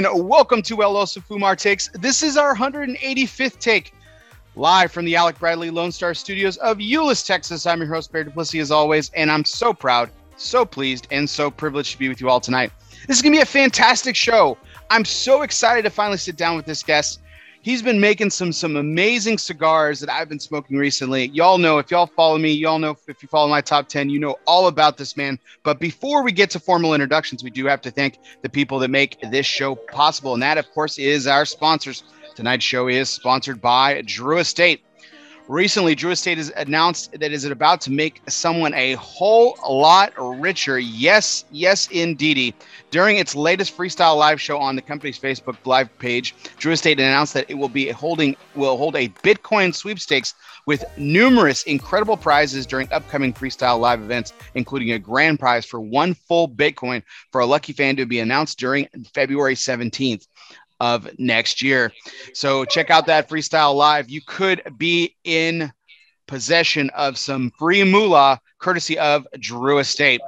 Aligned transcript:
And 0.00 0.26
welcome 0.26 0.62
to 0.62 0.82
El 0.82 0.94
Oso 0.94 1.22
Fumar 1.22 1.58
Takes. 1.58 1.90
This 1.92 2.22
is 2.22 2.38
our 2.38 2.56
185th 2.56 3.58
take 3.58 3.92
live 4.56 4.90
from 4.90 5.04
the 5.04 5.14
Alec 5.14 5.38
Bradley 5.38 5.68
Lone 5.68 5.92
Star 5.92 6.14
Studios 6.14 6.56
of 6.56 6.78
Euless, 6.78 7.26
Texas. 7.26 7.66
I'm 7.66 7.80
your 7.80 7.88
host, 7.88 8.10
Bear 8.10 8.24
Duplessis, 8.24 8.62
as 8.62 8.70
always, 8.70 9.10
and 9.10 9.30
I'm 9.30 9.44
so 9.44 9.74
proud, 9.74 10.08
so 10.38 10.64
pleased, 10.64 11.06
and 11.10 11.28
so 11.28 11.50
privileged 11.50 11.92
to 11.92 11.98
be 11.98 12.08
with 12.08 12.18
you 12.18 12.30
all 12.30 12.40
tonight. 12.40 12.72
This 13.06 13.18
is 13.18 13.22
going 13.22 13.34
to 13.34 13.40
be 13.40 13.42
a 13.42 13.44
fantastic 13.44 14.16
show. 14.16 14.56
I'm 14.88 15.04
so 15.04 15.42
excited 15.42 15.82
to 15.82 15.90
finally 15.90 16.16
sit 16.16 16.36
down 16.36 16.56
with 16.56 16.64
this 16.64 16.82
guest. 16.82 17.20
He's 17.62 17.82
been 17.82 18.00
making 18.00 18.30
some 18.30 18.52
some 18.52 18.76
amazing 18.76 19.36
cigars 19.36 20.00
that 20.00 20.10
I've 20.10 20.30
been 20.30 20.40
smoking 20.40 20.78
recently. 20.78 21.26
Y'all 21.26 21.58
know 21.58 21.76
if 21.76 21.90
y'all 21.90 22.06
follow 22.06 22.38
me, 22.38 22.52
y'all 22.52 22.78
know 22.78 22.96
if 23.06 23.22
you 23.22 23.28
follow 23.28 23.48
my 23.50 23.60
top 23.60 23.86
10, 23.86 24.08
you 24.08 24.18
know 24.18 24.36
all 24.46 24.66
about 24.66 24.96
this 24.96 25.14
man. 25.14 25.38
But 25.62 25.78
before 25.78 26.22
we 26.22 26.32
get 26.32 26.48
to 26.50 26.58
formal 26.58 26.94
introductions, 26.94 27.44
we 27.44 27.50
do 27.50 27.66
have 27.66 27.82
to 27.82 27.90
thank 27.90 28.18
the 28.40 28.48
people 28.48 28.78
that 28.78 28.88
make 28.88 29.20
this 29.30 29.44
show 29.44 29.74
possible. 29.74 30.32
And 30.32 30.42
that, 30.42 30.56
of 30.56 30.70
course, 30.70 30.98
is 30.98 31.26
our 31.26 31.44
sponsors. 31.44 32.02
Tonight's 32.34 32.64
show 32.64 32.88
is 32.88 33.10
sponsored 33.10 33.60
by 33.60 34.02
Drew 34.06 34.38
Estate. 34.38 34.82
Recently, 35.50 35.96
Drew 35.96 36.12
Estate 36.12 36.38
has 36.38 36.50
announced 36.50 37.18
that 37.18 37.32
is 37.32 37.44
it 37.44 37.50
about 37.50 37.80
to 37.80 37.90
make 37.90 38.22
someone 38.28 38.72
a 38.72 38.92
whole 38.92 39.58
lot 39.68 40.12
richer. 40.16 40.78
Yes, 40.78 41.44
yes, 41.50 41.88
indeedy. 41.88 42.54
During 42.92 43.16
its 43.16 43.34
latest 43.34 43.76
freestyle 43.76 44.16
live 44.16 44.40
show 44.40 44.58
on 44.58 44.76
the 44.76 44.82
company's 44.82 45.18
Facebook 45.18 45.56
live 45.64 45.88
page, 45.98 46.36
Drew 46.58 46.70
Estate 46.70 47.00
announced 47.00 47.34
that 47.34 47.50
it 47.50 47.54
will 47.54 47.68
be 47.68 47.88
holding 47.88 48.36
will 48.54 48.76
hold 48.76 48.94
a 48.94 49.08
Bitcoin 49.24 49.74
sweepstakes 49.74 50.34
with 50.66 50.84
numerous 50.96 51.64
incredible 51.64 52.16
prizes 52.16 52.64
during 52.64 52.86
upcoming 52.92 53.32
freestyle 53.32 53.80
live 53.80 54.00
events, 54.00 54.32
including 54.54 54.92
a 54.92 55.00
grand 55.00 55.40
prize 55.40 55.66
for 55.66 55.80
one 55.80 56.14
full 56.14 56.48
Bitcoin 56.48 57.02
for 57.32 57.40
a 57.40 57.46
lucky 57.46 57.72
fan 57.72 57.96
to 57.96 58.06
be 58.06 58.20
announced 58.20 58.56
during 58.56 58.86
February 59.12 59.56
17th 59.56 60.28
of 60.80 61.08
next 61.18 61.62
year. 61.62 61.92
So 62.34 62.64
check 62.64 62.90
out 62.90 63.06
that 63.06 63.28
freestyle 63.28 63.74
live. 63.74 64.10
You 64.10 64.22
could 64.26 64.62
be 64.76 65.14
in 65.24 65.72
possession 66.26 66.90
of 66.90 67.18
some 67.18 67.52
free 67.58 67.84
moolah 67.84 68.40
courtesy 68.58 68.98
of 68.98 69.26
Drew 69.38 69.78
Estate. 69.78 70.20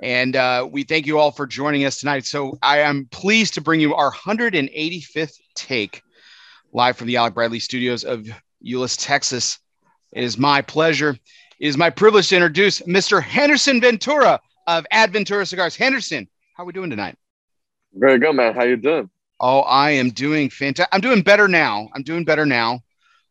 And 0.00 0.36
uh, 0.36 0.68
we 0.70 0.82
thank 0.82 1.06
you 1.06 1.18
all 1.18 1.30
for 1.30 1.46
joining 1.46 1.84
us 1.84 2.00
tonight. 2.00 2.24
So 2.24 2.58
I 2.62 2.78
am 2.80 3.06
pleased 3.10 3.54
to 3.54 3.60
bring 3.60 3.80
you 3.80 3.94
our 3.94 4.12
185th 4.12 5.34
take 5.54 6.02
live 6.72 6.96
from 6.96 7.06
the 7.06 7.16
Alec 7.16 7.34
Bradley 7.34 7.60
studios 7.60 8.04
of 8.04 8.28
Euless, 8.64 8.96
Texas. 8.98 9.58
It 10.12 10.24
is 10.24 10.38
my 10.38 10.62
pleasure. 10.62 11.16
It 11.58 11.66
is 11.66 11.76
my 11.76 11.90
privilege 11.90 12.28
to 12.28 12.36
introduce 12.36 12.80
Mr. 12.82 13.22
Henderson 13.22 13.80
Ventura 13.80 14.40
of 14.66 14.86
Adventura 14.92 15.46
Cigars. 15.46 15.76
Henderson, 15.76 16.28
how 16.56 16.62
are 16.62 16.66
we 16.66 16.72
doing 16.72 16.90
tonight? 16.90 17.16
Very 17.92 18.18
good, 18.18 18.34
man. 18.34 18.54
How 18.54 18.64
you 18.64 18.76
doing? 18.76 19.10
Oh, 19.40 19.60
I 19.60 19.92
am 19.92 20.10
doing 20.10 20.50
fantastic. 20.50 20.92
I'm 20.92 21.00
doing 21.00 21.22
better 21.22 21.48
now. 21.48 21.88
I'm 21.94 22.02
doing 22.02 22.24
better 22.24 22.44
now. 22.44 22.80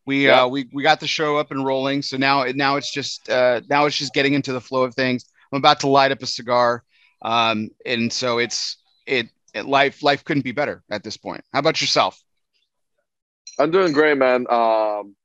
We 0.07 0.25
yeah. 0.25 0.41
uh, 0.41 0.47
we 0.47 0.67
we 0.73 0.81
got 0.81 0.99
the 0.99 1.07
show 1.07 1.37
up 1.37 1.51
and 1.51 1.63
rolling. 1.63 2.01
So 2.01 2.17
now 2.17 2.43
now 2.55 2.77
it's 2.77 2.91
just 2.91 3.29
uh, 3.29 3.61
now 3.69 3.85
it's 3.85 3.95
just 3.95 4.13
getting 4.13 4.33
into 4.33 4.51
the 4.51 4.61
flow 4.61 4.81
of 4.81 4.95
things. 4.95 5.25
I'm 5.51 5.57
about 5.57 5.81
to 5.81 5.87
light 5.87 6.11
up 6.11 6.23
a 6.23 6.25
cigar, 6.25 6.83
um, 7.21 7.69
and 7.85 8.11
so 8.11 8.39
it's 8.39 8.77
it, 9.05 9.27
it 9.53 9.67
life 9.67 10.01
life 10.01 10.23
couldn't 10.23 10.43
be 10.43 10.51
better 10.51 10.83
at 10.89 11.03
this 11.03 11.15
point. 11.15 11.43
How 11.53 11.59
about 11.59 11.79
yourself? 11.79 12.19
I'm 13.59 13.69
doing 13.69 13.93
great, 13.93 14.17
man. 14.17 14.47
Um, 14.49 15.15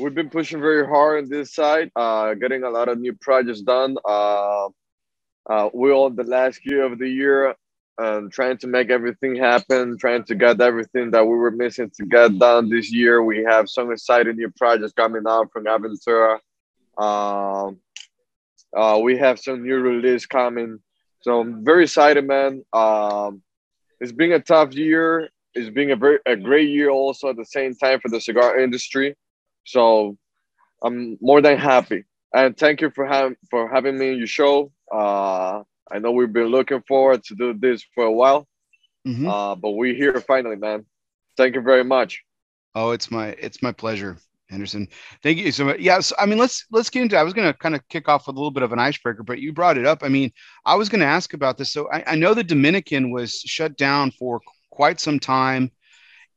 we've 0.00 0.14
been 0.14 0.30
pushing 0.30 0.60
very 0.60 0.86
hard 0.86 1.24
on 1.24 1.28
this 1.28 1.52
side, 1.52 1.90
uh, 1.96 2.32
getting 2.32 2.62
a 2.62 2.70
lot 2.70 2.88
of 2.88 2.98
new 2.98 3.12
projects 3.12 3.60
done. 3.60 3.96
Uh, 4.06 4.68
uh, 5.50 5.68
we're 5.74 5.92
on 5.92 6.16
the 6.16 6.24
last 6.24 6.60
year 6.64 6.84
of 6.84 6.98
the 6.98 7.08
year 7.08 7.54
and 7.98 8.30
trying 8.30 8.56
to 8.58 8.68
make 8.68 8.90
everything 8.90 9.34
happen, 9.34 9.98
trying 9.98 10.22
to 10.24 10.34
get 10.34 10.60
everything 10.60 11.10
that 11.10 11.26
we 11.26 11.36
were 11.36 11.50
missing 11.50 11.90
to 11.96 12.06
get 12.06 12.38
done 12.38 12.70
this 12.70 12.92
year. 12.92 13.22
We 13.22 13.44
have 13.44 13.68
some 13.68 13.90
exciting 13.90 14.36
new 14.36 14.50
projects 14.56 14.92
coming 14.92 15.24
out 15.28 15.50
from 15.52 15.64
Aventura. 15.64 16.38
Um, 16.96 17.78
uh, 18.76 19.00
we 19.02 19.16
have 19.18 19.40
some 19.40 19.64
new 19.64 19.78
release 19.78 20.26
coming. 20.26 20.78
So 21.22 21.40
I'm 21.40 21.64
very 21.64 21.84
excited, 21.84 22.24
man. 22.24 22.64
Um, 22.72 23.42
it's 24.00 24.12
been 24.12 24.32
a 24.32 24.40
tough 24.40 24.74
year. 24.74 25.28
It's 25.54 25.70
been 25.70 25.90
a 25.90 25.96
very 25.96 26.18
a 26.24 26.36
great 26.36 26.68
year 26.68 26.90
also 26.90 27.30
at 27.30 27.36
the 27.36 27.44
same 27.44 27.74
time 27.74 27.98
for 28.00 28.08
the 28.08 28.20
cigar 28.20 28.60
industry. 28.60 29.16
So 29.64 30.16
I'm 30.82 31.18
more 31.20 31.40
than 31.40 31.58
happy. 31.58 32.04
And 32.32 32.56
thank 32.56 32.80
you 32.80 32.90
for 32.90 33.06
having 33.06 33.36
for 33.50 33.68
having 33.68 33.98
me 33.98 34.12
in 34.12 34.18
your 34.18 34.28
show. 34.28 34.70
Uh, 34.92 35.62
I 35.90 35.98
know 35.98 36.12
we've 36.12 36.32
been 36.32 36.48
looking 36.48 36.82
forward 36.86 37.24
to 37.24 37.34
do 37.34 37.54
this 37.54 37.84
for 37.94 38.04
a 38.04 38.12
while, 38.12 38.46
mm-hmm. 39.06 39.26
uh, 39.28 39.54
but 39.54 39.70
we're 39.70 39.94
here 39.94 40.20
finally, 40.20 40.56
man. 40.56 40.84
Thank 41.36 41.54
you 41.54 41.60
very 41.60 41.84
much. 41.84 42.22
Oh, 42.74 42.90
it's 42.90 43.10
my 43.10 43.28
it's 43.28 43.62
my 43.62 43.72
pleasure, 43.72 44.18
Henderson. 44.50 44.88
Thank 45.22 45.38
you 45.38 45.50
so 45.52 45.64
much. 45.64 45.80
Yeah, 45.80 46.00
so, 46.00 46.14
I 46.18 46.26
mean, 46.26 46.38
let's 46.38 46.66
let's 46.70 46.90
get 46.90 47.02
into. 47.02 47.16
I 47.16 47.22
was 47.22 47.34
going 47.34 47.50
to 47.50 47.58
kind 47.58 47.74
of 47.74 47.86
kick 47.88 48.08
off 48.08 48.26
with 48.26 48.36
a 48.36 48.38
little 48.38 48.50
bit 48.50 48.62
of 48.62 48.72
an 48.72 48.78
icebreaker, 48.78 49.22
but 49.22 49.40
you 49.40 49.52
brought 49.52 49.78
it 49.78 49.86
up. 49.86 50.02
I 50.02 50.08
mean, 50.08 50.30
I 50.64 50.74
was 50.74 50.88
going 50.88 51.00
to 51.00 51.06
ask 51.06 51.34
about 51.34 51.58
this. 51.58 51.72
So 51.72 51.90
I, 51.90 52.12
I 52.12 52.14
know 52.16 52.34
the 52.34 52.44
Dominican 52.44 53.10
was 53.10 53.40
shut 53.40 53.76
down 53.76 54.10
for 54.10 54.40
quite 54.70 55.00
some 55.00 55.18
time 55.18 55.70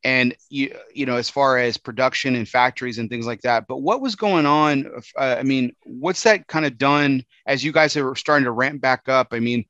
and 0.03 0.35
you 0.49 0.75
you 0.93 1.05
know 1.05 1.15
as 1.15 1.29
far 1.29 1.57
as 1.57 1.77
production 1.77 2.35
and 2.35 2.47
factories 2.47 2.97
and 2.97 3.09
things 3.09 3.27
like 3.27 3.41
that 3.41 3.67
but 3.67 3.77
what 3.77 4.01
was 4.01 4.15
going 4.15 4.45
on 4.45 4.89
uh, 5.17 5.35
i 5.37 5.43
mean 5.43 5.71
what's 5.85 6.23
that 6.23 6.47
kind 6.47 6.65
of 6.65 6.77
done 6.77 7.23
as 7.45 7.63
you 7.63 7.71
guys 7.71 7.95
are 7.97 8.15
starting 8.15 8.45
to 8.45 8.51
ramp 8.51 8.81
back 8.81 9.07
up? 9.07 9.27
I 9.31 9.39
mean 9.39 9.65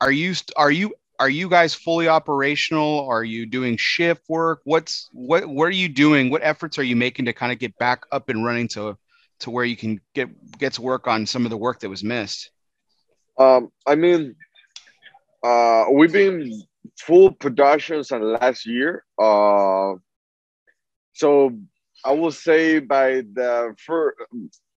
are 0.00 0.12
you 0.12 0.34
are 0.56 0.70
you 0.70 0.94
are 1.18 1.30
you 1.30 1.48
guys 1.48 1.74
fully 1.74 2.08
operational? 2.08 3.06
Are 3.08 3.24
you 3.24 3.46
doing 3.46 3.76
shift 3.76 4.22
work? 4.28 4.60
What's 4.64 5.08
what 5.12 5.46
what 5.46 5.64
are 5.64 5.70
you 5.70 5.88
doing? 5.88 6.30
What 6.30 6.42
efforts 6.42 6.78
are 6.78 6.82
you 6.82 6.96
making 6.96 7.26
to 7.26 7.32
kind 7.32 7.52
of 7.52 7.58
get 7.58 7.76
back 7.78 8.02
up 8.12 8.28
and 8.28 8.44
running 8.44 8.68
to 8.68 8.96
to 9.40 9.50
where 9.50 9.64
you 9.64 9.76
can 9.76 10.00
get 10.14 10.28
get 10.58 10.74
to 10.74 10.82
work 10.82 11.06
on 11.06 11.26
some 11.26 11.44
of 11.44 11.50
the 11.50 11.56
work 11.56 11.80
that 11.80 11.88
was 11.88 12.04
missed? 12.04 12.50
Um 13.38 13.70
i 13.86 13.94
mean 13.94 14.36
uh 15.42 15.86
we've 15.90 16.12
been 16.12 16.62
full 16.98 17.32
productions 17.32 18.10
and 18.12 18.24
last 18.24 18.66
year. 18.66 19.04
Uh, 19.18 19.94
so 21.12 21.52
I 22.04 22.12
will 22.12 22.32
say 22.32 22.80
by 22.80 23.22
the 23.34 23.74
first 23.78 24.16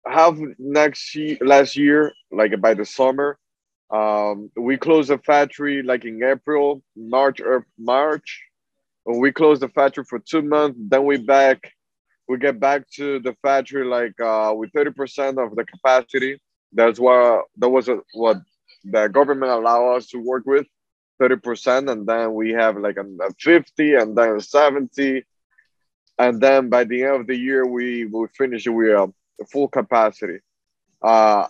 half 0.07 0.37
next 0.59 1.15
year, 1.15 1.39
last 1.41 1.77
year, 1.77 2.13
like 2.31 2.61
by 2.61 2.75
the 2.75 2.85
summer, 2.85 3.39
um, 3.91 4.51
we 4.57 4.77
closed 4.77 5.11
the 5.11 5.19
factory 5.19 5.83
like 5.83 6.05
in 6.05 6.23
April, 6.23 6.83
March 6.97 7.41
or 7.41 7.67
March. 7.79 8.43
We 9.07 9.33
closed 9.33 9.63
the 9.63 9.69
factory 9.69 10.05
for 10.05 10.19
two 10.19 10.43
months. 10.43 10.79
Then 10.81 11.05
we 11.05 11.17
back, 11.19 11.73
we 12.29 12.39
get 12.39 12.59
back 12.61 12.89
to 12.97 13.21
the 13.21 13.35
factory 13.43 13.85
like 13.85 14.19
uh, 14.21 14.53
with 14.57 14.73
thirty 14.73 14.91
percent 14.91 15.39
of 15.39 15.55
the 15.55 15.65
capacity. 15.65 16.41
That's 16.73 16.99
what 16.99 17.45
that 17.59 17.69
was 17.69 17.89
what 18.15 18.39
the 18.85 19.09
government 19.09 19.53
allowed 19.53 19.97
us 19.97 20.09
to 20.09 20.19
work 20.19 20.45
with. 20.47 20.67
30% 21.21 21.91
and 21.91 22.07
then 22.07 22.35
we 22.35 22.53
have 22.53 22.77
like 22.77 22.97
a, 22.97 23.05
50 23.39 23.95
and 23.95 24.17
then 24.17 24.41
70 24.41 25.25
and 26.19 26.41
then 26.41 26.69
by 26.69 26.85
the 26.85 27.05
end 27.05 27.21
of 27.21 27.27
the 27.27 27.37
year 27.37 27.67
we 27.67 28.07
will 28.07 28.29
finish 28.29 28.67
with 28.67 28.89
a 28.89 29.13
full 29.51 29.69
capacity. 29.69 30.39
Uh, 31.03 31.47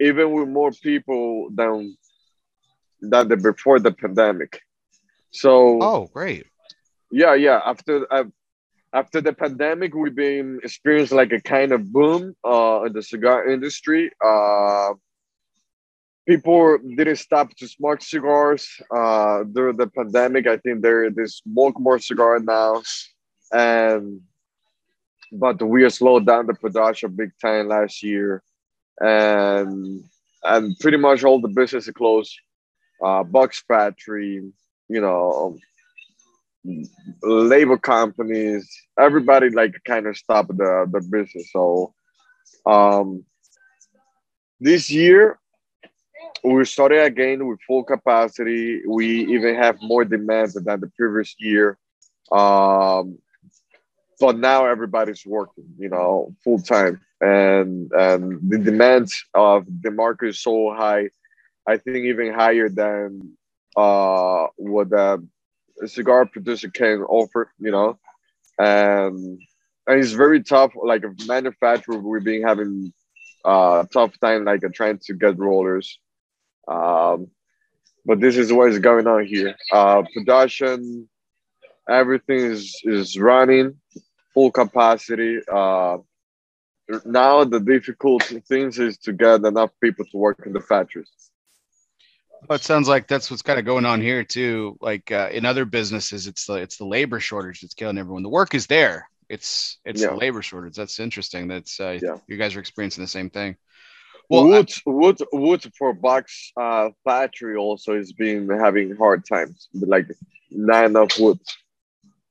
even 0.00 0.32
with 0.32 0.48
more 0.48 0.72
people 0.72 1.48
than 1.54 1.96
than 3.00 3.28
the 3.28 3.36
before 3.36 3.78
the 3.78 3.92
pandemic. 3.92 4.60
So 5.30 5.78
oh 5.80 6.10
great. 6.12 6.46
Yeah 7.12 7.34
yeah 7.34 7.60
after 7.64 8.06
uh, 8.12 8.24
after 8.92 9.20
the 9.20 9.32
pandemic 9.32 9.94
we've 9.94 10.14
been 10.14 10.60
experiencing 10.64 11.16
like 11.16 11.32
a 11.32 11.40
kind 11.40 11.72
of 11.72 11.92
boom 11.92 12.34
uh, 12.44 12.82
in 12.86 12.92
the 12.92 13.02
cigar 13.02 13.48
industry. 13.48 14.10
Uh, 14.24 14.94
people 16.30 16.78
didn't 16.96 17.16
stop 17.16 17.52
to 17.56 17.66
smoke 17.66 18.00
cigars 18.00 18.62
uh, 18.96 19.42
during 19.52 19.76
the 19.76 19.88
pandemic. 19.88 20.46
I 20.46 20.58
think 20.58 20.80
they 20.80 21.08
they 21.16 21.26
smoke 21.26 21.76
more 21.80 21.98
cigar 21.98 22.38
now, 22.38 22.82
and 23.52 24.20
but 25.32 25.60
we 25.60 25.90
slowed 25.90 26.26
down 26.26 26.46
the 26.46 26.54
production 26.54 27.16
big 27.16 27.32
time 27.42 27.66
last 27.66 27.96
year, 28.04 28.44
and 29.00 30.04
and 30.44 30.78
pretty 30.78 30.98
much 30.98 31.24
all 31.24 31.40
the 31.40 31.54
businesses 31.60 31.92
closed. 32.00 32.34
Uh, 33.04 33.24
Box 33.24 33.64
factory, 33.66 34.34
you 34.94 35.00
know, 35.00 35.58
labor 37.22 37.78
companies, 37.78 38.62
everybody 39.06 39.48
like 39.50 39.74
kind 39.84 40.06
of 40.06 40.16
stopped 40.16 40.56
the 40.56 40.72
the 40.92 41.00
business. 41.14 41.50
So, 41.50 41.92
um, 42.66 43.24
this 44.60 44.90
year 44.90 45.39
we 46.44 46.64
started 46.64 47.02
again 47.02 47.46
with 47.46 47.60
full 47.66 47.84
capacity. 47.84 48.82
We 48.86 49.26
even 49.26 49.54
have 49.56 49.76
more 49.82 50.04
demand 50.04 50.52
than 50.54 50.80
the 50.80 50.90
previous 50.96 51.34
year. 51.38 51.78
Um, 52.32 53.18
but 54.20 54.38
now 54.38 54.66
everybody's 54.66 55.24
working, 55.26 55.64
you 55.78 55.88
know, 55.88 56.34
full 56.44 56.60
time, 56.60 57.00
and 57.20 57.90
and 57.92 58.38
the 58.50 58.58
demand 58.58 59.08
of 59.34 59.64
the 59.82 59.90
market 59.90 60.28
is 60.28 60.40
so 60.40 60.74
high. 60.74 61.08
I 61.66 61.78
think 61.78 61.98
even 61.98 62.32
higher 62.32 62.68
than 62.68 63.36
uh, 63.76 64.46
what 64.56 64.92
a 64.92 65.20
cigar 65.86 66.26
producer 66.26 66.70
can 66.70 67.02
offer, 67.02 67.50
you 67.58 67.70
know, 67.70 67.98
and 68.58 69.40
and 69.86 70.00
it's 70.00 70.12
very 70.12 70.42
tough. 70.42 70.72
Like 70.76 71.04
a 71.04 71.14
manufacturer, 71.26 71.98
we've 71.98 72.24
been 72.24 72.42
having 72.42 72.92
uh 73.42 73.84
tough 73.90 74.12
time 74.20 74.44
like 74.44 74.62
uh, 74.62 74.68
trying 74.74 74.98
to 74.98 75.14
get 75.14 75.38
rollers. 75.38 75.98
Um, 76.68 77.28
but 78.04 78.20
this 78.20 78.36
is 78.36 78.52
what 78.52 78.70
is 78.70 78.78
going 78.78 79.06
on 79.06 79.24
here. 79.26 79.54
Uh, 79.72 80.02
production, 80.14 81.08
everything 81.88 82.38
is 82.38 82.80
is 82.84 83.18
running 83.18 83.76
full 84.34 84.50
capacity. 84.50 85.40
Uh, 85.50 85.98
now 87.04 87.44
the 87.44 87.60
difficult 87.60 88.22
things 88.48 88.78
is 88.78 88.98
to 88.98 89.12
get 89.12 89.44
enough 89.44 89.70
people 89.82 90.04
to 90.06 90.16
work 90.16 90.42
in 90.46 90.52
the 90.52 90.60
factories. 90.60 91.10
Well, 92.48 92.56
it 92.56 92.62
sounds 92.62 92.88
like 92.88 93.06
that's 93.06 93.30
what's 93.30 93.42
kind 93.42 93.58
of 93.58 93.64
going 93.64 93.84
on 93.84 94.00
here 94.00 94.24
too. 94.24 94.78
Like 94.80 95.12
uh, 95.12 95.28
in 95.30 95.44
other 95.44 95.64
businesses, 95.64 96.26
it's 96.26 96.46
the 96.46 96.54
it's 96.54 96.78
the 96.78 96.86
labor 96.86 97.20
shortage 97.20 97.60
that's 97.60 97.74
killing 97.74 97.98
everyone. 97.98 98.22
The 98.22 98.28
work 98.30 98.54
is 98.54 98.66
there. 98.66 99.08
It's 99.28 99.78
it's 99.84 100.00
yeah. 100.00 100.08
the 100.08 100.16
labor 100.16 100.42
shortage. 100.42 100.74
That's 100.74 100.98
interesting. 100.98 101.48
That's 101.48 101.78
uh, 101.78 101.98
yeah. 102.02 102.16
you 102.26 102.36
guys 102.36 102.56
are 102.56 102.60
experiencing 102.60 103.04
the 103.04 103.08
same 103.08 103.30
thing. 103.30 103.56
Well, 104.30 104.46
wood 104.46 104.70
I, 104.70 104.90
wood 104.90 105.18
wood 105.32 105.72
for 105.76 105.92
box 105.92 106.52
uh, 106.56 106.90
factory 107.04 107.56
also 107.56 107.94
is 107.94 108.12
been 108.12 108.48
having 108.48 108.94
hard 108.96 109.26
times. 109.26 109.68
Like 109.74 110.06
not 110.50 110.84
enough 110.84 111.18
wood. 111.18 111.40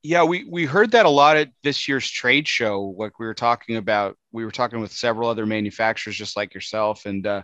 Yeah, 0.01 0.23
we 0.23 0.45
we 0.45 0.65
heard 0.65 0.91
that 0.91 1.05
a 1.05 1.09
lot 1.09 1.35
at 1.35 1.49
this 1.61 1.89
year's 1.89 2.09
trade 2.09 2.47
show. 2.47 2.95
Like 2.97 3.19
we 3.19 3.25
were 3.25 3.33
talking 3.33 3.75
about, 3.75 4.17
we 4.31 4.45
were 4.45 4.51
talking 4.51 4.79
with 4.79 4.93
several 4.93 5.27
other 5.29 5.45
manufacturers 5.45 6.15
just 6.15 6.37
like 6.37 6.53
yourself, 6.53 7.05
and 7.05 7.27
uh, 7.27 7.41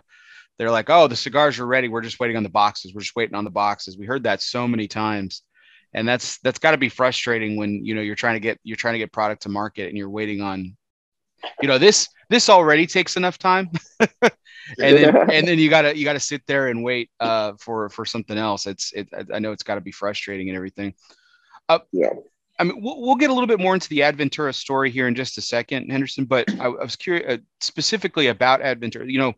they're 0.58 0.70
like, 0.70 0.88
"Oh, 0.88 1.06
the 1.06 1.16
cigars 1.16 1.58
are 1.58 1.66
ready. 1.66 1.88
We're 1.88 2.00
just 2.00 2.18
waiting 2.18 2.38
on 2.38 2.42
the 2.42 2.48
boxes. 2.48 2.94
We're 2.94 3.02
just 3.02 3.14
waiting 3.14 3.34
on 3.34 3.44
the 3.44 3.50
boxes." 3.50 3.98
We 3.98 4.06
heard 4.06 4.22
that 4.22 4.40
so 4.40 4.66
many 4.66 4.88
times, 4.88 5.42
and 5.92 6.08
that's 6.08 6.38
that's 6.38 6.58
got 6.58 6.70
to 6.70 6.78
be 6.78 6.88
frustrating 6.88 7.56
when 7.56 7.84
you 7.84 7.94
know 7.94 8.00
you're 8.00 8.14
trying 8.14 8.36
to 8.36 8.40
get 8.40 8.58
you're 8.64 8.76
trying 8.78 8.94
to 8.94 9.00
get 9.00 9.12
product 9.12 9.42
to 9.42 9.50
market 9.50 9.88
and 9.90 9.98
you're 9.98 10.08
waiting 10.08 10.40
on, 10.40 10.78
you 11.60 11.68
know, 11.68 11.78
this 11.78 12.08
this 12.28 12.48
already 12.48 12.86
takes 12.86 13.16
enough 13.16 13.38
time, 13.38 13.70
and 14.00 14.36
then 14.78 15.30
and 15.30 15.48
then 15.48 15.58
you 15.58 15.70
gotta 15.70 15.96
you 15.96 16.04
gotta 16.04 16.20
sit 16.20 16.42
there 16.46 16.68
and 16.68 16.82
wait 16.82 17.10
uh, 17.20 17.52
for 17.58 17.88
for 17.88 18.04
something 18.04 18.36
else. 18.36 18.66
It's 18.66 18.92
it 18.92 19.08
I 19.32 19.38
know 19.38 19.52
it's 19.52 19.62
got 19.62 19.76
to 19.76 19.80
be 19.80 19.92
frustrating 19.92 20.48
and 20.48 20.56
everything. 20.56 20.94
Uh, 21.68 21.80
yeah. 21.92 22.10
I 22.58 22.64
mean, 22.64 22.80
we'll, 22.80 23.00
we'll, 23.02 23.16
get 23.16 23.28
a 23.28 23.34
little 23.34 23.46
bit 23.46 23.60
more 23.60 23.74
into 23.74 23.88
the 23.90 24.00
Adventura 24.00 24.54
story 24.54 24.90
here 24.90 25.08
in 25.08 25.14
just 25.14 25.36
a 25.36 25.42
second, 25.42 25.90
Henderson. 25.90 26.24
But 26.24 26.50
I, 26.58 26.66
I 26.66 26.82
was 26.82 26.96
curious 26.96 27.34
uh, 27.34 27.36
specifically 27.60 28.28
about 28.28 28.60
Adventura. 28.60 29.10
You 29.10 29.18
know, 29.18 29.32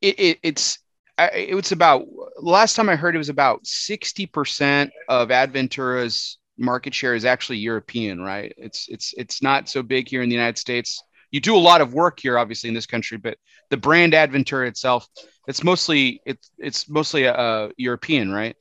it, 0.00 0.18
it, 0.18 0.38
it's 0.42 0.78
it 1.18 1.54
was 1.54 1.70
about 1.70 2.06
last 2.38 2.74
time 2.74 2.88
I 2.88 2.96
heard 2.96 3.14
it 3.14 3.18
was 3.18 3.28
about 3.28 3.66
sixty 3.66 4.26
percent 4.26 4.90
of 5.08 5.28
Adventura's 5.28 6.38
market 6.58 6.94
share 6.94 7.14
is 7.14 7.24
actually 7.24 7.58
European, 7.58 8.20
right? 8.20 8.52
It's 8.56 8.88
it's 8.88 9.14
it's 9.16 9.42
not 9.42 9.68
so 9.68 9.82
big 9.82 10.08
here 10.08 10.22
in 10.22 10.28
the 10.28 10.34
United 10.34 10.58
States. 10.58 11.02
You 11.30 11.40
do 11.40 11.56
a 11.56 11.58
lot 11.58 11.80
of 11.80 11.94
work 11.94 12.18
here, 12.20 12.38
obviously, 12.38 12.68
in 12.68 12.74
this 12.74 12.86
country, 12.86 13.16
but 13.16 13.38
the 13.70 13.76
brand 13.76 14.12
Adventura 14.14 14.66
itself, 14.66 15.06
it's 15.46 15.62
mostly 15.62 16.20
it's 16.26 16.50
it's 16.58 16.88
mostly 16.88 17.24
a, 17.24 17.34
a 17.34 17.70
European, 17.76 18.32
right? 18.32 18.56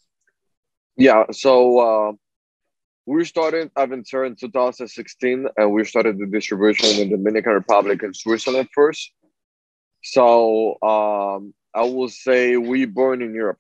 Yeah. 0.95 1.23
So 1.31 1.79
uh, 1.79 2.11
we 3.05 3.25
started 3.25 3.73
Adventura 3.73 4.27
in 4.27 4.35
2016, 4.35 5.47
and 5.57 5.71
we 5.71 5.83
started 5.83 6.19
the 6.19 6.27
distribution 6.27 6.89
in 6.89 7.09
the 7.09 7.17
Dominican 7.17 7.53
Republic 7.53 8.03
and 8.03 8.15
Switzerland 8.15 8.69
first. 8.73 9.11
So 10.03 10.77
um, 10.81 11.53
I 11.73 11.83
will 11.83 12.09
say 12.09 12.57
we 12.57 12.85
born 12.85 13.21
in 13.21 13.33
Europe. 13.33 13.59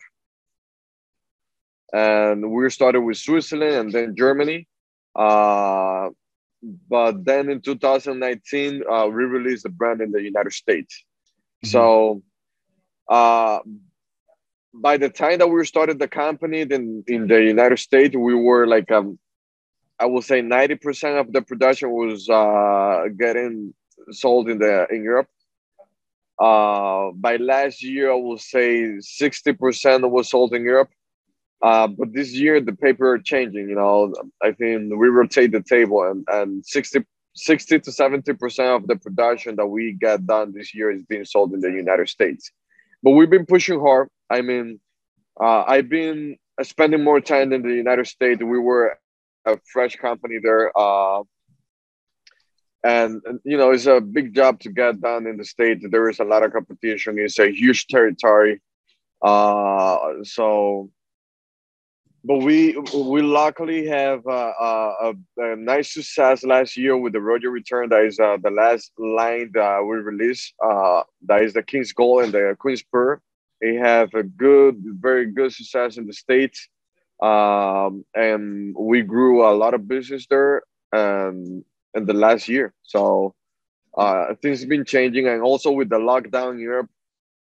And 1.91 2.51
we 2.51 2.69
started 2.69 3.01
with 3.01 3.17
Switzerland 3.17 3.75
and 3.75 3.91
then 3.91 4.15
Germany. 4.15 4.67
Uh, 5.15 6.09
but 6.61 7.23
then 7.25 7.49
in 7.49 7.61
2019, 7.61 8.83
uh, 8.89 9.07
we 9.07 9.23
released 9.23 9.63
the 9.63 9.69
brand 9.69 10.01
in 10.01 10.11
the 10.11 10.21
United 10.21 10.53
States. 10.53 11.03
Mm-hmm. 11.63 11.69
So 11.69 12.23
uh, 13.09 13.59
by 14.73 14.97
the 14.97 15.09
time 15.09 15.39
that 15.39 15.47
we 15.47 15.65
started 15.65 15.99
the 15.99 16.07
company, 16.07 16.63
then 16.63 17.03
in 17.07 17.27
the 17.27 17.41
United 17.41 17.79
States, 17.79 18.15
we 18.15 18.35
were 18.35 18.67
like, 18.67 18.91
um, 18.91 19.17
I 19.99 20.05
will 20.05 20.21
say 20.21 20.41
90% 20.41 21.19
of 21.19 21.33
the 21.33 21.41
production 21.41 21.91
was 21.91 22.29
uh, 22.29 23.05
getting 23.17 23.73
sold 24.11 24.49
in 24.49 24.59
the 24.59 24.87
in 24.89 25.03
Europe 25.03 25.27
uh, 26.39 27.11
by 27.15 27.35
last 27.35 27.83
year, 27.83 28.11
I 28.11 28.15
will 28.15 28.37
say 28.37 28.97
60% 28.99 30.09
was 30.09 30.29
sold 30.29 30.53
in 30.53 30.63
Europe. 30.63 30.89
Uh, 31.61 31.87
but 31.87 32.13
this 32.13 32.33
year, 32.33 32.61
the 32.61 32.73
paper 32.73 33.13
are 33.13 33.19
changing. 33.19 33.67
You 33.69 33.75
know, 33.75 34.13
I 34.41 34.51
think 34.51 34.93
we 34.95 35.09
rotate 35.09 35.51
the 35.51 35.61
table, 35.61 36.03
and, 36.03 36.25
and 36.27 36.65
60, 36.65 37.05
60 37.35 37.79
to 37.79 37.91
70% 37.91 38.75
of 38.75 38.87
the 38.87 38.95
production 38.95 39.55
that 39.57 39.67
we 39.67 39.93
get 39.93 40.25
done 40.25 40.53
this 40.53 40.73
year 40.73 40.91
is 40.91 41.03
being 41.03 41.25
sold 41.25 41.53
in 41.53 41.59
the 41.59 41.71
United 41.71 42.07
States. 42.09 42.51
But 43.03 43.11
we've 43.11 43.29
been 43.29 43.45
pushing 43.45 43.79
hard. 43.79 44.09
I 44.29 44.41
mean, 44.41 44.79
uh, 45.39 45.63
I've 45.67 45.89
been 45.89 46.37
spending 46.63 47.03
more 47.03 47.21
time 47.21 47.53
in 47.53 47.61
the 47.61 47.73
United 47.73 48.07
States. 48.07 48.41
We 48.41 48.59
were 48.59 48.97
a 49.45 49.57
fresh 49.71 49.95
company 49.95 50.37
there. 50.41 50.71
Uh, 50.77 51.23
and, 52.83 53.21
you 53.43 53.57
know 53.57 53.71
it's 53.71 53.87
a 53.87 53.99
big 53.99 54.33
job 54.33 54.59
to 54.61 54.71
get 54.71 55.01
done 55.01 55.27
in 55.27 55.37
the 55.37 55.43
state 55.43 55.79
there 55.91 56.09
is 56.09 56.19
a 56.19 56.23
lot 56.23 56.43
of 56.43 56.53
competition 56.53 57.19
it's 57.19 57.39
a 57.39 57.51
huge 57.51 57.87
territory 57.87 58.61
uh, 59.21 59.97
so 60.23 60.89
but 62.23 62.37
we 62.37 62.77
we 62.93 63.21
luckily 63.21 63.87
have 63.87 64.25
uh, 64.27 64.53
uh, 64.59 65.13
a, 65.37 65.41
a, 65.41 65.55
nice 65.55 65.93
success 65.93 66.43
last 66.43 66.77
year 66.77 66.97
with 66.97 67.13
the 67.13 67.21
Royal 67.21 67.51
Return. 67.51 67.89
That 67.89 68.05
is 68.05 68.19
uh, 68.19 68.37
the 68.41 68.51
last 68.51 68.91
line 68.97 69.51
that 69.53 69.79
we 69.81 69.97
released. 69.97 70.53
Uh, 70.63 71.03
that 71.27 71.43
is 71.43 71.53
the 71.53 71.63
King's 71.63 71.93
Gold 71.93 72.25
and 72.25 72.33
the 72.33 72.55
Queen's 72.59 72.83
Pearl. 72.83 73.19
They 73.61 73.75
have 73.75 74.13
a 74.13 74.23
good, 74.23 74.81
very 74.85 75.31
good 75.31 75.53
success 75.53 75.97
in 75.97 76.07
the 76.07 76.13
states, 76.13 76.67
um, 77.21 78.05
and 78.15 78.75
we 78.77 79.01
grew 79.01 79.45
a 79.45 79.51
lot 79.53 79.73
of 79.73 79.87
business 79.87 80.25
there. 80.27 80.63
And 80.91 81.63
in 81.93 82.05
the 82.05 82.13
last 82.13 82.47
year. 82.47 82.73
So 82.83 83.35
uh, 83.97 84.35
things 84.41 84.61
have 84.61 84.69
been 84.69 84.85
changing, 84.85 85.27
and 85.27 85.41
also 85.41 85.71
with 85.71 85.89
the 85.89 85.97
lockdown 85.97 86.53
in 86.53 86.59
Europe, 86.59 86.89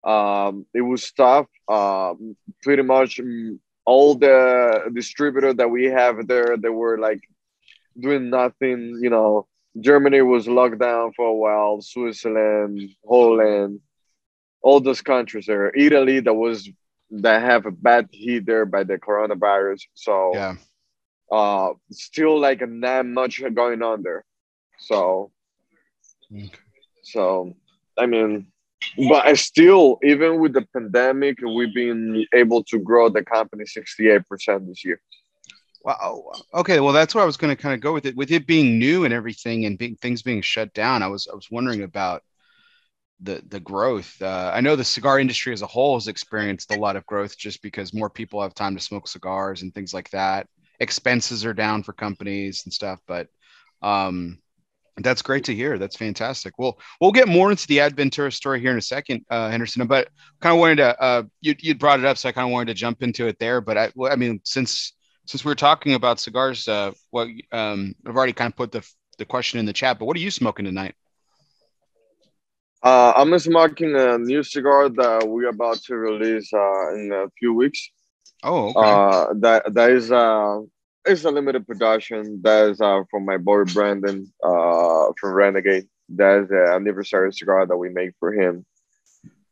um, 0.03 0.65
it 0.73 0.81
was 0.81 1.11
tough. 1.11 1.47
Um, 1.67 2.35
pretty 2.63 2.83
much 2.83 3.17
mm, 3.17 3.59
all 3.91 4.15
the 4.15 4.89
distributors 4.93 5.55
that 5.55 5.69
we 5.69 5.83
have 5.99 6.15
there, 6.25 6.55
they 6.55 6.73
were 6.81 6.97
like 6.97 7.21
doing 7.99 8.29
nothing. 8.29 8.79
You 9.05 9.11
know, 9.15 9.47
Germany 9.87 10.21
was 10.21 10.47
locked 10.47 10.79
down 10.79 11.11
for 11.15 11.25
a 11.27 11.39
while. 11.43 11.81
Switzerland, 11.81 12.79
Holland, 13.07 13.81
all 14.61 14.79
those 14.79 15.01
countries 15.01 15.45
there. 15.45 15.75
Italy, 15.75 16.21
that 16.21 16.33
was 16.33 16.69
that 17.23 17.41
have 17.41 17.65
a 17.65 17.71
bad 17.71 18.07
hit 18.13 18.45
there 18.45 18.65
by 18.65 18.83
the 18.83 18.97
coronavirus. 18.97 19.81
So 19.93 20.31
yeah. 20.33 20.55
Uh, 21.39 21.69
still 21.91 22.37
like 22.47 22.61
not 22.67 23.05
much 23.05 23.41
going 23.53 23.81
on 23.81 24.03
there. 24.03 24.25
So, 24.79 25.31
okay. 26.29 26.51
so 27.03 27.55
I 27.97 28.05
mean, 28.05 28.47
but 29.09 29.37
still, 29.37 29.99
even 30.03 30.39
with 30.39 30.53
the 30.53 30.65
pandemic, 30.73 31.39
we've 31.41 31.73
been 31.73 32.25
able 32.33 32.63
to 32.65 32.79
grow 32.79 33.09
the 33.09 33.23
company 33.23 33.63
68% 33.65 34.67
this 34.67 34.83
year. 34.83 35.01
Wow. 35.83 36.31
Okay. 36.53 36.79
Well, 36.79 36.93
that's 36.93 37.15
where 37.15 37.23
I 37.23 37.25
was 37.25 37.37
going 37.37 37.55
to 37.55 37.61
kind 37.61 37.73
of 37.73 37.81
go 37.81 37.93
with 37.93 38.05
it. 38.05 38.15
With 38.15 38.31
it 38.31 38.45
being 38.45 38.77
new 38.77 39.03
and 39.03 39.13
everything, 39.13 39.65
and 39.65 39.77
being, 39.77 39.95
things 39.95 40.21
being 40.21 40.41
shut 40.41 40.73
down, 40.73 41.01
I 41.01 41.07
was 41.07 41.27
I 41.31 41.35
was 41.35 41.49
wondering 41.49 41.81
about 41.81 42.21
the 43.19 43.41
the 43.47 43.59
growth. 43.59 44.21
Uh, 44.21 44.51
I 44.53 44.61
know 44.61 44.75
the 44.75 44.83
cigar 44.83 45.19
industry 45.19 45.53
as 45.53 45.63
a 45.63 45.67
whole 45.67 45.95
has 45.95 46.07
experienced 46.07 46.71
a 46.71 46.79
lot 46.79 46.95
of 46.95 47.05
growth 47.05 47.37
just 47.37 47.61
because 47.63 47.93
more 47.93 48.09
people 48.09 48.41
have 48.41 48.53
time 48.53 48.75
to 48.75 48.81
smoke 48.81 49.07
cigars 49.07 49.63
and 49.63 49.73
things 49.73 49.93
like 49.93 50.09
that. 50.11 50.47
Expenses 50.79 51.45
are 51.45 51.53
down 51.53 51.81
for 51.81 51.93
companies 51.93 52.63
and 52.65 52.73
stuff, 52.73 52.99
but 53.07 53.27
um, 53.81 54.39
that's 55.03 55.21
great 55.21 55.43
to 55.45 55.55
hear. 55.55 55.77
That's 55.77 55.95
fantastic. 55.95 56.53
Well, 56.57 56.79
we'll 56.99 57.11
get 57.11 57.27
more 57.27 57.51
into 57.51 57.67
the 57.67 57.77
Adventura 57.77 58.33
story 58.33 58.59
here 58.59 58.71
in 58.71 58.77
a 58.77 58.81
second, 58.81 59.25
uh, 59.29 59.49
Henderson. 59.49 59.85
But 59.87 60.09
kind 60.39 60.53
of 60.53 60.59
wanted 60.59 60.77
to 60.77 61.01
uh, 61.01 61.23
you 61.41 61.55
you 61.59 61.75
brought 61.75 61.99
it 61.99 62.05
up, 62.05 62.17
so 62.17 62.29
I 62.29 62.31
kind 62.31 62.47
of 62.47 62.51
wanted 62.51 62.67
to 62.67 62.73
jump 62.73 63.03
into 63.03 63.27
it 63.27 63.37
there. 63.39 63.61
But 63.61 63.77
I, 63.77 63.91
well, 63.95 64.11
I 64.11 64.15
mean, 64.15 64.41
since 64.43 64.93
since 65.25 65.45
we're 65.45 65.55
talking 65.55 65.93
about 65.93 66.19
cigars, 66.19 66.67
uh, 66.67 66.91
what 67.09 67.27
um, 67.51 67.95
I've 68.05 68.15
already 68.15 68.33
kind 68.33 68.51
of 68.51 68.57
put 68.57 68.71
the 68.71 68.87
the 69.17 69.25
question 69.25 69.59
in 69.59 69.65
the 69.65 69.73
chat. 69.73 69.99
But 69.99 70.05
what 70.05 70.17
are 70.17 70.21
you 70.21 70.31
smoking 70.31 70.65
tonight? 70.65 70.95
Uh, 72.83 73.13
I'm 73.15 73.37
smoking 73.37 73.95
a 73.95 74.17
new 74.17 74.41
cigar 74.41 74.89
that 74.89 75.27
we're 75.27 75.49
about 75.49 75.77
to 75.83 75.95
release 75.95 76.51
uh, 76.51 76.95
in 76.95 77.11
a 77.13 77.29
few 77.37 77.53
weeks. 77.53 77.91
Oh, 78.43 78.69
okay. 78.69 78.79
Uh, 78.79 79.33
that 79.39 79.73
that 79.73 79.91
is 79.91 80.11
uh, 80.11 80.61
it's 81.05 81.23
a 81.25 81.31
limited 81.31 81.67
production. 81.67 82.41
That 82.43 82.69
is 82.69 82.81
uh, 82.81 83.03
from 83.09 83.25
my 83.25 83.37
boy 83.37 83.63
Brandon 83.65 84.31
uh, 84.43 85.05
from 85.19 85.33
Renegade. 85.33 85.87
That 86.09 86.43
is 86.43 86.51
an 86.51 86.73
anniversary 86.73 87.33
cigar 87.33 87.65
that 87.65 87.77
we 87.77 87.89
make 87.89 88.11
for 88.19 88.33
him. 88.33 88.65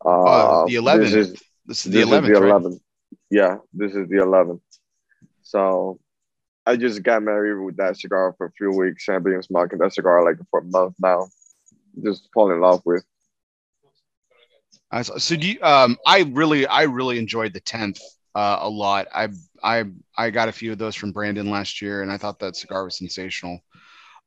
Uh, 0.06 0.10
oh, 0.10 0.66
the 0.68 0.76
11th. 0.76 1.00
This 1.00 1.14
is, 1.14 1.44
this 1.66 1.86
is 1.86 1.92
the 1.92 2.02
11th. 2.02 2.28
the 2.28 2.34
11th. 2.34 2.72
Right? 2.72 2.82
Yeah, 3.32 3.58
this 3.74 3.92
is 3.92 4.08
the 4.10 4.18
11th. 4.18 4.62
So 5.44 6.00
I 6.66 6.76
just 6.76 7.02
got 7.04 7.24
married 7.24 7.64
with 7.64 7.78
that 7.78 7.98
cigar 7.98 8.36
for 8.38 8.48
a 8.48 8.52
few 8.52 8.72
weeks 8.72 9.08
and 9.08 9.18
I've 9.18 9.24
been 9.24 9.42
smoking 9.42 9.80
that 9.80 9.94
cigar 9.94 10.24
like 10.24 10.38
for 10.52 10.60
a 10.60 10.64
month 10.64 10.96
now. 11.00 11.28
Just 12.04 12.30
fall 12.34 12.52
in 12.52 12.62
love 12.62 12.82
with. 12.86 13.04
So 15.04 15.36
do 15.36 15.48
you, 15.48 15.62
um, 15.62 15.98
I 16.06 16.22
really, 16.32 16.66
I 16.66 16.84
really 16.84 17.20
enjoyed 17.20 17.54
the 17.54 17.62
10th 17.62 18.00
uh, 18.40 18.60
a 18.62 18.70
lot. 18.70 19.08
I, 19.14 19.28
I, 19.62 19.84
I 20.18 20.30
got 20.30 20.48
a 20.48 20.54
few 20.54 20.72
of 20.72 20.78
those 20.78 20.96
from 20.96 21.12
Brandon 21.12 21.50
last 21.50 21.82
year 21.82 22.02
and 22.02 22.12
I 22.12 22.18
thought 22.18 22.40
that 22.40 22.56
cigar 22.56 22.86
was 22.86 22.98
sensational. 22.98 23.60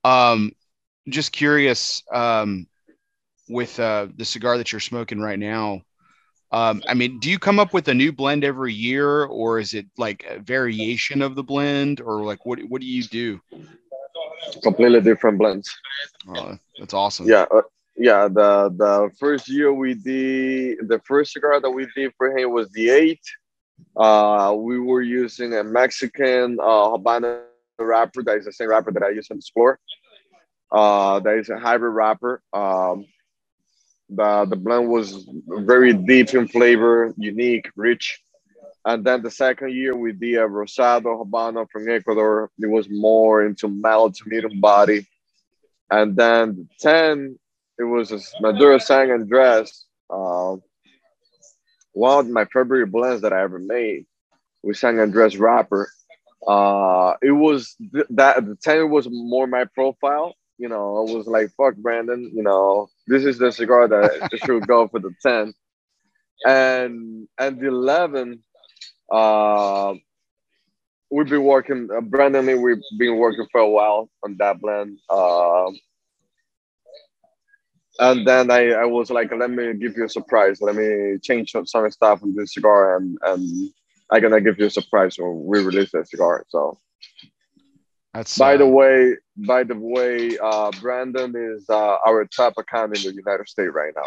Um, 0.04 0.52
just 1.08 1.32
curious, 1.32 2.02
um, 2.12 2.66
with 3.48 3.80
uh, 3.80 4.08
the 4.14 4.24
cigar 4.24 4.58
that 4.58 4.70
you're 4.70 4.80
smoking 4.80 5.20
right 5.20 5.38
now, 5.38 5.80
um, 6.52 6.82
I 6.86 6.92
mean, 6.92 7.18
do 7.20 7.30
you 7.30 7.38
come 7.38 7.58
up 7.58 7.72
with 7.72 7.88
a 7.88 7.94
new 7.94 8.12
blend 8.12 8.44
every 8.44 8.74
year, 8.74 9.24
or 9.24 9.58
is 9.58 9.72
it 9.72 9.86
like 9.96 10.26
a 10.28 10.38
variation 10.38 11.22
of 11.22 11.34
the 11.34 11.42
blend, 11.42 12.02
or 12.02 12.22
like 12.22 12.44
what 12.44 12.60
what 12.68 12.82
do 12.82 12.86
you 12.86 13.02
do? 13.04 13.40
Completely 14.62 15.00
different 15.00 15.38
blends. 15.38 15.74
Oh, 16.28 16.58
that's 16.78 16.92
awesome. 16.92 17.26
Yeah, 17.26 17.46
uh, 17.50 17.62
yeah. 17.96 18.28
The 18.28 18.68
the 18.76 19.10
first 19.18 19.48
year 19.48 19.72
we 19.72 19.94
did 19.94 20.88
the 20.88 21.00
first 21.06 21.32
cigar 21.32 21.58
that 21.58 21.70
we 21.70 21.86
did 21.96 22.12
for 22.18 22.36
him 22.36 22.52
was 22.52 22.68
the 22.72 22.90
eight. 22.90 23.24
Uh, 23.96 24.54
we 24.56 24.78
were 24.78 25.02
using 25.02 25.54
a 25.54 25.64
Mexican 25.64 26.58
uh, 26.60 26.88
Habano 26.90 27.42
wrapper. 27.78 28.22
That 28.22 28.38
is 28.38 28.44
the 28.44 28.52
same 28.52 28.68
wrapper 28.68 28.92
that 28.92 29.02
I 29.02 29.10
use 29.10 29.30
on 29.30 29.36
the 29.36 29.40
Explorer. 29.40 29.78
Uh, 30.70 31.20
that 31.20 31.38
is 31.38 31.50
a 31.50 31.58
hybrid 31.58 31.94
wrapper. 31.94 32.42
Um, 32.52 33.06
the, 34.08 34.46
the 34.48 34.56
blend 34.56 34.88
was 34.88 35.28
very 35.46 35.92
deep 35.92 36.34
in 36.34 36.48
flavor, 36.48 37.12
unique, 37.16 37.70
rich. 37.76 38.22
And 38.84 39.04
then 39.04 39.22
the 39.22 39.30
second 39.30 39.72
year 39.72 39.96
with 39.96 40.18
the 40.18 40.38
uh, 40.38 40.48
Rosado 40.48 41.24
Habano 41.24 41.68
from 41.70 41.88
Ecuador, 41.88 42.50
it 42.58 42.66
was 42.66 42.88
more 42.90 43.44
into 43.44 43.68
mild 43.68 44.14
to 44.16 44.28
medium 44.28 44.60
body. 44.60 45.06
And 45.90 46.16
then 46.16 46.56
the 46.56 46.66
10, 46.80 47.38
it 47.78 47.84
was 47.84 48.12
a 48.12 48.18
Maduro 48.40 48.78
San 48.78 49.10
Andres, 49.10 49.86
uh, 50.10 50.56
one 51.92 52.26
of 52.26 52.30
my 52.30 52.44
favorite 52.46 52.90
blends 52.90 53.22
that 53.22 53.32
I 53.32 53.42
ever 53.42 53.58
made 53.58 54.06
with 54.62 54.76
San 54.76 54.98
Andres 54.98 55.36
wrapper. 55.36 55.90
Uh, 56.46 57.14
it 57.22 57.30
was 57.30 57.76
th- 57.94 58.06
that 58.10 58.44
the 58.44 58.56
10 58.56 58.90
was 58.90 59.06
more 59.10 59.46
my 59.46 59.64
profile 59.64 60.34
you 60.62 60.68
know, 60.68 60.98
I 60.98 61.12
was 61.12 61.26
like, 61.26 61.50
fuck 61.56 61.74
Brandon, 61.74 62.30
you 62.32 62.44
know, 62.44 62.88
this 63.08 63.24
is 63.24 63.36
the 63.36 63.50
cigar 63.50 63.88
that 63.88 64.30
should 64.44 64.64
go 64.68 64.86
for 64.86 65.00
the 65.00 65.12
10. 65.20 65.52
And 66.46 67.28
and 67.36 67.60
the 67.60 67.66
11, 67.66 68.44
uh, 69.10 69.94
we've 71.10 71.28
been 71.28 71.42
working, 71.42 71.88
uh, 71.92 72.00
Brandon 72.00 72.48
and 72.48 72.62
we've 72.62 72.80
been 72.96 73.16
working 73.16 73.46
for 73.50 73.60
a 73.60 73.68
while 73.68 74.08
on 74.24 74.36
that 74.38 74.60
blend. 74.60 75.00
Uh, 75.10 75.70
and 77.98 78.26
then 78.26 78.50
I, 78.50 78.70
I 78.70 78.84
was 78.84 79.10
like, 79.10 79.32
let 79.32 79.50
me 79.50 79.74
give 79.74 79.96
you 79.96 80.04
a 80.04 80.08
surprise. 80.08 80.60
Let 80.60 80.76
me 80.76 81.18
change 81.22 81.52
some, 81.52 81.66
some 81.66 81.90
stuff 81.90 82.22
in 82.22 82.34
this 82.34 82.54
cigar 82.54 82.96
and, 82.96 83.18
and 83.24 83.70
I'm 84.10 84.20
gonna 84.20 84.40
give 84.40 84.58
you 84.58 84.66
a 84.66 84.70
surprise 84.70 85.16
when 85.18 85.44
we 85.44 85.62
release 85.62 85.90
that 85.92 86.08
cigar. 86.08 86.44
So 86.48 86.78
that's 88.12 88.36
by 88.36 88.54
uh, 88.54 88.58
the 88.58 88.66
way, 88.66 89.16
by 89.36 89.64
the 89.64 89.76
way, 89.76 90.36
uh, 90.38 90.70
Brandon 90.80 91.34
is 91.34 91.64
uh, 91.70 91.96
our 92.06 92.26
top 92.26 92.54
account 92.58 92.96
in 92.96 93.02
the 93.02 93.14
United 93.14 93.48
States 93.48 93.72
right 93.72 93.92
now. 93.96 94.02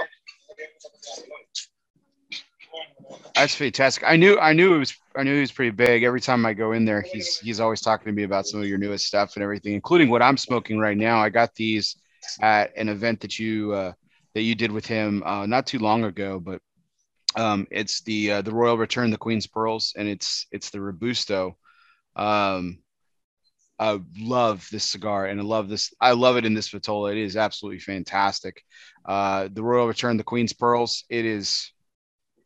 That's 3.34 3.56
fantastic. 3.56 4.04
I 4.06 4.16
knew 4.16 4.40
I 4.40 4.54
knew 4.54 4.76
it 4.76 4.80
was 4.80 4.96
I 5.16 5.24
knew 5.24 5.34
he 5.34 5.42
was 5.42 5.52
pretty 5.52 5.72
big. 5.72 6.04
Every 6.04 6.22
time 6.22 6.46
I 6.46 6.54
go 6.54 6.74
in 6.74 6.86
there, 6.86 7.02
he's 7.02 7.40
he's 7.40 7.60
always 7.60 7.82
talking 7.82 8.06
to 8.06 8.12
me 8.12 8.24
about 8.24 8.46
some 8.46 8.62
of 8.62 8.68
your 8.68 8.78
newest 8.78 9.08
stuff 9.08 9.36
and 9.36 9.44
everything, 9.44 9.74
including 9.74 10.10
what 10.10 10.22
I'm 10.22 10.38
smoking 10.38 10.78
right 10.78 10.98
now. 10.98 11.20
I 11.20 11.30
got 11.30 11.56
these 11.56 11.96
at 12.42 12.76
an 12.78 12.90
event 12.90 13.22
that 13.22 13.40
you 13.40 13.74
uh, 13.74 13.94
that 14.34 14.42
you 14.42 14.56
did 14.56 14.72
with 14.72 14.86
him 14.86 15.24
uh, 15.26 15.46
not 15.46 15.66
too 15.66 15.80
long 15.80 16.04
ago, 16.04 16.40
but 16.40 16.62
um, 17.36 17.68
it's 17.72 18.02
the 18.02 18.32
uh, 18.32 18.42
the 18.42 18.54
Royal 18.54 18.78
Return, 18.78 19.12
the 19.12 19.18
Queen's 19.18 19.48
Pearls, 19.48 19.94
and 19.98 20.08
it's 20.08 20.48
it's 20.52 20.70
the 20.70 20.82
Robusto. 20.82 21.58
Um, 22.16 22.80
I 23.78 24.00
love 24.18 24.68
this 24.72 24.90
cigar 24.90 25.26
and 25.26 25.40
I 25.40 25.44
love 25.44 25.68
this. 25.68 25.94
I 26.00 26.14
love 26.14 26.38
it 26.38 26.46
in 26.46 26.54
this 26.54 26.70
Vitola. 26.70 27.12
It 27.12 27.18
is 27.18 27.36
absolutely 27.36 27.80
fantastic. 27.80 28.64
Uh, 29.04 29.50
the 29.52 29.64
Royal 29.64 29.88
Return, 29.88 30.16
the 30.16 30.24
Queen's 30.24 30.54
Pearls. 30.54 31.04
It 31.10 31.26
is, 31.26 31.72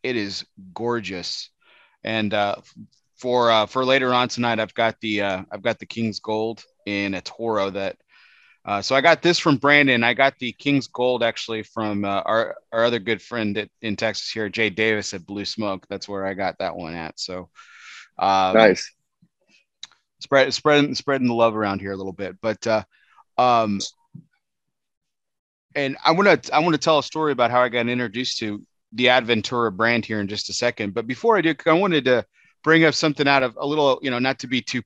it 0.02 0.16
is 0.16 0.44
gorgeous. 0.74 1.52
And 2.04 2.34
uh, 2.34 2.56
for 3.18 3.52
uh, 3.52 3.68
for 3.68 3.86
later 3.86 4.12
on 4.14 4.28
tonight, 4.28 4.60
I've 4.60 4.74
got 4.74 4.96
the 5.02 5.22
uh, 5.22 5.44
I've 5.52 5.62
got 5.62 5.78
the 5.78 5.86
King's 5.86 6.20
Gold 6.20 6.64
in 6.86 7.14
a 7.14 7.22
Toro 7.22 7.70
that. 7.72 7.98
Uh, 8.66 8.82
so 8.82 8.96
I 8.96 9.02
got 9.02 9.22
this 9.22 9.40
from 9.40 9.58
Brandon. 9.58 10.04
I 10.04 10.14
got 10.14 10.38
the 10.38 10.52
King's 10.52 10.88
Gold 10.88 11.24
actually 11.24 11.64
from 11.64 12.06
uh, 12.06 12.22
our 12.26 12.56
our 12.72 12.84
other 12.84 13.00
good 13.00 13.22
friend 13.22 13.58
at, 13.58 13.70
in 13.82 13.96
Texas 13.96 14.30
here, 14.30 14.50
Jay 14.50 14.70
Davis 14.70 15.14
at 15.14 15.26
Blue 15.26 15.46
Smoke. 15.46 15.86
That's 15.90 16.08
where 16.08 16.26
I 16.26 16.34
got 16.34 16.58
that 16.60 16.76
one 16.76 16.94
at. 16.94 17.20
So 17.20 17.50
um, 18.18 18.56
nice 18.56 18.92
spread 20.20 20.54
spreading 20.54 20.96
spreading 20.96 21.28
the 21.28 21.34
love 21.34 21.56
around 21.56 21.80
here 21.80 21.92
a 21.92 21.98
little 21.98 22.14
bit. 22.14 22.38
But 22.42 22.66
uh, 22.68 22.84
um, 23.38 23.80
and 25.76 25.98
I 26.06 26.12
want 26.12 26.44
to 26.44 26.56
I 26.56 26.60
want 26.60 26.74
to 26.74 26.80
tell 26.80 27.00
a 27.00 27.04
story 27.04 27.32
about 27.32 27.52
how 27.52 27.62
I 27.62 27.70
got 27.70 27.88
introduced 27.88 28.38
to 28.40 28.64
the 28.94 29.06
Adventura 29.06 29.76
brand 29.76 30.06
here 30.06 30.20
in 30.20 30.28
just 30.28 30.50
a 30.50 30.54
second. 30.54 30.94
But 30.94 31.08
before 31.08 31.38
I 31.38 31.42
do, 31.42 31.56
I 31.66 31.74
wanted 31.74 32.06
to 32.06 32.26
bring 32.64 32.84
up 32.84 32.94
something 32.94 33.28
out 33.28 33.44
of 33.44 33.58
a 33.60 33.66
little, 33.66 34.00
you 34.02 34.12
know, 34.12 34.20
not 34.20 34.40
to 34.40 34.48
be 34.48 34.62
too. 34.62 34.82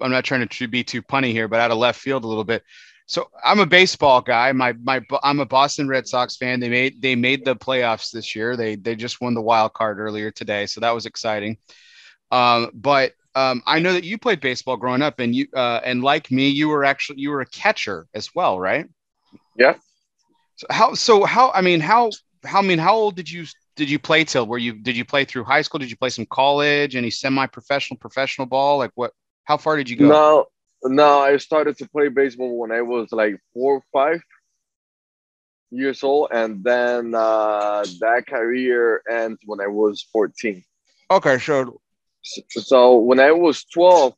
I'm 0.00 0.10
not 0.10 0.24
trying 0.24 0.46
to 0.46 0.68
be 0.68 0.84
too 0.84 1.00
punny 1.00 1.32
here, 1.32 1.48
but 1.48 1.60
out 1.60 1.70
of 1.70 1.78
left 1.78 2.00
field 2.00 2.24
a 2.24 2.28
little 2.28 2.44
bit. 2.44 2.62
So 3.06 3.30
I'm 3.44 3.60
a 3.60 3.66
baseball 3.66 4.20
guy. 4.20 4.50
My 4.52 4.72
my 4.82 5.00
I'm 5.22 5.38
a 5.38 5.46
Boston 5.46 5.88
Red 5.88 6.08
Sox 6.08 6.36
fan. 6.36 6.58
They 6.58 6.68
made 6.68 7.00
they 7.00 7.14
made 7.14 7.44
the 7.44 7.54
playoffs 7.54 8.10
this 8.10 8.34
year. 8.34 8.56
They 8.56 8.74
they 8.74 8.96
just 8.96 9.20
won 9.20 9.34
the 9.34 9.42
wild 9.42 9.74
card 9.74 10.00
earlier 10.00 10.32
today, 10.32 10.66
so 10.66 10.80
that 10.80 10.94
was 10.94 11.06
exciting. 11.06 11.58
Um, 12.32 12.70
but 12.74 13.12
um, 13.36 13.62
I 13.64 13.78
know 13.78 13.92
that 13.92 14.02
you 14.02 14.18
played 14.18 14.40
baseball 14.40 14.76
growing 14.76 15.02
up, 15.02 15.20
and 15.20 15.34
you 15.34 15.46
uh, 15.54 15.80
and 15.84 16.02
like 16.02 16.32
me, 16.32 16.48
you 16.48 16.68
were 16.68 16.84
actually 16.84 17.20
you 17.20 17.30
were 17.30 17.42
a 17.42 17.46
catcher 17.46 18.08
as 18.12 18.34
well, 18.34 18.58
right? 18.58 18.86
Yeah. 19.56 19.74
So 20.56 20.66
how? 20.70 20.94
So 20.94 21.24
how? 21.24 21.52
I 21.52 21.60
mean, 21.60 21.80
how? 21.80 22.10
How? 22.44 22.58
I 22.58 22.62
mean, 22.62 22.78
how 22.78 22.96
old 22.96 23.14
did 23.14 23.30
you 23.30 23.46
did 23.76 23.88
you 23.88 24.00
play 24.00 24.24
till? 24.24 24.46
Were 24.46 24.58
you 24.58 24.72
did 24.72 24.96
you 24.96 25.04
play 25.04 25.24
through 25.24 25.44
high 25.44 25.62
school? 25.62 25.78
Did 25.78 25.90
you 25.90 25.96
play 25.96 26.08
some 26.08 26.26
college? 26.26 26.96
Any 26.96 27.10
semi-professional, 27.10 27.98
professional 27.98 28.46
ball? 28.46 28.78
Like 28.78 28.92
what? 28.94 29.12
How 29.44 29.58
far 29.58 29.76
did 29.76 29.88
you 29.88 29.96
go? 29.96 30.08
No, 30.08 30.46
no. 30.84 31.20
I 31.20 31.36
started 31.38 31.78
to 31.78 31.88
play 31.88 32.08
baseball 32.08 32.58
when 32.58 32.72
I 32.72 32.82
was 32.82 33.12
like 33.12 33.38
four 33.52 33.76
or 33.76 33.84
five 33.92 34.20
years 35.70 36.02
old, 36.02 36.28
and 36.32 36.62
then 36.62 37.14
uh, 37.14 37.84
that 38.00 38.24
career 38.26 39.02
ends 39.10 39.40
when 39.44 39.60
I 39.60 39.66
was 39.68 40.02
fourteen. 40.12 40.64
Okay, 41.10 41.38
so 41.38 41.80
so 42.48 42.96
when 42.96 43.20
I 43.20 43.32
was 43.32 43.64
12, 43.64 44.14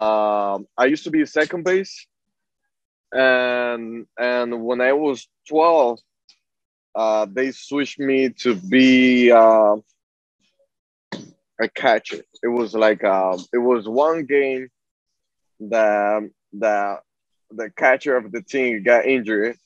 um, 0.00 0.66
I 0.76 0.86
used 0.86 1.04
to 1.04 1.10
be 1.10 1.24
second 1.26 1.64
base. 1.64 2.06
And 3.12 4.06
and 4.18 4.64
when 4.64 4.80
I 4.80 4.92
was 4.92 5.28
12, 5.48 5.98
uh, 6.94 7.26
they 7.30 7.52
switched 7.52 7.98
me 7.98 8.30
to 8.40 8.54
be 8.54 9.30
uh, 9.30 9.76
a 11.60 11.68
catcher. 11.74 12.22
It 12.42 12.48
was 12.48 12.74
like 12.74 13.04
uh, 13.04 13.38
it 13.52 13.58
was 13.58 13.88
one 13.88 14.26
game 14.26 14.68
that 15.60 16.30
the 16.52 16.98
the 17.50 17.70
catcher 17.70 18.16
of 18.16 18.32
the 18.32 18.42
team 18.42 18.82
got 18.82 19.06
injured, 19.06 19.56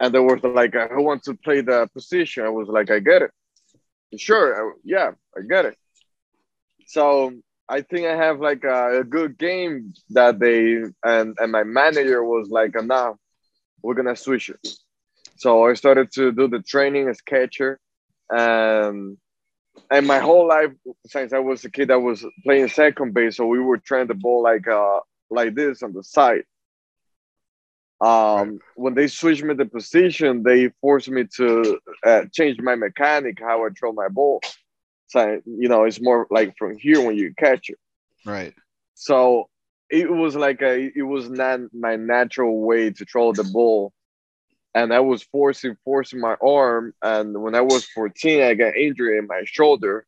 and 0.00 0.14
there 0.14 0.22
was 0.22 0.42
like, 0.42 0.74
uh, 0.74 0.88
"Who 0.88 1.02
wants 1.02 1.26
to 1.26 1.34
play 1.34 1.60
the 1.60 1.88
position?" 1.92 2.44
I 2.44 2.50
was 2.50 2.68
like, 2.68 2.90
"I 2.90 3.00
get 3.00 3.22
it." 3.22 3.30
Sure, 4.16 4.74
yeah, 4.84 5.12
I 5.36 5.42
get 5.42 5.66
it. 5.66 5.76
So 6.86 7.32
I 7.68 7.82
think 7.82 8.06
I 8.06 8.16
have 8.16 8.40
like 8.40 8.64
a, 8.64 9.00
a, 9.00 9.04
good 9.04 9.36
game 9.38 9.92
that 10.10 10.38
day, 10.38 10.84
and 11.04 11.36
and 11.38 11.52
my 11.52 11.64
manager 11.64 12.24
was 12.24 12.48
like, 12.48 12.76
uh, 12.76 12.82
"Nah, 12.82 13.14
we're 13.82 13.94
gonna 13.94 14.16
switch 14.16 14.48
it." 14.48 14.66
So 15.36 15.66
I 15.66 15.74
started 15.74 16.10
to 16.12 16.32
do 16.32 16.48
the 16.48 16.60
training 16.60 17.08
as 17.08 17.20
catcher, 17.20 17.78
and 18.30 19.18
and 19.90 20.06
my 20.06 20.18
whole 20.18 20.46
life 20.46 20.70
since 21.06 21.32
I 21.32 21.38
was 21.38 21.64
a 21.64 21.70
kid, 21.70 21.90
I 21.90 21.96
was 21.96 22.24
playing 22.44 22.68
second 22.68 23.14
base. 23.14 23.36
So 23.36 23.46
we 23.46 23.60
were 23.60 23.78
trying 23.78 24.06
the 24.06 24.14
ball 24.14 24.42
like 24.42 24.66
uh 24.68 25.00
like 25.30 25.54
this 25.54 25.82
on 25.82 25.92
the 25.92 26.02
side. 26.02 26.44
Um, 28.00 28.60
when 28.76 28.94
they 28.94 29.08
switched 29.08 29.42
me 29.42 29.54
the 29.54 29.66
position, 29.66 30.42
they 30.44 30.70
forced 30.80 31.08
me 31.08 31.24
to 31.36 31.80
uh, 32.06 32.22
change 32.32 32.60
my 32.60 32.76
mechanic, 32.76 33.38
how 33.40 33.66
I 33.66 33.70
throw 33.70 33.92
my 33.92 34.08
ball. 34.08 34.40
So, 35.08 35.40
you 35.46 35.68
know, 35.68 35.84
it's 35.84 36.00
more 36.00 36.26
like 36.30 36.54
from 36.56 36.78
here 36.78 37.00
when 37.00 37.16
you 37.16 37.34
catch 37.36 37.70
it. 37.70 37.78
Right. 38.24 38.54
So 38.94 39.48
it 39.90 40.10
was 40.10 40.36
like 40.36 40.62
a, 40.62 40.92
it 40.94 41.02
was 41.02 41.28
not 41.28 41.60
my 41.72 41.96
natural 41.96 42.60
way 42.60 42.90
to 42.90 43.04
throw 43.04 43.32
the 43.32 43.44
ball. 43.44 43.92
And 44.74 44.92
I 44.94 45.00
was 45.00 45.22
forcing, 45.22 45.76
forcing 45.84 46.20
my 46.20 46.36
arm. 46.42 46.94
And 47.02 47.42
when 47.42 47.54
I 47.54 47.62
was 47.62 47.84
14, 47.86 48.42
I 48.42 48.54
got 48.54 48.76
injured 48.76 49.18
in 49.18 49.26
my 49.26 49.42
shoulder. 49.44 50.06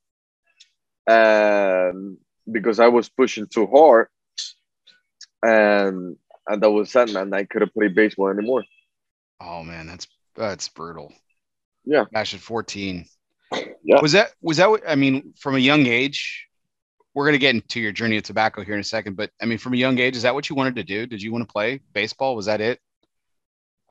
and 1.07 2.19
because 2.51 2.81
I 2.81 2.89
was 2.89 3.09
pushing 3.09 3.47
too 3.47 3.67
hard, 3.67 4.09
and 5.43 6.17
and 6.47 6.63
that 6.63 6.71
was 6.71 6.91
sad, 6.91 7.13
man. 7.13 7.33
I 7.35 7.45
couldn't 7.45 7.75
play 7.75 7.89
baseball 7.89 8.29
anymore. 8.29 8.65
Oh 9.41 9.63
man, 9.65 9.87
that's 9.87 10.07
that's 10.37 10.69
brutal. 10.69 11.13
Yeah. 11.85 12.05
Gosh, 12.13 12.35
at 12.35 12.41
14. 12.41 13.07
Yeah. 13.83 14.01
Was 14.01 14.13
that 14.13 14.33
was 14.43 14.59
that 14.59 14.71
what 14.71 14.83
I 14.89 14.95
mean 14.95 15.35
from 15.39 15.55
a 15.57 15.59
young 15.59 15.87
age? 15.87 16.47
We're 17.15 17.27
gonna 17.27 17.39
get 17.39 17.55
into 17.55 17.81
your 17.81 17.93
journey 17.93 18.17
of 18.19 18.23
tobacco 18.23 18.63
here 18.65 18.75
in 18.75 18.81
a 18.81 18.85
second, 18.85 19.17
but 19.17 19.31
I 19.43 19.47
mean, 19.47 19.59
from 19.59 19.75
a 19.75 19.77
young 19.77 19.99
age, 19.99 20.17
is 20.17 20.23
that 20.23 20.35
what 20.35 20.49
you 20.49 20.57
wanted 20.57 20.77
to 20.77 20.85
do? 20.85 21.07
Did 21.07 21.23
you 21.23 21.33
want 21.33 21.47
to 21.49 21.53
play 21.53 21.81
baseball? 21.93 22.37
Was 22.37 22.47
that 22.47 22.61
it? 22.61 22.81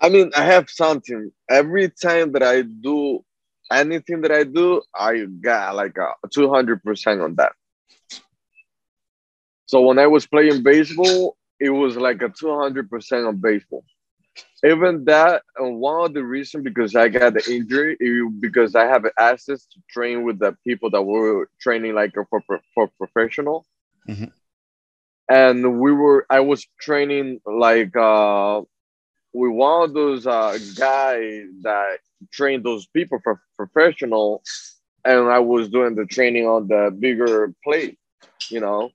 I 0.01 0.09
mean, 0.09 0.31
I 0.35 0.43
have 0.43 0.69
something. 0.69 1.31
Every 1.49 1.89
time 1.89 2.31
that 2.33 2.43
I 2.43 2.61
do 2.61 3.23
anything 3.71 4.21
that 4.21 4.31
I 4.31 4.43
do, 4.43 4.81
I 4.95 5.25
got 5.41 5.75
like 5.75 5.97
a 5.97 6.27
200% 6.29 7.21
on 7.21 7.35
that. 7.35 7.53
So 9.65 9.81
when 9.81 9.99
I 9.99 10.07
was 10.07 10.25
playing 10.25 10.63
baseball, 10.63 11.37
it 11.59 11.69
was 11.69 11.95
like 11.97 12.21
a 12.21 12.29
200% 12.29 13.27
on 13.27 13.37
baseball. 13.37 13.83
Even 14.63 15.05
that, 15.05 15.43
and 15.57 15.79
one 15.79 16.05
of 16.05 16.13
the 16.13 16.23
reasons 16.23 16.63
because 16.63 16.95
I 16.95 17.09
got 17.09 17.33
the 17.33 17.43
injury, 17.51 17.95
it, 17.99 18.41
because 18.41 18.75
I 18.75 18.85
have 18.85 19.05
access 19.17 19.65
to 19.65 19.79
train 19.89 20.23
with 20.23 20.39
the 20.39 20.55
people 20.65 20.89
that 20.91 21.01
were 21.01 21.49
training 21.59 21.93
like 21.95 22.13
for, 22.29 22.41
for 22.73 22.87
professional. 22.97 23.65
Mhm. 24.07 24.31
And 25.29 25.79
we 25.79 25.91
were, 25.91 26.25
I 26.29 26.39
was 26.41 26.65
training 26.79 27.39
like 27.45 27.95
uh, 27.95 28.61
with 29.33 29.51
one 29.51 29.83
of 29.83 29.93
those 29.93 30.25
uh, 30.25 30.57
guys 30.77 31.45
that 31.61 31.97
train 32.31 32.63
those 32.63 32.87
people 32.87 33.19
for 33.23 33.41
professional, 33.57 34.41
and 35.05 35.29
I 35.29 35.39
was 35.39 35.69
doing 35.69 35.95
the 35.95 36.05
training 36.05 36.47
on 36.47 36.67
the 36.67 36.95
bigger 36.97 37.53
plate, 37.63 37.97
you 38.49 38.59
know. 38.59 38.91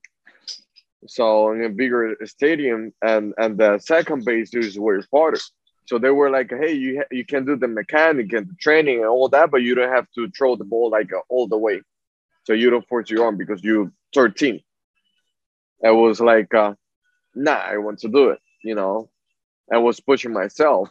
So 1.07 1.53
in 1.53 1.63
a 1.65 1.69
bigger 1.69 2.17
stadium, 2.25 2.93
and 3.03 3.35
and 3.39 3.59
the 3.59 3.79
second 3.79 4.25
base 4.25 4.55
is 4.55 4.79
way 4.79 5.01
farther. 5.11 5.39
So 5.87 5.99
they 5.99 6.11
were 6.11 6.31
like, 6.31 6.51
"Hey, 6.51 6.73
you 6.73 6.99
ha- 6.99 7.11
you 7.11 7.25
can 7.25 7.45
do 7.45 7.57
the 7.57 7.69
mechanic 7.69 8.33
and 8.33 8.49
the 8.49 8.57
training 8.61 8.99
and 8.99 9.07
all 9.09 9.29
that, 9.29 9.51
but 9.51 9.63
you 9.63 9.75
don't 9.75 9.91
have 9.93 10.07
to 10.15 10.31
throw 10.31 10.57
the 10.57 10.65
ball 10.65 10.91
like 10.91 11.13
uh, 11.13 11.21
all 11.29 11.47
the 11.47 11.59
way, 11.59 11.83
so 12.45 12.53
you 12.55 12.71
don't 12.71 12.87
force 12.89 13.11
your 13.11 13.25
arm 13.25 13.37
because 13.37 13.63
you're 13.63 13.91
13." 14.15 14.61
I 15.85 15.91
was 15.91 16.21
like, 16.21 16.53
uh, 16.55 16.75
"Nah, 17.35 17.53
I 17.73 17.79
want 17.79 17.99
to 18.01 18.09
do 18.09 18.31
it," 18.31 18.41
you 18.63 18.75
know. 18.75 19.11
I 19.73 19.79
was 19.79 20.01
pushing 20.01 20.33
myself 20.33 20.91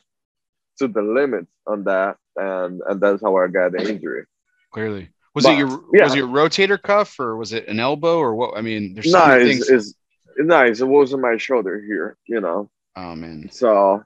to 0.80 0.88
the 0.88 1.02
limits 1.02 1.52
on 1.68 1.84
that, 1.86 2.18
and 2.36 2.82
and 2.88 3.02
that's 3.02 3.22
how 3.22 3.36
I 3.38 3.48
got 3.48 3.72
the 3.74 3.90
injury. 3.90 4.26
Clearly. 4.72 5.10
Was 5.36 5.46
But, 5.46 5.54
it 5.54 5.58
your 5.60 5.84
yeah. 5.94 6.04
was 6.04 6.14
it 6.14 6.18
your 6.18 6.28
rotator 6.28 6.82
cuff 6.82 7.20
or 7.20 7.38
was 7.38 7.54
it 7.54 7.68
an 7.68 7.80
elbow 7.80 8.18
or 8.18 8.36
what? 8.36 8.58
I 8.58 8.62
mean, 8.62 8.94
there's 8.94 9.12
many 9.12 9.52
it's, 9.52 9.68
things. 9.68 9.70
it's 9.70 9.96
nice. 10.38 10.80
It 10.80 10.88
was 10.88 11.14
on 11.14 11.22
my 11.22 11.38
shoulder 11.38 11.82
here, 11.82 12.18
you 12.26 12.40
know. 12.40 12.70
Oh 12.96 13.16
man. 13.16 13.50
So, 13.52 14.04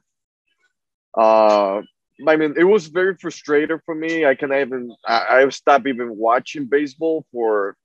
uh, 1.17 1.81
I 2.27 2.35
mean, 2.35 2.55
it 2.57 2.63
was 2.63 2.87
very 2.87 3.15
frustrating 3.15 3.79
for 3.85 3.93
me. 3.93 4.25
I 4.25 4.35
can 4.35 4.53
even 4.53 4.95
I, 5.05 5.41
I've 5.41 5.53
stopped 5.53 5.87
even 5.87 6.17
watching 6.17 6.65
baseball 6.65 7.25
for 7.31 7.75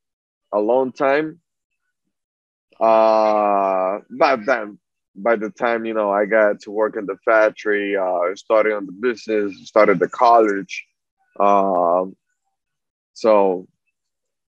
a 0.52 0.60
long 0.60 0.92
time. 0.92 1.40
Uh, 2.80 3.98
but 4.10 4.46
then 4.46 4.78
by 5.16 5.36
the 5.36 5.50
time 5.50 5.84
you 5.86 5.94
know 5.94 6.10
I 6.12 6.26
got 6.26 6.60
to 6.62 6.70
work 6.70 6.96
in 6.96 7.06
the 7.06 7.16
factory, 7.24 7.96
uh, 7.96 8.34
started 8.36 8.74
on 8.74 8.86
the 8.86 8.92
business, 8.92 9.54
started 9.68 9.98
the 10.00 10.08
college. 10.08 10.86
Um, 11.40 12.16
so, 13.14 13.68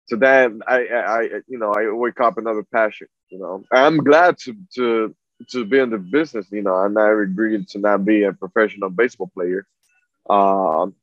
so 0.08 0.18
then 0.18 0.62
I, 0.68 0.86
I, 0.88 1.00
I, 1.20 1.22
you 1.48 1.60
know, 1.60 1.74
I 1.74 1.92
wake 1.92 2.20
up 2.22 2.38
another 2.38 2.64
passion. 2.74 3.08
You 3.30 3.40
know, 3.40 3.64
I'm 3.74 3.98
glad 3.98 4.38
to 4.40 4.56
to 4.76 5.16
to 5.52 5.66
be 5.66 5.80
in 5.80 5.92
the 5.92 6.00
business. 6.00 6.48
You 6.52 6.64
know, 6.64 6.84
and 6.84 6.98
I 7.00 7.10
agreed 7.24 7.68
to 7.70 7.80
not 7.80 8.06
be 8.06 8.24
a 8.24 8.34
professional 8.34 8.90
baseball 8.92 9.32
player. 9.36 9.68
Um, 10.30 10.96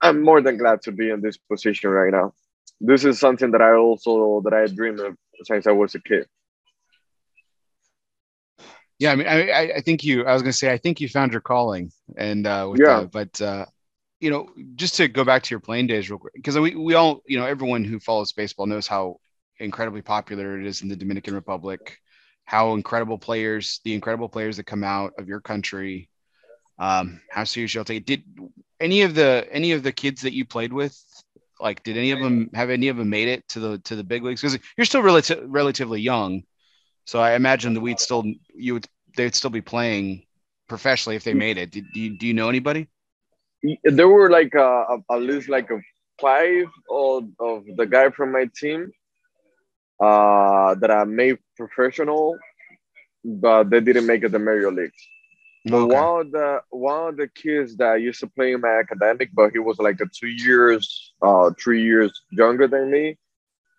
I'm 0.00 0.22
more 0.22 0.40
than 0.40 0.56
glad 0.58 0.82
to 0.82 0.92
be 0.92 1.10
in 1.10 1.20
this 1.20 1.36
position 1.38 1.90
right 1.90 2.12
now. 2.12 2.32
This 2.80 3.04
is 3.04 3.18
something 3.20 3.50
that 3.52 3.62
I 3.62 3.72
also 3.74 4.40
that 4.44 4.54
I 4.54 4.66
dreamed 4.66 5.00
of 5.00 5.16
since 5.44 5.66
I 5.66 5.72
was 5.72 5.94
a 5.96 6.00
kid. 6.00 6.26
Yeah, 8.98 9.12
I 9.12 9.16
mean, 9.16 9.26
I, 9.26 9.72
I- 9.76 9.80
think 9.80 10.04
you. 10.04 10.24
I 10.24 10.32
was 10.32 10.42
gonna 10.42 10.52
say, 10.52 10.72
I 10.72 10.78
think 10.78 11.00
you 11.00 11.08
found 11.08 11.32
your 11.32 11.40
calling, 11.40 11.90
and 12.16 12.46
uh, 12.46 12.68
with 12.70 12.80
Yeah. 12.80 13.00
that, 13.00 13.10
but 13.10 13.40
uh, 13.40 13.66
you 14.20 14.30
know, 14.30 14.48
just 14.76 14.94
to 14.96 15.08
go 15.08 15.24
back 15.24 15.42
to 15.42 15.50
your 15.50 15.60
playing 15.60 15.86
days 15.88 16.08
real 16.10 16.18
quick, 16.18 16.34
because 16.34 16.58
we 16.58 16.74
we 16.74 16.94
all, 16.94 17.20
you 17.26 17.38
know, 17.38 17.46
everyone 17.46 17.84
who 17.84 17.98
follows 18.00 18.32
baseball 18.32 18.66
knows 18.66 18.86
how 18.86 19.16
incredibly 19.58 20.02
popular 20.02 20.58
it 20.60 20.66
is 20.66 20.82
in 20.82 20.88
the 20.88 20.96
Dominican 20.96 21.34
Republic, 21.34 21.98
how 22.44 22.74
incredible 22.74 23.18
players, 23.18 23.80
the 23.84 23.94
incredible 23.94 24.28
players 24.28 24.56
that 24.56 24.64
come 24.64 24.84
out 24.84 25.12
of 25.18 25.28
your 25.28 25.40
country, 25.40 26.08
um, 26.78 27.20
how 27.30 27.44
serious 27.44 27.74
you'll 27.74 27.84
take. 27.84 28.02
it. 28.02 28.06
Did 28.06 28.24
any 28.80 29.02
of 29.02 29.14
the 29.14 29.46
any 29.50 29.72
of 29.72 29.82
the 29.82 29.92
kids 29.92 30.22
that 30.22 30.34
you 30.34 30.44
played 30.44 30.72
with? 30.72 30.96
Like, 31.60 31.82
did 31.82 31.96
any 31.96 32.10
of 32.12 32.20
them 32.20 32.50
have 32.54 32.70
any 32.70 32.88
of 32.88 32.96
them 32.96 33.10
made 33.10 33.28
it 33.28 33.46
to 33.48 33.60
the 33.60 33.78
to 33.80 33.96
the 33.96 34.04
big 34.04 34.22
leagues? 34.24 34.40
Because 34.40 34.58
you're 34.76 34.84
still 34.84 35.02
relative, 35.02 35.44
relatively 35.46 36.00
young, 36.00 36.42
so 37.04 37.20
I 37.20 37.34
imagine 37.34 37.74
that 37.74 37.80
we'd 37.80 38.00
still 38.00 38.24
you 38.54 38.74
would 38.74 38.86
they'd 39.16 39.34
still 39.34 39.50
be 39.50 39.60
playing 39.62 40.24
professionally 40.68 41.16
if 41.16 41.24
they 41.24 41.34
made 41.34 41.58
it. 41.58 41.70
Do 41.70 41.82
you 41.94 42.18
do 42.18 42.26
you 42.26 42.34
know 42.34 42.48
anybody? 42.48 42.88
There 43.84 44.08
were 44.08 44.30
like 44.30 44.54
uh, 44.54 44.98
at 45.10 45.20
least 45.20 45.48
like 45.48 45.70
a 45.70 45.80
five 46.20 46.66
of, 46.90 47.24
of 47.40 47.64
the 47.76 47.86
guy 47.86 48.10
from 48.10 48.32
my 48.32 48.48
team 48.56 48.92
uh, 50.00 50.74
that 50.76 50.90
I 50.90 51.04
made 51.04 51.38
professional, 51.56 52.36
but 53.24 53.70
they 53.70 53.80
didn't 53.80 54.06
make 54.06 54.24
it 54.24 54.32
the 54.32 54.38
major 54.38 54.70
leagues. 54.72 55.00
But 55.66 55.86
Okay. 55.86 55.88
one 55.88 56.20
of 56.20 56.32
the 56.32 56.60
one 56.70 57.08
of 57.08 57.16
the 57.16 57.28
kids 57.28 57.76
that 57.76 58.00
used 58.00 58.20
to 58.20 58.26
play 58.28 58.52
in 58.52 58.60
my 58.60 58.78
academic, 58.78 59.30
but 59.34 59.52
he 59.52 59.58
was 59.58 59.78
like 59.78 60.00
a 60.00 60.06
two 60.06 60.28
years, 60.28 61.14
uh, 61.22 61.50
three 61.62 61.82
years 61.82 62.22
younger 62.30 62.66
than 62.66 62.90
me. 62.90 63.16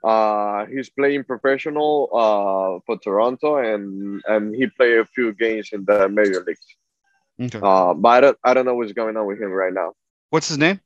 Uh, 0.05 0.65
he's 0.67 0.89
playing 0.89 1.23
professional 1.23 2.09
uh, 2.13 2.79
for 2.85 2.97
Toronto, 2.99 3.57
and 3.57 4.21
and 4.27 4.53
he 4.55 4.67
played 4.67 4.99
a 4.99 5.05
few 5.05 5.33
games 5.33 5.69
in 5.73 5.83
the 5.85 6.07
major 6.07 6.43
leagues. 6.45 6.65
Okay. 7.41 7.59
Uh, 7.61 7.93
but 7.95 8.09
I 8.09 8.21
don't, 8.21 8.37
I 8.43 8.53
don't 8.53 8.65
know 8.65 8.75
what's 8.75 8.93
going 8.93 9.17
on 9.17 9.25
with 9.25 9.41
him 9.41 9.49
right 9.51 9.73
now. 9.73 9.93
What's 10.29 10.47
his 10.47 10.57
name? 10.59 10.79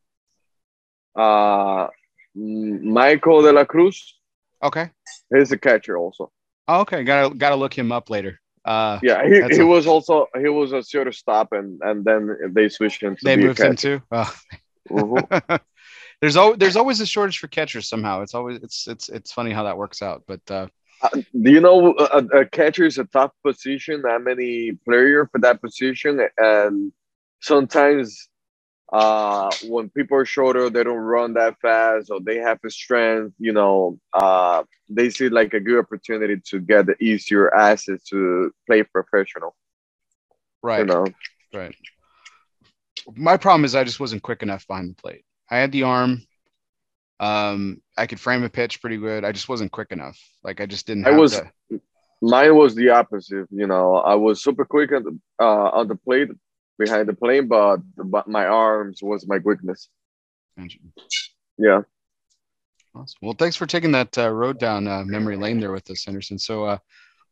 Uh, 1.15 1.87
Michael 2.35 3.41
De 3.41 3.51
La 3.51 3.65
Cruz, 3.65 4.15
Okay. 4.63 4.89
he's 5.33 5.51
a 5.51 5.57
catcher 5.57 5.97
also. 5.97 6.31
Oh, 6.67 6.81
okay. 6.81 7.03
Gotta 7.03 7.35
gotta 7.35 7.55
look 7.55 7.73
him 7.77 7.91
up 7.91 8.09
later. 8.09 8.39
Uh, 8.63 8.99
Yeah, 9.01 9.23
he, 9.27 9.41
he 9.55 9.61
a- 9.61 9.65
was 9.65 9.87
also 9.87 10.27
he 10.39 10.47
was 10.49 10.71
a 10.71 10.83
shortstop, 10.83 11.51
and 11.51 11.79
and 11.83 12.05
then 12.05 12.53
they 12.53 12.69
switched 12.69 13.01
him 13.03 13.15
to 13.15 13.25
they 13.25 13.35
moved 13.35 13.59
him 13.59 13.75
too. 13.75 14.01
Oh. 14.11 14.33
Mhm. 14.89 15.59
there's 16.21 16.35
always 16.35 16.57
there's 16.59 16.75
always 16.75 16.99
a 17.01 17.05
shortage 17.05 17.39
for 17.39 17.47
catchers 17.47 17.87
somehow. 17.87 18.21
It's 18.21 18.33
always 18.33 18.59
it's 18.63 18.87
it's 18.87 19.09
it's 19.09 19.31
funny 19.31 19.51
how 19.51 19.63
that 19.63 19.77
works 19.77 20.01
out. 20.01 20.23
But 20.27 20.41
uh, 20.49 20.67
Uh, 21.01 21.09
do 21.41 21.51
you 21.51 21.61
know 21.61 21.95
a, 21.97 22.41
a 22.41 22.45
catcher 22.45 22.85
is 22.85 22.97
a 22.97 23.05
tough 23.05 23.31
position? 23.45 24.01
That 24.03 24.21
many 24.21 24.73
player 24.85 25.27
for 25.31 25.39
that 25.39 25.61
position, 25.61 26.19
and 26.37 26.91
sometimes 27.41 28.29
uh, 28.91 29.49
when 29.65 29.89
people 29.89 30.17
are 30.17 30.25
shorter, 30.25 30.69
they 30.69 30.83
don't 30.83 30.97
run 30.97 31.33
that 31.35 31.55
fast, 31.61 32.09
or 32.11 32.19
they 32.19 32.37
have 32.37 32.59
the 32.63 32.69
strength. 32.69 33.35
You 33.39 33.53
know, 33.53 33.99
uh, 34.13 34.63
they 34.89 35.09
see 35.09 35.29
like 35.29 35.53
a 35.53 35.59
good 35.59 35.79
opportunity 35.79 36.41
to 36.49 36.59
get 36.59 36.87
the 36.87 36.95
easier 37.01 37.53
access 37.53 38.03
to 38.05 38.51
play 38.67 38.83
professional. 38.83 39.55
right, 40.61 40.79
You 40.79 40.85
know, 40.85 41.05
right. 41.53 41.75
My 43.15 43.37
problem 43.37 43.65
is 43.65 43.75
I 43.75 43.83
just 43.83 43.99
wasn't 43.99 44.23
quick 44.23 44.43
enough 44.43 44.67
behind 44.67 44.89
the 44.91 44.95
plate. 45.01 45.23
I 45.49 45.57
had 45.57 45.71
the 45.71 45.83
arm. 45.83 46.21
Um, 47.19 47.81
I 47.97 48.07
could 48.07 48.19
frame 48.19 48.43
a 48.43 48.49
pitch 48.49 48.79
pretty 48.81 48.97
good. 48.97 49.25
I 49.25 49.31
just 49.31 49.49
wasn't 49.49 49.71
quick 49.71 49.91
enough. 49.91 50.17
Like 50.43 50.61
I 50.61 50.65
just 50.65 50.87
didn't. 50.87 51.05
I 51.07 51.11
was- 51.11 51.41
the- 51.69 51.81
mine 52.21 52.55
was 52.55 52.75
the 52.75 52.89
opposite. 52.89 53.47
You 53.51 53.67
know, 53.67 53.95
I 53.95 54.15
was 54.15 54.41
super 54.43 54.65
quick 54.65 54.91
on 54.91 55.03
the 55.03 55.19
uh, 55.43 55.69
on 55.71 55.87
the 55.87 55.95
plate 55.95 56.29
behind 56.77 57.07
the 57.09 57.13
plane, 57.13 57.47
but 57.47 57.77
but 57.97 58.27
my 58.27 58.45
arms 58.45 58.99
was 59.01 59.27
my 59.27 59.39
weakness. 59.39 59.89
Yeah. 61.57 61.81
Awesome. 62.95 63.17
Well, 63.21 63.35
thanks 63.37 63.55
for 63.55 63.65
taking 63.65 63.91
that 63.91 64.17
uh, 64.17 64.29
road 64.29 64.59
down 64.59 64.87
uh, 64.87 65.03
memory 65.05 65.37
lane 65.37 65.59
there 65.59 65.71
with 65.71 65.89
us, 65.91 66.05
Henderson. 66.05 66.39
So, 66.39 66.63
uh, 66.65 66.77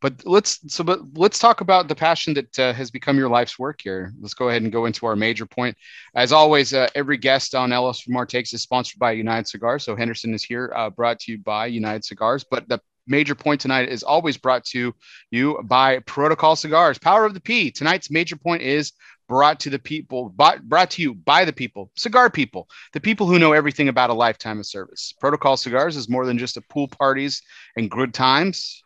but 0.01 0.25
let's 0.25 0.59
so 0.73 0.83
but 0.83 0.99
let's 1.15 1.39
talk 1.39 1.61
about 1.61 1.87
the 1.87 1.95
passion 1.95 2.33
that 2.35 2.59
uh, 2.59 2.73
has 2.73 2.91
become 2.91 3.17
your 3.17 3.29
life's 3.29 3.57
work 3.57 3.81
here. 3.81 4.13
Let's 4.19 4.33
go 4.33 4.49
ahead 4.49 4.61
and 4.61 4.71
go 4.71 4.85
into 4.85 5.05
our 5.05 5.15
major 5.15 5.45
point. 5.45 5.75
As 6.15 6.31
always, 6.31 6.73
uh, 6.73 6.87
every 6.95 7.17
guest 7.17 7.55
on 7.55 7.71
El 7.71 7.85
Oso 7.85 8.07
Fumar 8.07 8.27
Takes 8.27 8.53
is 8.53 8.61
sponsored 8.61 8.99
by 8.99 9.11
United 9.11 9.47
Cigars. 9.47 9.83
So 9.83 9.95
Henderson 9.95 10.33
is 10.33 10.43
here, 10.43 10.71
uh, 10.75 10.89
brought 10.89 11.19
to 11.21 11.31
you 11.31 11.39
by 11.39 11.67
United 11.67 12.05
Cigars. 12.05 12.43
But 12.43 12.69
the 12.69 12.79
major 13.07 13.35
point 13.35 13.61
tonight 13.61 13.89
is 13.89 14.03
always 14.03 14.37
brought 14.37 14.65
to 14.65 14.93
you 15.31 15.59
by 15.63 15.99
Protocol 15.99 16.55
Cigars, 16.55 16.97
Power 16.97 17.25
of 17.25 17.33
the 17.33 17.39
P. 17.39 17.71
Tonight's 17.71 18.11
major 18.11 18.35
point 18.35 18.61
is 18.61 18.91
brought 19.27 19.59
to 19.61 19.69
the 19.69 19.79
people, 19.79 20.29
brought 20.29 20.91
to 20.91 21.01
you 21.01 21.13
by 21.13 21.43
the 21.43 21.51
people, 21.53 21.91
cigar 21.95 22.29
people, 22.29 22.67
the 22.93 22.99
people 22.99 23.27
who 23.27 23.39
know 23.39 23.51
everything 23.51 23.89
about 23.89 24.09
a 24.09 24.13
lifetime 24.13 24.59
of 24.59 24.65
service. 24.65 25.13
Protocol 25.19 25.57
Cigars 25.57 25.97
is 25.97 26.07
more 26.07 26.25
than 26.25 26.37
just 26.37 26.57
a 26.57 26.61
pool 26.61 26.87
parties 26.87 27.41
and 27.75 27.91
good 27.91 28.13
times. 28.13 28.81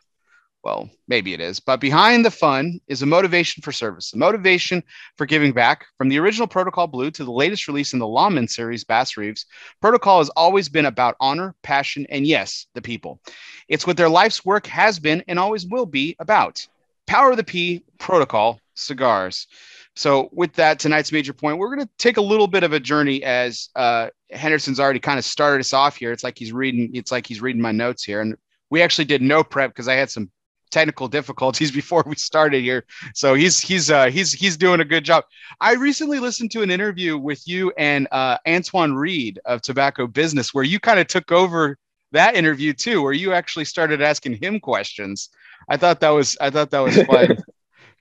Well, 0.64 0.88
maybe 1.08 1.34
it 1.34 1.40
is, 1.40 1.58
but 1.58 1.80
behind 1.80 2.24
the 2.24 2.30
fun 2.30 2.78
is 2.86 3.02
a 3.02 3.06
motivation 3.06 3.62
for 3.62 3.72
service, 3.72 4.12
a 4.12 4.16
motivation 4.16 4.84
for 5.16 5.26
giving 5.26 5.52
back. 5.52 5.86
From 5.98 6.08
the 6.08 6.20
original 6.20 6.46
Protocol 6.46 6.86
Blue 6.86 7.10
to 7.10 7.24
the 7.24 7.32
latest 7.32 7.66
release 7.66 7.92
in 7.92 7.98
the 7.98 8.06
Lawman 8.06 8.46
series, 8.46 8.84
Bass 8.84 9.16
Reeves, 9.16 9.46
Protocol 9.80 10.18
has 10.18 10.28
always 10.30 10.68
been 10.68 10.86
about 10.86 11.16
honor, 11.18 11.56
passion, 11.62 12.06
and 12.10 12.28
yes, 12.28 12.66
the 12.74 12.82
people. 12.82 13.20
It's 13.66 13.88
what 13.88 13.96
their 13.96 14.08
life's 14.08 14.44
work 14.44 14.66
has 14.68 15.00
been 15.00 15.24
and 15.26 15.36
always 15.36 15.66
will 15.66 15.86
be 15.86 16.14
about. 16.20 16.64
Power 17.08 17.32
of 17.32 17.38
the 17.38 17.44
P, 17.44 17.84
Protocol, 17.98 18.60
Cigars. 18.74 19.48
So, 19.96 20.28
with 20.32 20.52
that, 20.54 20.78
tonight's 20.78 21.10
major 21.10 21.32
point, 21.32 21.58
we're 21.58 21.74
going 21.74 21.86
to 21.86 21.92
take 21.98 22.18
a 22.18 22.22
little 22.22 22.46
bit 22.46 22.62
of 22.62 22.72
a 22.72 22.80
journey 22.80 23.24
as 23.24 23.68
uh, 23.74 24.10
Henderson's 24.30 24.78
already 24.78 25.00
kind 25.00 25.18
of 25.18 25.24
started 25.24 25.60
us 25.60 25.72
off 25.74 25.96
here. 25.96 26.12
It's 26.12 26.24
like 26.24 26.38
he's 26.38 26.52
reading, 26.52 26.94
it's 26.94 27.10
like 27.10 27.26
he's 27.26 27.42
reading 27.42 27.60
my 27.60 27.72
notes 27.72 28.04
here. 28.04 28.20
And 28.20 28.36
we 28.70 28.80
actually 28.80 29.04
did 29.06 29.20
no 29.22 29.42
prep 29.42 29.70
because 29.70 29.88
I 29.88 29.94
had 29.94 30.08
some 30.08 30.30
technical 30.72 31.06
difficulties 31.06 31.70
before 31.80 32.02
we 32.06 32.16
started 32.16 32.62
here. 32.62 32.84
So 33.14 33.34
he's 33.34 33.60
he's 33.60 33.90
uh, 33.90 34.06
he's 34.06 34.32
he's 34.32 34.56
doing 34.56 34.80
a 34.80 34.84
good 34.84 35.04
job. 35.04 35.24
I 35.60 35.74
recently 35.74 36.18
listened 36.18 36.50
to 36.52 36.62
an 36.62 36.70
interview 36.70 37.16
with 37.16 37.46
you 37.46 37.72
and 37.78 38.08
uh, 38.10 38.38
Antoine 38.48 38.94
Reed 38.94 39.38
of 39.44 39.62
Tobacco 39.62 40.06
Business, 40.06 40.52
where 40.52 40.64
you 40.64 40.80
kind 40.80 40.98
of 40.98 41.06
took 41.06 41.30
over 41.30 41.78
that 42.12 42.34
interview 42.34 42.72
too, 42.72 43.02
where 43.02 43.12
you 43.12 43.32
actually 43.32 43.64
started 43.64 44.02
asking 44.02 44.34
him 44.34 44.60
questions. 44.60 45.28
I 45.68 45.76
thought 45.76 46.00
that 46.00 46.10
was 46.10 46.36
I 46.40 46.50
thought 46.50 46.70
that 46.70 46.80
was 46.80 47.00
fun. 47.02 47.38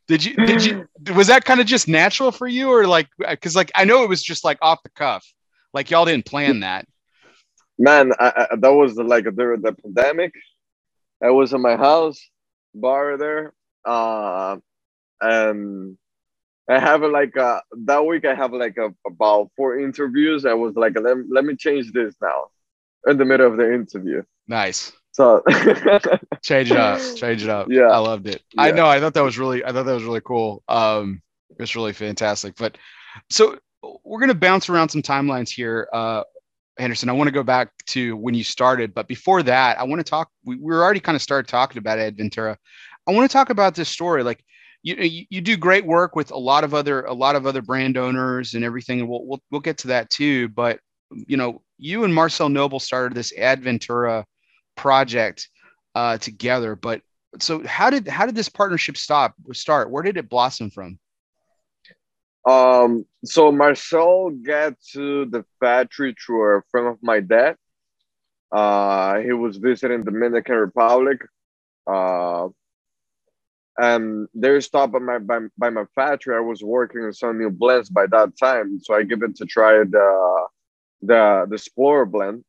Did 0.08 0.26
you 0.26 0.36
did 0.36 0.66
you 0.66 0.90
was 1.16 1.28
that 1.28 1.46
kind 1.46 1.62
of 1.62 1.68
just 1.68 1.88
natural 1.88 2.34
for 2.34 2.46
you 2.46 2.70
or 2.70 2.86
like 2.86 3.08
because 3.18 3.56
like 3.56 3.72
I 3.76 3.86
know 3.86 4.04
it 4.04 4.10
was 4.10 4.22
just 4.22 4.44
like 4.44 4.58
off 4.62 4.84
the 4.84 4.90
cuff, 4.90 5.26
like 5.74 5.90
y'all 5.90 6.04
didn't 6.04 6.26
plan 6.26 6.62
that. 6.62 6.86
Man, 7.80 8.12
I, 8.20 8.48
I, 8.52 8.56
that 8.58 8.74
was 8.74 8.96
like 8.98 9.24
during 9.34 9.62
the 9.62 9.72
pandemic. 9.72 10.34
I 11.24 11.30
was 11.30 11.54
in 11.54 11.62
my 11.62 11.78
house 11.78 12.20
bar 12.74 13.18
there, 13.18 13.54
uh, 13.86 14.58
and 15.20 15.98
I 16.70 16.80
have 16.80 17.02
like 17.02 17.36
uh, 17.38 17.62
that 17.86 18.06
week. 18.06 18.26
I 18.26 18.34
have 18.34 18.54
like 18.54 18.78
a, 18.78 18.94
about 19.06 19.52
four 19.58 19.80
interviews. 19.80 20.46
I 20.46 20.54
was 20.54 20.76
like, 20.76 20.94
let, 21.00 21.18
let 21.30 21.46
me 21.46 21.56
change 21.56 21.92
this 21.92 22.16
now, 22.22 22.46
in 23.08 23.18
the 23.18 23.26
middle 23.26 23.48
of 23.48 23.58
the 23.58 23.74
interview. 23.74 24.24
Nice. 24.48 24.92
So 25.12 25.44
change 26.42 26.72
it 26.72 26.78
up, 26.78 27.02
change 27.16 27.44
it 27.44 27.50
up. 27.50 27.68
Yeah, 27.70 27.88
I 27.88 27.98
loved 27.98 28.28
it. 28.28 28.42
Yeah. 28.54 28.64
I 28.64 28.72
know. 28.72 28.88
I 28.88 29.00
thought 29.00 29.14
that 29.14 29.24
was 29.24 29.38
really. 29.38 29.64
I 29.64 29.72
thought 29.72 29.86
that 29.86 29.94
was 29.94 30.04
really 30.04 30.22
cool. 30.22 30.64
Um, 30.70 31.22
it's 31.60 31.76
really 31.76 31.94
fantastic. 31.94 32.56
But 32.56 32.78
so 33.30 33.58
we're 34.04 34.20
gonna 34.22 34.34
bounce 34.34 34.70
around 34.70 34.90
some 34.90 35.02
timelines 35.02 35.50
here. 35.50 35.90
Uh, 35.92 36.24
Henderson, 36.82 37.10
I 37.10 37.14
want 37.14 37.28
to 37.28 37.32
go 37.32 37.44
back 37.44 37.70
to 37.88 38.18
when 38.18 38.34
you 38.34 38.44
started, 38.44 38.94
but 38.94 39.08
before 39.08 39.44
that, 39.44 39.80
I 39.80 39.84
want 39.84 40.00
to 40.00 40.10
talk. 40.10 40.30
We, 40.44 40.56
we 40.56 40.74
were 40.74 40.84
already 40.84 41.00
kind 41.00 41.16
of 41.16 41.22
started 41.22 41.48
talking 41.48 41.78
about 41.78 42.00
Ed 42.00 42.18
Ventura. 42.18 42.58
I 43.08 43.12
want 43.12 43.30
to 43.30 43.34
talk 43.34 43.52
about 43.52 43.76
this 43.76 43.88
story. 43.88 44.24
Like 44.24 44.44
you, 44.82 44.96
you, 44.96 45.26
you 45.30 45.42
do 45.42 45.58
great 45.58 45.86
work 45.86 46.16
with 46.16 46.32
a 46.32 46.38
lot 46.38 46.64
of 46.64 46.74
other 46.74 47.04
a 47.04 47.14
lot 47.14 47.36
of 47.36 47.46
other 47.46 47.62
brand 47.62 47.98
owners 47.98 48.56
and 48.56 48.64
everything, 48.66 49.00
and 49.00 49.08
we'll 49.08 49.26
we'll, 49.26 49.42
we'll 49.52 49.62
get 49.62 49.78
to 49.80 49.90
that 49.90 50.10
too. 50.10 50.50
But 50.50 50.80
you 51.12 51.38
know, 51.38 51.62
you 51.78 52.04
and 52.04 52.14
Marcel 52.14 52.50
Knobel 52.50 52.82
started 52.82 53.16
this 53.16 53.32
Ad 53.38 53.64
Ventura 53.64 54.26
project 54.76 55.50
uh, 55.94 56.18
together. 56.18 56.76
But 56.76 57.02
so 57.40 57.66
how 57.66 57.92
did 57.92 58.08
how 58.08 58.26
did 58.26 58.36
this 58.36 58.50
partnership 58.50 58.98
stop 58.98 59.36
start? 59.54 59.92
Where 59.92 60.04
did 60.04 60.18
it 60.18 60.30
blossom 60.30 60.72
from? 60.72 60.98
Um, 62.46 63.06
so 63.24 63.52
Marcel 63.52 64.32
got 64.32 64.74
to 64.94 65.26
the 65.26 65.46
factory 65.60 66.16
through 66.16 66.58
a 66.58 66.62
friend 66.72 66.88
of 66.88 66.98
my 67.02 67.20
dad. 67.20 67.56
Uh, 68.52 69.20
he 69.20 69.32
was 69.32 69.58
visiting 69.58 70.04
Dominican 70.04 70.56
Republic. 70.56 71.22
Uh, 71.88 72.50
and 73.78 74.28
they 74.34 74.60
stopped 74.60 74.94
by 74.94 75.00
my 75.00 75.20
by, 75.20 75.40
by 75.58 75.70
my 75.70 75.86
factory. 75.96 76.36
I 76.36 76.40
was 76.40 76.64
working 76.64 77.02
on 77.02 77.14
some 77.14 77.40
new 77.40 77.50
blends 77.50 77.90
by 77.90 78.06
that 78.08 78.38
time, 78.38 78.80
so 78.82 78.94
I 78.94 79.04
give 79.04 79.24
it 79.24 79.36
to 79.38 79.46
try 79.46 79.80
the 79.80 80.48
the 81.02 81.46
the 81.50 81.56
Explorer 81.56 82.06
blend 82.06 82.44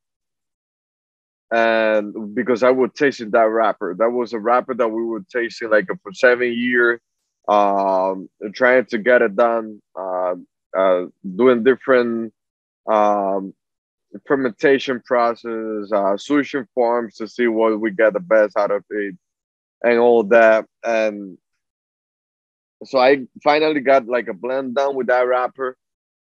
and 1.53 2.35
because 2.35 2.63
I 2.63 2.71
would 2.71 2.95
taste 2.95 3.31
that 3.31 3.43
wrapper, 3.43 3.95
that 3.99 4.11
was 4.11 4.33
a 4.33 4.39
wrapper 4.39 4.75
that 4.75 4.89
we 4.89 5.05
would 5.05 5.29
taste 5.29 5.63
like 5.63 5.87
for 6.03 6.13
seven 6.15 6.51
years, 6.51 6.99
um, 7.49 8.29
trying 8.55 8.87
to 8.87 8.99
get 8.99 9.23
it 9.23 9.37
done, 9.37 9.81
uh, 9.99 10.35
uh, 10.77 11.07
doing 11.37 11.65
different 11.65 12.33
um, 12.91 13.55
fermentation 14.27 15.03
process, 15.05 15.91
uh, 15.93 16.17
solution 16.17 16.67
forms 16.75 17.17
to 17.17 17.29
see 17.29 17.47
what 17.47 17.81
we 17.81 17.91
get 17.91 18.13
the 18.13 18.21
best 18.21 18.57
out 18.57 18.71
of 18.71 18.85
it, 18.91 19.17
and 19.83 19.99
all 19.99 20.25
that. 20.25 20.67
And 20.85 21.39
so 22.85 22.99
I 22.99 23.27
finally 23.43 23.81
got 23.81 24.07
like 24.07 24.29
a 24.29 24.35
blend 24.35 24.75
done 24.75 24.95
with 24.95 25.09
that 25.09 25.27
wrapper. 25.27 25.77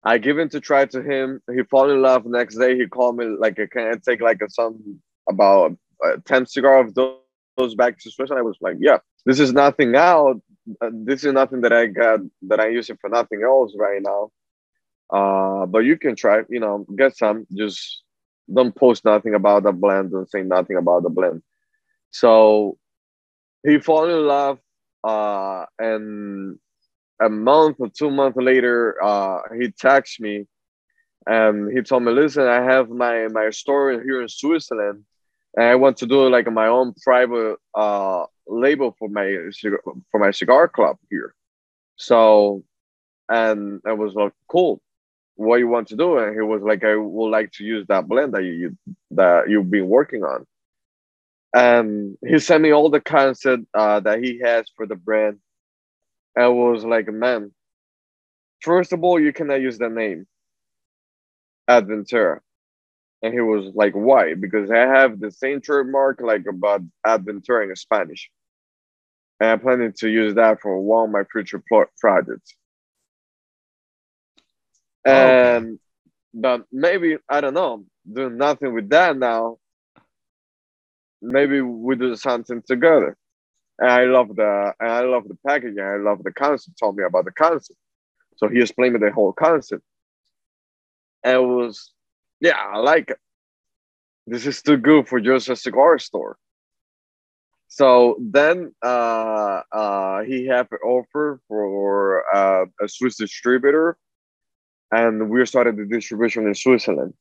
I 0.03 0.17
give 0.17 0.39
it 0.39 0.51
to 0.51 0.61
try 0.61 0.85
to 0.85 1.01
him. 1.01 1.41
He 1.53 1.63
fall 1.63 1.89
in 1.91 2.01
love. 2.01 2.25
Next 2.25 2.55
day, 2.55 2.77
he 2.77 2.87
called 2.87 3.17
me 3.17 3.25
like, 3.25 3.59
I 3.59 3.65
"Can 3.65 3.99
take 3.99 4.21
like 4.21 4.41
a, 4.41 4.49
some 4.49 5.01
about 5.27 5.77
uh, 6.05 6.17
10 6.25 6.45
cigar 6.45 6.79
of 6.79 6.93
those, 6.95 7.17
those 7.57 7.75
back 7.75 7.99
to 7.99 8.11
Switzerland. 8.11 8.39
I 8.39 8.47
was 8.47 8.57
like, 8.61 8.77
yeah, 8.79 8.99
this 9.25 9.39
is 9.39 9.53
nothing 9.53 9.95
out. 9.95 10.41
Uh, 10.81 10.89
this 10.93 11.23
is 11.23 11.33
nothing 11.33 11.61
that 11.61 11.73
I 11.73 11.87
got 11.87 12.19
that 12.43 12.59
I'm 12.59 12.73
using 12.73 12.97
for 12.99 13.09
nothing 13.09 13.43
else 13.43 13.73
right 13.77 14.01
now. 14.01 14.31
Uh, 15.11 15.65
but 15.65 15.79
you 15.79 15.97
can 15.97 16.15
try, 16.15 16.41
you 16.49 16.59
know, 16.59 16.85
get 16.95 17.17
some. 17.17 17.47
Just 17.55 18.03
don't 18.53 18.75
post 18.75 19.05
nothing 19.05 19.35
about 19.35 19.63
the 19.63 19.71
blend. 19.71 20.11
Don't 20.11 20.29
say 20.29 20.43
nothing 20.43 20.77
about 20.77 21.03
the 21.03 21.09
blend. 21.09 21.41
So 22.11 22.77
he 23.65 23.79
fall 23.79 24.09
in 24.09 24.27
love, 24.27 24.59
uh, 25.03 25.65
and 25.77 26.57
a 27.21 27.29
month 27.29 27.77
or 27.79 27.89
two 27.89 28.09
months 28.11 28.37
later, 28.37 29.01
uh, 29.03 29.39
he 29.59 29.67
texted 29.67 30.21
me 30.21 30.45
and 31.27 31.71
he 31.71 31.81
told 31.81 32.03
me, 32.03 32.11
"Listen, 32.11 32.47
I 32.47 32.61
have 32.63 32.89
my 32.89 33.27
my 33.27 33.49
store 33.49 33.91
here 34.01 34.21
in 34.21 34.27
Switzerland, 34.29 35.03
and 35.55 35.65
I 35.65 35.75
want 35.75 35.97
to 35.97 36.07
do 36.07 36.29
like 36.29 36.51
my 36.51 36.67
own 36.67 36.93
private 37.03 37.57
uh, 37.75 38.25
label 38.49 38.95
for 38.97 39.09
my 39.09 39.37
for 40.11 40.19
my 40.19 40.31
cigar 40.31 40.67
club 40.67 40.97
here. 41.09 41.33
So, 41.95 42.63
and 43.29 43.81
I 43.85 43.93
was 43.93 44.13
like, 44.13 44.33
cool. 44.47 44.81
What 45.35 45.57
you 45.57 45.67
want 45.67 45.87
to 45.89 45.95
do? 45.95 46.17
And 46.17 46.35
he 46.35 46.41
was 46.41 46.61
like, 46.61 46.83
I 46.83 46.95
would 46.95 47.29
like 47.29 47.51
to 47.53 47.63
use 47.63 47.85
that 47.87 48.07
blend 48.07 48.33
that 48.33 48.43
you 48.43 48.77
that 49.11 49.49
you've 49.49 49.71
been 49.71 49.87
working 49.87 50.23
on. 50.23 50.45
And 51.53 52.17
he 52.25 52.39
sent 52.39 52.63
me 52.63 52.71
all 52.71 52.89
the 52.89 53.01
concept 53.01 53.63
uh, 53.73 53.99
that 54.01 54.23
he 54.23 54.39
has 54.43 54.67
for 54.75 54.85
the 54.85 54.95
brand. 54.95 55.39
I 56.37 56.47
was 56.47 56.83
like, 56.85 57.07
man, 57.07 57.51
first 58.61 58.93
of 58.93 59.03
all, 59.03 59.19
you 59.19 59.33
cannot 59.33 59.61
use 59.61 59.77
the 59.77 59.89
name 59.89 60.27
Adventura 61.69 62.39
and 63.21 63.33
he 63.33 63.41
was 63.41 63.71
like, 63.75 63.93
why? 63.93 64.33
Because 64.33 64.71
I 64.71 64.79
have 64.79 65.19
the 65.19 65.31
same 65.31 65.61
trademark 65.61 66.21
like 66.21 66.45
about 66.47 66.81
Adventura 67.05 67.69
in 67.69 67.75
Spanish. 67.75 68.29
And 69.39 69.51
I'm 69.51 69.59
planning 69.59 69.93
to 69.97 70.09
use 70.09 70.35
that 70.35 70.61
for 70.61 70.79
one 70.79 71.05
of 71.05 71.11
my 71.11 71.23
future 71.31 71.63
projects. 71.99 72.55
Oh, 75.05 75.11
and 75.11 75.65
okay. 75.65 75.77
but 76.33 76.65
maybe 76.71 77.17
I 77.29 77.41
don't 77.41 77.53
know, 77.53 77.85
doing 78.11 78.37
nothing 78.37 78.73
with 78.73 78.89
that 78.89 79.17
now. 79.17 79.57
Maybe 81.21 81.61
we 81.61 81.95
do 81.95 82.15
something 82.15 82.61
together. 82.67 83.17
And 83.77 83.89
I 83.89 84.03
love 84.05 84.35
the 84.35 84.73
and 84.79 84.91
I 84.91 85.01
love 85.01 85.27
the 85.27 85.37
packaging. 85.47 85.79
I 85.79 85.97
love 85.97 86.21
the 86.23 86.33
concept. 86.33 86.77
Told 86.77 86.97
me 86.97 87.03
about 87.03 87.25
the 87.25 87.31
concept, 87.31 87.79
so 88.35 88.49
he 88.49 88.59
explained 88.59 88.95
me 88.95 88.99
the 88.99 89.11
whole 89.13 89.31
concept. 89.31 89.83
And 91.23 91.35
it 91.35 91.45
was 91.45 91.93
yeah, 92.41 92.57
I 92.57 92.77
like 92.79 93.09
it. 93.11 93.17
This 94.27 94.45
is 94.45 94.61
too 94.61 94.77
good 94.77 95.07
for 95.07 95.19
just 95.19 95.49
a 95.49 95.55
cigar 95.55 95.97
store. 95.97 96.37
So 97.69 98.17
then 98.19 98.73
uh, 98.83 99.61
uh, 99.71 100.23
he 100.23 100.47
had 100.47 100.67
an 100.71 100.79
offer 100.83 101.39
for 101.47 102.25
uh, 102.35 102.65
a 102.81 102.89
Swiss 102.89 103.15
distributor, 103.17 103.95
and 104.91 105.29
we 105.29 105.45
started 105.45 105.77
the 105.77 105.85
distribution 105.85 106.47
in 106.47 106.55
Switzerland. 106.55 107.13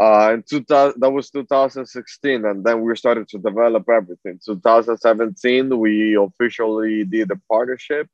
Uh, 0.00 0.32
in 0.34 0.42
2000, 0.42 1.00
that 1.00 1.10
was 1.10 1.30
2016, 1.30 2.44
and 2.44 2.64
then 2.64 2.82
we 2.82 2.94
started 2.96 3.26
to 3.28 3.38
develop 3.38 3.88
everything. 3.88 4.38
2017, 4.44 5.78
we 5.78 6.16
officially 6.16 7.04
did 7.06 7.30
a 7.30 7.40
partnership, 7.48 8.08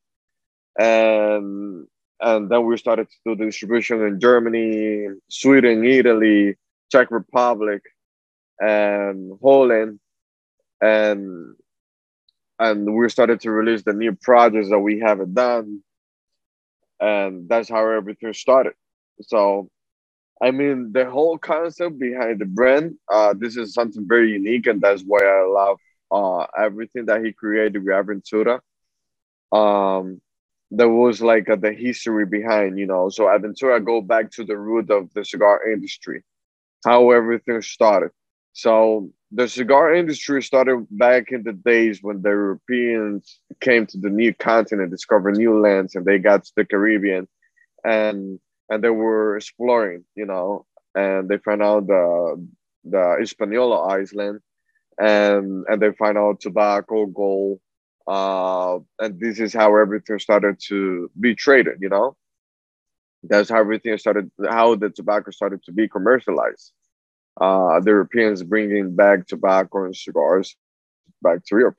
and 0.79 1.87
and 2.21 2.51
then 2.51 2.67
we 2.67 2.77
started 2.77 3.09
to 3.09 3.17
do 3.27 3.37
the 3.37 3.47
distribution 3.47 4.03
in 4.03 4.21
Germany, 4.21 5.09
Sweden, 5.29 5.85
Italy, 5.85 6.57
Czech 6.91 7.11
Republic, 7.11 7.83
and 8.61 9.33
Holland. 9.43 9.99
And 10.81 11.55
and 12.59 12.95
we 12.95 13.09
started 13.09 13.41
to 13.41 13.51
release 13.51 13.83
the 13.83 13.93
new 13.93 14.13
projects 14.13 14.71
that 14.71 14.79
we 14.79 14.99
haven't 15.01 15.35
done. 15.35 15.83
And 17.01 17.49
that's 17.49 17.69
how 17.69 17.89
everything 17.91 18.33
started. 18.33 18.75
So 19.23 19.71
i 20.43 20.51
mean 20.51 20.93
the 20.93 21.09
whole 21.11 21.37
concept 21.39 21.99
behind 21.99 22.39
the 22.41 22.45
brand 22.45 22.95
uh, 23.13 23.35
this 23.37 23.57
is 23.57 23.75
something 23.75 24.07
very 24.07 24.31
unique 24.33 24.67
and 24.67 24.81
that's 24.81 25.03
why 25.03 25.21
i 25.25 25.43
love 25.45 25.79
uh, 26.11 26.47
everything 26.59 27.07
that 27.07 27.25
he 27.25 27.33
created 27.33 27.85
with 27.85 27.95
aventura. 27.95 28.61
Um, 29.53 30.21
there 30.71 30.89
was 30.89 31.23
like 31.23 31.49
a, 31.49 31.57
the 31.57 31.73
history 31.73 32.27
behind 32.27 32.79
you 32.79 32.87
know. 32.87 33.09
So 33.09 33.25
aventura 33.25 33.85
go 33.85 34.01
back 34.01 34.31
to 34.33 34.45
the 34.45 34.57
root 34.57 34.91
of 34.91 35.13
the 35.15 35.25
cigar 35.25 35.71
industry 35.71 36.23
how 36.85 37.11
everything 37.11 37.61
started. 37.63 38.11
So 38.53 39.11
the 39.33 39.49
cigar 39.49 39.95
industry 39.95 40.43
started 40.43 40.87
back 40.91 41.33
in 41.33 41.43
the 41.43 41.53
days 41.53 42.03
when 42.03 42.23
the 42.23 42.31
Europeans 42.31 43.41
came 43.61 43.87
to 43.87 43.99
the 43.99 44.09
new 44.09 44.33
continent, 44.35 44.91
discovered 44.91 45.37
new 45.37 45.61
lands, 45.61 45.95
and 45.95 46.05
they 46.07 46.19
got 46.19 46.45
to 46.45 46.53
the 46.57 46.65
Caribbean, 46.65 47.29
and 47.85 48.41
and 48.71 48.83
they 48.83 48.91
were 48.91 49.37
exploring, 49.37 50.05
you 50.15 50.27
know, 50.27 50.67
and 50.95 51.29
they 51.29 51.39
found 51.39 51.63
out 51.63 51.87
the 51.87 52.49
the 52.85 53.17
Hispaniola 53.21 53.87
Island, 53.87 54.41
and 54.99 55.65
and 55.69 55.83
they 55.83 55.93
find 55.93 56.17
out 56.19 56.41
tobacco, 56.41 57.07
gold, 57.07 57.61
uh, 58.07 58.79
and 59.01 59.21
this 59.21 59.41
is 59.41 59.53
how 59.53 59.77
everything 59.77 60.19
started 60.19 60.59
to 60.69 61.11
be 61.21 61.35
traded, 61.35 61.79
you 61.81 61.89
know. 61.91 62.17
That's 63.25 63.51
how 63.51 63.59
everything 63.61 63.99
started, 63.99 64.31
how 64.49 64.77
the 64.77 64.91
tobacco 64.91 65.31
started 65.33 65.63
to 65.65 65.73
be 65.73 65.89
commercialized 65.89 66.73
uh, 67.41 67.81
the 67.81 67.91
Europeans 67.91 68.43
bringing 68.43 68.95
back 68.95 69.27
tobacco 69.27 69.85
and 69.85 69.97
cigars 69.97 70.57
back 71.23 71.45
to 71.47 71.59
Europe, 71.59 71.77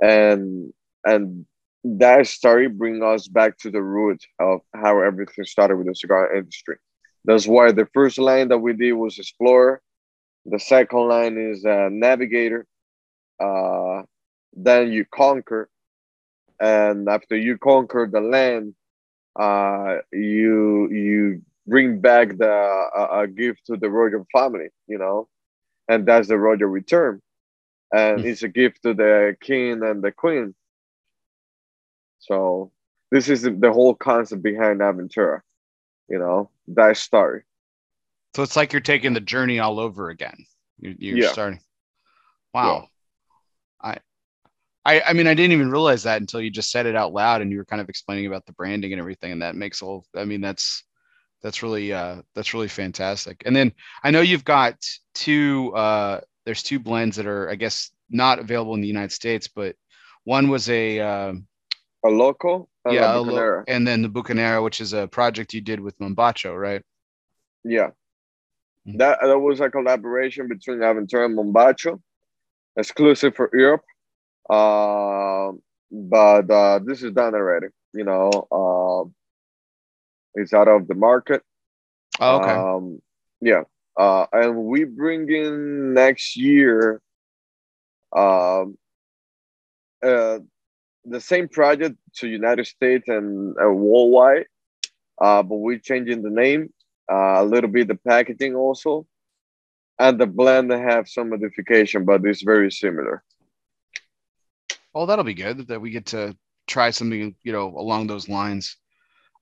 and 0.00 0.72
and 1.04 1.46
that 1.84 2.26
story 2.26 2.68
bring 2.68 3.02
us 3.02 3.28
back 3.28 3.58
to 3.58 3.70
the 3.70 3.82
root 3.82 4.22
of 4.38 4.60
how 4.74 5.00
everything 5.02 5.44
started 5.44 5.76
with 5.76 5.86
the 5.86 5.94
cigar 5.94 6.34
industry. 6.34 6.76
That's 7.26 7.46
why 7.46 7.72
the 7.72 7.86
first 7.92 8.18
line 8.18 8.48
that 8.48 8.58
we 8.58 8.72
did 8.72 8.92
was 8.92 9.18
Explorer. 9.18 9.80
The 10.46 10.58
second 10.58 11.08
line 11.08 11.38
is 11.38 11.64
uh, 11.64 11.88
Navigator. 11.90 12.66
Uh, 13.40 14.02
then 14.54 14.92
you 14.92 15.04
conquer, 15.04 15.68
and 16.60 17.08
after 17.08 17.36
you 17.36 17.58
conquer 17.58 18.08
the 18.10 18.20
land, 18.20 18.74
uh, 19.38 19.98
you 20.12 20.90
you 20.90 21.42
bring 21.66 22.00
back 22.00 22.36
the 22.36 22.50
uh, 22.50 23.20
a 23.22 23.26
gift 23.26 23.66
to 23.66 23.76
the 23.76 23.90
royal 23.90 24.26
family, 24.32 24.68
you 24.86 24.98
know, 24.98 25.28
and 25.88 26.06
that's 26.06 26.28
the 26.28 26.38
royal 26.38 26.58
return, 26.58 27.20
and 27.92 28.20
mm. 28.20 28.24
it's 28.24 28.42
a 28.42 28.48
gift 28.48 28.82
to 28.82 28.94
the 28.94 29.36
king 29.40 29.82
and 29.82 30.02
the 30.02 30.12
queen. 30.12 30.54
So 32.18 32.72
this 33.10 33.28
is 33.28 33.42
the 33.42 33.72
whole 33.72 33.94
concept 33.94 34.42
behind 34.42 34.80
Aventura, 34.80 35.40
you 36.08 36.18
know, 36.18 36.50
that 36.68 36.96
story. 36.96 37.42
So 38.34 38.42
it's 38.42 38.56
like 38.56 38.72
you're 38.72 38.80
taking 38.80 39.12
the 39.12 39.20
journey 39.20 39.60
all 39.60 39.78
over 39.78 40.10
again. 40.10 40.46
You're, 40.78 40.94
you're 40.98 41.18
yeah. 41.18 41.32
starting. 41.32 41.60
Wow. 42.52 42.88
Yeah. 43.84 43.96
I, 44.84 44.96
I, 44.96 45.02
I 45.08 45.12
mean, 45.12 45.26
I 45.26 45.34
didn't 45.34 45.52
even 45.52 45.70
realize 45.70 46.02
that 46.02 46.20
until 46.20 46.40
you 46.40 46.50
just 46.50 46.70
said 46.70 46.86
it 46.86 46.96
out 46.96 47.12
loud 47.12 47.42
and 47.42 47.52
you 47.52 47.58
were 47.58 47.64
kind 47.64 47.80
of 47.80 47.88
explaining 47.88 48.26
about 48.26 48.44
the 48.46 48.52
branding 48.54 48.92
and 48.92 49.00
everything. 49.00 49.32
And 49.32 49.42
that 49.42 49.54
makes 49.54 49.82
all, 49.82 50.04
I 50.16 50.24
mean, 50.24 50.40
that's, 50.40 50.82
that's 51.44 51.62
really 51.62 51.92
uh, 51.92 52.22
that's 52.34 52.54
really 52.54 52.68
fantastic. 52.68 53.42
And 53.44 53.54
then 53.54 53.72
I 54.02 54.10
know 54.10 54.22
you've 54.22 54.46
got 54.46 54.76
two. 55.14 55.76
Uh, 55.76 56.20
there's 56.46 56.62
two 56.62 56.78
blends 56.80 57.16
that 57.16 57.26
are, 57.26 57.50
I 57.50 57.54
guess, 57.54 57.90
not 58.08 58.38
available 58.38 58.74
in 58.74 58.80
the 58.80 58.88
United 58.88 59.12
States, 59.12 59.46
but 59.46 59.76
one 60.24 60.48
was 60.48 60.70
a 60.70 61.00
uh, 61.00 61.34
a 62.02 62.08
local, 62.08 62.70
yeah, 62.90 63.12
lo- 63.12 63.62
and 63.68 63.86
then 63.86 64.00
the 64.00 64.08
Bucanera, 64.08 64.64
which 64.64 64.80
is 64.80 64.94
a 64.94 65.06
project 65.06 65.52
you 65.52 65.60
did 65.60 65.80
with 65.80 65.98
Mombacho, 65.98 66.58
right? 66.58 66.82
Yeah, 67.62 67.90
mm-hmm. 68.88 68.96
that 68.96 69.18
that 69.20 69.38
was 69.38 69.60
a 69.60 69.68
collaboration 69.68 70.48
between 70.48 70.78
Aventura 70.78 71.26
and 71.26 71.36
Mombacho, 71.36 72.00
exclusive 72.74 73.36
for 73.36 73.50
Europe. 73.52 73.84
Uh, 74.48 75.52
but 75.90 76.50
uh, 76.50 76.78
this 76.82 77.02
is 77.02 77.12
done 77.12 77.34
already. 77.34 77.66
You 77.92 78.04
know, 78.04 78.30
uh, 78.50 79.10
is 80.34 80.52
out 80.52 80.68
of 80.68 80.88
the 80.88 80.94
market. 80.94 81.42
Oh, 82.20 82.36
okay. 82.38 82.50
Um, 82.50 83.02
yeah. 83.40 83.62
Uh, 83.96 84.26
and 84.32 84.64
we 84.64 84.84
bring 84.84 85.30
in 85.30 85.94
next 85.94 86.36
year 86.36 87.00
um, 88.14 88.76
uh, 90.02 90.38
the 91.04 91.20
same 91.20 91.48
project 91.48 91.96
to 92.16 92.28
United 92.28 92.66
States 92.66 93.08
and 93.08 93.54
uh, 93.62 93.70
worldwide, 93.70 94.46
uh, 95.20 95.42
but 95.42 95.56
we're 95.56 95.78
changing 95.78 96.22
the 96.22 96.30
name, 96.30 96.72
uh, 97.10 97.42
a 97.42 97.44
little 97.44 97.70
bit 97.70 97.88
the 97.88 97.94
packaging 97.94 98.54
also, 98.54 99.06
and 99.98 100.18
the 100.18 100.26
blend 100.26 100.70
have 100.70 101.08
some 101.08 101.30
modification, 101.30 102.04
but 102.04 102.24
it's 102.24 102.42
very 102.42 102.70
similar. 102.70 103.22
Well, 104.92 105.06
that'll 105.06 105.24
be 105.24 105.34
good 105.34 105.68
that 105.68 105.80
we 105.80 105.90
get 105.90 106.06
to 106.06 106.36
try 106.66 106.90
something, 106.90 107.34
you 107.42 107.52
know, 107.52 107.74
along 107.76 108.06
those 108.06 108.28
lines. 108.28 108.76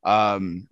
Um, 0.05 0.68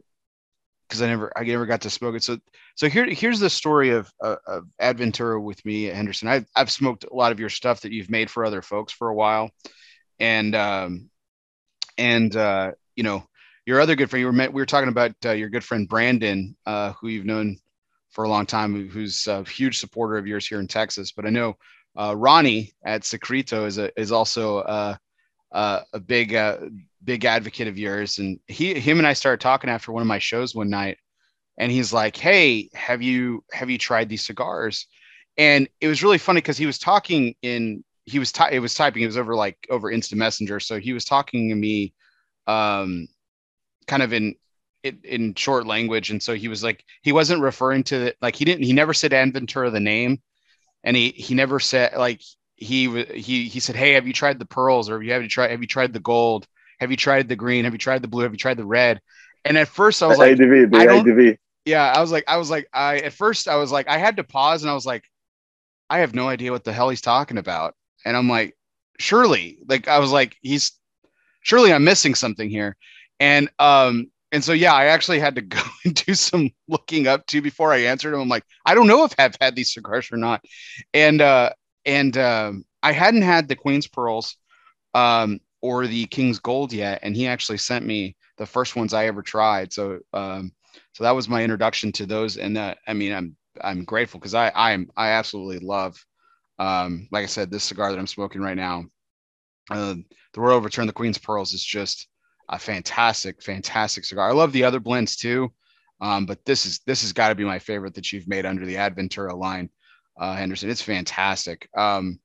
because 0.90 1.02
I 1.02 1.06
never 1.06 1.32
I 1.36 1.44
never 1.44 1.66
got 1.66 1.82
to 1.82 1.90
smoke 1.90 2.16
it. 2.16 2.24
So 2.24 2.38
so 2.74 2.88
here 2.88 3.06
here's 3.06 3.38
the 3.38 3.48
story 3.48 3.90
of 3.90 4.10
uh, 4.20 4.36
of 4.46 4.64
Adventura 4.82 5.40
with 5.40 5.64
me, 5.64 5.84
Henderson. 5.84 6.26
I've 6.26 6.46
I've 6.56 6.70
smoked 6.70 7.04
a 7.04 7.14
lot 7.14 7.30
of 7.30 7.38
your 7.38 7.48
stuff 7.48 7.82
that 7.82 7.92
you've 7.92 8.10
made 8.10 8.28
for 8.28 8.44
other 8.44 8.60
folks 8.60 8.92
for 8.92 9.08
a 9.08 9.14
while, 9.14 9.50
and 10.18 10.54
um, 10.56 11.08
and 11.96 12.34
uh, 12.34 12.72
you 12.96 13.04
know 13.04 13.24
your 13.66 13.80
other 13.80 13.94
good 13.94 14.10
friend. 14.10 14.20
You 14.20 14.26
were 14.26 14.32
met, 14.32 14.52
we 14.52 14.60
were 14.60 14.66
talking 14.66 14.88
about 14.88 15.12
uh, 15.24 15.30
your 15.30 15.48
good 15.48 15.62
friend 15.62 15.88
Brandon, 15.88 16.56
uh, 16.66 16.92
who 17.00 17.06
you've 17.06 17.24
known 17.24 17.56
for 18.10 18.24
a 18.24 18.28
long 18.28 18.44
time, 18.44 18.88
who's 18.88 19.28
a 19.28 19.44
huge 19.44 19.78
supporter 19.78 20.18
of 20.18 20.26
yours 20.26 20.46
here 20.46 20.58
in 20.58 20.66
Texas. 20.66 21.12
But 21.12 21.24
I 21.24 21.30
know 21.30 21.54
uh, 21.96 22.16
Ronnie 22.16 22.72
at 22.84 23.04
Secreto 23.04 23.64
is 23.66 23.78
a 23.78 23.96
is 23.98 24.10
also 24.10 24.58
uh, 25.52 25.80
a 25.92 26.00
big 26.00 26.34
uh, 26.34 26.58
big 27.04 27.24
advocate 27.24 27.68
of 27.68 27.78
yours, 27.78 28.18
and 28.18 28.38
he 28.46 28.78
him 28.78 28.98
and 28.98 29.06
I 29.06 29.12
started 29.14 29.40
talking 29.40 29.70
after 29.70 29.92
one 29.92 30.02
of 30.02 30.06
my 30.06 30.18
shows 30.18 30.54
one 30.54 30.70
night, 30.70 30.98
and 31.58 31.72
he's 31.72 31.92
like, 31.92 32.16
"Hey, 32.16 32.70
have 32.74 33.02
you 33.02 33.44
have 33.52 33.70
you 33.70 33.78
tried 33.78 34.08
these 34.08 34.24
cigars?" 34.24 34.86
And 35.36 35.68
it 35.80 35.88
was 35.88 36.02
really 36.02 36.18
funny 36.18 36.38
because 36.38 36.58
he 36.58 36.66
was 36.66 36.78
talking 36.78 37.34
in 37.42 37.84
he 38.06 38.18
was 38.18 38.32
ty- 38.32 38.50
it 38.50 38.60
was 38.60 38.74
typing 38.74 39.02
it 39.02 39.06
was 39.06 39.16
over 39.16 39.34
like 39.34 39.56
over 39.70 39.90
instant 39.90 40.18
messenger, 40.18 40.60
so 40.60 40.78
he 40.78 40.92
was 40.92 41.04
talking 41.04 41.48
to 41.48 41.54
me, 41.54 41.94
um, 42.46 43.08
kind 43.86 44.02
of 44.02 44.12
in 44.12 44.34
in, 44.82 45.00
in 45.04 45.34
short 45.34 45.66
language, 45.66 46.10
and 46.10 46.22
so 46.22 46.34
he 46.34 46.48
was 46.48 46.62
like 46.62 46.84
he 47.02 47.12
wasn't 47.12 47.42
referring 47.42 47.84
to 47.84 48.06
it 48.06 48.16
like 48.22 48.36
he 48.36 48.44
didn't 48.44 48.64
he 48.64 48.72
never 48.72 48.94
said 48.94 49.12
Adventura 49.12 49.70
the 49.72 49.80
name, 49.80 50.20
and 50.84 50.96
he 50.96 51.10
he 51.10 51.34
never 51.34 51.60
said 51.60 51.96
like 51.96 52.22
he 52.60 53.04
he 53.04 53.48
he 53.48 53.58
said, 53.60 53.74
"Hey, 53.74 53.94
have 53.94 54.06
you 54.06 54.12
tried 54.12 54.38
the 54.38 54.44
pearls, 54.44 54.88
or 54.88 54.94
have 54.94 55.02
you 55.02 55.12
have 55.12 55.22
you 55.22 55.28
tried 55.28 55.50
have 55.50 55.62
you 55.62 55.66
tried 55.66 55.92
the 55.92 56.00
gold? 56.00 56.46
Have 56.78 56.90
you 56.90 56.96
tried 56.96 57.28
the 57.28 57.36
green? 57.36 57.64
Have 57.64 57.72
you 57.74 57.78
tried 57.78 58.02
the 58.02 58.08
blue? 58.08 58.22
Have 58.22 58.32
you 58.32 58.38
tried 58.38 58.58
the 58.58 58.66
red?" 58.66 59.00
And 59.44 59.56
at 59.56 59.68
first, 59.68 60.02
I 60.02 60.06
was 60.06 60.18
like, 60.18 60.32
ADV, 60.32 60.74
I 60.74 60.84
don't, 60.86 61.08
ADV. 61.08 61.38
"Yeah." 61.64 61.90
I 61.90 62.00
was 62.00 62.12
like, 62.12 62.24
I 62.28 62.36
was 62.36 62.50
like, 62.50 62.68
I 62.72 62.98
at 62.98 63.14
first 63.14 63.48
I 63.48 63.56
was 63.56 63.72
like, 63.72 63.88
I 63.88 63.96
had 63.98 64.18
to 64.18 64.24
pause, 64.24 64.62
and 64.62 64.70
I 64.70 64.74
was 64.74 64.84
like, 64.86 65.04
I 65.88 66.00
have 66.00 66.14
no 66.14 66.28
idea 66.28 66.52
what 66.52 66.64
the 66.64 66.72
hell 66.72 66.90
he's 66.90 67.00
talking 67.00 67.38
about, 67.38 67.74
and 68.04 68.16
I'm 68.16 68.28
like, 68.28 68.54
surely, 68.98 69.58
like 69.66 69.88
I 69.88 69.98
was 69.98 70.12
like, 70.12 70.36
he's 70.42 70.72
surely 71.42 71.72
I'm 71.72 71.84
missing 71.84 72.14
something 72.14 72.50
here, 72.50 72.76
and 73.18 73.48
um, 73.58 74.10
and 74.32 74.44
so 74.44 74.52
yeah, 74.52 74.74
I 74.74 74.86
actually 74.86 75.18
had 75.18 75.36
to 75.36 75.42
go 75.56 75.62
and 75.86 75.94
do 75.94 76.14
some 76.14 76.50
looking 76.68 77.06
up 77.06 77.26
too 77.26 77.40
before 77.40 77.72
I 77.72 77.78
answered 77.84 78.12
him. 78.14 78.20
I'm 78.20 78.28
like, 78.28 78.44
I 78.66 78.74
don't 78.74 78.86
know 78.86 79.04
if 79.04 79.14
I've 79.18 79.36
had 79.40 79.56
these 79.56 79.72
cigars 79.72 80.10
or 80.12 80.18
not, 80.18 80.44
and 80.92 81.22
uh, 81.22 81.50
and 81.84 82.16
um, 82.16 82.64
I 82.82 82.92
hadn't 82.92 83.22
had 83.22 83.48
the 83.48 83.56
Queen's 83.56 83.86
Pearls 83.86 84.36
um, 84.94 85.40
or 85.60 85.86
the 85.86 86.06
King's 86.06 86.38
Gold 86.38 86.72
yet, 86.72 87.00
and 87.02 87.14
he 87.14 87.26
actually 87.26 87.58
sent 87.58 87.84
me 87.84 88.16
the 88.38 88.46
first 88.46 88.76
ones 88.76 88.94
I 88.94 89.06
ever 89.06 89.22
tried. 89.22 89.72
So, 89.72 90.00
um, 90.12 90.52
so 90.92 91.04
that 91.04 91.14
was 91.14 91.28
my 91.28 91.42
introduction 91.42 91.92
to 91.92 92.06
those, 92.06 92.36
and 92.36 92.56
that 92.56 92.78
I 92.86 92.92
mean, 92.94 93.12
I'm 93.12 93.36
I'm 93.60 93.84
grateful 93.84 94.20
because 94.20 94.34
I 94.34 94.52
I'm 94.54 94.90
I 94.96 95.10
absolutely 95.10 95.58
love, 95.58 96.02
um, 96.58 97.08
like 97.10 97.24
I 97.24 97.26
said, 97.26 97.50
this 97.50 97.64
cigar 97.64 97.90
that 97.90 97.98
I'm 97.98 98.06
smoking 98.06 98.40
right 98.40 98.56
now, 98.56 98.84
uh, 99.70 99.94
the 100.32 100.40
Royal 100.40 100.60
Return, 100.60 100.86
the 100.86 100.92
Queen's 100.92 101.18
Pearls 101.18 101.52
is 101.52 101.64
just 101.64 102.08
a 102.48 102.58
fantastic, 102.58 103.42
fantastic 103.42 104.04
cigar. 104.04 104.28
I 104.28 104.32
love 104.32 104.52
the 104.52 104.64
other 104.64 104.80
blends 104.80 105.16
too, 105.16 105.52
um, 106.00 106.26
but 106.26 106.44
this 106.44 106.66
is 106.66 106.80
this 106.86 107.02
has 107.02 107.12
got 107.12 107.28
to 107.28 107.34
be 107.34 107.44
my 107.44 107.58
favorite 107.58 107.94
that 107.94 108.12
you've 108.12 108.28
made 108.28 108.46
under 108.46 108.64
the 108.64 108.76
Adventura 108.76 109.36
line 109.36 109.70
uh, 110.20 110.36
Henderson. 110.36 110.70
It's 110.70 110.82
fantastic. 110.82 111.68
Um, 111.76 112.20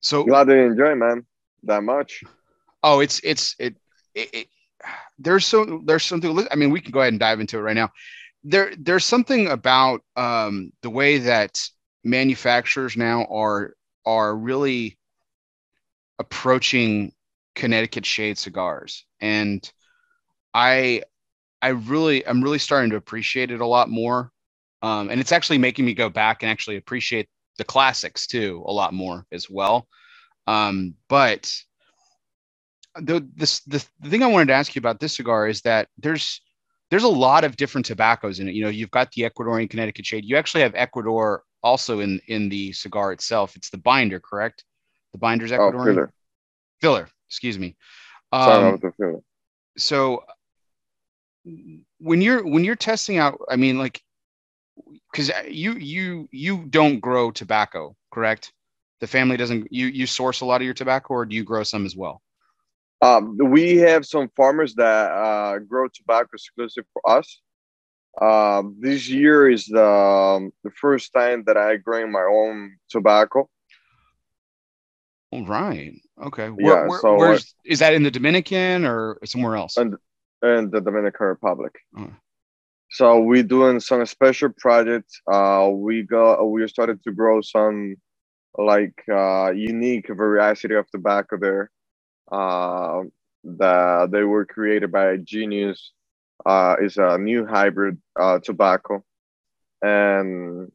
so 0.00 0.24
glad 0.24 0.46
to 0.46 0.56
enjoy, 0.56 0.94
man, 0.94 1.26
that 1.64 1.82
much. 1.82 2.22
Oh, 2.82 3.00
it's 3.00 3.20
it's 3.24 3.56
it, 3.58 3.74
it, 4.14 4.28
it 4.32 4.48
there's 5.18 5.46
so 5.46 5.82
there's 5.84 6.04
something. 6.04 6.46
I 6.50 6.54
mean, 6.54 6.70
we 6.70 6.80
can 6.80 6.92
go 6.92 7.00
ahead 7.00 7.12
and 7.12 7.18
dive 7.18 7.40
into 7.40 7.58
it 7.58 7.62
right 7.62 7.74
now. 7.74 7.90
There 8.44 8.72
there's 8.78 9.04
something 9.04 9.48
about 9.48 10.02
um, 10.14 10.72
the 10.82 10.90
way 10.90 11.18
that 11.18 11.60
manufacturers 12.04 12.96
now 12.96 13.24
are 13.24 13.74
are 14.04 14.36
really 14.36 14.96
approaching 16.18 17.12
Connecticut 17.54 18.06
shade 18.06 18.38
cigars. 18.38 19.04
And 19.20 19.68
I 20.54 21.02
I 21.60 21.68
really 21.68 22.26
I'm 22.26 22.42
really 22.42 22.58
starting 22.58 22.90
to 22.90 22.96
appreciate 22.96 23.50
it 23.50 23.60
a 23.60 23.66
lot 23.66 23.88
more. 23.88 24.30
Um, 24.82 25.10
and 25.10 25.20
it's 25.20 25.32
actually 25.32 25.58
making 25.58 25.84
me 25.84 25.94
go 25.94 26.08
back 26.08 26.42
and 26.42 26.50
actually 26.50 26.76
appreciate 26.76 27.28
the 27.58 27.64
classics 27.64 28.26
too 28.26 28.62
a 28.66 28.72
lot 28.72 28.92
more 28.92 29.26
as 29.32 29.48
well. 29.48 29.88
Um, 30.46 30.94
but 31.08 31.52
the 32.94 33.26
this 33.34 33.60
the, 33.60 33.84
the 34.00 34.10
thing 34.10 34.22
I 34.22 34.26
wanted 34.26 34.48
to 34.48 34.54
ask 34.54 34.74
you 34.74 34.80
about 34.80 35.00
this 35.00 35.16
cigar 35.16 35.48
is 35.48 35.62
that 35.62 35.88
there's 35.98 36.40
there's 36.90 37.04
a 37.04 37.08
lot 37.08 37.44
of 37.44 37.56
different 37.56 37.86
tobaccos 37.86 38.38
in 38.38 38.48
it. 38.48 38.54
You 38.54 38.64
know, 38.64 38.70
you've 38.70 38.90
got 38.90 39.10
the 39.12 39.22
Ecuadorian 39.22 39.68
Connecticut 39.68 40.06
shade. 40.06 40.24
You 40.24 40.36
actually 40.36 40.62
have 40.62 40.74
Ecuador 40.74 41.42
also 41.62 42.00
in 42.00 42.20
in 42.28 42.48
the 42.48 42.72
cigar 42.72 43.12
itself. 43.12 43.56
It's 43.56 43.70
the 43.70 43.78
binder, 43.78 44.20
correct? 44.20 44.64
The 45.12 45.18
binder's 45.18 45.52
oh, 45.52 45.58
Ecuadorian. 45.58 45.80
Oh, 45.80 45.84
filler. 45.84 46.12
Filler. 46.80 47.08
Excuse 47.28 47.58
me. 47.58 47.76
Um, 48.32 48.80
Sorry, 48.80 49.16
so 49.76 50.24
when 51.98 52.20
you're 52.22 52.44
when 52.44 52.64
you're 52.64 52.76
testing 52.76 53.18
out, 53.18 53.38
I 53.48 53.56
mean, 53.56 53.78
like, 53.78 54.00
because 55.10 55.30
you 55.48 55.72
you 55.72 56.28
you 56.30 56.64
don't 56.64 57.00
grow 57.00 57.30
tobacco, 57.30 57.96
correct? 58.10 58.52
The 59.00 59.06
family 59.06 59.36
doesn't. 59.36 59.72
You 59.72 59.86
you 59.86 60.06
source 60.06 60.40
a 60.40 60.46
lot 60.46 60.60
of 60.60 60.64
your 60.64 60.74
tobacco, 60.74 61.14
or 61.14 61.26
do 61.26 61.36
you 61.36 61.44
grow 61.44 61.62
some 61.62 61.86
as 61.86 61.96
well? 61.96 62.22
Um, 63.02 63.36
we 63.38 63.76
have 63.76 64.06
some 64.06 64.30
farmers 64.36 64.74
that 64.76 65.10
uh, 65.10 65.58
grow 65.58 65.86
tobacco 65.88 66.30
exclusive 66.32 66.84
for 66.92 67.18
us. 67.18 67.40
Um, 68.20 68.76
this 68.80 69.06
year 69.08 69.50
is 69.50 69.66
the, 69.66 69.84
um, 69.84 70.50
the 70.64 70.70
first 70.70 71.12
time 71.12 71.44
that 71.46 71.58
I 71.58 71.76
grow 71.76 72.06
my 72.06 72.22
own 72.22 72.78
tobacco. 72.88 73.50
All 75.30 75.44
right. 75.44 75.92
Okay. 76.22 76.48
Where, 76.48 76.84
yeah. 76.84 76.88
Where, 76.88 77.00
so 77.00 77.22
uh, 77.22 77.38
is 77.66 77.80
that 77.80 77.92
in 77.92 78.02
the 78.02 78.10
Dominican 78.10 78.86
or 78.86 79.18
somewhere 79.24 79.56
else? 79.56 79.76
In, 79.76 79.94
in 80.42 80.70
the 80.70 80.80
Dominican 80.80 81.26
Republic. 81.26 81.74
Oh. 81.98 82.10
So 82.96 83.20
we 83.20 83.42
doing 83.42 83.78
some 83.78 84.06
special 84.06 84.48
projects. 84.56 85.20
Uh, 85.30 85.68
we 85.70 86.02
go. 86.02 86.42
We 86.46 86.66
started 86.66 87.04
to 87.04 87.12
grow 87.12 87.42
some 87.42 87.96
like 88.56 89.04
uh, 89.12 89.50
unique 89.50 90.08
variety 90.08 90.74
of 90.74 90.90
tobacco 90.90 91.36
there. 91.38 91.70
Uh, 92.32 93.02
that 93.44 94.08
they 94.12 94.22
were 94.22 94.46
created 94.46 94.92
by 94.92 95.10
a 95.10 95.18
Genius. 95.18 95.92
Uh, 96.46 96.76
is 96.80 96.96
a 96.96 97.18
new 97.18 97.44
hybrid 97.44 97.98
uh, 98.18 98.38
tobacco, 98.38 99.04
and 99.82 100.72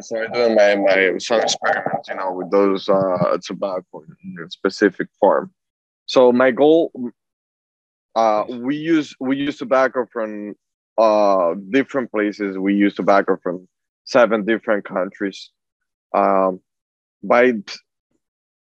so 0.00 0.22
I'm 0.22 0.32
doing 0.32 0.54
my 0.54 0.76
my 0.76 1.18
some 1.18 1.42
experiments, 1.42 2.08
you 2.08 2.14
know, 2.14 2.32
with 2.32 2.50
those 2.50 2.88
uh, 2.88 3.36
tobacco 3.44 4.02
in 4.02 4.36
a 4.42 4.50
specific 4.50 5.08
farm. 5.20 5.52
So 6.06 6.32
my 6.32 6.52
goal, 6.52 6.90
uh, 8.14 8.44
we 8.48 8.76
use 8.76 9.14
we 9.20 9.36
use 9.36 9.56
tobacco 9.56 10.06
from 10.12 10.54
uh 10.98 11.54
different 11.70 12.10
places. 12.10 12.56
We 12.56 12.74
use 12.74 12.94
tobacco 12.94 13.36
from 13.42 13.68
seven 14.04 14.44
different 14.44 14.84
countries. 14.84 15.50
Um, 16.14 16.60
by 17.22 17.54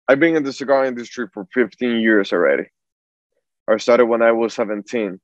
I've 0.07 0.19
been 0.19 0.35
in 0.35 0.43
the 0.43 0.53
cigar 0.53 0.85
industry 0.85 1.27
for 1.33 1.47
15 1.53 1.99
years 1.99 2.33
already. 2.33 2.63
I 3.67 3.77
started 3.77 4.05
when 4.05 4.23
I 4.23 4.31
was 4.31 4.55
17. 4.55 5.19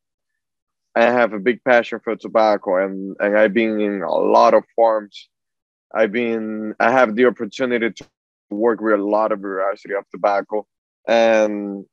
I 0.96 1.02
have 1.02 1.34
a 1.34 1.40
big 1.40 1.64
passion 1.64 2.00
for 2.04 2.16
tobacco, 2.16 2.84
and 2.84 3.16
and 3.20 3.38
I've 3.38 3.54
been 3.54 3.82
in 3.82 4.02
a 4.02 4.12
lot 4.12 4.54
of 4.54 4.64
farms. 4.76 5.30
I've 5.94 6.12
been 6.12 6.74
I 6.80 6.92
have 6.92 7.16
the 7.16 7.26
opportunity 7.26 7.92
to 7.92 8.06
work 8.50 8.80
with 8.82 8.94
a 8.94 9.04
lot 9.04 9.32
of 9.32 9.40
variety 9.40 9.94
of 9.94 10.06
tobacco, 10.10 10.66
and 11.08 11.86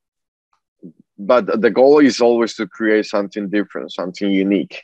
but 1.18 1.60
the 1.60 1.70
goal 1.70 1.98
is 1.98 2.20
always 2.20 2.54
to 2.54 2.66
create 2.66 3.06
something 3.06 3.48
different, 3.48 3.92
something 3.92 4.30
unique. 4.30 4.82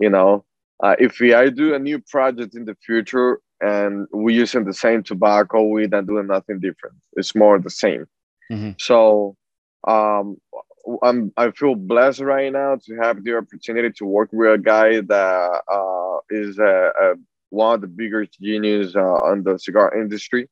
You 0.00 0.10
know, 0.10 0.44
uh, 0.82 0.96
if 0.98 1.20
we, 1.20 1.34
I 1.34 1.48
do 1.50 1.74
a 1.74 1.78
new 1.78 1.98
project 2.00 2.54
in 2.54 2.64
the 2.64 2.76
future, 2.84 3.40
and 3.60 4.06
we're 4.12 4.36
using 4.36 4.64
the 4.64 4.74
same 4.74 5.02
tobacco, 5.02 5.62
we're 5.62 5.88
not 5.88 6.06
doing 6.06 6.28
nothing 6.28 6.60
different. 6.60 6.94
It's 7.14 7.34
more 7.34 7.58
the 7.58 7.70
same. 7.70 8.06
Mm-hmm. 8.52 8.70
So 8.78 9.36
um, 9.86 10.36
I'm 11.02 11.32
I 11.36 11.50
feel 11.50 11.74
blessed 11.74 12.20
right 12.20 12.52
now 12.52 12.78
to 12.86 12.96
have 12.96 13.22
the 13.22 13.36
opportunity 13.36 13.90
to 13.98 14.04
work 14.04 14.30
with 14.32 14.52
a 14.52 14.58
guy 14.58 15.00
that 15.00 15.62
uh, 15.70 16.18
is 16.30 16.58
a, 16.58 16.92
a, 17.00 17.14
one 17.50 17.74
of 17.74 17.80
the 17.80 17.88
biggest 17.88 18.40
genius 18.40 18.94
uh, 18.94 19.00
on 19.00 19.42
the 19.42 19.58
cigar 19.58 19.98
industry 20.00 20.48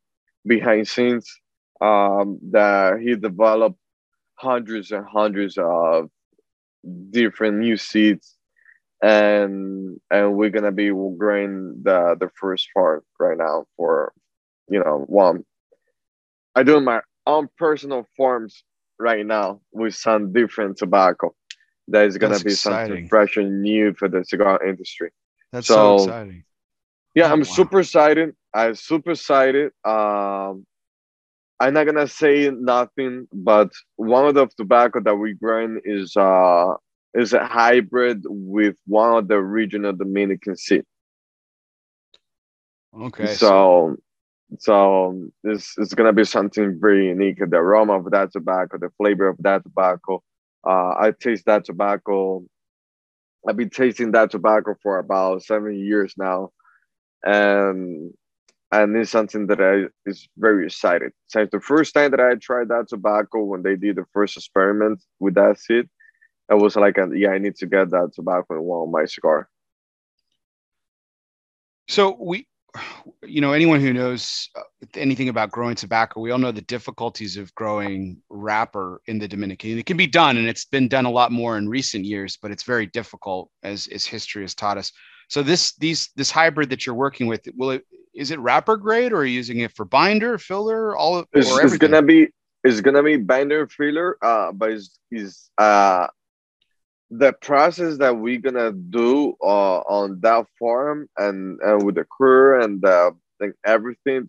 behind 0.47 0.89
scenes. 0.89 1.31
Um, 1.79 2.39
that 2.53 3.01
he 3.01 3.15
developed 3.17 3.79
hundreds 4.37 4.93
and 4.93 5.05
hundreds 5.07 5.59
of 5.59 6.11
different 7.11 7.59
new 7.59 7.77
seeds 7.77 8.37
and 9.03 10.01
and 10.11 10.37
we're 10.37 10.51
gonna 10.51 10.73
be 10.73 10.89
growing 10.89 11.83
the 11.83 12.17
the 12.19 12.31
first 12.35 12.69
farm 12.73 13.03
right 13.19 13.37
now 13.37 13.65
for 13.77 14.13
you 14.69 14.83
know 14.83 15.05
one 15.07 15.45
i 16.55 16.63
do 16.63 16.81
my 16.81 17.01
own 17.27 17.49
personal 17.59 18.07
farms 18.17 18.63
right 18.99 19.27
now 19.27 19.61
with 19.73 19.95
some 19.95 20.33
different 20.33 20.79
tobacco 20.79 21.35
that 21.89 22.07
is 22.07 22.17
gonna 22.17 22.33
that's 22.33 22.45
be 22.45 22.51
exciting. 22.53 22.89
something 22.89 23.09
fresh 23.09 23.37
and 23.37 23.63
new 23.63 23.93
for 23.95 24.09
the 24.09 24.25
cigar 24.25 24.65
industry 24.67 25.11
that's 25.53 25.67
so, 25.67 25.99
so 25.99 26.05
exciting 26.05 26.45
yeah 27.15 27.29
oh, 27.29 27.33
i'm 27.33 27.41
wow. 27.41 27.45
super 27.45 27.81
excited 27.81 28.35
i'm 28.55 28.75
super 28.75 29.11
excited 29.11 29.73
um 29.85 30.65
i'm 31.61 31.75
not 31.75 31.85
gonna 31.85 32.07
say 32.07 32.51
nothing 32.51 33.27
but 33.33 33.71
one 33.97 34.27
of 34.27 34.35
the 34.35 34.47
tobacco 34.57 35.01
that 35.01 35.17
we're 35.17 35.35
growing 35.35 35.81
is 35.85 36.17
uh 36.17 36.75
is 37.17 37.33
a 37.33 37.45
hybrid 37.45 38.23
with 38.27 38.77
one 38.87 39.17
of 39.17 39.29
the 39.29 39.41
regional 39.41 39.93
Dominican 39.95 40.57
seed. 40.57 40.85
Okay. 42.95 43.35
So, 43.35 43.97
so 44.59 45.29
this 45.43 45.77
is 45.79 45.95
gonna 45.95 46.13
be 46.13 46.25
something 46.25 46.79
very 46.79 47.09
unique. 47.09 47.39
The 47.39 47.57
aroma 47.57 47.99
of 47.99 48.11
that 48.11 48.33
tobacco, 48.33 48.79
the 48.79 48.91
flavor 48.99 49.29
of 49.29 49.37
that 49.41 49.63
tobacco. 49.63 50.23
Uh, 50.67 50.95
I 50.99 51.13
taste 51.19 51.47
that 51.47 51.65
tobacco. 51.65 52.45
I've 53.49 53.57
been 53.57 53.71
tasting 53.71 54.13
that 54.13 54.31
tobacco 54.31 54.75
for 54.83 54.99
about 54.99 55.43
seven 55.43 55.79
years 55.79 56.15
now, 56.19 56.51
and 57.25 58.13
and 58.73 58.97
it's 58.97 59.11
something 59.11 59.47
that 59.47 59.61
I 59.61 59.87
is 60.09 60.29
very 60.37 60.67
excited. 60.67 61.13
Since 61.29 61.51
the 61.51 61.61
first 61.61 61.95
time 61.95 62.11
that 62.11 62.21
I 62.21 62.35
tried 62.35 62.69
that 62.69 62.89
tobacco, 62.89 63.45
when 63.45 63.63
they 63.63 63.77
did 63.77 63.97
the 63.97 64.05
first 64.13 64.37
experiment 64.37 65.03
with 65.21 65.35
that 65.35 65.59
seed, 65.59 65.89
I 66.51 66.55
was 66.55 66.77
like, 66.77 66.97
yeah, 67.15 67.31
I 67.31 67.39
need 67.39 67.57
to 67.57 67.67
get 67.67 67.91
that 67.91 68.13
tobacco 68.15 68.55
in 68.55 68.63
one 68.63 68.89
of 68.89 68.93
my 68.93 69.05
cigar. 69.05 69.49
So 71.89 72.17
we, 72.21 72.49
you 73.23 73.41
know, 73.41 73.53
anyone 73.53 73.81
who 73.81 73.93
knows 73.93 74.51
uh, 74.57 74.63
anything 74.95 75.29
about 75.29 75.53
growing 75.53 75.77
tobacco, 75.77 76.21
we 76.21 76.33
all 76.33 76.39
know 76.39 76.53
the 76.53 76.63
difficulties 76.63 77.37
of 77.37 77.55
growing 77.55 78.21
wrapper 78.29 79.01
in 79.07 79.19
the 79.19 79.29
Dominican. 79.29 79.79
It 79.79 79.87
can 79.87 79.97
be 79.97 80.09
done, 80.09 80.37
and 80.37 80.49
it's 80.49 80.65
been 80.65 80.89
done 80.89 81.05
a 81.05 81.11
lot 81.11 81.31
more 81.31 81.57
in 81.57 81.69
recent 81.69 82.05
years, 82.05 82.37
but 82.41 82.51
it's 82.51 82.65
very 82.65 82.87
difficult, 82.87 83.51
as 83.63 83.87
as 83.89 84.05
history 84.05 84.43
has 84.43 84.55
taught 84.55 84.79
us. 84.79 84.93
So 85.29 85.43
this 85.43 85.77
these 85.77 86.11
this 86.17 86.31
hybrid 86.31 86.71
that 86.71 86.87
you're 86.87 86.95
working 86.97 87.29
with, 87.29 87.47
will 87.57 87.71
it 87.71 87.85
is 88.17 88.31
it 88.31 88.39
wrapper 88.41 88.77
grade, 88.77 89.13
or 89.13 89.19
are 89.19 89.25
you 89.25 89.35
using 89.35 89.61
it 89.61 89.73
for 89.73 89.85
binder, 89.85 90.39
filler, 90.39 90.97
all 90.97 91.19
of? 91.19 91.27
It's, 91.33 91.51
it's 91.59 91.77
gonna 91.77 92.03
be 92.03 92.29
it's 92.65 92.81
gonna 92.81 93.03
be 93.03 93.17
binder 93.17 93.67
filler, 93.69 94.17
uh, 94.23 94.53
but 94.53 94.71
it's, 94.71 94.99
is 95.11 95.51
uh 95.59 96.07
the 97.11 97.33
process 97.35 97.99
that 97.99 98.17
we're 98.17 98.41
gonna 98.41 98.73
do 98.73 99.37
uh, 99.41 99.79
on 99.79 100.21
that 100.21 100.47
farm 100.59 101.09
and, 101.17 101.61
and 101.61 101.85
with 101.85 101.95
the 101.95 102.05
crew 102.05 102.63
and 102.63 102.85
uh, 102.85 103.13
everything, 103.65 104.29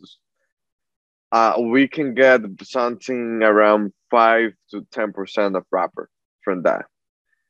uh, 1.31 1.55
we 1.59 1.88
can 1.88 2.13
get 2.13 2.41
something 2.61 3.41
around 3.41 3.91
five 4.11 4.53
to 4.69 4.85
ten 4.91 5.11
percent 5.11 5.55
of 5.55 5.65
wrapper 5.71 6.09
from 6.43 6.63
that. 6.63 6.85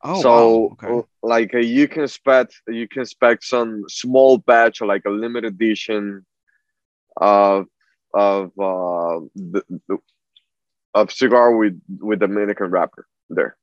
Oh, 0.02 0.22
so 0.22 0.58
wow. 0.58 0.76
okay. 0.82 1.08
like 1.22 1.54
uh, 1.54 1.58
you 1.58 1.88
can 1.88 2.04
expect 2.04 2.60
you 2.68 2.86
can 2.86 3.02
expect 3.02 3.44
some 3.44 3.84
small 3.88 4.38
batch 4.38 4.80
or 4.80 4.86
like 4.86 5.02
a 5.06 5.10
limited 5.10 5.54
edition 5.54 6.24
of 7.16 7.66
of 8.14 8.46
uh 8.58 9.20
the, 9.34 9.62
the, 9.88 9.98
of 10.94 11.12
cigar 11.12 11.56
with 11.56 11.80
with 12.00 12.20
Dominican 12.20 12.70
wrapper 12.70 13.06
there. 13.28 13.56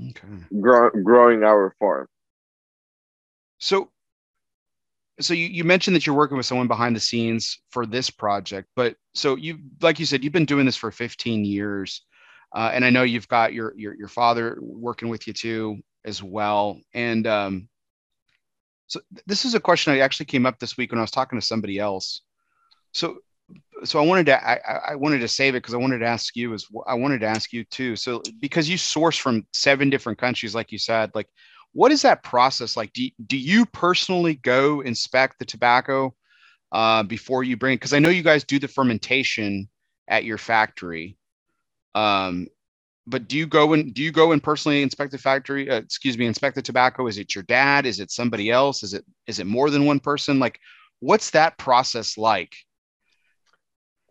Okay. 0.00 0.28
Grow, 0.60 0.90
growing 0.90 1.44
our 1.44 1.74
farm. 1.78 2.06
So, 3.58 3.90
so 5.20 5.34
you, 5.34 5.46
you 5.46 5.64
mentioned 5.64 5.94
that 5.94 6.06
you're 6.06 6.16
working 6.16 6.36
with 6.36 6.46
someone 6.46 6.68
behind 6.68 6.96
the 6.96 7.00
scenes 7.00 7.60
for 7.70 7.86
this 7.86 8.10
project, 8.10 8.68
but 8.74 8.96
so 9.14 9.36
you, 9.36 9.58
like 9.80 10.00
you 10.00 10.06
said, 10.06 10.24
you've 10.24 10.32
been 10.32 10.44
doing 10.44 10.66
this 10.66 10.76
for 10.76 10.90
15 10.90 11.44
years, 11.44 12.02
uh, 12.54 12.70
and 12.72 12.84
I 12.84 12.90
know 12.90 13.02
you've 13.02 13.28
got 13.28 13.52
your 13.52 13.74
your 13.76 13.94
your 13.94 14.08
father 14.08 14.58
working 14.60 15.08
with 15.08 15.26
you 15.26 15.32
too 15.32 15.78
as 16.04 16.22
well. 16.22 16.80
And 16.94 17.26
um, 17.26 17.68
so 18.86 19.00
this 19.26 19.44
is 19.44 19.54
a 19.54 19.60
question 19.60 19.92
I 19.92 19.98
actually 19.98 20.26
came 20.26 20.46
up 20.46 20.58
this 20.58 20.76
week 20.76 20.92
when 20.92 20.98
I 20.98 21.02
was 21.02 21.10
talking 21.10 21.38
to 21.38 21.44
somebody 21.44 21.78
else. 21.78 22.22
So 22.92 23.18
so 23.82 24.00
I 24.00 24.06
wanted 24.06 24.26
to 24.26 24.48
I, 24.48 24.92
I 24.92 24.94
wanted 24.94 25.18
to 25.18 25.28
save 25.28 25.54
it 25.54 25.62
because 25.62 25.74
I 25.74 25.78
wanted 25.78 25.98
to 25.98 26.06
ask 26.06 26.36
you 26.36 26.54
as 26.54 26.66
I 26.86 26.94
wanted 26.94 27.20
to 27.20 27.26
ask 27.26 27.52
you 27.52 27.64
too. 27.64 27.96
So 27.96 28.22
because 28.40 28.68
you 28.68 28.78
source 28.78 29.16
from 29.16 29.46
seven 29.52 29.90
different 29.90 30.18
countries, 30.18 30.54
like 30.54 30.70
you 30.70 30.78
said, 30.78 31.10
like 31.14 31.28
what 31.72 31.90
is 31.90 32.02
that 32.02 32.22
process 32.22 32.76
like? 32.76 32.92
Do, 32.92 33.08
do 33.26 33.36
you 33.36 33.66
personally 33.66 34.36
go 34.36 34.80
inspect 34.80 35.40
the 35.40 35.44
tobacco 35.44 36.14
uh, 36.70 37.02
before 37.02 37.42
you 37.42 37.56
bring? 37.56 37.76
Because 37.76 37.92
I 37.92 37.98
know 37.98 38.10
you 38.10 38.22
guys 38.22 38.44
do 38.44 38.60
the 38.60 38.68
fermentation 38.68 39.68
at 40.08 40.24
your 40.24 40.38
factory. 40.38 41.16
Um, 41.94 42.48
but 43.06 43.28
do 43.28 43.36
you 43.36 43.46
go 43.46 43.72
and 43.74 43.92
do 43.92 44.02
you 44.02 44.10
go 44.12 44.32
and 44.32 44.42
personally 44.42 44.82
inspect 44.82 45.12
the 45.12 45.18
factory? 45.18 45.68
Uh, 45.68 45.76
excuse 45.76 46.16
me, 46.16 46.26
inspect 46.26 46.56
the 46.56 46.62
tobacco. 46.62 47.06
Is 47.06 47.18
it 47.18 47.34
your 47.34 47.44
dad? 47.44 47.86
Is 47.86 48.00
it 48.00 48.10
somebody 48.10 48.50
else? 48.50 48.82
Is 48.82 48.94
it 48.94 49.04
is 49.26 49.38
it 49.38 49.46
more 49.46 49.70
than 49.70 49.84
one 49.84 50.00
person? 50.00 50.38
Like, 50.38 50.58
what's 51.00 51.30
that 51.30 51.58
process 51.58 52.16
like? 52.16 52.54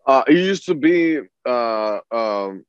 Uh, 0.05 0.23
it 0.27 0.35
used 0.35 0.65
to 0.65 0.75
be 0.75 1.21
uh, 1.45 1.99
um, 2.11 2.65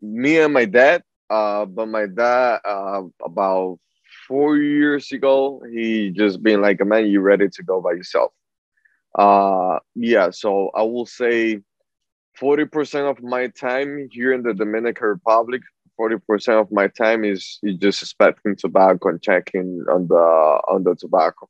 me 0.00 0.38
and 0.38 0.52
my 0.52 0.64
dad, 0.64 1.02
uh, 1.30 1.64
but 1.66 1.86
my 1.86 2.06
dad 2.06 2.60
uh, 2.64 3.02
about 3.24 3.78
four 4.26 4.56
years 4.56 5.12
ago, 5.12 5.62
he 5.72 6.10
just 6.10 6.42
been 6.42 6.60
like, 6.60 6.84
"Man, 6.84 7.06
you 7.06 7.20
ready 7.20 7.48
to 7.48 7.62
go 7.62 7.80
by 7.80 7.92
yourself?" 7.92 8.32
Uh, 9.14 9.78
yeah. 9.94 10.30
So 10.30 10.70
I 10.74 10.82
will 10.82 11.06
say, 11.06 11.60
forty 12.38 12.64
percent 12.64 13.06
of 13.06 13.22
my 13.22 13.48
time 13.48 14.08
here 14.10 14.32
in 14.32 14.42
the 14.42 14.54
Dominican 14.54 15.08
Republic, 15.08 15.62
forty 15.96 16.16
percent 16.26 16.58
of 16.58 16.70
my 16.70 16.88
time 16.88 17.24
is, 17.24 17.58
is 17.62 17.76
just 17.76 18.02
inspecting 18.02 18.56
tobacco 18.56 19.08
and 19.10 19.22
checking 19.22 19.84
on 19.90 20.06
the 20.08 20.14
on 20.68 20.84
the 20.84 20.94
tobacco 20.94 21.48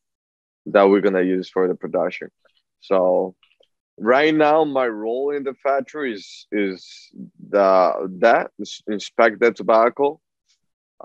that 0.67 0.89
we're 0.89 1.01
gonna 1.01 1.23
use 1.23 1.49
for 1.49 1.69
the 1.69 1.75
production. 1.75 2.29
So 2.81 3.35
right 3.99 4.35
now 4.35 4.65
my 4.65 4.87
role 4.87 5.31
in 5.31 5.43
the 5.43 5.55
factory 5.55 6.15
is 6.15 6.47
is 6.53 7.11
the 7.51 8.09
that 8.21 8.51
inspect 8.87 9.41
the 9.41 9.53
tobacco 9.53 10.21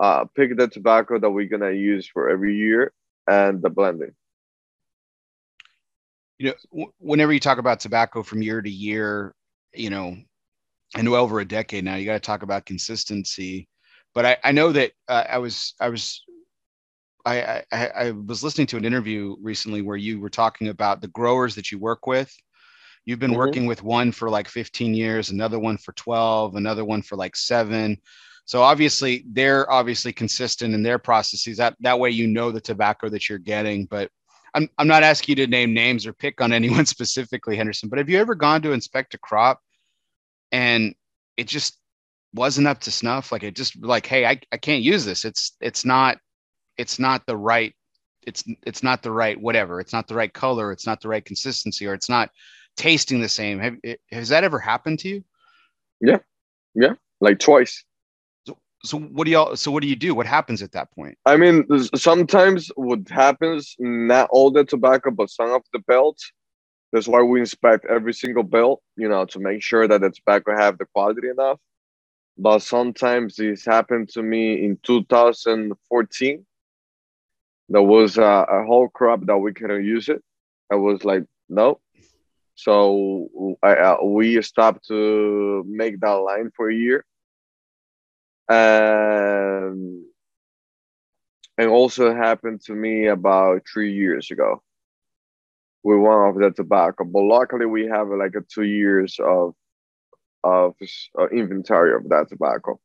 uh 0.00 0.24
pick 0.36 0.56
the 0.56 0.68
tobacco 0.68 1.18
that 1.18 1.30
we're 1.30 1.48
gonna 1.48 1.72
use 1.72 2.06
for 2.06 2.30
every 2.30 2.56
year 2.56 2.92
and 3.28 3.62
the 3.62 3.70
blending 3.70 4.12
you 6.38 6.52
know 6.52 6.86
whenever 6.98 7.32
you 7.32 7.40
talk 7.40 7.58
about 7.58 7.80
tobacco 7.80 8.22
from 8.22 8.42
year 8.42 8.62
to 8.62 8.70
year 8.70 9.34
you 9.74 9.90
know 9.90 10.16
I 10.94 11.00
and 11.00 11.08
over 11.08 11.40
a 11.40 11.44
decade 11.44 11.84
now 11.84 11.96
you 11.96 12.04
got 12.04 12.14
to 12.14 12.20
talk 12.20 12.42
about 12.42 12.66
consistency 12.66 13.68
but 14.14 14.24
i 14.24 14.36
i 14.44 14.52
know 14.52 14.72
that 14.72 14.92
uh, 15.08 15.24
i 15.28 15.38
was 15.38 15.74
i 15.80 15.88
was 15.88 16.22
I, 17.26 17.62
I, 17.72 17.86
I 17.86 18.10
was 18.10 18.44
listening 18.44 18.66
to 18.66 18.76
an 18.76 18.84
interview 18.84 19.36
recently 19.40 19.80
where 19.80 19.96
you 19.96 20.20
were 20.20 20.28
talking 20.28 20.68
about 20.68 21.00
the 21.00 21.08
growers 21.08 21.54
that 21.54 21.72
you 21.72 21.78
work 21.78 22.06
with 22.06 22.30
You've 23.04 23.18
been 23.18 23.30
mm-hmm. 23.30 23.38
working 23.38 23.66
with 23.66 23.82
one 23.82 24.12
for 24.12 24.30
like 24.30 24.48
15 24.48 24.94
years, 24.94 25.30
another 25.30 25.58
one 25.58 25.76
for 25.76 25.92
12, 25.92 26.56
another 26.56 26.84
one 26.84 27.02
for 27.02 27.16
like 27.16 27.36
seven. 27.36 27.98
So 28.46 28.62
obviously 28.62 29.24
they're 29.30 29.70
obviously 29.70 30.12
consistent 30.12 30.74
in 30.74 30.82
their 30.82 30.98
processes. 30.98 31.58
That 31.58 31.76
that 31.80 31.98
way 31.98 32.10
you 32.10 32.26
know 32.26 32.50
the 32.50 32.60
tobacco 32.60 33.08
that 33.10 33.28
you're 33.28 33.38
getting. 33.38 33.86
But 33.86 34.10
I'm 34.54 34.68
I'm 34.78 34.88
not 34.88 35.02
asking 35.02 35.36
you 35.36 35.46
to 35.46 35.50
name 35.50 35.74
names 35.74 36.06
or 36.06 36.12
pick 36.12 36.40
on 36.40 36.52
anyone 36.60 36.86
specifically, 36.86 37.56
Henderson. 37.56 37.88
But 37.88 37.98
have 37.98 38.08
you 38.08 38.18
ever 38.18 38.34
gone 38.34 38.62
to 38.62 38.72
inspect 38.72 39.14
a 39.14 39.18
crop 39.18 39.60
and 40.52 40.94
it 41.36 41.48
just 41.48 41.78
wasn't 42.32 42.66
up 42.66 42.80
to 42.80 42.90
snuff? 42.90 43.32
Like 43.32 43.42
it 43.42 43.56
just 43.56 43.80
like, 43.82 44.06
hey, 44.06 44.26
I, 44.26 44.40
I 44.52 44.56
can't 44.56 44.82
use 44.82 45.04
this. 45.04 45.24
It's 45.24 45.56
it's 45.60 45.84
not 45.84 46.18
it's 46.76 46.98
not 46.98 47.26
the 47.26 47.36
right 47.36 47.74
it's 48.26 48.44
it's 48.62 48.82
not 48.82 49.02
the 49.02 49.10
right 49.10 49.40
whatever. 49.40 49.80
It's 49.80 49.92
not 49.92 50.06
the 50.06 50.14
right 50.14 50.32
color. 50.32 50.72
It's 50.72 50.86
not 50.86 51.00
the 51.00 51.08
right 51.08 51.24
consistency, 51.24 51.86
or 51.86 51.94
it's 51.94 52.08
not 52.08 52.30
tasting 52.76 53.20
the 53.20 53.28
same. 53.28 53.58
Have 53.58 53.76
has 54.10 54.28
that 54.30 54.44
ever 54.44 54.58
happened 54.58 55.00
to 55.00 55.08
you? 55.08 55.24
Yeah, 56.00 56.18
yeah, 56.74 56.94
like 57.20 57.38
twice. 57.38 57.84
So, 58.84 58.98
what 58.98 59.24
do 59.24 59.30
y'all? 59.30 59.56
So 59.56 59.70
what 59.70 59.82
do 59.82 59.88
you 59.88 59.96
do? 59.96 60.14
What 60.14 60.26
happens 60.26 60.62
at 60.62 60.72
that 60.72 60.90
point? 60.92 61.16
I 61.26 61.36
mean, 61.36 61.66
sometimes 61.94 62.70
what 62.76 63.08
happens, 63.08 63.74
not 63.78 64.28
all 64.30 64.50
the 64.50 64.64
tobacco, 64.64 65.10
but 65.10 65.30
some 65.30 65.50
of 65.50 65.62
the 65.72 65.80
belts. 65.80 66.30
That's 66.92 67.08
why 67.08 67.22
we 67.22 67.40
inspect 67.40 67.86
every 67.86 68.14
single 68.14 68.44
belt, 68.44 68.80
you 68.96 69.08
know, 69.08 69.24
to 69.24 69.40
make 69.40 69.62
sure 69.62 69.88
that 69.88 70.00
the 70.00 70.10
tobacco 70.10 70.56
have 70.56 70.78
the 70.78 70.86
quality 70.94 71.28
enough. 71.28 71.58
But 72.38 72.60
sometimes 72.60 73.34
this 73.36 73.64
happened 73.64 74.10
to 74.10 74.22
me 74.22 74.64
in 74.64 74.78
2014. 74.84 76.46
There 77.68 77.82
was 77.82 78.16
a, 78.18 78.22
a 78.22 78.64
whole 78.64 78.88
crop 78.88 79.26
that 79.26 79.38
we 79.38 79.52
couldn't 79.52 79.84
use 79.84 80.08
it. 80.08 80.22
I 80.70 80.76
was 80.76 81.04
like, 81.04 81.24
no 81.48 81.80
so 82.54 83.56
I, 83.62 83.74
uh, 83.74 83.96
we 84.04 84.40
stopped 84.42 84.86
to 84.88 85.64
make 85.66 86.00
that 86.00 86.12
line 86.12 86.50
for 86.54 86.70
a 86.70 86.74
year. 86.74 87.04
And 88.48 90.04
and 91.58 91.68
also 91.68 92.14
happened 92.14 92.60
to 92.62 92.74
me 92.74 93.06
about 93.06 93.62
three 93.72 93.92
years 93.92 94.30
ago 94.30 94.62
with 95.82 95.98
one 95.98 96.28
of 96.28 96.36
the 96.36 96.50
tobacco. 96.50 97.04
But 97.04 97.22
luckily, 97.22 97.66
we 97.66 97.86
have 97.86 98.08
like 98.08 98.34
a 98.36 98.42
two 98.42 98.62
years 98.64 99.18
of 99.20 99.54
of 100.44 100.74
uh, 101.18 101.28
inventory 101.28 101.94
of 101.94 102.08
that 102.10 102.28
tobacco. 102.28 102.80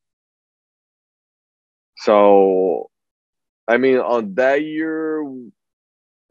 So, 1.98 2.90
I 3.68 3.78
mean, 3.78 3.98
on 4.00 4.36
that 4.36 4.64
year, 4.64 5.24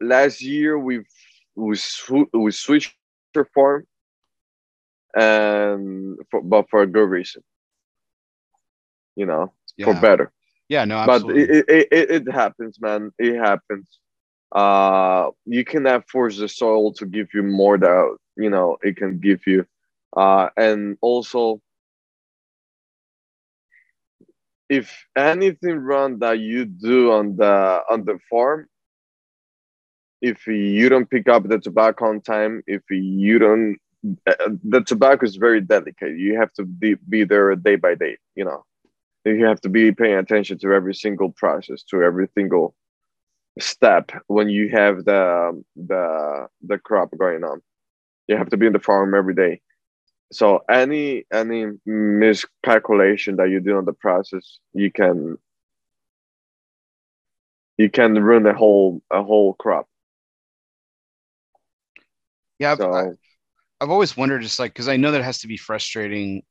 last 0.01 0.41
year 0.41 0.77
we 0.79 1.01
we 1.55 1.75
sw- 1.75 2.31
we 2.33 2.51
switched 2.51 2.97
form, 3.53 3.85
and 5.15 6.17
for, 6.29 6.41
but 6.41 6.69
for 6.69 6.81
a 6.81 6.87
good 6.87 7.09
reason. 7.09 7.43
You 9.19 9.25
know, 9.25 9.53
yeah. 9.77 9.85
for 9.85 9.93
better. 9.99 10.31
Yeah, 10.69 10.85
no, 10.85 10.97
absolutely. 10.97 11.45
but 11.45 11.69
it, 11.69 11.87
it, 11.91 12.27
it, 12.27 12.31
happens, 12.31 12.79
man. 12.79 13.11
It 13.17 13.35
happens. 13.37 13.87
Uh, 14.51 15.31
you 15.45 15.63
cannot 15.65 16.07
force 16.07 16.37
the 16.37 16.47
soil 16.47 16.93
to 16.93 17.05
give 17.05 17.27
you 17.33 17.43
more 17.43 17.77
that 17.77 18.17
you 18.37 18.49
know 18.49 18.77
it 18.81 18.95
can 18.95 19.19
give 19.19 19.45
you, 19.45 19.65
uh, 20.15 20.49
and 20.55 20.97
also 21.01 21.61
if 24.69 25.05
anything 25.15 25.77
wrong 25.77 26.19
that 26.19 26.39
you 26.39 26.65
do 26.65 27.11
on 27.11 27.35
the 27.35 27.81
on 27.89 28.05
the 28.05 28.19
farm 28.29 28.67
if 30.21 30.47
you 30.47 30.89
don't 30.89 31.09
pick 31.09 31.29
up 31.29 31.47
the 31.47 31.59
tobacco 31.59 32.05
on 32.05 32.21
time, 32.21 32.61
if 32.67 32.81
you 32.89 33.39
don't, 33.39 33.77
uh, 34.27 34.49
the 34.63 34.81
tobacco 34.81 35.25
is 35.25 35.35
very 35.35 35.61
delicate. 35.61 36.17
You 36.17 36.37
have 36.37 36.51
to 36.53 36.63
be, 36.63 36.95
be 37.07 37.23
there 37.23 37.55
day 37.55 37.75
by 37.75 37.95
day, 37.95 38.17
you 38.35 38.45
know. 38.45 38.65
You 39.25 39.45
have 39.45 39.61
to 39.61 39.69
be 39.69 39.91
paying 39.91 40.17
attention 40.17 40.57
to 40.59 40.73
every 40.73 40.95
single 40.95 41.31
process, 41.31 41.83
to 41.83 42.01
every 42.01 42.27
single 42.35 42.75
step 43.59 44.11
when 44.27 44.49
you 44.49 44.69
have 44.69 45.05
the 45.05 45.49
um, 45.49 45.65
the 45.75 46.47
the 46.65 46.77
crop 46.77 47.11
going 47.17 47.43
on. 47.43 47.61
You 48.27 48.37
have 48.37 48.49
to 48.49 48.57
be 48.57 48.67
in 48.67 48.73
the 48.73 48.79
farm 48.79 49.13
every 49.13 49.35
day. 49.35 49.61
So 50.31 50.63
any 50.69 51.25
any 51.33 51.67
miscalculation 51.85 53.37
that 53.37 53.49
you 53.49 53.59
do 53.59 53.77
on 53.77 53.85
the 53.85 53.93
process, 53.93 54.59
you 54.73 54.91
can 54.91 55.37
you 57.77 57.89
can 57.89 58.21
ruin 58.21 58.45
a 58.45 58.53
whole 58.53 59.01
a 59.11 59.23
whole 59.23 59.53
crop. 59.53 59.87
Yeah, 62.59 62.75
so, 62.75 62.91
I've, 62.91 63.17
I've 63.79 63.89
always 63.89 64.17
wondered, 64.17 64.41
just 64.41 64.59
like, 64.59 64.73
because 64.73 64.89
I 64.89 64.97
know 64.97 65.11
that 65.11 65.23
has 65.23 65.39
to 65.39 65.47
be 65.47 65.57
frustrating, 65.57 66.43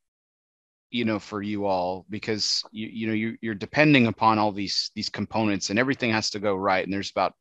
you 0.91 1.05
know, 1.05 1.19
for 1.19 1.43
you 1.43 1.67
all 1.67 2.07
because 2.09 2.63
you 2.71 2.89
you 2.89 3.07
know 3.07 3.13
you 3.13 3.37
you're 3.41 3.55
depending 3.55 4.07
upon 4.07 4.39
all 4.39 4.53
these 4.53 4.91
these 4.95 5.09
components 5.09 5.71
and 5.71 5.79
everything 5.79 6.11
has 6.11 6.31
to 6.31 6.39
go 6.39 6.55
right, 6.55 6.85
and 6.85 6.93
there's 6.93 7.11
about 7.11 7.35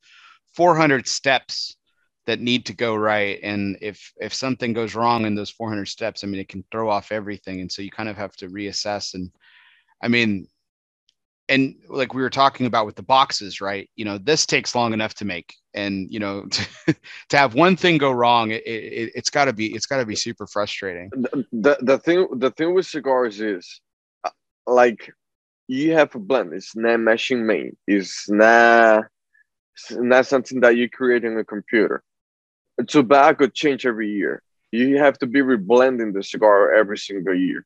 400 0.55 1.07
steps 1.07 1.75
that 2.25 2.41
need 2.41 2.65
to 2.65 2.73
go 2.73 2.95
right, 2.95 3.39
and 3.43 3.77
if 3.81 4.11
if 4.17 4.33
something 4.33 4.73
goes 4.73 4.95
wrong 4.95 5.25
in 5.25 5.35
those 5.35 5.49
400 5.49 5.85
steps, 5.85 6.23
I 6.23 6.27
mean, 6.27 6.41
it 6.41 6.49
can 6.49 6.65
throw 6.71 6.89
off 6.89 7.11
everything, 7.11 7.61
and 7.61 7.71
so 7.71 7.81
you 7.81 7.91
kind 7.91 8.09
of 8.09 8.17
have 8.17 8.35
to 8.37 8.49
reassess. 8.49 9.13
And 9.13 9.31
I 10.01 10.07
mean, 10.09 10.47
and 11.49 11.75
like 11.87 12.13
we 12.13 12.21
were 12.21 12.29
talking 12.29 12.65
about 12.65 12.85
with 12.85 12.95
the 12.95 13.03
boxes 13.03 13.61
right? 13.61 13.89
You 13.95 14.05
know 14.05 14.17
this 14.17 14.45
takes 14.45 14.75
long 14.75 14.93
enough 14.93 15.13
to 15.15 15.25
make 15.25 15.55
and 15.73 16.11
you 16.11 16.19
know 16.19 16.45
to, 16.51 16.95
to 17.29 17.37
have 17.37 17.53
one 17.53 17.75
thing 17.75 17.97
go 17.97 18.11
wrong 18.11 18.51
it, 18.51 18.63
it, 18.65 19.11
has 19.15 19.29
got 19.29 19.45
to 19.45 19.53
be 19.53 19.73
it's 19.73 19.85
got 19.85 19.97
to 19.97 20.05
be 20.05 20.15
super 20.15 20.47
frustrating. 20.47 21.09
The, 21.51 21.77
the 21.81 21.97
thing 21.99 22.27
the 22.33 22.51
thing 22.51 22.73
with 22.73 22.85
cigars 22.85 23.39
is 23.39 23.81
uh, 24.23 24.29
like 24.65 25.11
you 25.67 25.93
have 25.93 26.15
a 26.15 26.19
blend. 26.19 26.53
It's 26.53 26.75
not 26.75 26.99
machine 26.99 27.45
made. 27.45 27.75
It's 27.87 28.29
not 28.29 29.05
it's 29.75 29.91
not 29.91 30.25
something 30.25 30.61
that 30.61 30.75
you 30.75 30.89
create 30.89 31.23
in 31.23 31.37
a 31.37 31.43
computer. 31.43 32.03
Tobacco 32.87 33.47
change 33.47 33.85
every 33.85 34.11
year. 34.11 34.41
You 34.71 34.97
have 34.97 35.17
to 35.19 35.27
be 35.27 35.39
reblending 35.39 36.13
the 36.13 36.23
cigar 36.23 36.73
every 36.73 36.97
single 36.97 37.35
year 37.35 37.65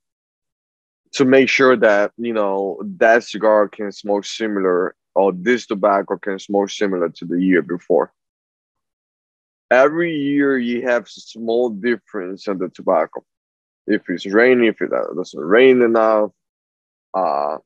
to 1.13 1.25
make 1.25 1.49
sure 1.49 1.75
that 1.75 2.11
you 2.17 2.33
know 2.33 2.81
that 2.97 3.23
cigar 3.23 3.67
can 3.67 3.91
smoke 3.91 4.25
similar 4.25 4.95
or 5.13 5.33
this 5.33 5.65
tobacco 5.65 6.17
can 6.17 6.39
smoke 6.39 6.69
similar 6.69 7.09
to 7.09 7.25
the 7.25 7.41
year 7.41 7.61
before 7.61 8.13
every 9.71 10.13
year 10.13 10.57
you 10.57 10.87
have 10.87 11.05
a 11.05 11.09
small 11.09 11.69
difference 11.69 12.47
in 12.47 12.57
the 12.59 12.69
tobacco. 12.69 13.23
If 13.87 14.09
it's 14.09 14.27
raining, 14.27 14.67
if 14.67 14.81
it 14.81 14.91
doesn't 14.91 15.39
rain 15.39 15.81
enough, 15.81 16.31
uh, 17.13 17.57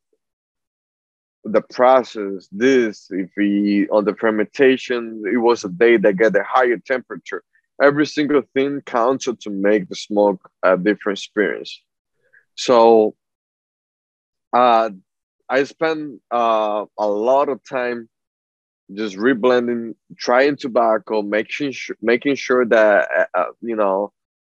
the 1.43 1.61
process, 1.61 2.47
this, 2.51 3.07
if 3.11 3.29
we 3.35 3.87
on 3.89 4.05
the 4.05 4.15
fermentation, 4.15 5.23
it 5.31 5.37
was 5.37 5.63
a 5.63 5.69
day 5.69 5.97
that 5.97 6.17
get 6.17 6.35
a 6.35 6.43
higher 6.43 6.77
temperature. 6.77 7.43
Every 7.81 8.05
single 8.05 8.43
thing 8.53 8.81
counts 8.85 9.25
to 9.25 9.49
make 9.49 9.89
the 9.89 9.95
smoke 9.95 10.49
a 10.63 10.77
different 10.77 11.19
experience. 11.19 11.81
So 12.55 13.15
uh, 14.55 14.91
I 15.49 15.63
spend 15.65 16.21
uh, 16.31 16.85
a 16.99 17.07
lot 17.07 17.49
of 17.49 17.61
time 17.69 18.09
just 18.95 19.17
reblending, 19.17 19.95
trying 20.17 20.57
tobacco, 20.57 21.21
making 21.21 21.71
sure, 21.71 21.97
making 22.01 22.35
sure 22.35 22.65
that 22.65 23.09
uh, 23.17 23.25
uh, 23.39 23.45
you 23.61 23.75
know 23.75 24.13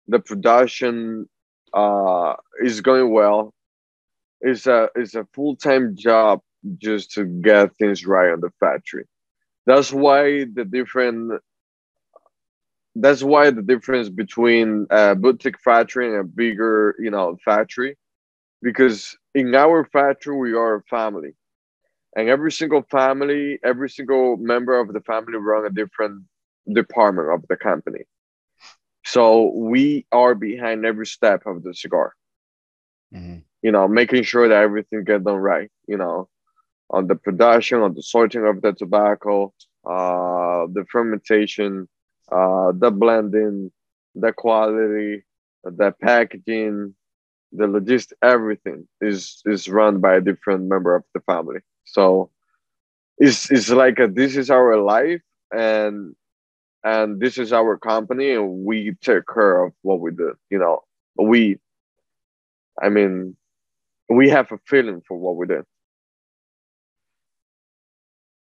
the 0.08 0.20
production 0.20 1.28
uh, 1.74 2.34
is 2.62 2.80
going 2.82 3.12
well. 3.12 3.54
It's 4.40 4.66
a 4.66 4.90
it's 4.96 5.14
a 5.14 5.26
full 5.34 5.56
time 5.56 5.96
job 5.96 6.40
just 6.78 7.12
to 7.12 7.24
get 7.24 7.76
things 7.76 8.06
right 8.06 8.32
on 8.32 8.40
the 8.40 8.50
factory. 8.60 9.06
That's 9.66 9.92
why 9.92 10.44
the 10.44 10.64
different. 10.64 11.40
That's 12.94 13.22
why 13.22 13.50
the 13.50 13.62
difference 13.62 14.08
between 14.08 14.86
a 14.90 15.14
boutique 15.14 15.60
factory 15.60 16.08
and 16.08 16.16
a 16.16 16.24
bigger, 16.24 16.96
you 16.98 17.10
know, 17.10 17.36
factory, 17.44 17.96
because 18.66 19.16
in 19.34 19.54
our 19.54 19.84
factory 19.84 20.36
we 20.38 20.52
are 20.54 20.76
a 20.76 20.82
family. 20.84 21.34
And 22.16 22.28
every 22.28 22.52
single 22.52 22.82
family 22.90 23.60
every 23.64 23.90
single 23.90 24.36
member 24.38 24.78
of 24.80 24.92
the 24.92 25.00
family 25.00 25.38
run 25.38 25.66
a 25.66 25.70
different 25.70 26.24
department 26.72 27.28
of 27.34 27.44
the 27.48 27.56
company. 27.56 28.04
So 29.04 29.52
we 29.54 30.06
are 30.12 30.34
behind 30.34 30.84
every 30.86 31.06
step 31.06 31.46
of 31.46 31.62
the 31.62 31.74
cigar. 31.74 32.14
Mm-hmm. 33.14 33.38
you 33.62 33.72
know 33.72 33.88
making 33.88 34.24
sure 34.24 34.48
that 34.48 34.62
everything 34.62 35.04
get 35.04 35.24
done 35.24 35.36
right 35.36 35.70
you 35.86 35.96
know 35.96 36.28
on 36.90 37.06
the 37.06 37.14
production 37.16 37.80
on 37.80 37.94
the 37.94 38.02
sorting 38.02 38.44
of 38.46 38.60
the 38.62 38.72
tobacco 38.72 39.52
uh 39.86 40.66
the 40.72 40.84
fermentation 40.90 41.88
uh 42.32 42.72
the 42.82 42.90
blending 42.90 43.70
the 44.14 44.32
quality 44.32 45.24
the 45.64 45.92
packaging 46.02 46.94
the 47.52 47.66
logistics 47.66 48.18
everything 48.22 48.86
is 49.00 49.42
is 49.46 49.68
run 49.68 50.00
by 50.00 50.16
a 50.16 50.20
different 50.20 50.64
member 50.64 50.94
of 50.94 51.04
the 51.14 51.20
family. 51.20 51.60
So 51.84 52.30
it's 53.18 53.50
it's 53.50 53.70
like 53.70 53.98
a, 53.98 54.08
this 54.08 54.36
is 54.36 54.50
our 54.50 54.76
life 54.78 55.22
and 55.54 56.14
and 56.84 57.20
this 57.20 57.38
is 57.38 57.52
our 57.52 57.78
company 57.78 58.32
and 58.32 58.64
we 58.64 58.94
take 59.00 59.26
care 59.32 59.64
of 59.64 59.72
what 59.82 60.00
we 60.00 60.10
do 60.10 60.34
you 60.50 60.58
know. 60.58 60.82
We 61.18 61.58
i 62.82 62.88
mean 62.88 63.36
we 64.08 64.28
have 64.28 64.52
a 64.52 64.58
feeling 64.66 65.02
for 65.06 65.16
what 65.16 65.36
we 65.36 65.46
do. 65.46 65.64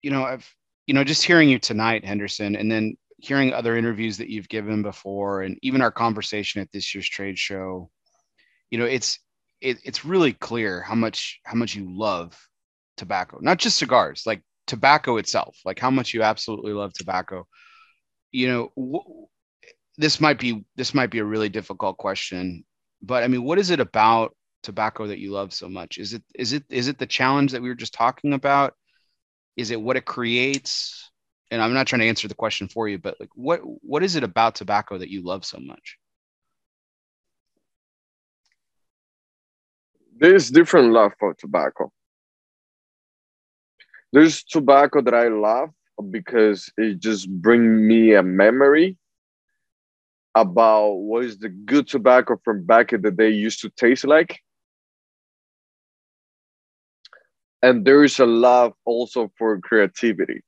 You 0.03 0.11
know 0.11 0.25
i've 0.25 0.49
you 0.87 0.95
know 0.95 1.05
just 1.05 1.25
hearing 1.25 1.49
you 1.49 1.59
tonight 1.59 2.05
henderson 2.05 2.57
and 2.57 2.71
then 2.71 2.97
hearing 3.19 3.53
other 3.53 3.77
interviews 3.77 4.17
that 4.19 4.31
you've 4.31 4.49
given 4.49 4.83
before 4.83 5.43
and 5.43 5.59
even 5.63 5.83
our 5.83 5.91
conversation 5.91 6.63
at 6.63 6.73
this 6.73 6.95
year's 6.95 7.09
trade 7.09 7.39
show 7.39 7.91
you 8.71 8.79
know 8.79 8.85
it's 8.87 9.19
it, 9.61 9.79
it's 9.85 10.05
really 10.05 10.33
clear 10.33 10.83
how 10.83 10.95
much 10.95 11.41
how 11.45 11.55
much 11.57 11.75
you 11.75 11.87
love 11.91 12.39
tobacco, 12.97 13.39
not 13.43 13.59
just 13.59 13.79
cigars, 13.79 14.25
like 14.27 14.43
tobacco 14.67 15.17
itself, 15.19 15.57
like 15.65 15.79
how 15.79 15.91
much 15.91 16.15
you 16.15 16.23
absolutely 16.23 16.73
love 16.73 16.93
tobacco. 16.95 17.47
You 18.33 18.49
know, 18.49 18.73
w- 18.77 19.27
this 19.99 20.21
might 20.21 20.39
be 20.41 20.65
this 20.77 20.95
might 20.95 21.11
be 21.11 21.21
a 21.21 21.25
really 21.25 21.51
difficult 21.51 21.99
question, 21.99 22.65
but 23.03 23.25
I 23.25 23.29
mean, 23.29 23.45
what 23.45 23.59
is 23.59 23.71
it 23.71 23.81
about 23.81 24.37
tobacco 24.65 25.07
that 25.09 25.19
you 25.21 25.33
love 25.33 25.53
so 25.55 25.69
much? 25.69 25.99
Is 25.99 26.15
it 26.15 26.23
is 26.35 26.53
it 26.55 26.65
is 26.71 26.89
it 26.89 26.99
the 26.99 27.07
challenge 27.07 27.53
that 27.53 27.63
we 27.63 27.71
were 27.71 27.75
just 27.77 27.95
talking 27.95 28.35
about? 28.35 28.75
Is 29.57 29.73
it 29.73 29.83
what 29.83 29.99
it 29.99 30.07
creates? 30.07 31.11
And 31.53 31.63
I'm 31.63 31.75
not 31.75 31.89
trying 31.89 32.01
to 32.03 32.09
answer 32.09 32.29
the 32.29 32.37
question 32.37 32.69
for 32.69 32.89
you, 32.89 32.99
but 32.99 33.17
like 33.21 33.31
what 33.37 33.61
what 33.65 34.05
is 34.05 34.17
it 34.17 34.25
about 34.25 34.57
tobacco 34.57 34.99
that 34.99 35.11
you 35.11 35.25
love 35.25 35.47
so 35.47 35.61
much? 35.61 35.99
There's 40.21 40.51
different 40.51 40.93
love 40.93 41.13
for 41.19 41.33
tobacco. 41.33 41.91
There's 44.13 44.45
tobacco 44.45 45.01
that 45.01 45.15
I 45.15 45.29
love 45.29 45.71
because 46.11 46.71
it 46.77 46.99
just 46.99 47.31
brings 47.31 47.67
me 47.67 48.13
a 48.13 48.23
memory 48.23 48.99
about 50.35 50.91
what 50.91 51.25
is 51.25 51.39
the 51.39 51.49
good 51.49 51.89
tobacco 51.89 52.39
from 52.45 52.67
back 52.67 52.93
in 52.93 53.01
the 53.01 53.11
day 53.11 53.31
used 53.31 53.63
to 53.63 53.71
taste 53.71 54.05
like. 54.05 54.41
And 57.63 57.87
there 57.87 58.05
is 58.05 58.19
a 58.19 58.27
love 58.27 58.75
also 58.85 59.33
for 59.39 59.59
creativity. 59.61 60.43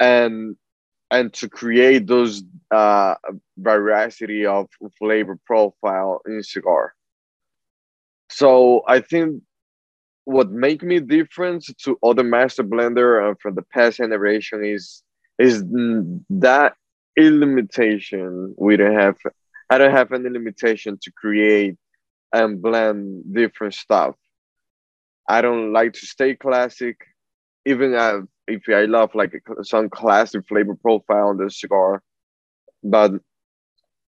And 0.00 0.56
and 1.10 1.32
to 1.34 1.48
create 1.48 2.06
those 2.06 2.42
uh, 2.70 3.16
variety 3.58 4.46
of 4.46 4.68
flavor 4.98 5.38
profile 5.46 6.20
in 6.26 6.42
cigar. 6.42 6.94
So 8.30 8.82
I 8.86 9.00
think 9.00 9.42
what 10.24 10.50
make 10.50 10.82
me 10.82 11.00
different 11.00 11.64
to 11.84 11.98
other 12.02 12.22
master 12.22 12.62
blender 12.62 13.30
uh, 13.30 13.34
from 13.40 13.54
the 13.54 13.62
past 13.62 13.96
generation 13.96 14.62
is 14.64 15.02
is 15.38 15.64
that 16.28 16.74
limitation 17.16 18.54
we 18.58 18.76
don't 18.76 18.94
have 18.94 19.16
i 19.70 19.78
don't 19.78 19.90
have 19.90 20.12
any 20.12 20.28
limitation 20.28 20.98
to 21.02 21.10
create 21.12 21.76
and 22.32 22.60
blend 22.62 23.24
different 23.32 23.74
stuff. 23.74 24.14
I 25.28 25.40
don't 25.40 25.72
like 25.72 25.94
to 25.94 26.06
stay 26.06 26.34
classic 26.36 26.96
even 27.64 27.94
if 28.46 28.62
i 28.68 28.84
love 28.84 29.14
like 29.14 29.32
some 29.62 29.88
classic 29.88 30.46
flavor 30.46 30.74
profile 30.74 31.28
on 31.28 31.38
the 31.38 31.50
cigar 31.50 32.02
but 32.84 33.12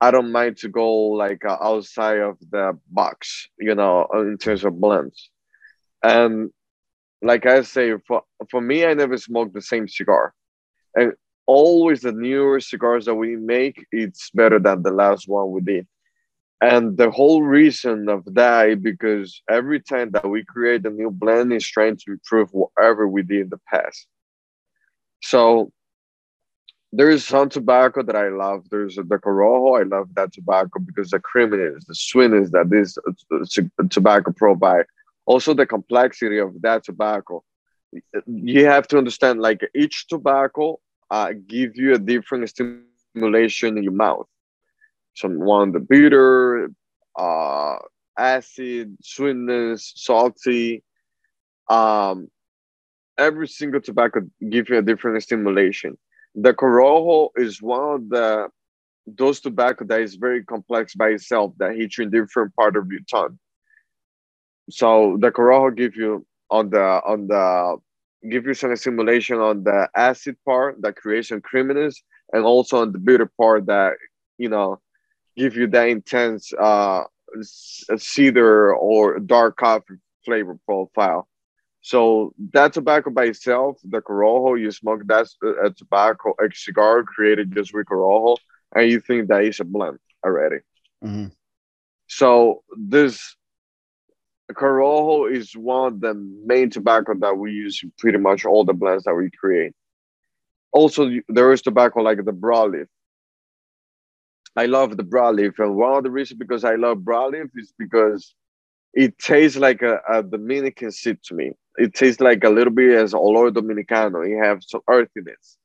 i 0.01 0.11
don't 0.11 0.33
mind 0.33 0.57
to 0.57 0.69
go 0.69 0.91
like 1.23 1.45
uh, 1.45 1.57
outside 1.61 2.19
of 2.19 2.39
the 2.51 2.79
box 2.91 3.49
you 3.59 3.75
know 3.75 4.07
in 4.15 4.37
terms 4.39 4.65
of 4.65 4.81
blends 4.81 5.31
and 6.03 6.51
like 7.23 7.47
I 7.47 7.63
say, 7.63 7.93
for 8.07 8.23
for 8.51 8.61
me, 8.61 8.85
I 8.85 8.95
never 8.95 9.19
smoke 9.19 9.53
the 9.53 9.63
same 9.63 9.89
cigar, 9.89 10.35
and 10.95 11.13
always 11.47 12.03
the 12.03 12.13
newer 12.13 12.61
cigars 12.61 13.07
that 13.07 13.15
we 13.15 13.37
make, 13.37 13.85
it's 13.91 14.31
better 14.31 14.59
than 14.59 14.83
the 14.83 14.91
last 14.91 15.27
one 15.27 15.51
we 15.51 15.61
did. 15.61 15.87
And 16.61 16.97
the 16.97 17.11
whole 17.11 17.43
reason 17.43 18.09
of 18.09 18.25
that 18.35 18.69
is 18.69 18.79
because 18.79 19.43
every 19.49 19.81
time 19.81 20.11
that 20.11 20.29
we 20.29 20.45
create 20.45 20.85
a 20.85 20.91
new 20.91 21.11
blend 21.11 21.53
is 21.53 21.67
trying 21.67 21.97
to 21.97 22.13
improve 22.13 22.51
whatever 22.51 23.07
we 23.09 23.23
did 23.23 23.43
in 23.43 23.49
the 23.49 23.61
past. 23.73 24.07
So 25.23 25.73
there 26.93 27.11
is 27.11 27.24
some 27.24 27.49
tobacco 27.49 28.03
that 28.03 28.16
I 28.16 28.28
love. 28.28 28.68
There's 28.70 28.97
the 28.97 29.03
Corojo. 29.03 29.80
I 29.80 29.82
love 29.82 30.14
that 30.14 30.32
tobacco 30.32 30.80
because 30.80 31.11
the 31.11 31.20
creaminess, 31.20 31.84
the 31.84 31.95
sweetness 31.95 32.51
that 32.53 32.70
this 32.70 32.97
uh, 33.30 33.84
tobacco 33.91 34.32
provide. 34.32 34.86
Also 35.26 35.53
the 35.53 35.66
complexity 35.66 36.39
of 36.39 36.61
that 36.62 36.84
tobacco. 36.84 37.45
You 38.26 38.64
have 38.64 38.89
to 38.89 38.99
understand 38.99 39.41
like 39.41 39.61
each 39.74 40.09
tobacco 40.09 40.80
uh, 41.11 41.32
give 41.47 41.76
you 41.76 41.95
a 41.95 41.99
different 41.99 42.49
stimulation 42.49 43.76
in 43.76 43.82
your 43.82 43.93
mouth. 43.93 44.26
Some 45.14 45.39
one 45.39 45.72
the 45.72 45.80
bitter 45.80 46.70
uh, 47.18 47.76
acid 48.18 48.97
sweetness 49.03 49.93
salty. 49.97 50.82
Um, 51.68 52.28
every 53.18 53.49
single 53.49 53.82
tobacco 53.82 54.22
give 54.49 54.70
you 54.70 54.78
a 54.78 54.82
different 54.82 55.22
stimulation 55.22 55.99
the 56.43 56.55
corojo 56.55 57.30
is 57.36 57.61
one 57.61 57.95
of 57.95 58.09
the 58.09 58.49
those 59.16 59.41
tobacco 59.41 59.84
that 59.86 60.01
is 60.01 60.16
very 60.16 60.45
complex 60.45 60.95
by 60.95 61.09
itself 61.09 61.55
that 61.59 61.76
hits 61.76 61.99
you 61.99 62.05
in 62.05 62.11
different 62.11 62.55
part 62.55 62.76
of 62.76 62.91
your 62.91 63.01
tongue. 63.11 63.39
So 64.70 65.16
the 65.18 65.30
Corojo 65.30 65.74
give 65.74 65.97
you 65.97 66.26
on 66.51 66.70
the 66.70 66.82
on 66.82 67.26
the 67.26 67.78
give 68.28 68.47
you 68.47 68.55
some 68.55 68.74
simulation 68.76 69.39
on 69.39 69.64
the 69.64 69.89
acid 69.97 70.36
part 70.45 70.82
that 70.82 70.97
creates 70.97 71.28
some 71.28 71.41
creaminess 71.41 72.03
and 72.32 72.45
also 72.45 72.82
on 72.82 72.93
the 72.93 72.99
bitter 72.99 73.30
part 73.41 73.66
that 73.66 73.95
you 74.36 74.49
know 74.49 74.80
give 75.36 75.57
you 75.57 75.66
that 75.68 75.89
intense 75.89 76.53
uh 76.59 77.05
cedar 77.97 78.74
or 78.74 79.18
dark 79.20 79.57
coffee 79.57 79.95
flavor 80.24 80.59
profile 80.66 81.28
so 81.89 82.34
that 82.53 82.74
tobacco 82.74 83.11
by 83.11 83.24
itself 83.24 83.78
the 83.95 84.01
corojo 84.03 84.61
you 84.61 84.70
smoke 84.70 85.03
that 85.07 85.26
a 85.66 85.70
tobacco 85.70 86.34
a 86.45 86.47
cigar 86.55 87.03
created 87.03 87.55
just 87.55 87.72
with 87.72 87.86
corojo 87.86 88.36
and 88.74 88.91
you 88.91 89.01
think 89.01 89.28
that 89.28 89.45
is 89.45 89.61
a 89.61 89.64
blend 89.64 89.99
already 90.24 90.61
mm-hmm. 91.03 91.28
so 92.07 92.62
this 92.76 93.36
Corojo 94.53 95.30
is 95.30 95.55
one 95.55 95.93
of 95.93 96.01
the 96.01 96.14
main 96.47 96.70
tobacco 96.70 97.14
that 97.18 97.36
we 97.36 97.53
use 97.53 97.80
in 97.82 97.93
pretty 97.99 98.16
much 98.18 98.47
all 98.47 98.64
the 98.64 98.72
blends 98.72 99.05
that 99.05 99.14
we 99.14 99.30
create. 99.30 99.72
also 100.72 101.11
there 101.28 101.53
is 101.53 101.62
tobacco 101.62 102.01
like 102.01 102.24
the 102.24 102.32
broadleaf. 102.32 102.86
I 104.57 104.66
love 104.66 104.97
the 104.97 105.05
broadleaf, 105.05 105.59
and 105.59 105.76
one 105.76 105.99
of 105.99 106.05
the 106.05 106.11
reasons 106.11 106.39
because 106.39 106.64
I 106.64 106.76
love 106.76 106.99
broadleaf 106.99 107.51
is 107.62 107.72
because 107.78 108.34
it 108.95 109.18
tastes 109.18 109.59
like 109.59 109.82
a, 109.82 110.01
a 110.09 110.22
Dominican 110.22 110.91
seed 110.93 111.18
to 111.24 111.34
me. 111.34 111.53
It 111.79 111.95
tastes 111.95 112.20
like 112.20 112.45
a 112.45 112.51
little 112.51 112.72
bit 112.72 112.93
as 112.99 113.12
olor 113.12 113.51
dominicano. 113.51 114.26
It 114.26 114.45
has 114.45 114.68
some 114.68 114.83
earthiness, 114.89 115.57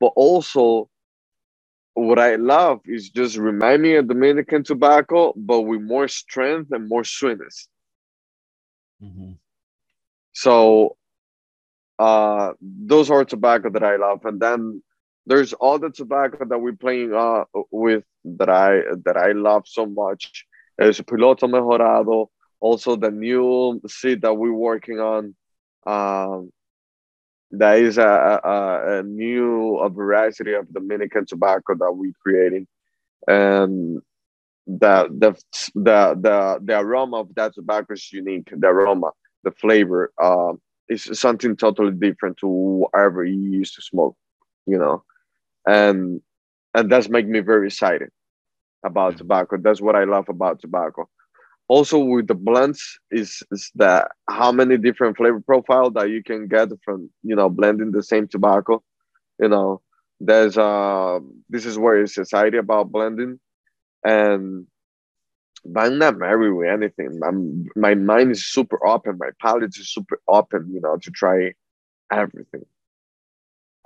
but 0.00 0.12
also 0.16 0.90
what 1.94 2.18
I 2.18 2.36
love 2.36 2.80
is 2.86 3.10
just 3.10 3.36
remind 3.36 3.82
me 3.82 3.94
of 3.96 4.08
Dominican 4.08 4.64
tobacco, 4.64 5.32
but 5.36 5.62
with 5.62 5.82
more 5.82 6.08
strength 6.08 6.70
and 6.72 6.88
more 6.88 7.04
sweetness. 7.04 7.68
Mm-hmm. 9.02 9.32
So 10.32 10.96
uh, 11.98 12.52
those 12.60 13.10
are 13.10 13.24
tobacco 13.24 13.70
that 13.70 13.82
I 13.82 13.96
love, 13.96 14.24
and 14.24 14.40
then 14.40 14.82
there's 15.26 15.52
all 15.52 15.78
the 15.78 15.90
tobacco 15.90 16.44
that 16.44 16.58
we're 16.58 16.72
playing 16.72 17.12
uh, 17.14 17.44
with 17.70 18.04
that 18.24 18.48
I 18.48 18.80
that 19.04 19.16
I 19.16 19.32
love 19.32 19.64
so 19.66 19.86
much. 19.86 20.46
There's 20.78 21.00
Piloto 21.00 21.44
Mejorado, 21.48 22.28
also 22.58 22.96
the 22.96 23.10
new 23.10 23.80
seed 23.86 24.22
that 24.22 24.34
we're 24.34 24.52
working 24.52 24.98
on. 24.98 25.34
Um, 25.86 26.52
that 27.52 27.78
is 27.78 27.98
a, 27.98 28.40
a, 28.44 28.98
a 28.98 29.02
new 29.02 29.78
a 29.78 29.88
variety 29.88 30.52
of 30.54 30.72
Dominican 30.72 31.26
tobacco 31.26 31.74
that 31.74 31.92
we're 31.92 32.12
creating, 32.22 32.66
and 33.26 34.00
the 34.66 35.08
the 35.10 35.32
the 35.74 36.14
the 36.20 36.60
the 36.62 36.78
aroma 36.78 37.18
of 37.18 37.34
that 37.34 37.54
tobacco 37.54 37.94
is 37.94 38.12
unique. 38.12 38.50
The 38.56 38.68
aroma, 38.68 39.10
the 39.42 39.50
flavor, 39.50 40.12
uh, 40.22 40.52
is 40.88 41.18
something 41.18 41.56
totally 41.56 41.92
different 41.92 42.36
to 42.38 42.46
whatever 42.46 43.24
you 43.24 43.50
used 43.50 43.74
to 43.76 43.82
smoke, 43.82 44.16
you 44.66 44.78
know, 44.78 45.02
and 45.66 46.20
and 46.74 46.90
that's 46.90 47.08
make 47.08 47.26
me 47.26 47.40
very 47.40 47.66
excited 47.66 48.10
about 48.84 49.16
tobacco. 49.18 49.56
That's 49.56 49.80
what 49.80 49.96
I 49.96 50.04
love 50.04 50.28
about 50.28 50.60
tobacco 50.60 51.08
also 51.70 52.00
with 52.00 52.26
the 52.26 52.34
blends 52.34 52.98
is, 53.12 53.44
is 53.52 53.70
that 53.76 54.10
how 54.28 54.50
many 54.50 54.76
different 54.76 55.16
flavor 55.16 55.40
profile 55.40 55.88
that 55.88 56.10
you 56.10 56.20
can 56.20 56.48
get 56.48 56.68
from 56.84 57.08
you 57.22 57.36
know 57.36 57.48
blending 57.48 57.92
the 57.92 58.02
same 58.02 58.26
tobacco 58.26 58.82
you 59.38 59.48
know 59.48 59.80
there's 60.18 60.58
uh 60.58 61.20
this 61.48 61.64
is 61.64 61.78
where 61.78 62.02
it's 62.02 62.14
society 62.14 62.58
about 62.58 62.90
blending 62.90 63.38
and 64.04 64.66
but 65.64 65.80
I'm 65.86 65.98
not 65.98 66.16
married 66.16 66.52
with 66.52 66.68
anything. 66.68 67.20
I'm, 67.22 67.66
my 67.76 67.94
mind 67.94 68.30
is 68.30 68.46
super 68.46 68.78
open. 68.86 69.18
My 69.18 69.28
palate 69.42 69.76
is 69.76 69.92
super 69.92 70.18
open, 70.26 70.70
you 70.72 70.80
know, 70.80 70.96
to 70.96 71.10
try 71.10 71.52
everything. 72.10 72.64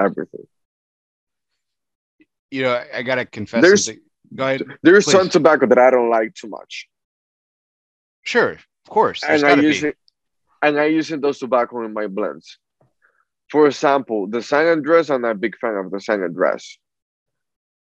Everything. 0.01 0.47
You 2.53 2.63
know, 2.63 2.85
I 2.95 3.03
gotta 3.03 3.27
confess. 3.27 3.61
There's, 3.61 3.91
Go 4.37 4.45
ahead. 4.45 4.63
There's 4.83 5.05
please. 5.05 5.13
some 5.13 5.29
tobacco 5.29 5.67
that 5.67 5.79
I 5.79 5.91
don't 5.91 6.11
like 6.11 6.35
too 6.35 6.49
much. 6.49 6.89
Sure, 8.25 8.53
of 8.53 8.91
course. 8.91 9.23
and 9.23 9.45
I 9.45 9.55
use 9.55 9.85
it, 9.85 9.97
and 10.63 10.79
I 10.79 10.87
use 10.87 11.09
those 11.09 11.39
tobacco 11.39 11.85
in 11.85 11.93
my 11.93 12.07
blends. 12.07 12.59
For 13.51 13.67
example, 13.67 14.27
the 14.27 14.43
San 14.43 14.67
Andres, 14.67 15.11
I'm 15.11 15.25
a 15.25 15.35
big 15.35 15.57
fan 15.59 15.77
of 15.77 15.91
the 15.91 16.01
San 16.01 16.23
Andres. 16.23 16.79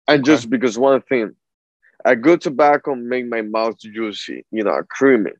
And 0.06 0.20
okay. 0.20 0.32
just 0.32 0.50
because 0.50 0.78
one 0.78 1.00
thing, 1.02 1.34
a 2.04 2.14
good 2.14 2.40
tobacco 2.40 2.94
make 2.94 3.26
my 3.26 3.42
mouth 3.42 3.78
juicy, 3.78 4.44
you 4.52 4.62
know, 4.62 4.80
creamy. 4.88 5.32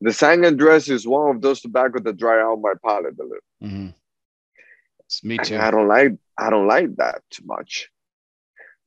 The 0.00 0.12
San 0.12 0.44
Andres 0.44 0.88
is 0.88 1.06
one 1.06 1.36
of 1.36 1.42
those 1.42 1.60
tobacco 1.60 2.00
that 2.00 2.16
dry 2.16 2.42
out 2.42 2.60
my 2.60 2.72
palate 2.82 3.18
a 3.20 3.22
little. 3.22 3.38
Mm-hmm. 3.62 5.28
me 5.28 5.38
too. 5.38 5.54
And 5.54 5.62
I 5.62 5.70
don't 5.70 5.88
like 5.88 6.12
I 6.38 6.48
don't 6.48 6.66
like 6.66 6.96
that 6.96 7.22
too 7.30 7.44
much. 7.44 7.90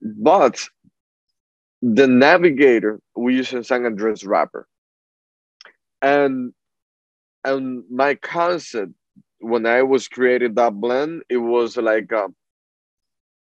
But 0.01 0.67
the 1.83 2.07
Navigator, 2.07 2.99
we 3.15 3.35
use 3.35 3.53
a 3.53 3.63
San 3.63 3.85
Andres 3.85 4.25
wrapper 4.25 4.67
and 6.03 6.53
and 7.45 7.83
my 7.91 8.15
concept 8.15 8.93
when 9.39 9.65
I 9.65 9.83
was 9.83 10.07
creating 10.07 10.55
that 10.55 10.73
blend, 10.75 11.23
it 11.29 11.37
was 11.37 11.77
like 11.77 12.13
um, 12.13 12.35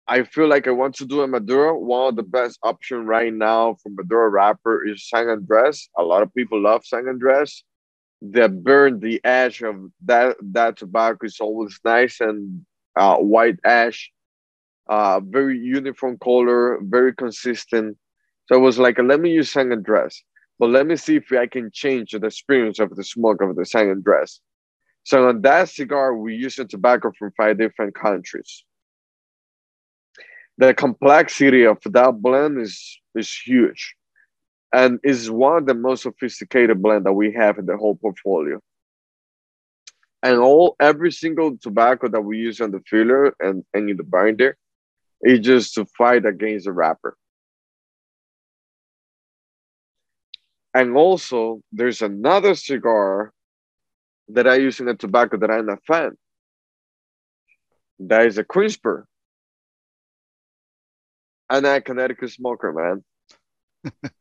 I 0.08 0.22
feel 0.24 0.48
like 0.48 0.66
I 0.68 0.72
want 0.72 0.94
to 0.96 1.06
do 1.06 1.22
a 1.22 1.28
Maduro. 1.28 1.78
One 1.78 2.08
of 2.08 2.16
the 2.16 2.22
best 2.22 2.58
option 2.62 3.06
right 3.06 3.32
now 3.32 3.76
for 3.82 3.90
Maduro 3.90 4.28
wrapper 4.30 4.86
is 4.86 5.08
San 5.08 5.28
Andres. 5.28 5.90
A 5.98 6.02
lot 6.02 6.22
of 6.22 6.34
people 6.34 6.60
love 6.62 6.84
San 6.86 7.08
Andres. 7.08 7.64
They 8.22 8.46
burn 8.48 9.00
the 9.00 9.20
ash 9.24 9.62
of 9.62 9.76
that 10.06 10.36
that 10.52 10.78
tobacco 10.78 11.26
is 11.26 11.38
always 11.40 11.78
nice 11.84 12.20
and 12.20 12.64
uh, 12.96 13.16
white 13.16 13.58
ash, 13.64 14.10
uh, 14.88 15.20
very 15.20 15.58
uniform 15.58 16.18
color, 16.22 16.78
very 16.82 17.14
consistent. 17.14 17.96
So 18.46 18.56
it 18.56 18.60
was 18.60 18.78
like, 18.78 18.98
let 18.98 19.20
me 19.20 19.30
use 19.32 19.52
San 19.52 19.72
Andres 19.72 20.24
but 20.58 20.70
let 20.70 20.86
me 20.86 20.96
see 20.96 21.16
if 21.16 21.30
I 21.32 21.46
can 21.46 21.70
change 21.72 22.12
the 22.12 22.26
experience 22.26 22.78
of 22.80 22.94
the 22.94 23.04
smoke 23.04 23.40
of 23.42 23.54
the 23.54 23.64
San 23.64 23.90
Andres. 23.90 24.40
So 25.04 25.28
on 25.28 25.40
that 25.42 25.68
cigar, 25.68 26.16
we 26.16 26.34
use 26.34 26.58
a 26.58 26.64
tobacco 26.64 27.12
from 27.18 27.32
five 27.36 27.58
different 27.58 27.94
countries. 27.94 28.64
The 30.58 30.74
complexity 30.74 31.64
of 31.64 31.78
that 31.84 32.20
blend 32.20 32.60
is, 32.60 33.00
is 33.14 33.32
huge 33.32 33.94
and 34.72 34.98
is 35.04 35.30
one 35.30 35.58
of 35.58 35.66
the 35.66 35.74
most 35.74 36.02
sophisticated 36.02 36.82
blend 36.82 37.06
that 37.06 37.12
we 37.12 37.32
have 37.32 37.58
in 37.58 37.66
the 37.66 37.76
whole 37.76 37.94
portfolio. 37.94 38.60
And 40.22 40.38
all 40.40 40.74
every 40.80 41.12
single 41.12 41.56
tobacco 41.56 42.08
that 42.08 42.20
we 42.20 42.38
use 42.38 42.60
on 42.60 42.72
the 42.72 42.80
filler 42.80 43.34
and, 43.38 43.64
and 43.72 43.88
in 43.88 43.96
the 43.96 44.02
binder 44.02 44.56
is 45.22 45.40
just 45.40 45.74
to 45.74 45.86
fight 45.96 46.26
against 46.26 46.64
the 46.66 46.72
wrapper. 46.72 47.16
And 50.78 50.96
also, 50.96 51.60
there's 51.72 52.02
another 52.02 52.54
cigar 52.54 53.32
that 54.28 54.46
I 54.46 54.54
use 54.54 54.78
in 54.78 54.86
the 54.86 54.94
tobacco 54.94 55.36
that 55.38 55.50
I'm 55.50 55.68
a 55.68 55.76
fan. 55.78 56.12
That 57.98 58.26
is 58.26 58.38
a 58.38 58.44
CRISPR. 58.44 59.02
And 61.50 61.66
I'm 61.66 61.78
a 61.78 61.80
Connecticut 61.80 62.30
smoker, 62.30 62.72
man. 62.72 63.92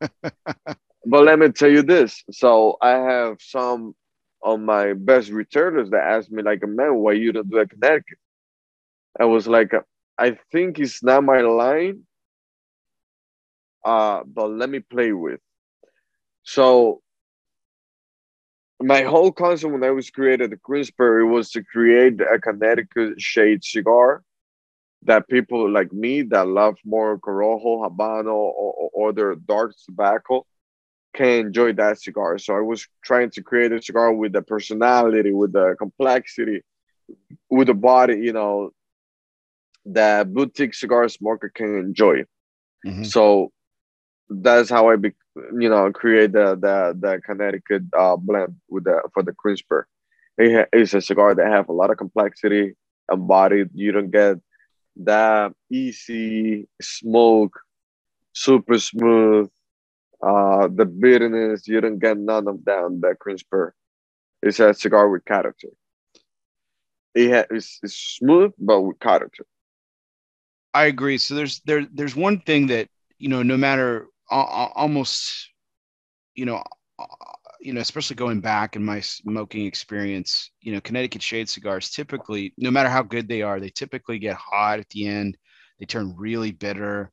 but 1.06 1.22
let 1.22 1.38
me 1.38 1.52
tell 1.52 1.70
you 1.70 1.82
this. 1.82 2.24
So 2.32 2.76
I 2.82 2.90
have 3.12 3.36
some 3.38 3.94
of 4.42 4.58
my 4.58 4.94
best 4.94 5.30
returners 5.30 5.90
that 5.90 6.02
ask 6.02 6.28
me, 6.28 6.42
like, 6.42 6.66
man, 6.66 6.96
why 6.96 7.12
you 7.12 7.30
don't 7.30 7.48
do 7.48 7.58
a 7.58 7.68
Connecticut? 7.68 8.18
I 9.20 9.26
was 9.26 9.46
like, 9.46 9.70
I 10.18 10.36
think 10.50 10.80
it's 10.80 11.04
not 11.04 11.22
my 11.22 11.40
line, 11.40 12.02
uh, 13.84 14.24
but 14.26 14.50
let 14.50 14.68
me 14.68 14.80
play 14.80 15.12
with. 15.12 15.38
So 16.48 17.02
my 18.80 19.02
whole 19.02 19.32
concept 19.32 19.70
when 19.70 19.84
I 19.84 19.90
was 19.90 20.08
created 20.08 20.50
the 20.50 20.56
CRISPR 20.56 21.28
was 21.28 21.50
to 21.50 21.62
create 21.62 22.22
a 22.22 22.38
Connecticut 22.38 23.20
shade 23.20 23.62
cigar 23.62 24.22
that 25.02 25.28
people 25.28 25.70
like 25.70 25.92
me 25.92 26.22
that 26.22 26.48
love 26.48 26.78
more 26.86 27.18
Corojo, 27.18 27.86
Habano, 27.86 28.32
or, 28.32 28.90
or 28.94 29.10
other 29.10 29.34
dark 29.34 29.74
tobacco 29.84 30.46
can 31.14 31.46
enjoy 31.46 31.74
that 31.74 32.00
cigar. 32.00 32.38
So 32.38 32.56
I 32.56 32.60
was 32.60 32.88
trying 33.04 33.30
to 33.32 33.42
create 33.42 33.72
a 33.72 33.82
cigar 33.82 34.14
with 34.14 34.32
the 34.32 34.40
personality, 34.40 35.32
with 35.34 35.52
the 35.52 35.76
complexity, 35.78 36.62
with 37.50 37.66
the 37.66 37.74
body, 37.74 38.20
you 38.20 38.32
know, 38.32 38.70
that 39.84 40.32
boutique 40.32 40.74
cigar 40.74 41.10
smoker 41.10 41.50
can 41.54 41.78
enjoy. 41.78 42.24
Mm-hmm. 42.86 43.04
So 43.04 43.52
that's 44.30 44.70
how 44.70 44.88
I 44.90 44.96
be, 44.96 45.12
you 45.58 45.68
know 45.68 45.90
create 45.92 46.32
the 46.32 46.56
the, 46.56 46.96
the 46.98 47.20
Connecticut 47.24 47.82
uh, 47.96 48.16
blend 48.16 48.56
with 48.68 48.84
the 48.84 49.00
for 49.14 49.22
the 49.22 49.32
CRISPR. 49.32 49.84
It 50.38 50.68
is 50.72 50.94
a 50.94 51.00
cigar 51.00 51.34
that 51.34 51.48
have 51.48 51.68
a 51.68 51.72
lot 51.72 51.90
of 51.90 51.98
complexity 51.98 52.74
and 53.08 53.26
body. 53.26 53.64
You 53.74 53.92
don't 53.92 54.10
get 54.10 54.36
that 55.04 55.52
easy 55.70 56.68
smoke, 56.80 57.58
super 58.32 58.78
smooth. 58.78 59.50
Uh, 60.20 60.68
the 60.74 60.84
bitterness 60.84 61.68
you 61.68 61.80
don't 61.80 61.98
get 61.98 62.18
none 62.18 62.48
of 62.48 62.64
that 62.64 62.78
on 62.78 63.00
the 63.00 63.14
CRISPR. 63.14 63.70
It's 64.42 64.60
a 64.60 64.74
cigar 64.74 65.08
with 65.08 65.24
character. 65.24 65.68
It 67.14 67.32
ha- 67.32 67.46
it's, 67.50 67.78
it's 67.82 67.96
smooth 67.96 68.52
but 68.58 68.80
with 68.82 68.98
character. 69.00 69.44
I 70.74 70.84
agree. 70.84 71.18
So 71.18 71.34
there's 71.34 71.60
there 71.64 71.86
there's 71.92 72.14
one 72.14 72.40
thing 72.40 72.68
that 72.68 72.88
you 73.18 73.28
know 73.28 73.42
no 73.42 73.56
matter 73.56 74.06
almost, 74.30 75.50
you 76.34 76.46
know, 76.46 76.62
you 77.60 77.72
know, 77.72 77.80
especially 77.80 78.16
going 78.16 78.40
back 78.40 78.76
in 78.76 78.84
my 78.84 79.00
smoking 79.00 79.66
experience, 79.66 80.50
you 80.60 80.72
know, 80.72 80.80
Connecticut 80.80 81.22
shade 81.22 81.48
cigars 81.48 81.90
typically, 81.90 82.54
no 82.58 82.70
matter 82.70 82.88
how 82.88 83.02
good 83.02 83.28
they 83.28 83.42
are, 83.42 83.60
they 83.60 83.70
typically 83.70 84.18
get 84.18 84.36
hot 84.36 84.78
at 84.78 84.88
the 84.90 85.06
end. 85.06 85.36
They 85.78 85.86
turn 85.86 86.14
really 86.16 86.52
bitter, 86.52 87.10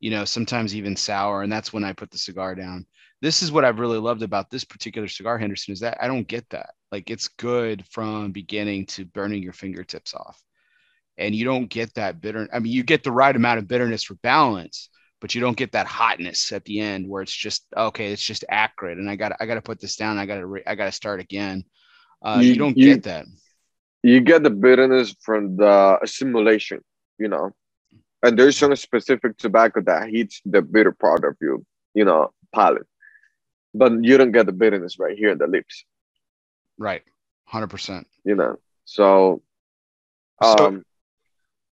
you 0.00 0.10
know, 0.10 0.24
sometimes 0.24 0.76
even 0.76 0.96
sour. 0.96 1.42
And 1.42 1.52
that's 1.52 1.72
when 1.72 1.84
I 1.84 1.92
put 1.92 2.10
the 2.10 2.18
cigar 2.18 2.54
down. 2.54 2.86
This 3.22 3.42
is 3.42 3.52
what 3.52 3.64
I've 3.64 3.80
really 3.80 3.98
loved 3.98 4.22
about 4.22 4.50
this 4.50 4.64
particular 4.64 5.08
cigar, 5.08 5.38
Henderson, 5.38 5.72
is 5.72 5.80
that 5.80 5.98
I 6.02 6.08
don't 6.08 6.28
get 6.28 6.48
that. 6.50 6.70
Like 6.92 7.10
it's 7.10 7.28
good 7.28 7.84
from 7.90 8.32
beginning 8.32 8.86
to 8.88 9.04
burning 9.06 9.42
your 9.42 9.54
fingertips 9.54 10.14
off. 10.14 10.40
and 11.18 11.34
you 11.34 11.44
don't 11.44 11.68
get 11.68 11.94
that 11.94 12.20
bitter. 12.20 12.48
I 12.52 12.58
mean, 12.58 12.72
you 12.72 12.82
get 12.82 13.02
the 13.02 13.12
right 13.12 13.34
amount 13.34 13.58
of 13.58 13.68
bitterness 13.68 14.02
for 14.04 14.14
balance, 14.16 14.90
but 15.20 15.34
you 15.34 15.40
don't 15.40 15.56
get 15.56 15.72
that 15.72 15.86
hotness 15.86 16.52
at 16.52 16.64
the 16.64 16.80
end 16.80 17.08
where 17.08 17.22
it's 17.22 17.34
just 17.34 17.66
okay. 17.76 18.12
It's 18.12 18.22
just 18.22 18.44
acrid, 18.48 18.98
and 18.98 19.10
I 19.10 19.16
got 19.16 19.32
I 19.40 19.46
got 19.46 19.54
to 19.54 19.62
put 19.62 19.80
this 19.80 19.96
down. 19.96 20.18
I 20.18 20.26
got 20.26 20.36
to 20.36 20.62
I 20.66 20.74
got 20.74 20.86
to 20.86 20.92
start 20.92 21.20
again. 21.20 21.64
Uh, 22.22 22.38
you, 22.40 22.50
you, 22.50 22.56
don't 22.56 22.76
you, 22.76 22.94
get 22.94 23.04
that. 23.04 23.26
You 24.02 24.20
get 24.20 24.42
the 24.42 24.50
bitterness 24.50 25.14
from 25.22 25.56
the 25.56 25.98
assimilation, 26.02 26.80
you 27.18 27.28
know, 27.28 27.50
and 28.22 28.38
there's 28.38 28.56
some 28.56 28.74
specific 28.76 29.36
tobacco 29.38 29.80
that 29.82 30.10
hits 30.10 30.40
the 30.44 30.62
bitter 30.62 30.92
part 30.92 31.24
of 31.24 31.36
you, 31.40 31.64
you 31.94 32.04
know, 32.04 32.32
palate, 32.54 32.86
but 33.74 33.92
you 34.04 34.18
don't 34.18 34.32
get 34.32 34.46
the 34.46 34.52
bitterness 34.52 34.98
right 34.98 35.16
here 35.16 35.30
in 35.30 35.38
the 35.38 35.46
lips. 35.46 35.84
Right, 36.78 37.02
hundred 37.44 37.68
percent. 37.68 38.06
You 38.24 38.34
know, 38.34 38.56
so. 38.84 39.42
Um, 40.42 40.58
so 40.58 40.82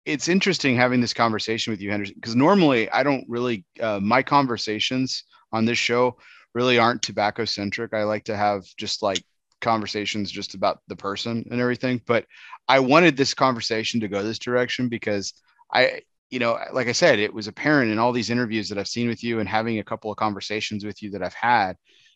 it's 0.10 0.28
interesting 0.28 0.76
having 0.76 1.02
this 1.02 1.14
conversation 1.14 1.72
with 1.72 1.82
you, 1.82 1.92
Henderson, 1.92 2.16
because 2.16 2.36
normally 2.36 2.90
I 2.90 3.04
don't 3.04 3.26
really 3.28 3.66
uh, 3.80 4.00
my 4.02 4.24
conversations 4.24 5.24
on 5.52 5.66
this 5.66 5.78
show 5.78 6.18
really 6.54 6.80
aren't 6.80 7.02
tobacco 7.02 7.46
centric. 7.46 7.94
I 7.94 8.04
like 8.04 8.26
to 8.26 8.36
have 8.36 8.64
just 8.78 9.04
like 9.04 9.24
conversations 9.62 10.32
just 10.32 10.56
about 10.56 10.80
the 10.88 10.96
person 10.96 11.46
and 11.52 11.62
everything. 11.62 12.02
But 12.06 12.26
I 12.68 12.80
wanted 12.80 13.18
this 13.18 13.34
conversation 13.34 14.00
to 14.00 14.08
go 14.08 14.24
this 14.24 14.40
direction 14.40 14.90
because 14.90 15.34
I, 15.72 16.02
you 16.30 16.40
know, 16.40 16.60
like 16.74 16.88
I 16.88 16.94
said, 16.94 17.20
it 17.20 17.34
was 17.34 17.48
apparent 17.48 17.92
in 17.92 18.00
all 18.00 18.12
these 18.12 18.30
interviews 18.30 18.70
that 18.70 18.78
I've 18.78 18.88
seen 18.88 19.08
with 19.08 19.24
you 19.24 19.40
and 19.40 19.48
having 19.48 19.80
a 19.80 19.84
couple 19.84 20.12
of 20.12 20.18
conversations 20.18 20.84
with 20.84 21.02
you 21.04 21.12
that 21.12 21.24
I've 21.24 21.34
had. 21.34 21.76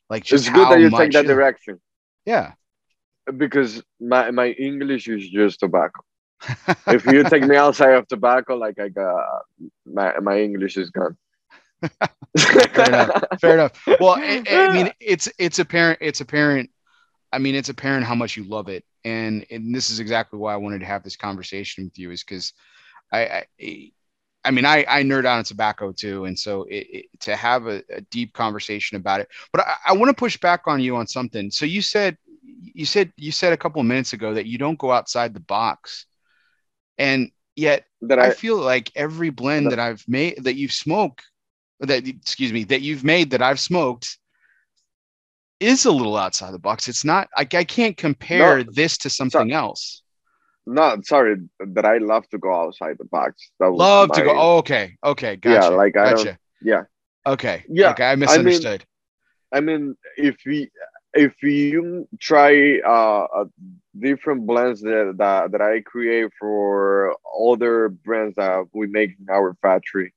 Like, 0.09 0.23
just 0.23 0.47
it's 0.47 0.55
good 0.55 0.69
that 0.69 0.79
you 0.79 0.89
take 0.89 1.11
that 1.11 1.25
direction. 1.25 1.79
Yeah, 2.25 2.53
because 3.37 3.83
my 3.99 4.31
my 4.31 4.49
English 4.49 5.07
is 5.07 5.29
just 5.29 5.59
tobacco. 5.59 6.03
If 6.87 7.05
you 7.05 7.23
take 7.23 7.43
me 7.43 7.55
outside 7.55 7.93
of 7.93 8.07
tobacco, 8.07 8.55
like 8.55 8.79
I 8.79 8.89
got 8.89 9.43
my 9.85 10.19
my 10.19 10.39
English 10.39 10.77
is 10.77 10.89
gone. 10.89 11.17
fair 12.37 12.87
enough. 12.87 13.23
Fair 13.41 13.53
enough. 13.55 13.87
Well, 13.99 14.15
I, 14.17 14.43
I 14.49 14.73
mean, 14.73 14.91
it's 14.99 15.29
it's 15.37 15.59
apparent. 15.59 15.99
It's 16.01 16.21
apparent. 16.21 16.69
I 17.31 17.39
mean, 17.39 17.55
it's 17.55 17.69
apparent 17.69 18.05
how 18.05 18.15
much 18.15 18.37
you 18.37 18.43
love 18.43 18.69
it, 18.69 18.85
and 19.03 19.45
and 19.49 19.73
this 19.73 19.89
is 19.89 19.99
exactly 19.99 20.39
why 20.39 20.53
I 20.53 20.57
wanted 20.57 20.79
to 20.79 20.85
have 20.85 21.03
this 21.03 21.15
conversation 21.15 21.85
with 21.85 21.97
you, 21.97 22.11
is 22.11 22.23
because 22.23 22.53
I, 23.11 23.45
I, 23.59 23.91
I 24.45 24.51
mean, 24.51 24.65
I 24.65 24.85
I 24.87 25.03
nerd 25.03 25.25
out 25.25 25.37
on 25.37 25.43
tobacco 25.43 25.91
too, 25.91 26.25
and 26.25 26.37
so 26.37 26.63
it, 26.63 26.87
it, 26.89 27.05
to 27.21 27.35
have 27.35 27.67
a, 27.67 27.83
a, 27.89 28.01
deep 28.01 28.33
conversation 28.33 28.97
about 28.97 29.21
it. 29.21 29.29
But 29.51 29.61
I, 29.61 29.75
I 29.87 29.93
want 29.93 30.09
to 30.09 30.13
push 30.13 30.37
back 30.37 30.63
on 30.67 30.81
you 30.81 30.95
on 30.95 31.07
something. 31.07 31.49
So 31.51 31.65
you 31.65 31.81
said 31.81 32.17
you 32.43 32.85
said 32.85 33.11
you 33.17 33.31
said 33.31 33.53
a 33.53 33.57
couple 33.57 33.81
of 33.81 33.87
minutes 33.87 34.13
ago 34.13 34.33
that 34.33 34.45
you 34.45 34.57
don't 34.57 34.77
go 34.77 34.91
outside 34.91 35.33
the 35.33 35.39
box 35.39 36.05
and 36.97 37.31
yet 37.55 37.85
that 38.01 38.19
I, 38.19 38.27
I 38.27 38.29
feel 38.31 38.57
like 38.57 38.91
every 38.95 39.29
blend 39.29 39.67
that, 39.67 39.71
that 39.71 39.79
I've 39.79 40.03
made 40.07 40.43
that 40.43 40.55
you've 40.55 40.73
smoked 40.73 41.23
that 41.79 42.07
excuse 42.07 42.53
me 42.53 42.63
that 42.65 42.81
you've 42.81 43.03
made 43.03 43.31
that 43.31 43.41
I've 43.41 43.59
smoked 43.59 44.17
is 45.59 45.85
a 45.85 45.91
little 45.91 46.17
outside 46.17 46.53
the 46.53 46.59
box. 46.59 46.87
It's 46.87 47.05
not 47.05 47.29
like 47.37 47.53
I 47.53 47.63
can't 47.63 47.95
compare 47.95 48.63
no, 48.63 48.71
this 48.73 48.97
to 48.99 49.09
something 49.09 49.49
sorry. 49.49 49.53
else. 49.53 50.01
No, 50.65 50.97
sorry, 51.03 51.37
that 51.59 51.85
I 51.85 51.97
love 51.97 52.27
to 52.29 52.37
go 52.37 52.53
outside 52.53 52.97
the 52.97 53.05
box. 53.05 53.51
love 53.59 54.09
my, 54.09 54.15
to 54.15 54.21
go. 54.21 54.33
Oh, 54.35 54.57
okay, 54.57 54.95
okay, 55.03 55.35
gotcha. 55.35 55.71
Yeah, 55.71 55.77
like 55.77 55.97
I 55.97 56.11
gotcha. 56.11 56.37
Yeah. 56.61 56.83
Okay. 57.25 57.63
Yeah. 57.67 57.91
Okay, 57.91 58.05
I 58.05 58.15
misunderstood. 58.15 58.85
I 59.51 59.59
mean, 59.59 59.75
I 59.75 59.77
mean 59.77 59.95
if 60.17 60.37
we 60.45 60.69
if 61.13 61.33
you 61.43 62.07
try 62.19 62.79
uh, 62.79 63.45
different 63.97 64.45
blends 64.45 64.81
that, 64.81 65.15
that, 65.17 65.51
that 65.51 65.61
I 65.61 65.81
create 65.81 66.31
for 66.39 67.15
other 67.39 67.89
brands 67.89 68.35
that 68.35 68.65
we 68.73 68.87
make 68.87 69.11
in 69.19 69.29
our 69.29 69.55
factory, 69.61 70.13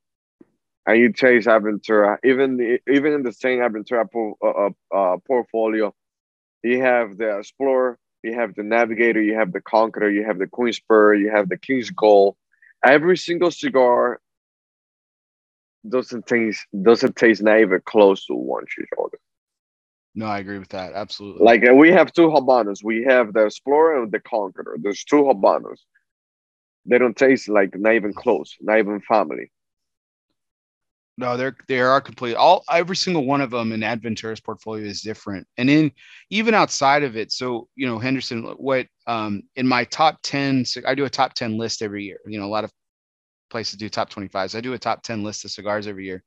and 0.87 0.99
you 0.99 1.13
taste 1.13 1.49
Aventura, 1.49 2.19
even 2.25 2.79
even 2.89 3.13
in 3.13 3.23
the 3.23 3.33
same 3.33 3.61
Aventura 3.61 4.11
po- 4.11 4.39
uh, 4.43 4.69
uh, 4.95 4.97
uh, 4.97 5.17
portfolio, 5.27 5.95
you 6.63 6.81
have 6.81 7.17
the 7.19 7.39
Explorer, 7.39 7.99
you 8.23 8.35
have 8.35 8.55
the 8.55 8.63
Navigator, 8.63 9.23
you 9.23 9.35
have 9.35 9.53
the 9.53 9.61
Conqueror, 9.61 10.11
you 10.11 10.25
have 10.25 10.39
the 10.39 10.47
Queen's 10.47 10.81
Pearl, 10.81 11.19
you 11.19 11.31
have 11.31 11.49
the 11.49 11.59
King's 11.59 11.91
Gold. 11.91 12.37
Every 12.85 13.17
single 13.17 13.51
cigar 13.51 14.21
doesn't 15.89 16.27
taste 16.27 16.67
doesn't 16.83 17.17
taste 17.17 17.43
not 17.43 17.61
even 17.61 17.81
close 17.85 18.27
to 18.27 18.35
one 18.35 18.65
each 18.65 18.89
other. 18.99 19.19
No, 20.19 20.25
I 20.25 20.39
agree 20.39 20.59
with 20.59 20.71
that. 20.71 20.95
Absolutely. 20.95 21.45
Like 21.45 21.69
uh, 21.69 21.75
we 21.75 21.93
have 21.93 22.11
two 22.11 22.29
Habanos. 22.29 22.83
We 22.83 23.05
have 23.05 23.35
the 23.35 23.45
Explorer 23.45 24.03
and 24.03 24.11
the 24.11 24.19
Conqueror. 24.19 24.79
There's 24.81 25.05
two 25.05 25.25
Habanos. 25.25 25.77
They 26.87 26.97
don't 26.97 27.17
taste 27.17 27.51
like 27.51 27.77
not 27.79 27.93
even 27.95 28.15
close, 28.15 28.57
not 28.61 28.79
even 28.79 29.01
family. 29.03 29.53
No, 31.19 31.37
they're 31.37 31.55
they 31.69 31.81
are 31.81 32.01
complete. 32.01 32.35
All 32.35 32.65
every 32.71 32.97
single 32.97 33.27
one 33.27 33.43
of 33.43 33.51
them 33.51 33.73
in 33.73 33.81
Aventura's 33.81 34.41
portfolio 34.41 34.87
is 34.87 35.03
different, 35.03 35.47
and 35.59 35.69
in 35.69 35.93
even 36.31 36.55
outside 36.55 37.03
of 37.03 37.15
it. 37.17 37.31
So 37.31 37.69
you 37.75 37.87
know, 37.87 37.99
Henderson, 37.99 38.43
what 38.57 38.87
um 39.07 39.43
in 39.55 39.67
my 39.67 39.85
top 39.85 40.19
ten, 40.23 40.65
I 40.87 40.95
do 40.95 41.05
a 41.05 41.11
top 41.11 41.35
ten 41.35 41.59
list 41.59 41.83
every 41.83 42.05
year. 42.05 42.21
You 42.27 42.39
know, 42.39 42.47
a 42.47 42.49
lot 42.49 42.65
of 42.65 42.73
places 43.51 43.77
do 43.77 43.91
top 43.91 44.09
twenty 44.09 44.29
fives. 44.29 44.55
I 44.55 44.63
do 44.63 44.73
a 44.73 44.79
top 44.79 45.03
ten 45.03 45.23
list 45.23 45.45
of 45.45 45.51
cigars 45.51 45.87
every 45.87 46.07
year 46.07 46.23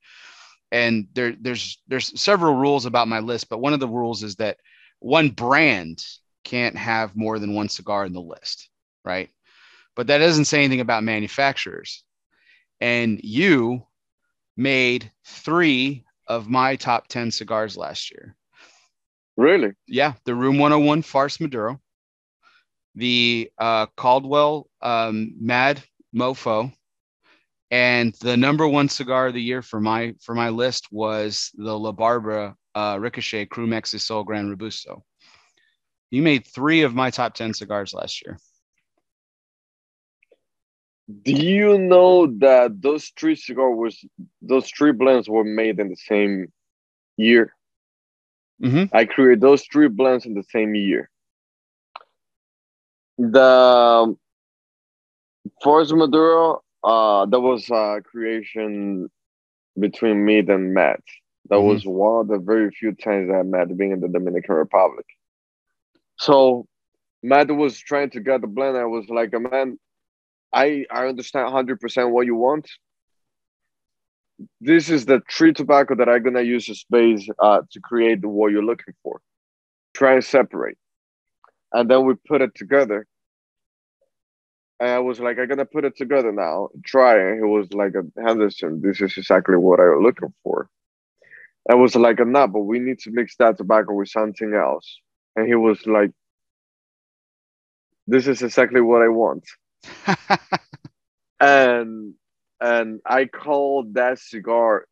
and 0.72 1.08
there 1.14 1.36
there's 1.42 1.82
there's 1.88 2.20
several 2.20 2.56
rules 2.56 2.86
about 2.86 3.08
my 3.08 3.20
list 3.20 3.50
but 3.50 3.60
one 3.60 3.74
of 3.74 3.80
the 3.80 3.88
rules 3.88 4.24
is 4.24 4.36
that 4.36 4.58
one 5.00 5.30
brand 5.30 6.04
can't 6.44 6.78
have 6.78 7.16
more 7.16 7.40
than 7.40 7.54
one 7.54 7.70
cigar 7.70 8.06
in 8.06 8.14
the 8.14 8.22
list 8.22 8.70
right? 9.10 9.30
But 9.96 10.08
that 10.08 10.20
doesn't 10.20 10.46
say 10.46 10.60
anything 10.60 10.82
about 10.82 11.04
manufacturers. 11.04 12.04
And 12.80 13.20
you 13.24 13.84
made 14.56 15.12
three 15.26 16.06
of 16.28 16.48
my 16.48 16.76
top 16.76 17.08
10 17.08 17.32
cigars 17.32 17.76
last 17.76 18.12
year. 18.12 18.36
Really? 19.36 19.74
Yeah 19.88 20.14
the 20.26 20.36
room 20.36 20.58
101 20.58 21.02
farce 21.02 21.40
maduro 21.40 21.80
the 22.96 23.50
uh, 23.58 23.86
caldwell 23.96 24.70
um, 24.82 25.34
mad 25.40 25.82
mofo 26.14 26.74
and 27.72 28.14
the 28.22 28.36
number 28.36 28.68
one 28.68 28.90
cigar 28.90 29.28
of 29.28 29.34
the 29.34 29.42
year 29.42 29.62
for 29.62 29.80
my 29.80 30.16
for 30.22 30.34
my 30.34 30.50
list 30.50 30.88
was 30.92 31.52
the 31.56 31.78
La 31.78 31.92
Barbara 31.92 32.56
uh, 32.76 32.98
Ricochet 33.00 33.46
Crew 33.46 33.68
Mexi 33.68 34.00
Sol 34.00 34.24
Gran 34.24 34.50
Robusto. 34.50 35.04
You 36.10 36.24
made 36.24 36.48
three 36.48 36.82
of 36.82 36.96
my 36.96 37.12
top 37.12 37.36
ten 37.36 37.54
cigars 37.54 37.94
last 37.94 38.26
year. 38.26 38.40
Do 41.24 41.32
you 41.32 41.78
know 41.78 42.28
that 42.38 42.82
those 42.82 43.12
three 43.18 43.36
cigars 43.36 43.76
was 43.76 44.06
those 44.42 44.70
three 44.70 44.92
blends 44.92 45.30
were 45.30 45.44
made 45.44 45.80
in 45.80 45.90
the 45.90 45.96
same 45.96 46.52
year? 47.18 47.56
Mm-hmm. 48.64 48.96
I 48.96 49.06
created 49.06 49.42
those 49.42 49.64
three 49.72 49.88
blends 49.88 50.26
in 50.26 50.34
the 50.34 50.44
same 50.44 50.76
year. 50.76 51.10
The 53.18 54.16
Farce 55.64 55.92
Maduro 55.92 56.62
uh, 56.84 57.26
that 57.26 57.40
was 57.40 57.70
a 57.70 58.02
creation 58.04 59.10
between 59.80 60.26
me 60.26 60.40
and 60.40 60.74
Matt. 60.74 61.02
That 61.50 61.56
mm-hmm. 61.56 61.68
was 61.68 61.84
one 61.86 62.22
of 62.22 62.28
the 62.28 62.38
very 62.38 62.72
few 62.72 62.94
times 62.94 63.30
I 63.34 63.44
met 63.44 63.76
being 63.78 63.92
in 63.92 64.00
the 64.00 64.08
Dominican 64.08 64.56
Republic. 64.56 65.06
So 66.18 66.68
Matt 67.24 67.52
was 67.52 67.80
trying 67.80 68.12
to 68.12 68.20
get 68.20 68.42
the 68.42 68.48
blend. 68.48 68.78
I 68.78 68.86
was 68.86 69.10
like, 69.10 69.32
man, 69.34 69.80
I 70.54 70.86
I 70.92 71.08
understand 71.08 71.48
100% 71.48 72.12
what 72.12 72.26
you 72.26 72.36
want. 72.36 72.70
This 74.62 74.90
is 74.90 75.06
the 75.06 75.20
tree 75.28 75.54
tobacco 75.54 75.96
that 75.96 76.08
I'm 76.08 76.24
gonna 76.24 76.42
use 76.42 76.70
a 76.70 76.76
space 76.76 77.28
uh, 77.40 77.62
to 77.72 77.80
create 77.82 78.22
the 78.22 78.30
what 78.30 78.52
you're 78.52 78.64
looking 78.64 78.94
for. 79.04 79.20
Try 79.94 80.14
and 80.14 80.24
separate, 80.24 80.78
and 81.74 81.90
then 81.90 82.06
we 82.06 82.14
put 82.28 82.42
it 82.42 82.56
together 82.56 83.06
and 84.80 84.90
I 84.90 85.00
was 85.00 85.20
like, 85.20 85.38
I'm 85.38 85.48
gonna 85.48 85.66
put 85.66 85.86
it 85.86 85.98
together 85.98 86.32
now, 86.32 86.70
try. 86.86 87.20
And 87.20 87.36
he 87.36 87.44
was 87.44 87.72
like, 87.74 87.94
Henderson, 88.18 88.82
this 88.82 89.02
is 89.02 89.18
exactly 89.18 89.58
what 89.58 89.80
I'm 89.80 90.02
looking 90.02 90.34
for. 90.44 90.70
I 91.70 91.76
was 91.76 91.96
like, 91.96 92.20
no, 92.20 92.48
but 92.48 92.62
we 92.62 92.80
need 92.80 93.00
to 93.00 93.12
mix 93.12 93.36
that 93.38 93.58
tobacco 93.58 93.94
with 93.94 94.10
something 94.10 94.54
else. 94.54 95.00
And 95.36 95.48
he 95.48 95.56
was 95.56 95.86
like, 95.86 96.12
this 98.08 98.28
is 98.28 98.42
exactly 98.42 98.82
what 98.82 99.02
I 99.02 99.10
want. 99.10 99.44
and 101.40 102.14
and 102.62 103.00
I 103.06 103.26
called 103.26 103.94
that 103.96 104.20
cigar 104.20 104.86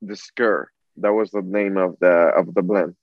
the 0.00 0.16
Sker. 0.16 0.70
That 0.98 1.12
was 1.12 1.30
the 1.30 1.42
name 1.42 1.76
of 1.76 1.96
the 2.00 2.32
of 2.36 2.54
the 2.54 2.62
blend 2.62 2.94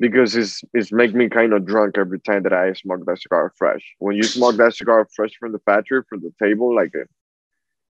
because 0.00 0.36
it's 0.36 0.62
it's 0.74 0.92
make 0.92 1.14
me 1.14 1.28
kind 1.28 1.52
of 1.52 1.66
drunk 1.66 1.98
every 1.98 2.20
time 2.20 2.42
that 2.44 2.52
I 2.52 2.72
smoke 2.74 3.04
that 3.06 3.20
cigar 3.20 3.52
fresh. 3.56 3.82
When 3.98 4.16
you 4.16 4.26
smoke 4.26 4.56
that 4.56 4.74
cigar 4.74 5.06
fresh 5.14 5.32
from 5.38 5.52
the 5.52 5.58
factory, 5.60 6.02
from 6.08 6.20
the 6.20 6.32
table, 6.42 6.74
like 6.74 6.90
it, 6.94 7.08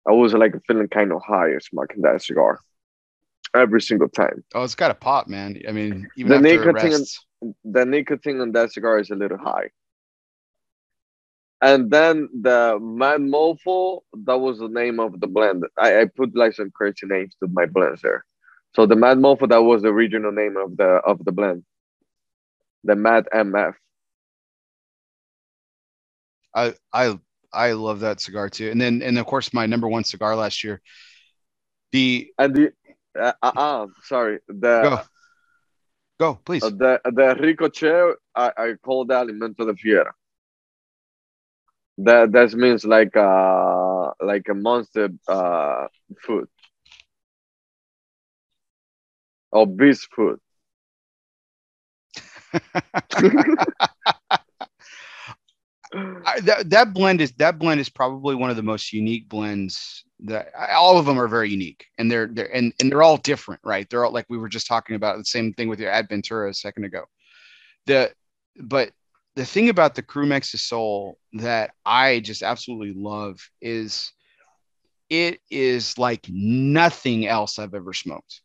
I 0.08 0.12
was 0.12 0.34
like 0.34 0.54
feeling 0.68 0.88
kind 0.90 1.12
of 1.14 1.22
high 1.24 1.58
smoking 1.60 2.02
that 2.04 2.22
cigar 2.24 2.60
every 3.56 3.82
single 3.82 4.10
time. 4.10 4.44
Oh, 4.54 4.64
it's 4.64 4.76
got 4.76 4.92
a 4.92 4.96
pop, 4.96 5.28
man. 5.28 5.60
I 5.68 5.72
mean, 5.72 6.10
even 6.18 6.30
the 6.32 6.40
nicotine, 6.40 7.06
the 7.64 7.86
nicotine 7.86 8.42
on 8.42 8.52
that 8.54 8.72
cigar 8.74 9.00
is 9.00 9.10
a 9.10 9.16
little 9.16 9.38
high. 9.38 9.70
and 11.62 11.90
then 11.92 12.30
the 12.42 12.78
Mad 12.82 13.22
Mofo, 13.22 14.02
that 14.26 14.38
was 14.38 14.60
the 14.60 14.68
name 14.68 15.00
of 15.00 15.20
the 15.20 15.28
blend. 15.28 15.64
I, 15.78 16.02
I 16.02 16.06
put 16.06 16.36
like 16.36 16.54
some 16.54 16.72
crazy 16.72 17.06
names 17.06 17.36
to 17.42 17.48
my 17.52 17.66
blends 17.66 18.02
there. 18.02 18.26
So 18.76 18.86
the 18.86 18.96
Mad 18.96 19.18
Mofo, 19.18 19.48
that 19.50 19.64
was 19.64 19.82
the 19.82 19.90
original 19.90 20.32
name 20.32 20.58
of 20.58 20.78
the 20.78 21.02
of 21.08 21.24
the 21.26 21.32
blend. 21.32 21.64
The 22.86 22.96
Mad 22.96 23.28
MF. 23.34 23.74
I 26.56 26.74
I 26.94 27.20
I 27.52 27.72
love 27.72 28.02
that 28.02 28.22
cigar 28.22 28.50
too. 28.50 28.70
And 28.70 28.80
then 28.80 29.02
and 29.02 29.18
of 29.18 29.26
course 29.26 29.54
my 29.54 29.66
number 29.66 29.88
one 29.88 30.04
cigar 30.04 30.36
last 30.36 30.64
year. 30.64 30.82
The 31.92 32.32
and 32.38 32.56
the 32.56 32.74
uh, 33.20 33.34
uh, 33.42 33.52
uh 33.56 33.88
sorry 34.04 34.40
the 34.48 34.82
go 34.84 35.00
go 36.20 36.40
please 36.46 36.64
uh, 36.64 36.70
the 36.70 37.02
the 37.06 37.36
ricochet 37.40 38.14
I, 38.36 38.52
I 38.58 38.74
call 38.82 39.06
that 39.06 39.28
alimento 39.28 39.66
de 39.66 39.76
fiera. 39.76 40.14
That 41.98 42.32
that 42.34 42.54
means 42.54 42.86
like 42.86 43.18
uh 43.18 44.12
like 44.22 44.48
a 44.50 44.54
monster 44.54 45.10
uh 45.28 45.88
food 46.22 46.48
or 49.52 49.66
beast 49.66 50.10
food. 50.14 50.40
I, 56.26 56.42
that 56.42 56.70
that 56.70 56.94
blend 56.94 57.22
is 57.22 57.32
that 57.34 57.58
blend 57.58 57.80
is 57.80 57.90
probably 57.90 58.36
one 58.36 58.50
of 58.50 58.56
the 58.56 58.64
most 58.64 58.92
unique 58.92 59.30
blends 59.30 60.04
that 60.22 60.52
all 60.74 60.98
of 60.98 61.06
them 61.06 61.20
are 61.20 61.28
very 61.28 61.50
unique 61.50 61.86
and 61.98 62.12
they're 62.12 62.28
they're 62.28 62.54
and, 62.54 62.74
and 62.80 62.92
they're 62.92 63.04
all 63.04 63.18
different 63.18 63.62
right 63.64 63.90
they're 63.90 64.04
all 64.04 64.12
like 64.12 64.26
we 64.30 64.38
were 64.38 64.50
just 64.50 64.68
talking 64.68 64.96
about 64.96 65.18
the 65.18 65.26
same 65.26 65.54
thing 65.54 65.70
with 65.70 65.80
your 65.80 65.92
Aventura 65.92 66.50
a 66.50 66.54
second 66.54 66.84
ago 66.84 67.04
the 67.86 68.12
but 68.58 68.92
the 69.36 69.46
thing 69.46 69.70
about 69.70 69.96
the 69.96 70.02
Cru 70.02 70.42
soul 70.42 71.18
that 71.34 71.72
I 71.86 72.22
just 72.22 72.42
absolutely 72.42 72.94
love 72.96 73.40
is 73.62 74.12
it 75.10 75.40
is 75.52 75.98
like 75.98 76.26
nothing 76.30 77.28
else 77.28 77.60
I've 77.60 77.74
ever 77.74 77.94
smoked. 77.94 78.42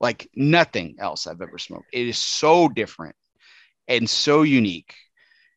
Like 0.00 0.28
nothing 0.34 0.96
else 0.98 1.26
I've 1.26 1.40
ever 1.40 1.58
smoked. 1.58 1.86
It 1.92 2.08
is 2.08 2.18
so 2.18 2.68
different 2.68 3.14
and 3.88 4.08
so 4.08 4.42
unique. 4.42 4.94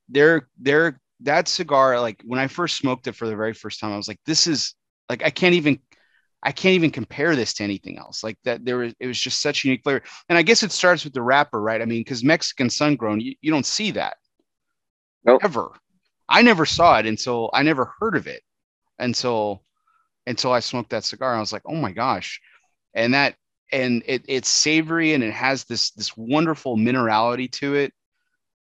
They're 0.10 0.50
they're 0.60 1.02
that 1.22 1.48
cigar, 1.48 2.00
like 2.00 2.22
when 2.26 2.40
I 2.40 2.48
first 2.48 2.78
smoked 2.78 3.08
it 3.08 3.16
for 3.16 3.28
the 3.28 3.36
very 3.36 3.54
first 3.54 3.80
time, 3.80 3.94
I 3.94 3.98
was 3.98 4.08
like, 4.08 4.20
this 4.26 4.48
is 4.48 4.76
like 5.10 5.24
I 5.24 5.30
can't 5.30 5.56
even 5.56 5.80
I 6.44 6.52
can't 6.52 6.76
even 6.76 6.92
compare 6.92 7.36
this 7.36 7.54
to 7.56 7.64
anything 7.64 7.98
else. 7.98 8.24
Like 8.24 8.38
that 8.44 8.66
there 8.66 8.78
was 8.78 8.94
it 9.00 9.08
was 9.08 9.20
just 9.20 9.42
such 9.42 9.64
a 9.64 9.68
unique 9.68 9.84
flavor. 9.84 10.04
And 10.30 10.38
I 10.38 10.44
guess 10.44 10.64
it 10.64 10.72
starts 10.72 11.04
with 11.04 11.14
the 11.14 11.22
wrapper, 11.22 11.62
right? 11.62 11.82
I 11.82 11.86
mean, 11.86 12.02
because 12.02 12.24
Mexican 12.24 12.70
sun 12.70 12.96
grown, 12.96 13.20
you, 13.20 13.36
you 13.42 13.52
don't 13.52 13.66
see 13.66 13.92
that 13.92 14.18
nope. 15.24 15.42
ever. 15.44 15.72
I 16.30 16.42
never 16.42 16.66
saw 16.66 17.00
it 17.00 17.06
until 17.06 17.50
I 17.54 17.64
never 17.64 17.94
heard 18.00 18.16
of 18.16 18.28
it 18.28 18.42
until 19.00 19.64
until 20.28 20.52
I 20.52 20.60
smoked 20.60 20.90
that 20.92 21.04
cigar. 21.04 21.36
I 21.36 21.40
was 21.40 21.54
like, 21.54 21.64
oh 21.66 21.76
my 21.76 21.92
gosh. 21.92 22.40
And 22.94 23.14
that 23.14 23.36
and 23.72 24.04
it 24.06 24.24
it's 24.28 24.50
savory 24.50 25.14
and 25.14 25.24
it 25.24 25.34
has 25.34 25.66
this 25.66 25.92
this 25.92 26.16
wonderful 26.16 26.78
minerality 26.78 27.52
to 27.54 27.76
it 27.76 27.94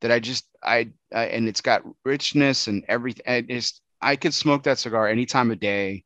that 0.05 0.13
I 0.13 0.19
just 0.19 0.47
I, 0.61 0.89
I 1.11 1.25
and 1.25 1.47
it's 1.47 1.61
got 1.61 1.81
richness 2.03 2.67
and 2.67 2.83
everything. 2.87 3.23
I 3.27 3.41
just 3.41 3.81
I 4.01 4.15
could 4.15 4.35
smoke 4.35 4.61
that 4.63 4.77
cigar 4.77 5.07
any 5.07 5.25
time 5.25 5.49
of 5.49 5.59
day, 5.59 6.03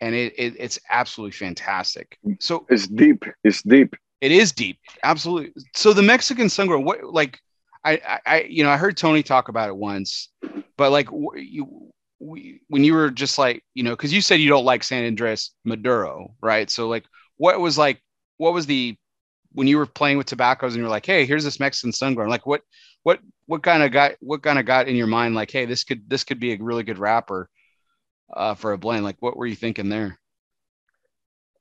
and 0.00 0.12
it, 0.12 0.34
it 0.36 0.54
it's 0.58 0.80
absolutely 0.90 1.32
fantastic. 1.32 2.18
So 2.40 2.66
it's 2.68 2.88
deep. 2.88 3.24
It's 3.44 3.62
deep. 3.62 3.94
It 4.20 4.32
is 4.32 4.50
deep, 4.50 4.78
absolutely. 5.04 5.52
So 5.74 5.92
the 5.92 6.02
Mexican 6.02 6.48
sun 6.48 6.68
what 6.84 7.04
like 7.04 7.38
I, 7.84 8.20
I, 8.26 8.40
you 8.48 8.64
know, 8.64 8.70
I 8.70 8.76
heard 8.76 8.96
Tony 8.96 9.22
talk 9.22 9.48
about 9.48 9.68
it 9.68 9.76
once, 9.76 10.30
but 10.76 10.90
like 10.90 11.08
you, 11.36 11.92
we, 12.18 12.60
when 12.66 12.82
you 12.82 12.94
were 12.94 13.10
just 13.10 13.38
like, 13.38 13.62
you 13.74 13.84
know, 13.84 13.92
because 13.92 14.12
you 14.12 14.20
said 14.20 14.40
you 14.40 14.48
don't 14.48 14.64
like 14.64 14.82
San 14.82 15.04
Andres 15.04 15.52
Maduro, 15.64 16.34
right? 16.42 16.68
So 16.68 16.88
like, 16.88 17.04
what 17.36 17.60
was 17.60 17.78
like, 17.78 18.02
what 18.38 18.52
was 18.52 18.66
the 18.66 18.96
when 19.52 19.68
you 19.68 19.78
were 19.78 19.86
playing 19.86 20.18
with 20.18 20.26
tobaccos 20.26 20.74
and 20.74 20.80
you're 20.80 20.90
like, 20.90 21.06
hey, 21.06 21.24
here's 21.24 21.44
this 21.44 21.60
Mexican 21.60 21.92
sun 21.92 22.14
grown, 22.14 22.28
like 22.28 22.44
what, 22.44 22.62
what, 23.06 23.20
what 23.46 23.62
kind 23.62 23.84
of 23.84 23.92
got, 23.92 24.14
what 24.18 24.42
kind 24.42 24.58
of 24.58 24.66
got 24.66 24.88
in 24.88 24.96
your 24.96 25.06
mind, 25.06 25.36
like, 25.36 25.52
hey, 25.52 25.64
this 25.64 25.84
could, 25.84 26.10
this 26.10 26.24
could 26.24 26.40
be 26.40 26.52
a 26.52 26.58
really 26.60 26.82
good 26.82 26.98
wrapper 26.98 27.48
uh, 28.34 28.56
for 28.56 28.72
a 28.72 28.78
blend. 28.78 29.04
Like, 29.04 29.14
what 29.20 29.36
were 29.36 29.46
you 29.46 29.54
thinking 29.54 29.88
there? 29.88 30.18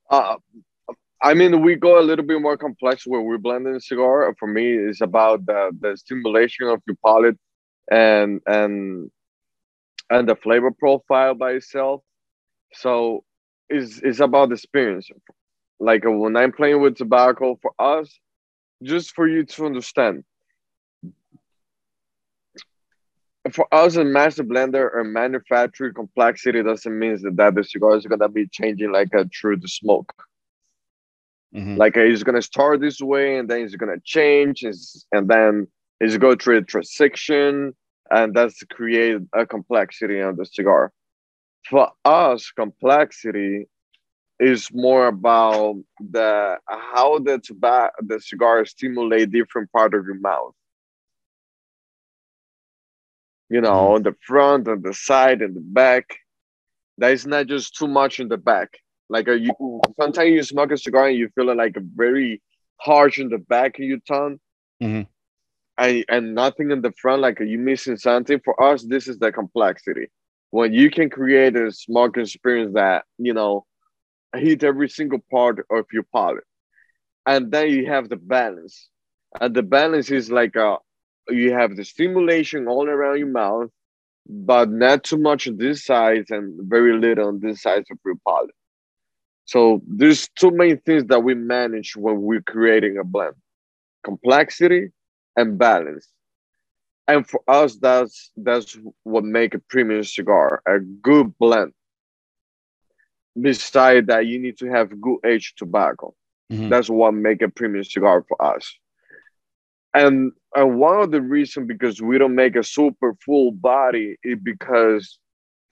Uh, 0.10 0.38
I 1.22 1.36
mean, 1.36 1.62
we 1.62 1.76
go 1.76 2.00
a 2.00 2.02
little 2.02 2.26
bit 2.26 2.42
more 2.42 2.58
complex 2.58 3.06
where 3.06 3.22
we're 3.22 3.38
blending 3.38 3.76
a 3.76 3.80
cigar. 3.80 4.36
For 4.40 4.48
me, 4.48 4.74
it's 4.74 5.02
about 5.02 5.46
the, 5.46 5.70
the 5.80 5.96
stimulation 5.96 6.68
of 6.68 6.82
your 6.88 6.98
palate 7.06 7.38
and 7.92 8.42
and 8.48 9.12
and 10.10 10.28
the 10.28 10.36
flavor 10.36 10.72
profile 10.72 11.36
by 11.36 11.52
itself. 11.52 12.02
So 12.74 13.24
it's 13.70 14.00
it's 14.00 14.20
about 14.20 14.50
the 14.50 14.56
experience. 14.56 15.10
Like 15.80 16.06
when 16.06 16.36
I'm 16.38 16.52
playing 16.52 16.82
with 16.82 16.98
tobacco 16.98 17.60
for 17.62 17.72
us, 17.78 18.10
just 18.82 19.14
for 19.14 19.28
you 19.28 19.46
to 19.46 19.66
understand. 19.68 20.24
For 23.52 23.68
us, 23.72 23.96
a 23.96 24.04
master 24.04 24.44
blender 24.44 24.90
or 24.94 25.04
manufacturing 25.04 25.94
complexity 25.94 26.64
doesn't 26.64 26.98
mean 26.98 27.22
that, 27.22 27.36
that 27.36 27.56
the 27.56 27.64
cigar 27.64 27.96
is 27.96 28.06
gonna 28.06 28.30
be 28.30 28.48
changing 28.48 28.92
like 28.92 29.10
a 29.14 29.26
true 29.26 29.58
to 29.58 29.68
smoke 29.68 30.12
Mm-hmm. 31.56 31.78
Like 31.78 31.96
it's 31.96 32.24
gonna 32.24 32.42
start 32.42 32.82
this 32.82 33.00
way 33.00 33.38
and 33.38 33.50
then 33.50 33.62
it's 33.62 33.76
gonna 33.76 34.00
change, 34.04 34.64
and 34.64 35.28
then 35.28 35.68
he's 36.00 36.18
go 36.18 36.36
through 36.36 36.58
a 36.58 36.62
transition, 36.62 37.74
and 38.12 38.34
that's 38.34 38.62
create 38.64 39.22
a 39.34 39.46
complexity 39.46 40.22
on 40.22 40.36
the 40.36 40.46
cigar. 40.46 40.92
For 41.70 41.92
us, 42.04 42.52
complexity 42.52 43.68
is 44.38 44.70
more 44.74 45.08
about 45.08 45.78
the 46.12 46.58
how 46.68 47.20
the 47.20 47.40
tobacco 47.40 47.94
the 48.06 48.20
cigar 48.20 48.66
stimulate 48.66 49.32
different 49.32 49.72
part 49.72 49.94
of 49.94 50.06
your 50.06 50.20
mouth. 50.20 50.54
You 53.56 53.62
know, 53.62 53.80
mm-hmm. 53.80 53.96
on 53.96 54.04
the 54.04 54.16
front, 54.28 54.68
on 54.68 54.82
the 54.82 54.94
side, 54.94 55.42
and 55.42 55.56
the 55.56 55.66
back. 55.82 56.06
That 56.98 57.12
is 57.12 57.26
not 57.26 57.48
just 57.48 57.76
too 57.76 57.88
much 57.88 58.20
in 58.22 58.28
the 58.30 58.38
back 58.38 58.70
like 59.10 59.28
a, 59.28 59.38
you, 59.38 59.82
sometimes 60.00 60.30
you 60.32 60.44
smoke 60.44 60.72
a 60.72 60.78
cigar 60.78 61.08
and 61.08 61.18
you 61.18 61.30
feel 61.36 61.56
like 61.56 61.78
a 61.78 61.82
very 61.96 62.42
harsh 62.78 63.20
in 63.20 63.30
the 63.30 63.38
back 63.38 63.78
of 63.80 63.86
your 63.86 64.00
tongue, 64.08 64.40
mm-hmm. 64.82 65.04
and 65.78 66.06
and 66.10 66.36
nothing 66.36 66.72
in 66.72 66.82
the 66.82 66.92
front. 66.94 67.22
Like 67.22 67.40
you 67.40 67.60
missing 67.60 67.98
something. 67.98 68.40
For 68.44 68.62
us, 68.62 68.84
this 68.84 69.08
is 69.08 69.20
the 69.20 69.32
complexity. 69.32 70.08
When 70.52 70.74
you 70.74 70.90
can 70.90 71.10
create 71.10 71.56
a 71.56 71.72
smoking 71.72 72.24
experience 72.24 72.74
that 72.74 73.06
you 73.18 73.34
know 73.34 73.66
hit 74.36 74.64
every 74.64 74.90
single 74.90 75.20
part 75.32 75.66
of 75.70 75.86
your 75.94 76.06
palate, 76.14 76.44
and 77.26 77.52
then 77.52 77.70
you 77.70 77.86
have 77.88 78.10
the 78.10 78.18
balance, 78.18 78.90
and 79.40 79.56
the 79.56 79.64
balance 79.64 80.10
is 80.10 80.32
like 80.32 80.56
a 80.56 80.68
uh, 80.68 80.78
you 81.30 81.54
have 81.54 81.76
the 81.76 81.84
stimulation 81.84 82.68
all 82.68 82.88
around 82.88 83.20
your 83.20 83.28
mouth, 83.28 83.70
but 84.28 84.70
not 84.70 85.04
too 85.04 85.18
much 85.18 85.48
on 85.48 85.58
this 85.58 85.86
side 85.86 86.26
and 86.30 86.70
very 86.70 86.98
little 86.98 87.28
on 87.28 87.40
this 87.40 87.62
side 87.62 87.86
of 87.90 88.00
your 88.06 88.16
palate. 88.28 88.56
So 89.46 89.82
there's 89.88 90.28
two 90.30 90.52
main 90.52 90.80
things 90.80 91.06
that 91.06 91.24
we 91.24 91.36
manage 91.36 91.96
when 91.96 92.22
we're 92.22 92.42
creating 92.42 92.98
a 92.98 93.04
blend: 93.04 93.36
complexity 94.04 94.90
and 95.36 95.58
balance. 95.58 96.08
And 97.08 97.28
for 97.28 97.42
us, 97.48 97.76
that's 97.76 98.32
that's 98.36 98.78
what 99.04 99.24
make 99.24 99.54
a 99.54 99.60
premium 99.60 100.04
cigar 100.04 100.62
a 100.68 100.80
good 100.80 101.38
blend. 101.38 101.74
Besides 103.40 104.08
that, 104.08 104.26
you 104.26 104.40
need 104.40 104.58
to 104.60 104.68
have 104.72 105.00
good 105.00 105.20
aged 105.26 105.58
tobacco. 105.58 106.16
Mm-hmm. 106.52 106.70
That's 106.70 106.90
what 106.90 107.14
make 107.14 107.42
a 107.42 107.50
premium 107.50 107.84
cigar 107.84 108.24
for 108.28 108.44
us. 108.44 108.74
And 109.94 110.32
and 110.56 110.80
one 110.80 111.02
of 111.02 111.12
the 111.12 111.22
reasons 111.22 111.68
because 111.68 112.02
we 112.02 112.18
don't 112.18 112.36
make 112.36 112.56
a 112.56 112.64
super 112.64 113.16
full 113.26 113.52
body 113.52 114.16
is 114.24 114.40
because 114.42 115.20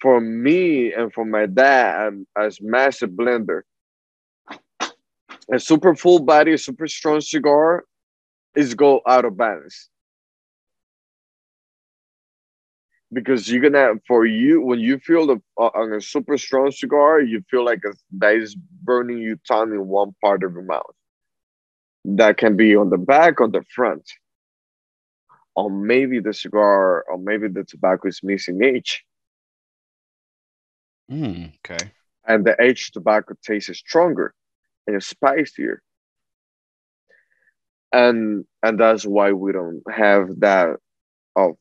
for 0.01 0.19
me 0.19 0.93
and 0.93 1.13
for 1.13 1.25
my 1.25 1.45
dad 1.45 2.07
I'm, 2.07 2.27
as 2.38 2.59
massive 2.61 3.11
blender, 3.11 3.61
a 5.51 5.59
super 5.59 5.95
full 5.95 6.19
body, 6.19 6.53
a 6.53 6.57
super 6.57 6.88
strong 6.88 7.21
cigar 7.21 7.86
is 8.55 8.75
go 8.75 9.01
out 9.07 9.25
of 9.25 9.38
balance. 9.38 9.89
Because 13.11 13.49
you're 13.49 13.61
gonna 13.61 13.93
for 14.07 14.25
you 14.25 14.61
when 14.61 14.79
you 14.79 14.97
feel 14.97 15.27
the 15.27 15.41
uh, 15.57 15.69
on 15.75 15.93
a 15.93 16.01
super 16.01 16.38
strong 16.38 16.71
cigar, 16.71 17.21
you 17.21 17.43
feel 17.49 17.63
like 17.63 17.81
a, 17.86 17.93
that 18.17 18.36
is 18.36 18.55
burning 18.55 19.19
you 19.19 19.39
tongue 19.47 19.71
in 19.71 19.88
one 19.88 20.15
part 20.21 20.43
of 20.43 20.53
your 20.53 20.63
mouth. 20.63 20.95
That 22.05 22.38
can 22.38 22.57
be 22.57 22.75
on 22.75 22.89
the 22.89 22.97
back, 22.97 23.39
on 23.39 23.51
the 23.51 23.63
front, 23.73 24.11
or 25.56 25.70
maybe 25.70 26.20
the 26.20 26.34
cigar, 26.34 27.04
or 27.04 27.18
maybe 27.18 27.47
the 27.47 27.64
tobacco 27.64 28.08
is 28.08 28.22
missing 28.24 28.64
H 28.64 29.04
Mm, 31.12 31.54
okay. 31.58 31.91
And 32.28 32.45
the 32.45 32.56
aged 32.62 32.93
tobacco 32.93 33.36
tastes 33.43 33.78
stronger 33.78 34.34
and 34.88 35.04
spicier. 35.04 35.82
And 37.91 38.45
and 38.64 38.80
that's 38.80 39.06
why 39.06 39.34
we 39.34 39.51
don't 39.51 39.84
have 39.91 40.39
that 40.39 40.78
of 41.36 41.56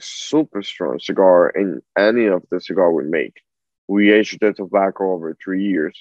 super 0.00 0.62
strong 0.62 0.98
cigar 0.98 1.50
in 1.50 1.80
any 1.96 2.26
of 2.26 2.42
the 2.50 2.60
cigar 2.60 2.92
we 2.92 3.04
make. 3.04 3.40
We 3.88 4.12
age 4.12 4.36
the 4.40 4.52
tobacco 4.52 5.12
over 5.12 5.36
three 5.42 5.64
years. 5.64 5.98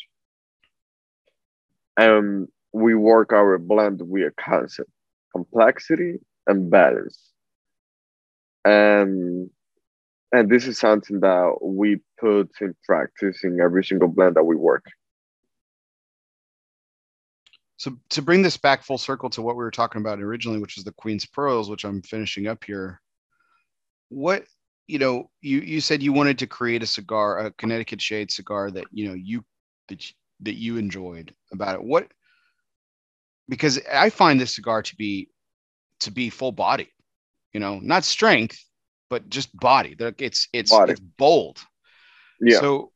And 1.98 2.48
we 2.74 2.96
work 2.96 3.32
our 3.34 3.58
blend 3.58 4.02
with 4.02 4.24
a 4.24 4.32
concept, 4.42 4.90
complexity 5.32 6.20
and 6.48 6.70
balance. 6.70 7.32
And 8.66 9.50
and 10.32 10.50
this 10.50 10.66
is 10.66 10.80
something 10.80 11.20
that 11.20 11.58
we 11.62 12.00
put 12.20 12.50
in 12.62 12.74
practice 12.86 13.44
in 13.44 13.60
every 13.60 13.84
single 13.84 14.08
blend 14.08 14.36
that 14.36 14.44
we 14.44 14.56
work. 14.56 14.86
So 17.78 17.98
to 18.12 18.22
bring 18.22 18.44
this 18.44 18.58
back 18.58 18.84
full 18.84 19.00
circle 19.00 19.30
to 19.32 19.42
what 19.42 19.56
we 19.56 19.64
were 19.64 19.72
talking 19.72 20.02
about 20.02 20.22
originally, 20.22 20.60
which 20.60 20.78
is 20.78 20.84
the 20.84 20.94
Queen's 20.94 21.26
Pearls, 21.26 21.70
which 21.70 21.84
I'm 21.84 22.02
finishing 22.04 22.48
up 22.48 22.64
here. 22.64 23.02
What 24.10 24.46
you 24.88 25.00
know, 25.00 25.30
you 25.42 25.60
you 25.62 25.82
said 25.82 26.04
you 26.04 26.14
wanted 26.14 26.38
to 26.40 26.48
create 26.48 26.84
a 26.84 26.88
cigar, 26.88 27.40
a 27.40 27.52
Connecticut 27.52 28.02
shade 28.02 28.30
cigar 28.30 28.70
that 28.72 28.86
you 28.92 29.08
know 29.08 29.16
you 29.16 29.44
that 29.88 30.06
that 30.42 30.56
you 30.56 30.78
enjoyed 30.78 31.34
about 31.52 31.76
it. 31.76 31.84
What 31.84 32.12
because 33.50 33.80
I 33.92 34.10
find 34.10 34.40
this 34.40 34.56
cigar 34.56 34.82
to 34.84 34.96
be 34.96 35.30
to 36.02 36.12
be 36.12 36.30
full 36.30 36.52
body, 36.52 36.92
you 37.54 37.60
know, 37.60 37.80
not 37.80 38.04
strength, 38.04 38.64
but 39.10 39.30
just 39.30 39.56
body. 39.58 39.96
It's 40.18 40.48
it's 40.54 40.72
body. 40.72 40.92
it's 40.94 41.02
bold. 41.02 41.60
Yeah. 42.40 42.60
So 42.60 42.92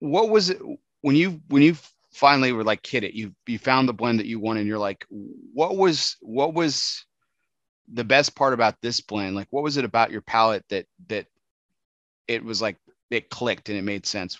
what 0.00 0.30
was 0.30 0.50
it 0.50 0.58
when 1.02 1.16
you 1.16 1.40
when 1.48 1.62
you 1.62 1.76
finally 2.12 2.52
were 2.52 2.64
like 2.64 2.82
kid 2.82 3.04
it 3.04 3.14
you 3.14 3.34
you 3.46 3.58
found 3.58 3.88
the 3.88 3.92
blend 3.92 4.18
that 4.18 4.26
you 4.26 4.38
wanted 4.38 4.60
and 4.60 4.68
you're 4.68 4.78
like 4.78 5.06
what 5.08 5.76
was 5.76 6.16
what 6.20 6.52
was 6.52 7.06
the 7.92 8.04
best 8.04 8.34
part 8.34 8.52
about 8.52 8.74
this 8.82 9.00
blend 9.00 9.34
like 9.34 9.46
what 9.50 9.62
was 9.62 9.76
it 9.76 9.84
about 9.84 10.10
your 10.10 10.20
palate 10.20 10.64
that 10.68 10.86
that 11.08 11.26
it 12.28 12.44
was 12.44 12.60
like 12.60 12.76
it 13.10 13.30
clicked 13.30 13.68
and 13.68 13.78
it 13.78 13.82
made 13.82 14.04
sense 14.06 14.38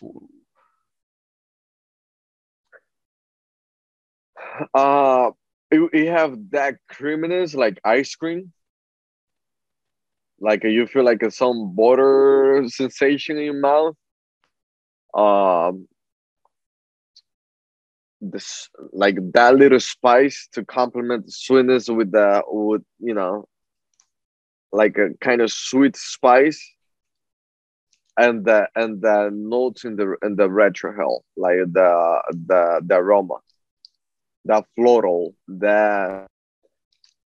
uh 4.75 5.31
you 5.73 6.11
have 6.11 6.37
that 6.51 6.77
creaminess 6.89 7.55
like 7.55 7.81
ice 7.85 8.15
cream. 8.15 8.53
Like 10.41 10.65
you 10.65 10.87
feel 10.87 11.05
like 11.05 11.23
some 11.31 11.75
butter 11.75 12.65
sensation 12.67 13.39
in 13.39 13.45
your 13.45 13.61
mouth. 13.61 13.97
Um 15.15 15.89
this 18.21 18.69
like 18.93 19.17
that 19.33 19.57
little 19.57 19.81
spice 19.81 20.49
to 20.53 20.65
complement 20.65 21.27
the 21.27 21.33
sweetness 21.33 21.89
with 21.89 22.13
the 22.13 22.43
with 22.47 22.83
you 23.01 23.15
know 23.15 23.47
like 24.73 24.97
a 24.97 25.11
kind 25.21 25.41
of 25.41 25.51
sweet 25.51 25.97
spice. 25.97 26.63
And 28.17 28.45
the 28.45 28.69
and 28.77 29.01
the 29.01 29.31
notes 29.33 29.85
in 29.85 29.97
the 29.97 30.17
in 30.23 30.37
the 30.37 30.51
retro 30.51 30.93
retrohale 30.93 31.21
like 31.37 31.57
the 31.73 32.23
the 32.47 32.83
the 32.85 32.97
aroma 32.97 33.37
the 34.45 34.63
floral 34.75 35.35
that 35.49 36.27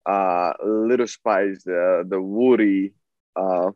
uh 0.06 0.52
little 0.64 1.06
spice 1.06 1.62
the 1.64 2.04
the 2.08 2.20
woody 2.20 2.92
uh 3.36 3.70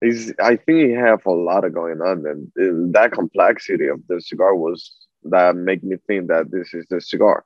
is 0.00 0.32
I 0.40 0.56
think 0.56 0.78
he 0.88 0.92
have 0.92 1.24
a 1.26 1.30
lot 1.30 1.64
of 1.64 1.74
going 1.74 2.00
on 2.00 2.24
and 2.26 2.94
that 2.94 3.12
complexity 3.12 3.86
of 3.86 4.00
the 4.08 4.20
cigar 4.20 4.54
was 4.54 4.92
that 5.24 5.54
make 5.56 5.82
me 5.82 5.96
think 6.06 6.28
that 6.28 6.50
this 6.50 6.74
is 6.74 6.86
the 6.90 7.00
cigar. 7.00 7.44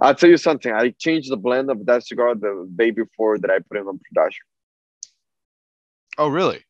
I'll 0.00 0.14
tell 0.14 0.30
you 0.30 0.36
something. 0.36 0.72
I 0.72 0.90
changed 0.98 1.30
the 1.30 1.36
blend 1.36 1.70
of 1.70 1.84
that 1.86 2.06
cigar 2.06 2.34
the 2.34 2.68
day 2.76 2.90
before 2.90 3.38
that 3.38 3.50
I 3.50 3.58
put 3.58 3.78
it 3.78 3.86
on 3.86 3.98
production. 3.98 4.44
Oh, 6.18 6.28
really? 6.28 6.64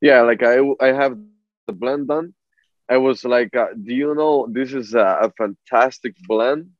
Yeah, 0.00 0.22
like 0.22 0.42
I 0.42 0.58
I 0.80 0.88
have 0.88 1.16
the 1.16 1.72
blend 1.72 2.08
done. 2.08 2.34
I 2.88 2.96
was 2.98 3.24
like, 3.24 3.54
uh, 3.56 3.68
do 3.74 3.94
you 3.94 4.14
know 4.14 4.46
this 4.50 4.72
is 4.74 4.94
a, 4.94 5.18
a 5.22 5.32
fantastic 5.32 6.14
blend? 6.26 6.70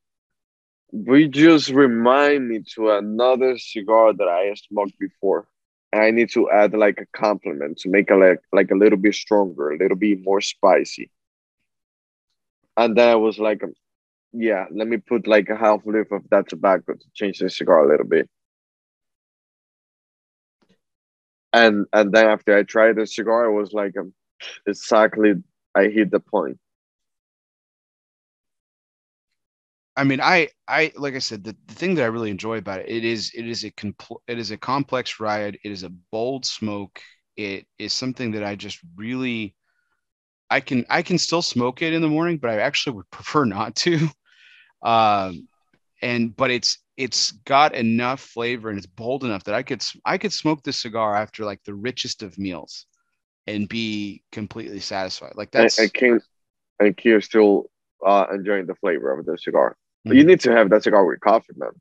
We 0.91 1.27
just 1.27 1.69
remind 1.69 2.47
me 2.47 2.61
to 2.75 2.91
another 2.91 3.57
cigar 3.57 4.13
that 4.13 4.27
I 4.27 4.53
smoked 4.55 4.97
before. 4.99 5.47
And 5.91 6.01
I 6.03 6.11
need 6.11 6.29
to 6.31 6.49
add 6.51 6.73
like 6.73 6.99
a 6.99 7.05
compliment 7.17 7.77
to 7.79 7.89
make 7.89 8.09
it 8.11 8.15
like, 8.15 8.41
like 8.51 8.71
a 8.71 8.75
little 8.75 8.97
bit 8.99 9.15
stronger, 9.15 9.71
a 9.71 9.77
little 9.77 9.97
bit 9.97 10.21
more 10.23 10.41
spicy 10.41 11.11
and 12.77 12.95
then 12.97 13.09
I 13.09 13.15
was 13.15 13.39
like, 13.39 13.61
yeah, 14.33 14.65
let 14.71 14.87
me 14.87 14.97
put 14.97 15.27
like 15.27 15.49
a 15.49 15.55
half 15.55 15.85
leaf 15.85 16.11
of 16.11 16.23
that 16.31 16.49
tobacco 16.49 16.93
to 16.93 17.05
change 17.13 17.39
the 17.39 17.49
cigar 17.49 17.85
a 17.85 17.89
little 17.89 18.07
bit. 18.07 18.29
And 21.53 21.85
and 21.93 22.11
then 22.13 22.27
after 22.27 22.57
I 22.57 22.63
tried 22.63 22.95
the 22.97 23.05
cigar, 23.07 23.45
I 23.45 23.49
was 23.49 23.73
like 23.73 23.97
um, 23.97 24.13
exactly 24.67 25.33
I 25.75 25.87
hit 25.87 26.11
the 26.11 26.19
point. 26.19 26.59
I 29.95 30.03
mean, 30.03 30.21
I 30.21 30.49
I 30.67 30.91
like 30.95 31.15
I 31.15 31.19
said, 31.19 31.43
the, 31.43 31.55
the 31.67 31.73
thing 31.75 31.95
that 31.95 32.03
I 32.03 32.07
really 32.07 32.31
enjoy 32.31 32.57
about 32.57 32.79
it, 32.81 32.89
it 32.89 33.03
is 33.05 33.31
it 33.35 33.47
is 33.47 33.63
a 33.63 33.71
compl- 33.71 34.21
it 34.27 34.39
is 34.39 34.51
a 34.51 34.57
complex 34.57 35.19
ride. 35.19 35.59
It 35.63 35.71
is 35.71 35.83
a 35.83 35.89
bold 35.89 36.45
smoke. 36.45 37.01
It 37.35 37.67
is 37.77 37.93
something 37.93 38.31
that 38.31 38.43
I 38.43 38.55
just 38.55 38.79
really 38.95 39.55
I 40.49 40.61
can 40.61 40.85
I 40.89 41.03
can 41.03 41.17
still 41.19 41.41
smoke 41.41 41.81
it 41.81 41.93
in 41.93 42.01
the 42.01 42.09
morning, 42.09 42.37
but 42.39 42.51
I 42.51 42.59
actually 42.59 42.97
would 42.97 43.11
prefer 43.11 43.45
not 43.45 43.75
to. 43.77 44.09
Um, 44.83 45.47
and 46.01 46.35
but 46.35 46.51
it's 46.51 46.79
it's 46.97 47.31
got 47.33 47.75
enough 47.75 48.21
flavor 48.21 48.69
and 48.69 48.77
it's 48.77 48.87
bold 48.87 49.25
enough 49.25 49.45
that 49.45 49.55
I 49.55 49.63
could 49.63 49.83
I 50.05 50.17
could 50.19 50.33
smoke 50.33 50.63
this 50.63 50.81
cigar 50.81 51.15
after 51.15 51.45
like 51.45 51.63
the 51.65 51.75
richest 51.75 52.23
of 52.23 52.37
meals 52.39 52.87
and 53.49 53.67
be 53.67 54.23
completely 54.31 54.79
satisfied. 54.79 55.33
Like 55.35 55.51
that's 55.51 55.79
I 55.79 55.87
can't 55.87 56.23
and 56.79 56.97
you're 57.03 57.21
still 57.21 57.69
uh, 58.05 58.27
enjoying 58.33 58.65
the 58.65 58.75
flavor 58.75 59.17
of 59.17 59.25
the 59.25 59.37
cigar. 59.37 59.75
Mm-hmm. 60.07 60.17
You 60.17 60.23
need 60.23 60.39
to 60.41 60.51
have 60.51 60.69
that 60.69 60.83
cigar 60.83 61.05
with 61.05 61.19
coffee, 61.19 61.53
man. 61.57 61.71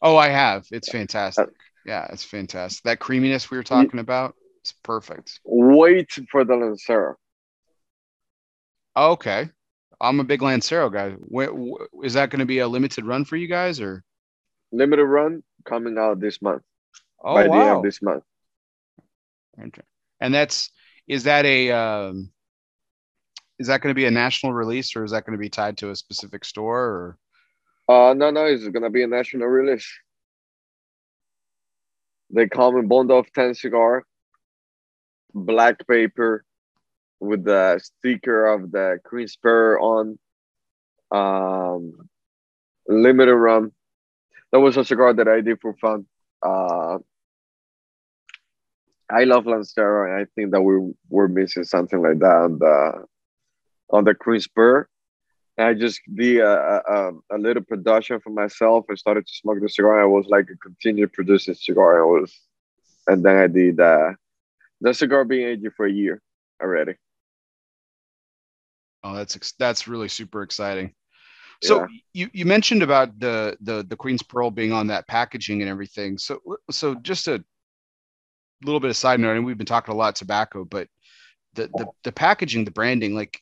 Oh, 0.00 0.16
I 0.16 0.28
have. 0.28 0.66
It's 0.70 0.90
fantastic. 0.90 1.48
Yeah, 1.84 2.06
it's 2.12 2.24
fantastic. 2.24 2.84
That 2.84 3.00
creaminess 3.00 3.50
we 3.50 3.56
were 3.56 3.64
talking 3.64 3.98
about, 3.98 4.34
it's 4.60 4.72
perfect. 4.84 5.40
Wait 5.44 6.10
for 6.30 6.44
the 6.44 6.54
Lancero. 6.54 7.16
Okay. 8.96 9.48
I'm 10.00 10.20
a 10.20 10.24
big 10.24 10.42
Lancero 10.42 10.90
guy. 10.90 11.14
Is 12.02 12.14
that 12.14 12.30
going 12.30 12.40
to 12.40 12.46
be 12.46 12.58
a 12.58 12.68
limited 12.68 13.04
run 13.04 13.24
for 13.24 13.36
you 13.36 13.48
guys 13.48 13.80
or? 13.80 14.04
Limited 14.70 15.04
run 15.04 15.42
coming 15.64 15.98
out 15.98 16.20
this 16.20 16.40
month. 16.42 16.62
Oh, 17.24 17.34
by 17.34 17.46
wow. 17.46 17.56
the 17.56 17.64
end 17.64 17.76
of 17.78 17.82
this 17.82 18.02
month. 18.02 18.24
And 20.20 20.34
that's, 20.34 20.70
is 21.06 21.24
that 21.24 21.44
a, 21.44 21.70
um, 21.70 22.30
is 23.58 23.68
that 23.68 23.80
going 23.80 23.94
to 23.94 23.98
be 23.98 24.06
a 24.06 24.10
national 24.10 24.52
release 24.52 24.96
or 24.96 25.04
is 25.04 25.12
that 25.12 25.24
going 25.24 25.36
to 25.36 25.40
be 25.40 25.50
tied 25.50 25.78
to 25.78 25.90
a 25.90 25.96
specific 25.96 26.44
store 26.44 26.80
or? 26.80 27.18
Uh, 27.88 28.14
no, 28.14 28.30
no, 28.30 28.44
it's 28.46 28.66
going 28.68 28.82
to 28.82 28.90
be 28.90 29.02
a 29.02 29.06
national 29.06 29.48
release. 29.48 29.88
They 32.30 32.48
call 32.48 32.72
me 32.72 32.86
Bond 32.86 33.10
of 33.10 33.30
10 33.32 33.54
cigar, 33.54 34.04
black 35.34 35.86
paper, 35.86 36.44
with 37.20 37.44
the 37.44 37.80
sticker 37.82 38.46
of 38.46 38.72
the 38.72 38.98
Queen's 39.04 39.36
Pearl 39.36 39.84
on. 39.84 40.18
Um, 41.12 42.08
limited 42.88 43.36
run. 43.36 43.72
That 44.50 44.60
was 44.60 44.76
a 44.76 44.84
cigar 44.84 45.12
that 45.14 45.28
I 45.28 45.40
did 45.40 45.60
for 45.60 45.74
fun. 45.74 46.06
Uh, 46.42 46.98
I 49.12 49.24
love 49.24 49.46
Lancero, 49.46 50.10
and 50.10 50.22
I 50.22 50.26
think 50.34 50.52
that 50.52 50.62
we 50.62 50.92
were 51.10 51.28
missing 51.28 51.64
something 51.64 52.00
like 52.00 52.18
that 52.20 52.34
on 52.34 52.58
the 52.58 53.04
on 53.90 54.04
the 54.04 54.14
Queen's 54.14 54.48
Pearl. 54.48 54.86
And 55.58 55.68
I 55.68 55.74
just 55.74 56.00
did 56.14 56.40
a, 56.40 56.82
a, 56.88 57.36
a, 57.36 57.38
little 57.38 57.62
production 57.62 58.18
for 58.20 58.30
myself 58.30 58.86
and 58.88 58.98
started 58.98 59.26
to 59.26 59.32
smoke 59.34 59.58
the 59.60 59.68
cigar. 59.68 60.00
I 60.00 60.06
was 60.06 60.24
like 60.28 60.48
a 60.50 60.56
continued 60.56 61.12
producing 61.12 61.54
cigar. 61.54 62.02
I 62.02 62.06
was, 62.06 62.34
and 63.06 63.22
then 63.22 63.36
I 63.36 63.48
did 63.48 63.78
uh, 63.78 64.12
the 64.80 64.94
cigar 64.94 65.26
being 65.26 65.46
aged 65.46 65.68
for 65.76 65.84
a 65.84 65.92
year 65.92 66.22
already. 66.62 66.94
Oh, 69.04 69.14
that's 69.14 69.52
that's 69.58 69.86
really 69.86 70.08
super 70.08 70.42
exciting. 70.42 70.94
So 71.62 71.80
yeah. 71.80 71.86
you, 72.12 72.30
you 72.32 72.44
mentioned 72.46 72.82
about 72.82 73.18
the, 73.20 73.56
the 73.60 73.84
the 73.88 73.96
Queen's 73.96 74.22
Pearl 74.22 74.50
being 74.50 74.72
on 74.72 74.86
that 74.88 75.06
packaging 75.06 75.60
and 75.60 75.70
everything. 75.70 76.16
So 76.16 76.40
so 76.70 76.94
just 76.94 77.28
a 77.28 77.44
little 78.64 78.80
bit 78.80 78.90
of 78.90 78.96
side 78.96 79.20
note, 79.20 79.36
and 79.36 79.44
we've 79.44 79.58
been 79.58 79.66
talking 79.66 79.94
a 79.94 79.96
lot 79.96 80.16
tobacco, 80.16 80.64
but 80.64 80.88
the 81.54 81.68
the 81.74 81.86
the 82.04 82.12
packaging, 82.12 82.64
the 82.64 82.70
branding, 82.70 83.14
like 83.14 83.40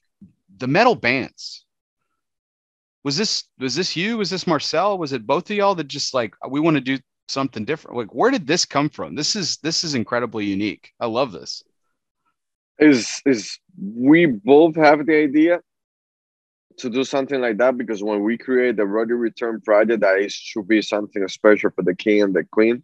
the 0.57 0.67
metal 0.67 0.95
bands. 0.95 1.65
Was 3.03 3.17
this 3.17 3.45
was 3.59 3.75
this 3.75 3.97
you? 3.97 4.19
Was 4.19 4.31
this 4.31 4.47
Marcel? 4.47 4.99
Was 4.99 5.13
it 5.13 5.27
both 5.27 5.51
of 5.51 5.57
y'all 5.57 5.75
that 5.75 5.89
just 5.89 6.13
like 6.13 6.35
we 6.49 6.61
want 6.61 6.77
to 6.77 6.81
do 6.81 6.99
something 7.29 7.65
different? 7.65 7.97
Like 7.97 8.15
where 8.15 8.31
did 8.31 8.47
this 8.47 8.65
come 8.65 8.89
from? 8.89 9.15
This 9.15 9.37
is 9.37 9.57
this 9.59 9.85
is 9.85 9.95
incredibly 9.95 10.45
unique. 10.45 10.93
I 11.01 11.07
love 11.07 11.33
this 11.33 11.63
is 12.81 13.23
is 13.27 13.59
we 13.81 14.27
both 14.27 14.75
have 14.77 15.07
the 15.07 15.15
idea 15.15 15.61
to 16.79 16.89
do 16.89 17.05
something 17.05 17.41
like 17.41 17.59
that 17.59 17.77
because 17.77 18.03
when 18.03 18.23
we 18.23 18.39
create 18.39 18.77
the 18.77 18.87
Royal 18.87 19.07
Return 19.07 19.61
project, 19.61 20.01
that 20.01 20.19
is 20.19 20.33
should 20.33 20.67
be 20.67 20.81
something 20.81 21.27
special 21.29 21.71
for 21.71 21.83
the 21.83 21.95
king 21.95 22.23
and 22.23 22.35
the 22.35 22.45
queen. 22.45 22.83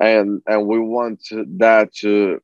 And 0.00 0.42
and 0.46 0.66
we 0.66 0.78
want 0.78 1.20
that 1.58 1.92
to 1.94 2.40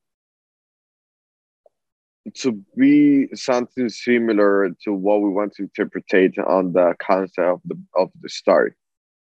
to 2.34 2.52
be 2.76 3.28
something 3.34 3.88
similar 3.88 4.70
to 4.84 4.92
what 4.92 5.20
we 5.22 5.28
want 5.28 5.52
to 5.54 5.62
interpret 5.62 6.04
on 6.46 6.72
the 6.72 6.94
concept 7.00 7.38
of 7.38 7.60
the 7.64 7.78
of 7.96 8.10
the 8.20 8.28
story, 8.28 8.72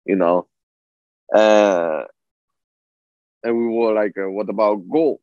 you 0.06 0.16
know. 0.16 0.48
Uh, 1.34 2.04
and 3.44 3.58
we 3.58 3.68
were 3.68 3.94
like, 3.94 4.18
uh, 4.18 4.30
what 4.30 4.50
about 4.50 4.88
gold? 4.90 5.20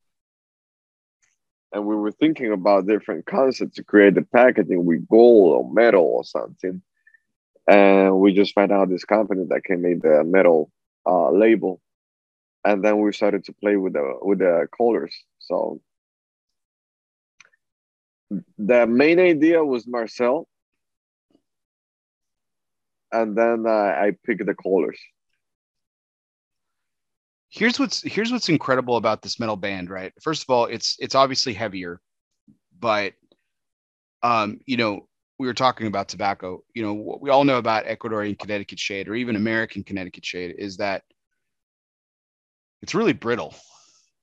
And 1.72 1.84
we 1.84 1.94
were 1.94 2.12
thinking 2.12 2.52
about 2.52 2.86
different 2.86 3.26
concepts 3.26 3.76
to 3.76 3.84
create 3.84 4.14
the 4.14 4.22
packaging 4.22 4.86
with 4.86 5.06
gold 5.06 5.52
or 5.52 5.72
metal 5.72 6.04
or 6.04 6.24
something. 6.24 6.82
And 7.68 8.18
we 8.18 8.32
just 8.32 8.54
found 8.54 8.72
out 8.72 8.88
this 8.88 9.04
company 9.04 9.44
that 9.50 9.64
can 9.64 9.82
make 9.82 10.00
the 10.00 10.24
metal 10.24 10.70
uh, 11.06 11.30
label. 11.30 11.82
And 12.68 12.84
then 12.84 13.00
we 13.00 13.10
started 13.14 13.44
to 13.44 13.54
play 13.54 13.76
with 13.76 13.94
the 13.94 14.18
with 14.20 14.40
the 14.40 14.68
colors. 14.76 15.14
So 15.38 15.80
the 18.58 18.86
main 18.86 19.18
idea 19.18 19.64
was 19.64 19.86
Marcel, 19.86 20.46
and 23.10 23.34
then 23.34 23.64
uh, 23.66 23.70
I 23.70 24.12
picked 24.22 24.44
the 24.44 24.54
colors. 24.54 25.00
Here's 27.48 27.80
what's 27.80 28.02
here's 28.02 28.30
what's 28.30 28.50
incredible 28.50 28.98
about 28.98 29.22
this 29.22 29.40
metal 29.40 29.56
band, 29.56 29.88
right? 29.88 30.12
First 30.20 30.42
of 30.42 30.50
all, 30.50 30.66
it's 30.66 30.94
it's 30.98 31.14
obviously 31.14 31.54
heavier, 31.54 32.02
but 32.78 33.14
um, 34.22 34.60
you 34.66 34.76
know, 34.76 35.08
we 35.38 35.46
were 35.46 35.54
talking 35.54 35.86
about 35.86 36.10
tobacco. 36.10 36.62
You 36.74 36.82
know, 36.82 36.92
what 36.92 37.22
we 37.22 37.30
all 37.30 37.44
know 37.44 37.56
about 37.56 37.86
Ecuadorian 37.86 38.38
Connecticut 38.38 38.78
shade 38.78 39.08
or 39.08 39.14
even 39.14 39.36
American 39.36 39.84
Connecticut 39.84 40.26
shade 40.26 40.54
is 40.58 40.76
that 40.76 41.04
it's 42.82 42.94
really 42.94 43.12
brittle. 43.12 43.54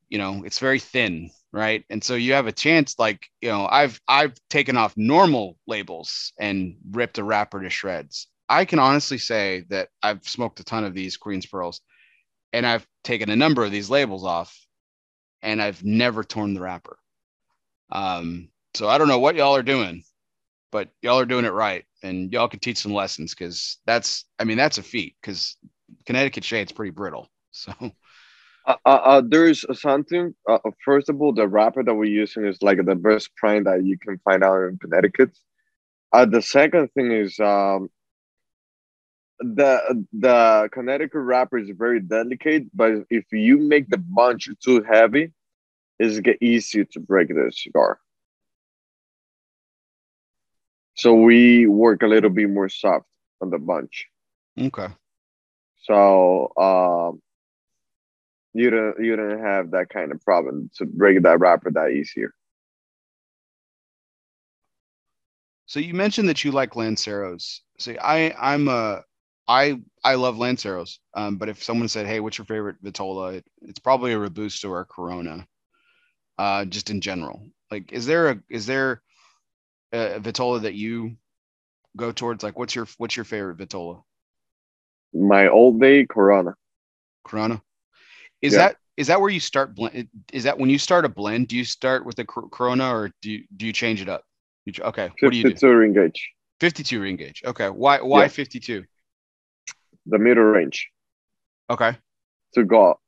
You 0.09 0.17
know, 0.17 0.43
it's 0.45 0.59
very 0.59 0.79
thin 0.79 1.31
right? 1.55 1.85
And 1.89 2.03
so 2.03 2.15
you 2.15 2.33
have 2.33 2.47
a 2.47 2.51
chance 2.51 2.99
like 2.99 3.27
you 3.41 3.49
know 3.49 3.65
i've 3.71 3.99
i've 4.09 4.33
taken 4.49 4.75
off 4.75 4.93
normal 4.97 5.57
labels 5.67 6.33
and 6.37 6.75
ripped 6.91 7.17
a 7.17 7.23
wrapper 7.23 7.63
to 7.63 7.69
shreds. 7.69 8.27
I 8.49 8.65
can 8.65 8.77
honestly 8.77 9.17
say 9.17 9.63
that 9.69 9.87
i've 10.03 10.27
smoked 10.27 10.59
a 10.59 10.65
ton 10.65 10.83
of 10.83 10.93
these 10.93 11.15
queen's 11.15 11.45
pearls 11.45 11.79
and 12.51 12.67
i've 12.67 12.85
taken 13.05 13.29
a 13.29 13.37
number 13.37 13.63
of 13.63 13.71
these 13.71 13.89
labels 13.89 14.25
off 14.25 14.53
and 15.41 15.61
i've 15.61 15.83
never 15.83 16.23
torn 16.25 16.53
the 16.53 16.61
wrapper. 16.61 16.97
Um 17.89 18.49
so 18.73 18.89
i 18.89 18.97
don't 18.97 19.07
know 19.07 19.19
what 19.19 19.35
y'all 19.35 19.55
are 19.55 19.63
doing 19.63 20.03
but 20.71 20.89
y'all 21.01 21.19
are 21.19 21.25
doing 21.25 21.45
it 21.45 21.53
right 21.53 21.85
and 22.03 22.33
y'all 22.33 22.49
can 22.49 22.59
teach 22.59 22.79
some 22.79 22.93
lessons 22.93 23.33
because 23.33 23.77
that's 23.85 24.25
i 24.39 24.43
mean 24.43 24.57
that's 24.57 24.77
a 24.77 24.83
feat 24.83 25.15
because 25.21 25.57
connecticut 26.05 26.43
shade's 26.43 26.73
pretty 26.73 26.91
brittle. 26.91 27.29
So 27.57 27.71
uh, 28.65 28.75
uh, 28.85 28.89
uh, 28.89 29.21
there's 29.25 29.65
something. 29.79 30.33
Uh, 30.49 30.59
first 30.83 31.09
of 31.09 31.21
all, 31.21 31.33
the 31.33 31.47
wrapper 31.47 31.83
that 31.83 31.93
we're 31.93 32.05
using 32.05 32.45
is 32.45 32.57
like 32.61 32.83
the 32.83 32.95
best 32.95 33.35
prime 33.35 33.63
that 33.65 33.83
you 33.83 33.97
can 33.97 34.19
find 34.19 34.43
out 34.43 34.63
in 34.63 34.77
Connecticut. 34.77 35.37
Uh, 36.11 36.25
the 36.25 36.41
second 36.41 36.89
thing 36.93 37.11
is 37.11 37.39
um, 37.39 37.89
the 39.39 40.05
the 40.13 40.69
Connecticut 40.71 41.21
wrapper 41.21 41.57
is 41.57 41.69
very 41.77 41.99
delicate, 41.99 42.65
but 42.73 42.93
if 43.09 43.25
you 43.31 43.57
make 43.57 43.89
the 43.89 43.97
bunch 43.97 44.49
too 44.63 44.81
heavy, 44.83 45.31
it's 45.99 46.19
get 46.19 46.41
easier 46.41 46.85
to 46.85 46.99
break 46.99 47.27
the 47.29 47.51
cigar. 47.53 47.99
So 50.95 51.13
we 51.13 51.67
work 51.67 52.03
a 52.03 52.07
little 52.07 52.29
bit 52.29 52.49
more 52.49 52.69
soft 52.69 53.05
on 53.41 53.49
the 53.49 53.59
bunch. 53.59 54.07
Okay. 54.59 54.87
So 55.83 56.51
um, 56.57 57.21
you 58.55 58.69
don't 58.69 59.03
you 59.03 59.15
don't 59.17 59.41
have 59.41 59.71
that 59.71 59.89
kind 59.89 60.11
of 60.13 60.21
problem 60.21 60.71
to 60.77 60.85
break 60.85 61.21
that 61.23 61.39
wrapper 61.39 61.69
that 61.71 61.91
easier. 61.91 62.33
So 65.65 65.81
you 65.81 65.93
mentioned 65.93 66.29
that 66.29 66.43
you 66.43 66.51
like 66.51 66.71
Lanceros. 66.75 67.59
See, 67.79 67.97
I 67.97 68.33
I'm 68.39 68.69
a 68.69 69.03
I 69.47 69.81
I 70.05 70.15
love 70.15 70.37
Lanceros. 70.37 70.99
Um, 71.13 71.35
but 71.35 71.49
if 71.49 71.61
someone 71.61 71.89
said, 71.89 72.07
"Hey, 72.07 72.21
what's 72.21 72.37
your 72.37 72.45
favorite 72.45 72.81
Vitola?" 72.81 73.35
It, 73.35 73.45
it's 73.61 73.79
probably 73.79 74.13
a 74.13 74.19
Robusto 74.19 74.69
or 74.69 74.79
a 74.79 74.85
Corona. 74.85 75.45
Uh, 76.37 76.65
just 76.65 76.89
in 76.89 76.99
general, 77.01 77.41
like, 77.71 77.91
is 77.91 78.05
there 78.05 78.29
a 78.29 78.39
is 78.49 78.65
there 78.65 79.01
a 79.91 80.19
Vitola 80.19 80.61
that 80.61 80.75
you 80.75 81.15
go 81.97 82.11
towards? 82.11 82.43
Like, 82.43 82.57
what's 82.57 82.75
your 82.75 82.87
what's 82.97 83.17
your 83.17 83.25
favorite 83.25 83.57
Vitola? 83.57 84.01
My 85.13 85.47
old 85.49 85.81
day 85.81 86.05
Corona. 86.05 86.55
Corona. 87.25 87.61
Is 88.45 88.53
yeah. 88.53 88.59
that 88.59 88.77
is 88.95 89.07
that 89.07 89.19
where 89.19 89.31
you 89.31 89.39
start 89.39 89.73
blend? 89.73 90.07
Is 90.31 90.43
that 90.43 90.57
when 90.57 90.69
you 90.69 90.77
start 90.77 91.03
a 91.03 91.09
blend? 91.09 91.47
Do 91.47 91.57
you 91.57 91.65
start 91.65 92.05
with 92.05 92.15
the 92.15 92.25
Corona 92.25 92.93
or 92.93 93.11
do 93.21 93.31
you, 93.31 93.43
do 93.57 93.65
you 93.65 93.73
change 93.73 94.01
it 94.01 94.07
up? 94.07 94.23
Okay, 94.79 95.09
what 95.19 95.31
do 95.31 95.37
you 95.37 95.43
do? 95.43 95.49
52 95.49 95.75
ring 95.75 95.93
gauge. 95.93 96.31
52 96.59 97.01
ring 97.01 97.15
gauge. 97.15 97.41
Okay, 97.43 97.69
why 97.69 98.01
why 98.01 98.21
yeah. 98.23 98.27
52? 98.27 98.83
The 100.05 100.19
middle 100.19 100.43
range. 100.43 100.89
Okay. 101.69 101.97
To 102.53 102.63
go 102.63 102.99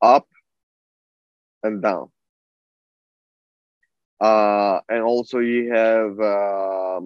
up 0.00 0.26
and 1.64 1.82
down. 1.82 2.10
Uh, 4.20 4.80
and 4.88 5.02
also 5.02 5.38
you 5.38 5.72
have 5.72 6.20
uh, 6.20 7.00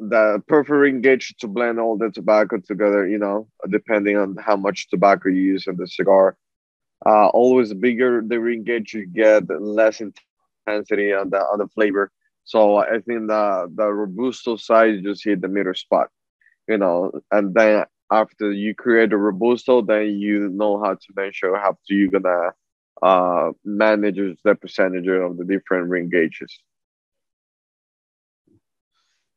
the 0.00 0.42
perfect 0.48 1.02
gauge 1.02 1.34
to 1.38 1.48
blend 1.48 1.78
all 1.78 1.96
the 1.98 2.10
tobacco 2.10 2.58
together, 2.58 3.06
you 3.06 3.18
know, 3.18 3.48
depending 3.70 4.16
on 4.16 4.36
how 4.36 4.56
much 4.56 4.88
tobacco 4.88 5.28
you 5.28 5.42
use 5.42 5.66
in 5.66 5.76
the 5.76 5.86
cigar. 5.86 6.36
Uh, 7.06 7.28
always 7.28 7.72
bigger 7.74 8.22
the 8.26 8.40
ring 8.40 8.64
gauge 8.64 8.94
you 8.94 9.06
get, 9.06 9.44
less 9.60 10.00
intensity 10.00 10.66
on 10.66 11.30
the 11.30 11.38
on 11.38 11.58
the 11.58 11.68
flavor. 11.68 12.10
So 12.44 12.76
I 12.76 13.00
think 13.00 13.28
the 13.28 13.70
the 13.74 13.86
robusto 13.92 14.56
side 14.56 15.02
just 15.04 15.24
hit 15.24 15.40
the 15.40 15.48
middle 15.48 15.74
spot, 15.74 16.08
you 16.68 16.78
know, 16.78 17.12
and 17.30 17.54
then 17.54 17.84
after 18.10 18.52
you 18.52 18.74
create 18.74 19.12
a 19.12 19.16
robusto, 19.18 19.82
then 19.82 20.06
you 20.18 20.48
know 20.48 20.82
how 20.82 20.94
to 20.94 21.08
measure 21.16 21.56
how 21.56 21.76
to 21.86 21.94
you 21.94 22.10
gonna 22.10 22.52
uh 23.02 23.52
manage 23.64 24.18
the 24.44 24.54
percentage 24.54 25.08
of 25.08 25.36
the 25.38 25.44
different 25.44 25.88
ring 25.88 26.08
gauges. 26.10 26.60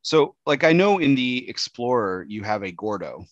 So, 0.04 0.36
like, 0.46 0.64
I 0.64 0.74
know 0.74 1.00
in 1.00 1.16
the 1.16 1.50
Explorer 1.50 2.26
you 2.28 2.44
have 2.44 2.62
a 2.62 2.72
Gordo, 2.72 3.26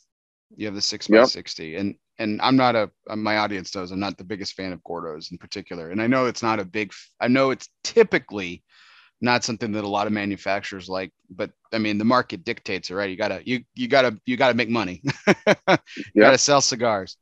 you 0.55 0.65
have 0.65 0.75
the 0.75 0.81
six 0.81 1.07
by 1.07 1.23
sixty, 1.25 1.75
and 1.75 1.95
and 2.17 2.41
I'm 2.41 2.55
not 2.55 2.75
a 2.75 2.89
uh, 3.09 3.15
my 3.15 3.37
audience 3.37 3.75
knows 3.75 3.91
I'm 3.91 3.99
not 3.99 4.17
the 4.17 4.23
biggest 4.23 4.53
fan 4.53 4.71
of 4.71 4.83
Gordos 4.83 5.31
in 5.31 5.37
particular, 5.37 5.89
and 5.89 6.01
I 6.01 6.07
know 6.07 6.25
it's 6.25 6.41
not 6.41 6.59
a 6.59 6.65
big. 6.65 6.93
I 7.19 7.27
know 7.27 7.51
it's 7.51 7.69
typically 7.83 8.63
not 9.19 9.43
something 9.43 9.73
that 9.73 9.83
a 9.83 9.87
lot 9.87 10.07
of 10.07 10.13
manufacturers 10.13 10.87
like, 10.87 11.11
but 11.29 11.51
I 11.73 11.77
mean 11.77 11.97
the 11.97 12.05
market 12.05 12.43
dictates 12.45 12.89
it, 12.89 12.95
right? 12.95 13.09
You 13.09 13.17
gotta 13.17 13.41
you 13.45 13.63
you 13.75 13.87
gotta 13.87 14.17
you 14.25 14.37
gotta 14.37 14.55
make 14.55 14.69
money. 14.69 15.01
you 15.27 15.33
yep. 15.67 15.79
gotta 16.15 16.37
sell 16.37 16.61
cigars. 16.61 17.17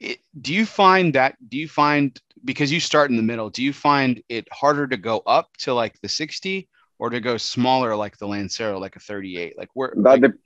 It, 0.00 0.18
do 0.40 0.52
you 0.52 0.66
find 0.66 1.14
that? 1.14 1.36
Do 1.48 1.56
you 1.56 1.68
find 1.68 2.18
because 2.44 2.72
you 2.72 2.80
start 2.80 3.10
in 3.10 3.16
the 3.16 3.22
middle? 3.22 3.50
Do 3.50 3.62
you 3.62 3.72
find 3.72 4.22
it 4.28 4.46
harder 4.52 4.86
to 4.88 4.96
go 4.96 5.22
up 5.26 5.48
to 5.58 5.74
like 5.74 6.00
the 6.00 6.08
sixty? 6.08 6.68
Or 6.98 7.10
to 7.10 7.20
go 7.20 7.36
smaller 7.36 7.94
like 7.96 8.16
the 8.18 8.26
Lancero, 8.26 8.78
like 8.78 8.96
a 8.96 9.00
38? 9.00 9.58
Like 9.58 9.68
where 9.74 9.92
that 9.96 10.02
like... 10.02 10.20
de- 10.22 10.38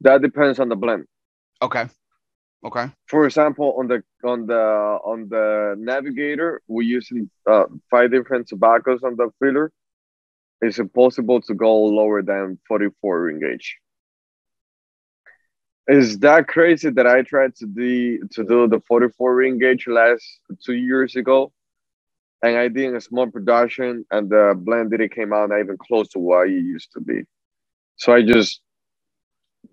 that 0.00 0.22
depends 0.22 0.58
on 0.58 0.68
the 0.68 0.76
blend. 0.76 1.06
Okay. 1.60 1.86
Okay. 2.64 2.86
For 3.06 3.26
example, 3.26 3.74
on 3.78 3.88
the 3.88 4.04
on 4.22 4.46
the 4.46 4.54
on 5.04 5.28
the 5.28 5.74
navigator, 5.78 6.62
we're 6.68 6.82
using 6.82 7.28
uh, 7.46 7.64
five 7.90 8.12
different 8.12 8.46
tobaccos 8.46 9.02
on 9.02 9.16
the 9.16 9.30
filler. 9.40 9.72
It's 10.60 10.78
impossible 10.78 11.40
to 11.42 11.54
go 11.54 11.76
lower 11.86 12.22
than 12.22 12.58
44 12.68 13.22
ring 13.22 13.40
gauge. 13.40 13.78
Is 15.88 16.20
that 16.20 16.46
crazy 16.46 16.90
that 16.90 17.06
I 17.08 17.22
tried 17.22 17.56
to 17.56 17.66
do 17.66 18.28
to 18.28 18.44
do 18.44 18.68
the 18.68 18.80
44 18.86 19.34
ring 19.34 19.58
gauge 19.58 19.88
last 19.88 20.24
two 20.64 20.74
years 20.74 21.16
ago? 21.16 21.52
And 22.42 22.56
I 22.56 22.68
did 22.68 22.94
a 22.94 23.00
small 23.00 23.30
production, 23.30 24.04
and 24.10 24.28
the 24.28 24.54
blend 24.56 24.90
didn't 24.90 25.14
came 25.14 25.32
out 25.32 25.50
not 25.50 25.60
even 25.60 25.78
close 25.78 26.08
to 26.10 26.18
what 26.18 26.48
it 26.48 26.52
used 26.52 26.92
to 26.92 27.00
be. 27.00 27.22
So 27.96 28.12
I 28.12 28.22
just 28.22 28.60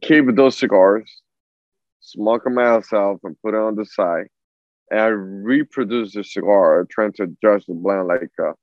keep 0.01 0.25
those 0.35 0.57
cigars, 0.57 1.21
smoke 2.01 2.43
them 2.43 2.55
myself, 2.55 3.19
and 3.23 3.35
put 3.41 3.55
it 3.55 3.59
on 3.59 3.75
the 3.75 3.85
side. 3.85 4.27
And 4.91 4.99
I 4.99 5.07
reproduce 5.07 6.13
the 6.13 6.23
cigar, 6.23 6.85
trying 6.89 7.13
to 7.13 7.23
adjust 7.23 7.67
the 7.67 7.73
blend 7.73 8.07
like. 8.07 8.29
Uh, 8.41 8.53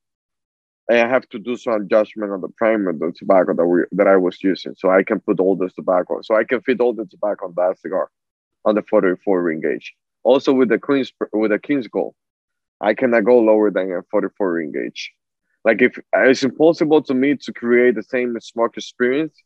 and 0.88 1.00
I 1.00 1.08
have 1.08 1.28
to 1.30 1.38
do 1.40 1.56
some 1.56 1.74
adjustment 1.82 2.30
on 2.30 2.40
the 2.40 2.48
primer, 2.56 2.92
the 2.92 3.12
tobacco 3.16 3.54
that 3.54 3.66
we 3.66 3.80
that 3.92 4.06
I 4.06 4.16
was 4.16 4.42
using, 4.42 4.74
so 4.76 4.90
I 4.90 5.02
can 5.02 5.18
put 5.20 5.40
all 5.40 5.56
this 5.56 5.72
tobacco, 5.74 6.20
so 6.22 6.36
I 6.36 6.44
can 6.44 6.60
fit 6.62 6.80
all 6.80 6.94
the 6.94 7.06
tobacco 7.06 7.46
on 7.46 7.54
that 7.56 7.80
cigar, 7.80 8.08
on 8.64 8.76
the 8.76 8.82
44 8.82 9.42
ring 9.42 9.60
gauge. 9.60 9.94
Also 10.22 10.52
with 10.52 10.68
the 10.68 10.78
Queen's 10.78 11.12
with 11.32 11.50
the 11.50 11.58
King's 11.58 11.88
Gold, 11.88 12.14
I 12.80 12.94
cannot 12.94 13.24
go 13.24 13.38
lower 13.38 13.70
than 13.70 13.92
a 13.92 14.02
44 14.10 14.52
ring 14.52 14.72
gauge. 14.72 15.12
Like 15.64 15.82
if 15.82 15.98
it's 16.14 16.42
impossible 16.42 17.02
to 17.02 17.14
me 17.14 17.36
to 17.36 17.52
create 17.52 17.96
the 17.96 18.02
same 18.02 18.38
smoke 18.40 18.76
experience 18.76 19.36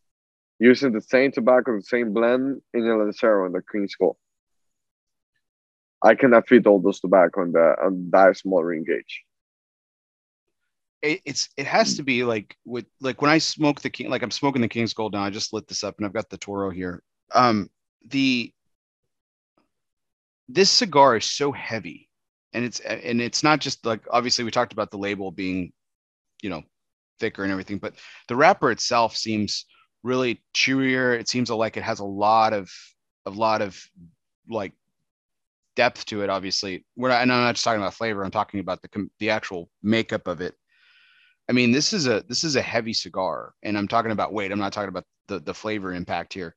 using 0.59 0.93
the 0.93 1.01
same 1.01 1.33
tobacco, 1.33 1.77
the 1.77 1.83
same 1.83 2.13
blend 2.13 2.61
in 2.75 2.87
a 2.87 2.97
Lancero 2.97 3.47
and 3.47 3.55
the 3.55 3.63
Queen's 3.63 3.95
Gold. 3.95 4.17
I 6.03 6.15
cannot 6.15 6.47
fit 6.47 6.67
all 6.67 6.81
those 6.81 7.01
tobacco 7.01 7.41
on 7.43 7.53
the 7.53 7.77
on 7.83 8.11
that 8.11 8.37
small 8.37 8.63
ring 8.63 8.85
gauge. 8.85 9.23
It, 11.03 11.23
it's 11.25 11.49
it 11.57 11.67
has 11.67 11.97
to 11.97 12.03
be 12.03 12.25
like 12.25 12.55
with 12.67 12.85
like 13.01 13.23
when 13.23 13.31
I 13.31 13.39
smoke 13.39 13.81
the 13.81 13.91
king, 13.91 14.11
like 14.11 14.23
I'm 14.23 14.31
smoking 14.31 14.61
the 14.61 14.69
King's 14.69 14.93
Gold 14.93 15.15
now. 15.15 15.23
I 15.23 15.31
just 15.31 15.55
lit 15.55 15.67
this 15.67 15.85
up 15.85 15.97
and 15.97 16.07
I've 16.07 16.13
got 16.13 16.29
the 16.29 16.37
Toro 16.37 16.69
here. 16.69 17.03
Um, 17.35 17.71
the 18.07 18.53
this 20.49 20.69
cigar 20.69 21.17
is 21.17 21.25
so 21.25 21.53
heavy, 21.53 22.10
and 22.53 22.65
it's 22.65 22.81
and 22.81 23.21
it's 23.21 23.43
not 23.43 23.61
just 23.61 23.85
like 23.87 24.03
obviously 24.11 24.45
we 24.45 24.51
talked 24.51 24.73
about 24.73 24.91
the 24.91 24.99
label 24.99 25.31
being, 25.31 25.73
you 26.43 26.51
know, 26.51 26.63
thicker 27.19 27.43
and 27.43 27.53
everything, 27.53 27.79
but 27.79 27.95
the 28.29 28.37
wrapper 28.37 28.71
itself 28.71 29.17
seems 29.17 29.67
really 30.03 30.43
chewier. 30.55 31.19
It 31.19 31.29
seems 31.29 31.51
like 31.51 31.77
it 31.77 31.83
has 31.83 32.01
a 32.01 32.05
lot 32.05 32.53
of 32.53 32.71
a 33.27 33.31
lot 33.31 33.63
of 33.63 33.81
like 34.49 34.73
depth 35.77 36.05
to 36.07 36.23
it. 36.23 36.31
Obviously, 36.31 36.85
we're 36.97 37.11
not, 37.11 37.23
and 37.23 37.33
I'm 37.33 37.43
not 37.45 37.55
just 37.55 37.65
talking 37.65 37.81
about 37.81 37.95
flavor. 37.95 38.25
I'm 38.25 38.31
talking 38.31 38.61
about 38.61 38.83
the 38.83 39.09
the 39.19 39.31
actual 39.31 39.71
makeup 39.83 40.27
of 40.27 40.41
it. 40.41 40.55
I 41.49 41.53
mean, 41.53 41.73
this 41.73 41.93
is 41.93 42.07
a 42.07 42.25
this 42.29 42.45
is 42.45 42.57
a 42.57 42.63
heavy 42.63 42.93
cigar, 42.93 43.55
and 43.63 43.77
I'm 43.77 43.89
talking 43.89 44.13
about 44.13 44.33
weight. 44.33 44.53
I'm 44.53 44.59
not 44.59 44.73
talking 44.73 44.89
about 44.89 45.05
the 45.29 45.41
the 45.41 45.55
flavor 45.55 45.93
impact 45.93 46.33
here. 46.33 46.55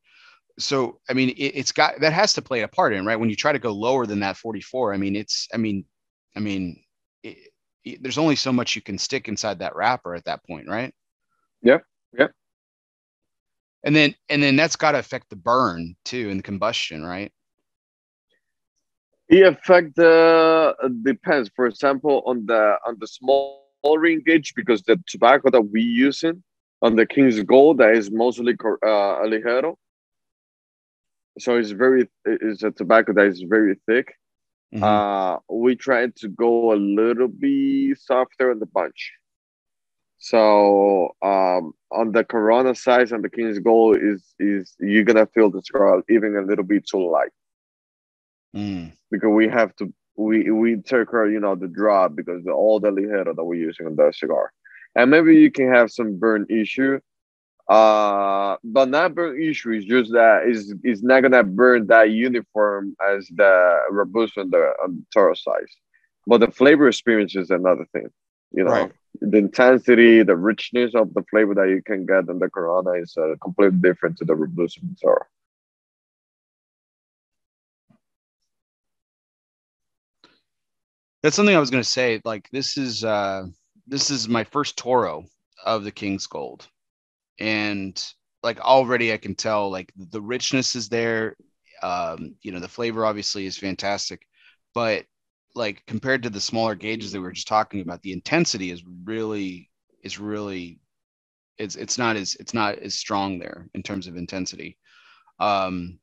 So, 0.60 1.00
I 1.10 1.14
mean, 1.14 1.34
it, 1.38 1.56
has 1.56 1.72
got 1.72 2.00
that 2.00 2.14
has 2.14 2.34
to 2.34 2.42
play 2.42 2.62
a 2.62 2.68
part 2.68 2.94
in 2.94 3.06
right 3.06 3.20
when 3.20 3.30
you 3.30 3.36
try 3.36 3.52
to 3.52 3.60
go 3.60 3.72
lower 3.72 4.06
than 4.06 4.20
that 4.20 4.38
44. 4.38 4.94
I 4.94 4.98
mean, 4.98 5.16
it's 5.16 5.48
I 5.54 5.58
mean, 5.58 5.86
I 6.36 6.40
mean, 6.40 6.84
it, 7.24 7.38
it, 7.84 8.04
there's 8.04 8.18
only 8.18 8.36
so 8.36 8.54
much 8.54 8.76
you 8.76 8.82
can 8.82 8.98
stick 8.98 9.28
inside 9.28 9.60
that 9.60 9.76
wrapper 9.76 10.16
at 10.16 10.26
that 10.26 10.46
point, 10.46 10.68
right? 10.68 10.94
Yeah, 11.62 11.80
yeah. 12.18 12.28
And 13.84 13.96
then 13.96 14.16
and 14.30 14.42
then 14.42 14.56
that's 14.56 14.76
got 14.76 14.92
to 14.92 15.00
affect 15.00 15.30
the 15.30 15.36
burn 15.36 15.96
too 16.06 16.30
and 16.30 16.40
the 16.40 16.44
combustion, 16.44 17.04
right? 17.04 17.32
It 19.30 19.48
affect 19.48 19.96
the 19.96 20.76
uh, 20.82 20.88
depends. 21.04 21.50
For 21.56 21.66
example, 21.66 22.24
on 22.26 22.46
the 22.46 22.76
on 22.86 22.98
the 23.00 23.08
small 23.08 23.64
ring 23.98 24.22
gauge, 24.26 24.54
because 24.56 24.84
the 24.84 25.02
tobacco 25.08 25.50
that 25.50 25.62
we 25.62 25.82
using 25.82 26.44
on 26.82 26.96
the 26.96 27.06
King's 27.06 27.42
Gold 27.42 27.80
that 27.80 27.96
is 27.96 28.12
mostly 28.12 28.54
uh, 28.54 29.26
ligero. 29.26 29.76
So 31.39 31.57
it's 31.57 31.72
very 31.72 32.07
it's 32.26 32.64
a 32.64 32.72
tobacco 32.72 33.14
that 33.14 33.26
is 33.26 33.41
very 33.41 33.76
thick. 33.88 34.14
Mm-hmm. 34.73 34.84
Uh, 34.84 35.38
we 35.49 35.76
tried 35.76 36.15
to 36.18 36.27
go 36.30 36.73
a 36.73 36.76
little 36.76 37.27
bit 37.27 37.99
softer 37.99 38.51
on 38.51 38.60
the 38.60 38.65
bunch. 38.65 39.14
So 40.19 41.15
um, 41.22 41.73
on 41.91 42.11
the 42.11 42.23
Corona 42.23 42.73
size 42.76 43.11
and 43.11 43.23
the 43.23 43.30
King's 43.30 43.60
Gold 43.60 43.97
is 44.01 44.23
is 44.39 44.76
you're 44.80 45.03
gonna 45.03 45.27
feel 45.27 45.51
the 45.51 45.61
cigar 45.61 46.03
even 46.10 46.38
a 46.38 46.41
little 46.41 46.64
bit 46.64 46.88
too 46.88 47.10
light 47.10 47.31
mm. 48.55 48.91
because 49.11 49.30
we 49.30 49.47
have 49.47 49.76
to 49.77 49.93
we 50.15 50.49
we 50.51 50.77
take 50.77 51.10
her 51.10 51.30
you 51.30 51.39
know 51.39 51.55
the 51.55 51.68
drop 51.68 52.15
because 52.15 52.43
the, 52.43 52.51
all 52.51 52.80
the 52.80 52.89
ligero 52.89 53.35
that 53.35 53.43
we're 53.43 53.55
using 53.55 53.85
on 53.85 53.95
the 53.95 54.11
cigar 54.14 54.51
and 54.95 55.10
maybe 55.10 55.35
you 55.35 55.51
can 55.51 55.72
have 55.73 55.91
some 55.91 56.18
burn 56.18 56.45
issue 56.49 56.99
uh 57.69 58.57
but 58.64 58.90
not 58.90 59.15
burn 59.15 59.41
issue 59.41 59.72
is 59.72 59.85
just 59.85 60.11
that 60.11 60.44
is 60.45 60.73
is 60.84 61.02
not 61.02 61.22
gonna 61.22 61.44
burn 61.44 61.88
that 61.88 62.10
uniform 62.10 62.95
as 63.10 63.27
the 63.35 63.80
robusto 63.90 64.41
on 64.41 64.49
the, 64.49 64.73
on 64.84 64.95
the 64.95 65.06
toro 65.14 65.34
size 65.34 65.73
but 66.27 66.40
the 66.40 66.52
flavor 66.52 66.88
experience 66.88 67.35
is 67.35 67.49
another 67.52 67.85
thing 67.94 68.07
you 68.52 68.64
know 68.64 68.72
right. 68.72 68.91
the 69.22 69.38
intensity 69.38 70.23
the 70.23 70.35
richness 70.35 70.94
of 70.94 71.14
the 71.14 71.23
flavor 71.30 71.56
that 71.56 71.69
you 71.69 71.81
can 71.85 72.06
get 72.06 72.27
in 72.27 72.38
the 72.40 72.49
corona 72.49 72.91
is 72.91 73.15
uh, 73.18 73.34
completely 73.41 73.80
different 73.80 74.18
to 74.18 74.26
the 74.26 74.35
robusto 74.35 74.81
and 74.81 74.98
toro 75.02 75.23
that's 81.23 81.38
something 81.38 81.56
I 81.56 81.60
was 81.60 81.72
to 81.81 81.90
say. 81.90 82.22
Like 82.26 82.49
this 82.52 82.77
is 82.77 83.03
uh, 83.03 83.45
this 83.88 84.11
is 84.11 84.27
my 84.27 84.44
first 84.44 84.77
Toro 84.77 85.26
of 85.65 85.85
the 85.85 85.91
King's 85.91 86.27
Gold, 86.27 86.68
and 87.39 88.14
like 88.43 88.60
already 88.60 89.14
I 89.14 89.18
can 89.18 89.35
tell 89.35 89.72
like 89.72 89.91
the 89.95 90.22
richness 90.22 90.76
is 90.76 90.89
there. 90.89 91.35
Um, 91.81 92.35
you 92.41 92.51
know, 92.51 92.60
the 92.60 92.68
flavor 92.68 93.05
obviously 93.05 93.45
is 93.45 93.57
fantastic, 93.57 94.26
but 94.73 95.05
like 95.55 95.84
compared 95.85 96.23
to 96.23 96.30
the 96.30 96.41
smaller 96.41 96.76
gauges 96.76 97.11
that 97.11 97.19
we 97.19 97.26
were 97.26 97.31
just 97.31 97.47
talking 97.47 97.81
about, 97.81 98.01
the 98.01 98.14
intensity 98.14 98.72
is 98.72 98.84
really 99.05 99.69
is 100.03 100.19
really 100.19 100.80
it's 101.57 101.76
it's 101.76 101.97
not 101.97 102.15
as 102.15 102.35
it's 102.35 102.53
not 102.53 102.80
as 102.80 102.95
strong 102.95 103.39
there 103.39 103.69
in 103.73 103.84
terms 103.84 104.07
of 104.07 104.18
intensity. 104.18 104.77
Um, 105.39 105.99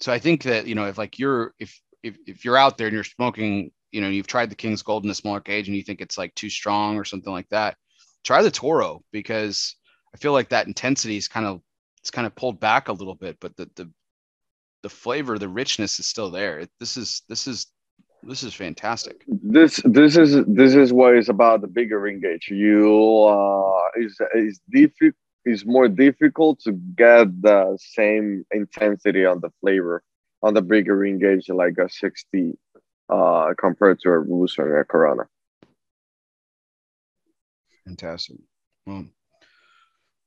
so 0.00 0.12
I 0.12 0.18
think 0.18 0.42
that 0.44 0.66
you 0.66 0.74
know 0.74 0.86
if 0.86 0.98
like 0.98 1.18
you're 1.18 1.54
if 1.58 1.80
if, 2.02 2.16
if 2.26 2.44
you're 2.44 2.56
out 2.56 2.76
there 2.76 2.88
and 2.88 2.94
you're 2.94 3.04
smoking 3.04 3.70
you 3.92 4.00
know 4.00 4.08
you've 4.08 4.26
tried 4.26 4.50
the 4.50 4.56
King's 4.56 4.82
Gold 4.82 5.04
in 5.04 5.10
a 5.10 5.14
smaller 5.14 5.40
cage 5.40 5.68
and 5.68 5.76
you 5.76 5.82
think 5.82 6.00
it's 6.00 6.18
like 6.18 6.34
too 6.34 6.50
strong 6.50 6.96
or 6.96 7.04
something 7.04 7.32
like 7.32 7.48
that, 7.50 7.76
try 8.24 8.42
the 8.42 8.50
Toro 8.50 9.02
because 9.12 9.76
I 10.14 10.16
feel 10.16 10.32
like 10.32 10.48
that 10.50 10.66
intensity 10.66 11.16
is 11.16 11.28
kind 11.28 11.46
of 11.46 11.60
it's 12.00 12.10
kind 12.10 12.26
of 12.26 12.34
pulled 12.34 12.60
back 12.60 12.88
a 12.88 12.92
little 12.92 13.14
bit, 13.14 13.38
but 13.40 13.56
the 13.56 13.68
the 13.74 13.90
the 14.82 14.88
flavor, 14.88 15.38
the 15.38 15.48
richness 15.48 15.98
is 15.98 16.06
still 16.06 16.30
there. 16.30 16.66
This 16.78 16.96
is 16.96 17.22
this 17.28 17.46
is 17.46 17.66
this 18.22 18.42
is 18.42 18.54
fantastic. 18.54 19.24
This 19.26 19.80
this 19.84 20.16
is 20.16 20.44
this 20.46 20.74
is 20.74 20.92
what 20.92 21.16
is 21.16 21.28
about 21.28 21.62
the 21.62 21.66
bigger 21.66 21.98
ring 21.98 22.20
gauge. 22.20 22.48
You 22.48 23.24
uh 23.24 23.88
is 23.96 24.16
is 24.34 24.60
difficult 24.70 25.14
is 25.44 25.66
more 25.66 25.88
difficult 25.88 26.60
to 26.60 26.72
get 26.72 27.42
the 27.42 27.76
same 27.78 28.46
intensity 28.50 29.26
on 29.26 29.40
the 29.40 29.50
flavor 29.60 30.02
on 30.42 30.54
the 30.54 30.62
bigger 30.62 30.96
ring 30.96 31.18
gauge 31.18 31.48
like 31.48 31.76
a 31.78 31.88
60 31.88 32.58
uh, 33.10 33.52
compared 33.58 34.00
to 34.00 34.08
a 34.08 34.18
Robusto 34.20 34.62
and 34.62 34.78
a 34.78 34.84
Corona. 34.84 35.24
Fantastic. 37.86 38.36
Well, 38.86 39.06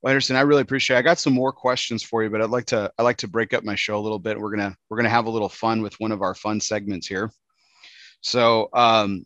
Henderson, 0.06 0.36
I 0.36 0.42
really 0.42 0.62
appreciate. 0.62 0.96
It. 0.96 1.00
I 1.00 1.04
got 1.04 1.20
some 1.20 1.34
more 1.34 1.52
questions 1.52 2.04
for 2.04 2.24
you, 2.24 2.30
but 2.30 2.42
I'd 2.42 2.50
like 2.50 2.66
to 2.68 2.92
I 2.98 3.04
like 3.04 3.18
to 3.18 3.28
break 3.28 3.54
up 3.54 3.64
my 3.64 3.76
show 3.76 3.98
a 3.98 4.02
little 4.02 4.20
bit. 4.20 4.40
We're 4.40 4.56
gonna 4.56 4.76
we're 4.90 4.98
gonna 4.98 5.10
have 5.10 5.26
a 5.26 5.32
little 5.32 5.50
fun 5.50 5.82
with 5.82 6.00
one 6.00 6.12
of 6.12 6.22
our 6.22 6.36
fun 6.36 6.60
segments 6.60 7.08
here. 7.08 7.32
So 8.22 8.70
um, 8.74 9.26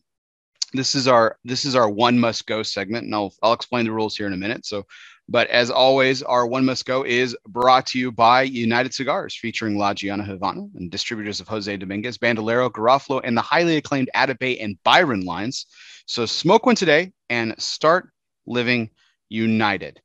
this 0.74 0.96
is 0.96 1.08
our 1.08 1.38
this 1.44 1.66
is 1.66 1.76
our 1.76 1.90
one 1.90 2.18
must 2.18 2.48
go 2.48 2.64
segment, 2.64 3.06
and 3.06 3.14
I'll 3.14 3.34
I'll 3.44 3.54
explain 3.54 3.86
the 3.86 3.92
rules 3.92 4.16
here 4.16 4.28
in 4.28 4.34
a 4.34 4.38
minute. 4.38 4.66
So 4.66 4.86
but 5.32 5.48
as 5.48 5.72
always, 5.72 6.22
our 6.24 6.46
One 6.46 6.66
Must 6.66 6.86
Go 6.86 7.04
is 7.04 7.38
brought 7.48 7.86
to 7.88 8.00
you 8.00 8.12
by 8.12 8.42
United 8.42 8.94
Cigars, 8.94 9.34
featuring 9.34 9.78
La 9.78 9.94
Gianna 9.94 10.26
Havana 10.26 10.68
and 10.76 10.92
distributors 10.92 11.40
of 11.40 11.48
Jose 11.48 11.78
Dominguez, 11.78 12.18
Bandolero, 12.18 12.70
Garofalo, 12.70 13.22
and 13.24 13.38
the 13.38 13.42
highly 13.42 13.78
acclaimed 13.78 14.10
Atabey 14.14 14.62
and 14.62 14.78
Byron 14.84 15.22
lines. 15.22 15.68
So 16.06 16.26
smoke 16.26 16.66
one 16.66 16.76
today 16.76 17.14
and 17.30 17.56
start 17.58 18.10
living 18.46 18.90
united. 19.30 20.02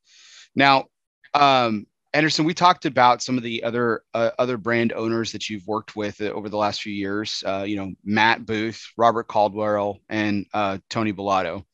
Now, 0.57 0.87
um, 1.35 1.87
Henderson, 2.15 2.47
we 2.47 2.55
talked 2.55 2.87
about 2.87 3.23
some 3.23 3.37
of 3.37 3.43
the 3.43 3.63
other 3.63 4.03
uh, 4.15 4.31
other 4.39 4.57
brand 4.57 4.95
owners 4.95 5.33
that 5.33 5.51
you've 5.51 5.67
worked 5.67 5.95
with 5.95 6.19
uh, 6.21 6.31
over 6.31 6.49
the 6.49 6.57
last 6.57 6.81
few 6.81 6.95
years. 6.95 7.45
Uh, 7.47 7.65
you 7.67 7.77
know, 7.77 7.93
Matt 8.05 8.47
Booth, 8.47 8.83
Robert 8.97 9.29
Caldwell, 9.29 9.99
and 10.09 10.47
uh, 10.55 10.79
Tony 10.89 11.13
Bellotto. 11.13 11.65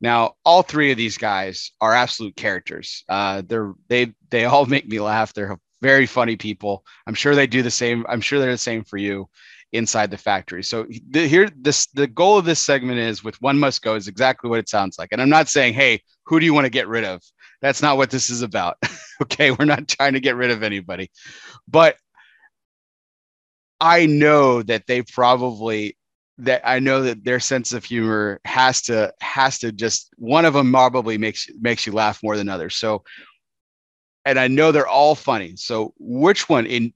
Now, 0.00 0.34
all 0.44 0.62
three 0.62 0.92
of 0.92 0.96
these 0.96 1.18
guys 1.18 1.72
are 1.80 1.92
absolute 1.94 2.36
characters. 2.36 3.04
Uh, 3.08 3.42
they're 3.44 3.74
they 3.88 4.14
they 4.30 4.44
all 4.44 4.66
make 4.74 4.86
me 4.86 5.00
laugh. 5.00 5.34
They're 5.34 5.58
very 5.80 6.06
funny 6.06 6.36
people. 6.36 6.84
I'm 7.08 7.14
sure 7.14 7.34
they 7.34 7.48
do 7.48 7.62
the 7.62 7.70
same. 7.70 8.06
I'm 8.08 8.20
sure 8.20 8.38
they're 8.38 8.52
the 8.52 8.58
same 8.58 8.84
for 8.84 8.98
you 8.98 9.28
inside 9.72 10.10
the 10.10 10.18
factory. 10.18 10.62
So 10.62 10.86
the, 11.10 11.26
here, 11.26 11.48
this 11.56 11.86
the 11.88 12.06
goal 12.06 12.38
of 12.38 12.44
this 12.44 12.60
segment 12.60 13.00
is 13.00 13.24
with 13.24 13.40
one 13.42 13.58
must 13.58 13.82
go 13.82 13.96
is 13.96 14.06
exactly 14.06 14.48
what 14.48 14.60
it 14.60 14.68
sounds 14.68 14.98
like. 14.98 15.08
And 15.10 15.20
I'm 15.20 15.28
not 15.28 15.48
saying, 15.48 15.74
hey, 15.74 16.02
who 16.24 16.38
do 16.38 16.46
you 16.46 16.54
want 16.54 16.66
to 16.66 16.70
get 16.70 16.88
rid 16.88 17.04
of? 17.04 17.20
That's 17.62 17.80
not 17.80 17.96
what 17.96 18.10
this 18.10 18.28
is 18.28 18.42
about. 18.42 18.76
okay, 19.22 19.52
we're 19.52 19.64
not 19.64 19.88
trying 19.88 20.12
to 20.14 20.20
get 20.20 20.36
rid 20.36 20.50
of 20.50 20.62
anybody, 20.62 21.10
but 21.66 21.96
I 23.80 24.06
know 24.06 24.62
that 24.62 24.86
they 24.86 25.02
probably 25.02 25.96
that 26.38 26.62
I 26.64 26.80
know 26.80 27.02
that 27.02 27.24
their 27.24 27.40
sense 27.40 27.72
of 27.72 27.84
humor 27.84 28.40
has 28.44 28.82
to 28.82 29.12
has 29.20 29.58
to 29.60 29.72
just 29.72 30.12
one 30.16 30.44
of 30.44 30.54
them 30.54 30.72
probably 30.72 31.18
makes 31.18 31.48
makes 31.60 31.86
you 31.86 31.92
laugh 31.92 32.20
more 32.22 32.36
than 32.36 32.48
others. 32.48 32.76
So, 32.76 33.04
and 34.24 34.38
I 34.38 34.48
know 34.48 34.72
they're 34.72 34.86
all 34.86 35.14
funny. 35.14 35.56
So, 35.56 35.94
which 35.98 36.48
one 36.48 36.66
in 36.66 36.92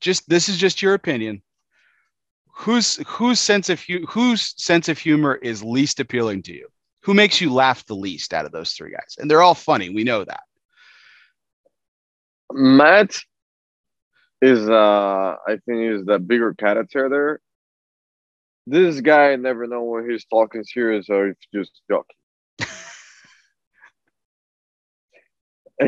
just 0.00 0.28
this 0.28 0.48
is 0.48 0.58
just 0.58 0.82
your 0.82 0.94
opinion? 0.94 1.42
Whose 2.54 2.96
whose 3.06 3.40
sense 3.40 3.70
of 3.70 3.82
whose 4.08 4.54
sense 4.62 4.88
of 4.88 4.98
humor 4.98 5.36
is 5.36 5.62
least 5.62 5.98
appealing 6.00 6.42
to 6.44 6.52
you? 6.52 6.68
Who 7.02 7.14
makes 7.14 7.40
you 7.40 7.52
laugh 7.52 7.86
the 7.86 7.96
least 7.96 8.34
out 8.34 8.46
of 8.46 8.52
those 8.52 8.72
three 8.72 8.90
guys? 8.90 9.16
And 9.18 9.30
they're 9.30 9.42
all 9.42 9.54
funny. 9.54 9.90
We 9.90 10.04
know 10.04 10.24
that. 10.24 10.42
Matt 12.52 13.16
is 14.42 14.68
uh 14.68 15.36
I 15.46 15.58
think 15.66 15.92
is 15.92 16.04
the 16.04 16.18
bigger 16.18 16.54
character 16.54 17.08
there 17.08 17.40
this 18.66 19.00
guy 19.00 19.36
never 19.36 19.66
know 19.66 19.82
when 19.82 20.08
he's 20.08 20.24
talking 20.24 20.64
serious 20.64 21.08
or 21.08 21.28
if 21.28 21.36
just 21.52 21.80
joking. 21.90 22.16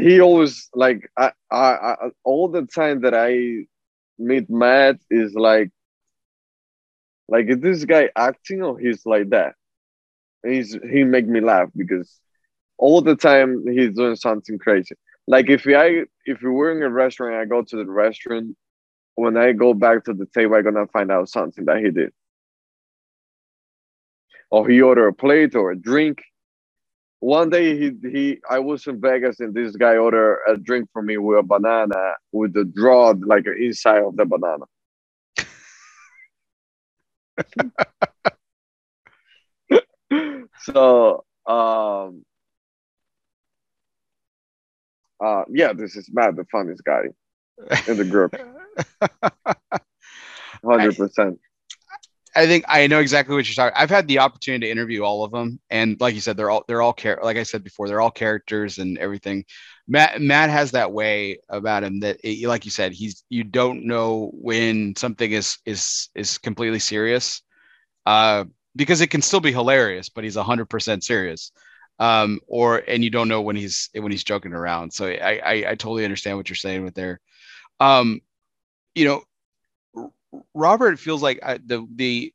he 0.01 0.20
always 0.20 0.68
like 0.74 1.10
I, 1.16 1.32
I, 1.51 1.56
I 1.56 1.97
all 2.24 2.48
the 2.48 2.62
time 2.62 3.02
that 3.02 3.14
I 3.14 3.66
meet 4.18 4.51
Matt 4.51 4.97
is 5.10 5.34
like 5.34 5.70
Like, 7.28 7.47
is 7.48 7.59
this 7.60 7.84
guy 7.84 8.10
acting 8.16 8.62
or 8.62 8.78
he's 8.78 9.06
like 9.06 9.30
that? 9.30 9.55
He's 10.44 10.77
he 10.90 11.05
make 11.05 11.27
me 11.27 11.40
laugh 11.40 11.69
because 11.77 12.20
all 12.78 13.01
the 13.01 13.14
time 13.16 13.64
he's 13.66 13.94
doing 13.94 14.16
something 14.16 14.59
crazy. 14.59 14.97
Like 15.27 15.48
if 15.48 15.66
I 15.66 16.05
if 16.24 16.43
we 16.43 16.51
were 16.51 16.73
in 16.73 16.82
a 16.82 16.90
restaurant, 16.90 17.36
I 17.36 17.44
go 17.44 17.62
to 17.62 17.77
the 17.77 17.86
restaurant. 17.86 18.56
When 19.14 19.36
I 19.36 19.52
go 19.52 19.74
back 19.74 20.05
to 20.05 20.14
the 20.14 20.27
table, 20.27 20.56
I'm 20.56 20.64
gonna 20.64 20.86
find 20.89 21.12
out 21.12 21.28
something 21.28 21.64
that 21.66 21.78
he 21.78 21.90
did. 21.90 22.12
Or 24.51 24.69
he 24.69 24.82
ordered 24.82 25.09
a 25.09 25.12
plate 25.12 25.55
or 25.55 25.70
a 25.70 25.77
drink. 25.77 26.23
One 27.20 27.51
day 27.51 27.78
he 27.78 27.93
he 28.10 28.39
I 28.51 28.59
was 28.59 28.86
in 28.89 29.01
Vegas 29.01 29.39
and 29.39 29.55
this 29.55 29.77
guy 29.77 29.97
ordered 29.97 30.40
a 30.48 30.56
drink 30.56 30.89
for 30.93 31.02
me 31.02 31.19
with 31.19 31.39
a 31.39 31.43
banana 31.43 32.14
with 32.32 32.52
the 32.52 32.64
draw 32.64 33.14
like 33.24 33.47
inside 33.47 34.02
of 34.02 34.16
the 34.16 34.24
banana. 34.24 34.64
so 40.62 41.24
um 41.47 42.24
uh 45.24 45.44
yeah 45.51 45.72
this 45.72 45.97
is 45.97 46.09
Matt 46.12 46.36
the 46.36 46.44
funniest 46.51 46.84
guy 46.84 47.02
in 47.89 47.97
the 47.97 48.05
group 48.05 48.34
100% 50.64 51.39
I 52.34 52.47
think 52.47 52.64
I 52.66 52.86
know 52.86 53.01
exactly 53.01 53.34
what 53.34 53.47
you're 53.47 53.55
talking. 53.55 53.76
I've 53.76 53.90
had 53.90 54.09
the 54.09 54.20
opportunity 54.20 54.66
to 54.66 54.72
interview 54.72 55.02
all 55.02 55.24
of 55.24 55.32
them, 55.32 55.60
and 55.68 56.01
like 56.01 56.14
you 56.14 56.20
said, 56.20 56.36
they're 56.36 56.51
all 56.51 56.64
they're 56.66 56.80
all 56.80 56.94
char- 56.94 57.20
like 57.22 57.36
I 57.36 57.43
said 57.43 57.62
before, 57.62 57.89
they're 57.89 58.01
all 58.01 58.10
characters 58.10 58.78
and 58.78 58.97
everything. 58.98 59.44
Matt 59.86 60.20
Matt 60.20 60.48
has 60.48 60.70
that 60.70 60.93
way 60.93 61.39
about 61.51 61.84
him 61.84 62.01
that, 62.01 62.18
it, 62.24 62.47
like 62.48 62.64
you 62.64 62.70
said, 62.70 62.93
he's 62.93 63.24
you 63.28 63.44
don't 63.44 63.84
know 63.84 64.30
when 64.32 64.97
something 64.97 65.30
is 65.30 65.59
is 65.66 66.09
is 66.14 66.39
completely 66.39 66.78
serious, 66.78 67.43
uh, 68.06 68.44
because 68.74 69.01
it 69.01 69.09
can 69.09 69.23
still 69.23 69.40
be 69.40 69.53
hilarious, 69.53 70.09
but 70.09 70.24
he's 70.24 70.36
hundred 70.36 70.66
percent 70.66 71.05
serious, 71.05 71.53
um, 71.99 72.40
or 72.47 72.78
and 72.78 73.05
you 73.05 73.11
don't 73.11 73.28
know 73.28 73.43
when 73.43 73.57
he's 73.57 73.90
when 73.94 74.11
he's 74.11 74.24
joking 74.24 74.53
around. 74.53 74.93
So 74.93 75.07
I 75.07 75.40
I, 75.44 75.53
I 75.53 75.74
totally 75.74 76.05
understand 76.05 76.36
what 76.36 76.49
you're 76.49 76.57
saying 76.57 76.85
with 76.85 76.94
there. 76.94 77.20
Um, 77.81 78.20
you 78.94 79.05
know, 79.05 80.11
Robert 80.55 80.99
feels 80.99 81.23
like 81.23 81.40
I, 81.43 81.59
the 81.59 81.86
the 81.94 82.32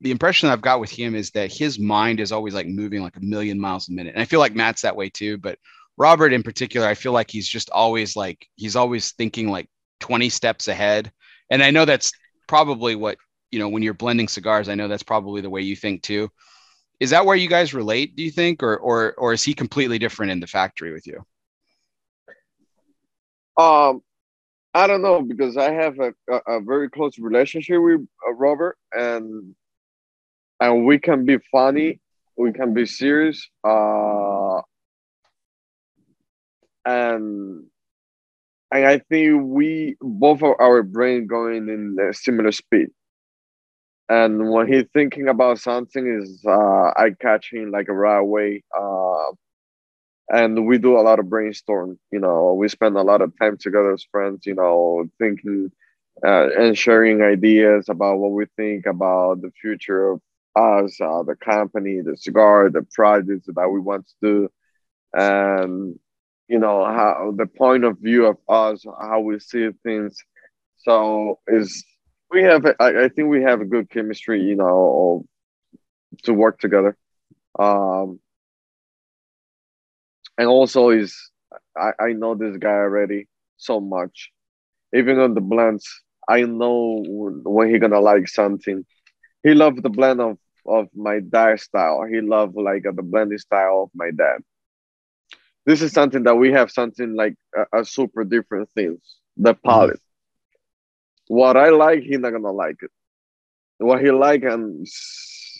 the 0.00 0.10
impression 0.10 0.48
I've 0.48 0.62
got 0.62 0.80
with 0.80 0.90
him 0.90 1.14
is 1.14 1.30
that 1.32 1.52
his 1.52 1.78
mind 1.78 2.20
is 2.20 2.32
always 2.32 2.54
like 2.54 2.66
moving 2.66 3.02
like 3.02 3.16
a 3.16 3.24
million 3.24 3.60
miles 3.60 3.88
a 3.88 3.92
minute, 3.92 4.14
and 4.14 4.22
I 4.22 4.26
feel 4.26 4.40
like 4.40 4.54
Matt's 4.54 4.82
that 4.82 4.96
way 4.96 5.08
too. 5.10 5.38
But 5.38 5.58
Robert 5.96 6.32
in 6.32 6.42
particular, 6.42 6.86
I 6.86 6.94
feel 6.94 7.12
like 7.12 7.30
he's 7.30 7.48
just 7.48 7.70
always 7.70 8.16
like 8.16 8.46
he's 8.56 8.76
always 8.76 9.12
thinking 9.12 9.48
like 9.48 9.68
20 10.00 10.28
steps 10.28 10.68
ahead, 10.68 11.12
and 11.50 11.62
I 11.62 11.70
know 11.70 11.84
that's 11.84 12.12
probably 12.46 12.96
what 12.96 13.18
you 13.50 13.58
know 13.58 13.68
when 13.68 13.82
you're 13.82 13.94
blending 13.94 14.28
cigars. 14.28 14.68
I 14.68 14.74
know 14.74 14.88
that's 14.88 15.02
probably 15.02 15.40
the 15.40 15.50
way 15.50 15.62
you 15.62 15.76
think 15.76 16.02
too. 16.02 16.30
Is 17.00 17.10
that 17.10 17.24
where 17.24 17.36
you 17.36 17.48
guys 17.48 17.72
relate? 17.72 18.16
Do 18.16 18.22
you 18.22 18.30
think, 18.30 18.62
or 18.62 18.76
or 18.76 19.14
or 19.14 19.32
is 19.32 19.42
he 19.42 19.54
completely 19.54 19.98
different 19.98 20.32
in 20.32 20.40
the 20.40 20.46
factory 20.46 20.92
with 20.92 21.06
you? 21.06 21.24
Um, 23.56 24.02
I 24.74 24.86
don't 24.86 25.02
know 25.02 25.22
because 25.22 25.56
I 25.56 25.72
have 25.72 25.98
a, 25.98 26.14
a, 26.30 26.58
a 26.58 26.60
very 26.60 26.88
close 26.88 27.18
relationship 27.18 27.80
with 27.82 28.06
uh, 28.26 28.32
Robert, 28.34 28.76
and 28.92 29.54
and 30.60 30.84
we 30.86 30.98
can 30.98 31.24
be 31.24 31.38
funny, 31.50 32.00
we 32.36 32.52
can 32.52 32.74
be 32.74 32.86
serious, 32.86 33.48
uh, 33.64 34.60
and 36.84 37.64
and 38.72 38.86
I 38.86 38.98
think 38.98 39.42
we 39.42 39.96
both 40.00 40.42
of 40.42 40.54
our 40.60 40.82
brain 40.82 41.26
going 41.26 41.68
in 41.68 41.96
a 42.00 42.14
similar 42.14 42.52
speed. 42.52 42.88
And 44.10 44.50
when 44.50 44.66
he's 44.70 44.86
thinking 44.92 45.28
about 45.28 45.60
something, 45.60 46.20
is 46.20 46.44
uh, 46.46 46.90
I 46.96 47.14
catch 47.20 47.52
him 47.52 47.70
like 47.70 47.88
a 47.88 47.94
right 47.94 48.18
away. 48.18 48.64
Uh, 48.78 49.32
and 50.30 50.66
we 50.66 50.78
do 50.78 50.98
a 50.98 51.02
lot 51.02 51.18
of 51.18 51.28
brainstorm 51.28 51.98
you 52.12 52.20
know 52.20 52.54
we 52.54 52.68
spend 52.68 52.96
a 52.96 53.02
lot 53.02 53.20
of 53.20 53.32
time 53.38 53.56
together 53.58 53.92
as 53.92 54.06
friends 54.10 54.46
you 54.46 54.54
know 54.54 55.04
thinking 55.18 55.70
uh, 56.24 56.48
and 56.58 56.78
sharing 56.78 57.22
ideas 57.22 57.88
about 57.88 58.18
what 58.18 58.32
we 58.32 58.46
think 58.56 58.86
about 58.86 59.40
the 59.42 59.50
future 59.60 60.12
of 60.12 60.20
us 60.56 61.00
uh, 61.00 61.22
the 61.24 61.36
company 61.36 62.00
the 62.00 62.16
cigar 62.16 62.70
the 62.70 62.86
projects 62.94 63.46
that 63.46 63.68
we 63.68 63.80
want 63.80 64.06
to 64.06 64.14
do 64.22 64.48
and 65.14 65.98
you 66.48 66.58
know 66.58 66.84
how 66.84 67.32
the 67.36 67.46
point 67.46 67.84
of 67.84 67.98
view 67.98 68.26
of 68.26 68.36
us 68.48 68.84
how 69.00 69.20
we 69.20 69.38
see 69.38 69.68
things 69.84 70.16
so 70.78 71.38
is 71.48 71.84
we 72.32 72.42
have 72.42 72.64
I, 72.80 73.04
I 73.04 73.08
think 73.08 73.28
we 73.28 73.42
have 73.42 73.60
a 73.60 73.64
good 73.64 73.90
chemistry 73.90 74.42
you 74.42 74.56
know 74.56 75.24
to 76.24 76.32
work 76.32 76.58
together 76.58 76.96
um 77.58 78.18
and 80.38 80.48
also 80.48 80.90
is 80.90 81.30
I, 81.76 81.92
I 82.00 82.12
know 82.12 82.34
this 82.34 82.56
guy 82.56 82.70
already 82.70 83.28
so 83.56 83.80
much. 83.80 84.30
Even 84.94 85.18
on 85.18 85.34
the 85.34 85.40
blends, 85.40 85.86
I 86.28 86.42
know 86.42 87.02
when 87.06 87.70
he 87.70 87.78
gonna 87.78 88.00
like 88.00 88.28
something. 88.28 88.84
He 89.42 89.54
loved 89.54 89.82
the 89.82 89.90
blend 89.90 90.20
of 90.20 90.38
of 90.66 90.88
my 90.94 91.20
dad 91.20 91.60
style. 91.60 92.04
He 92.10 92.20
loved 92.20 92.56
like 92.56 92.84
the 92.84 93.02
blending 93.02 93.38
style 93.38 93.84
of 93.84 93.90
my 93.94 94.10
dad. 94.10 94.40
This 95.66 95.82
is 95.82 95.92
something 95.92 96.24
that 96.24 96.36
we 96.36 96.52
have 96.52 96.70
something 96.70 97.14
like 97.14 97.34
a, 97.56 97.80
a 97.80 97.84
super 97.84 98.24
different 98.24 98.70
things. 98.70 99.00
The 99.36 99.54
palate. 99.54 100.00
What 101.30 101.56
I 101.56 101.68
like, 101.68 102.02
he 102.02 102.16
not 102.16 102.32
gonna 102.32 102.50
like 102.50 102.82
it. 102.82 102.90
What 103.78 104.02
he 104.02 104.10
like, 104.10 104.42
and 104.42 104.84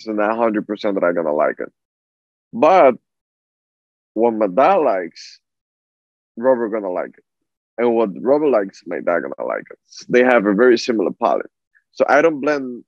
not 0.04 0.36
hundred 0.36 0.66
percent 0.66 0.96
that 0.96 1.04
I 1.04 1.12
gonna 1.12 1.32
like 1.32 1.60
it. 1.60 1.72
But 2.52 2.96
what 4.14 4.32
my 4.32 4.48
dad 4.48 4.78
likes, 4.78 5.38
Robert 6.36 6.70
gonna 6.70 6.90
like 6.90 7.14
it. 7.16 7.24
And 7.78 7.94
what 7.94 8.10
Robert 8.20 8.48
likes, 8.48 8.82
my 8.84 8.96
dad 8.96 9.20
gonna 9.20 9.46
like 9.46 9.66
it. 9.70 9.78
They 10.08 10.24
have 10.24 10.44
a 10.44 10.54
very 10.54 10.76
similar 10.76 11.12
palate. 11.12 11.52
So 11.92 12.04
I 12.08 12.20
don't 12.20 12.40
blend 12.40 12.82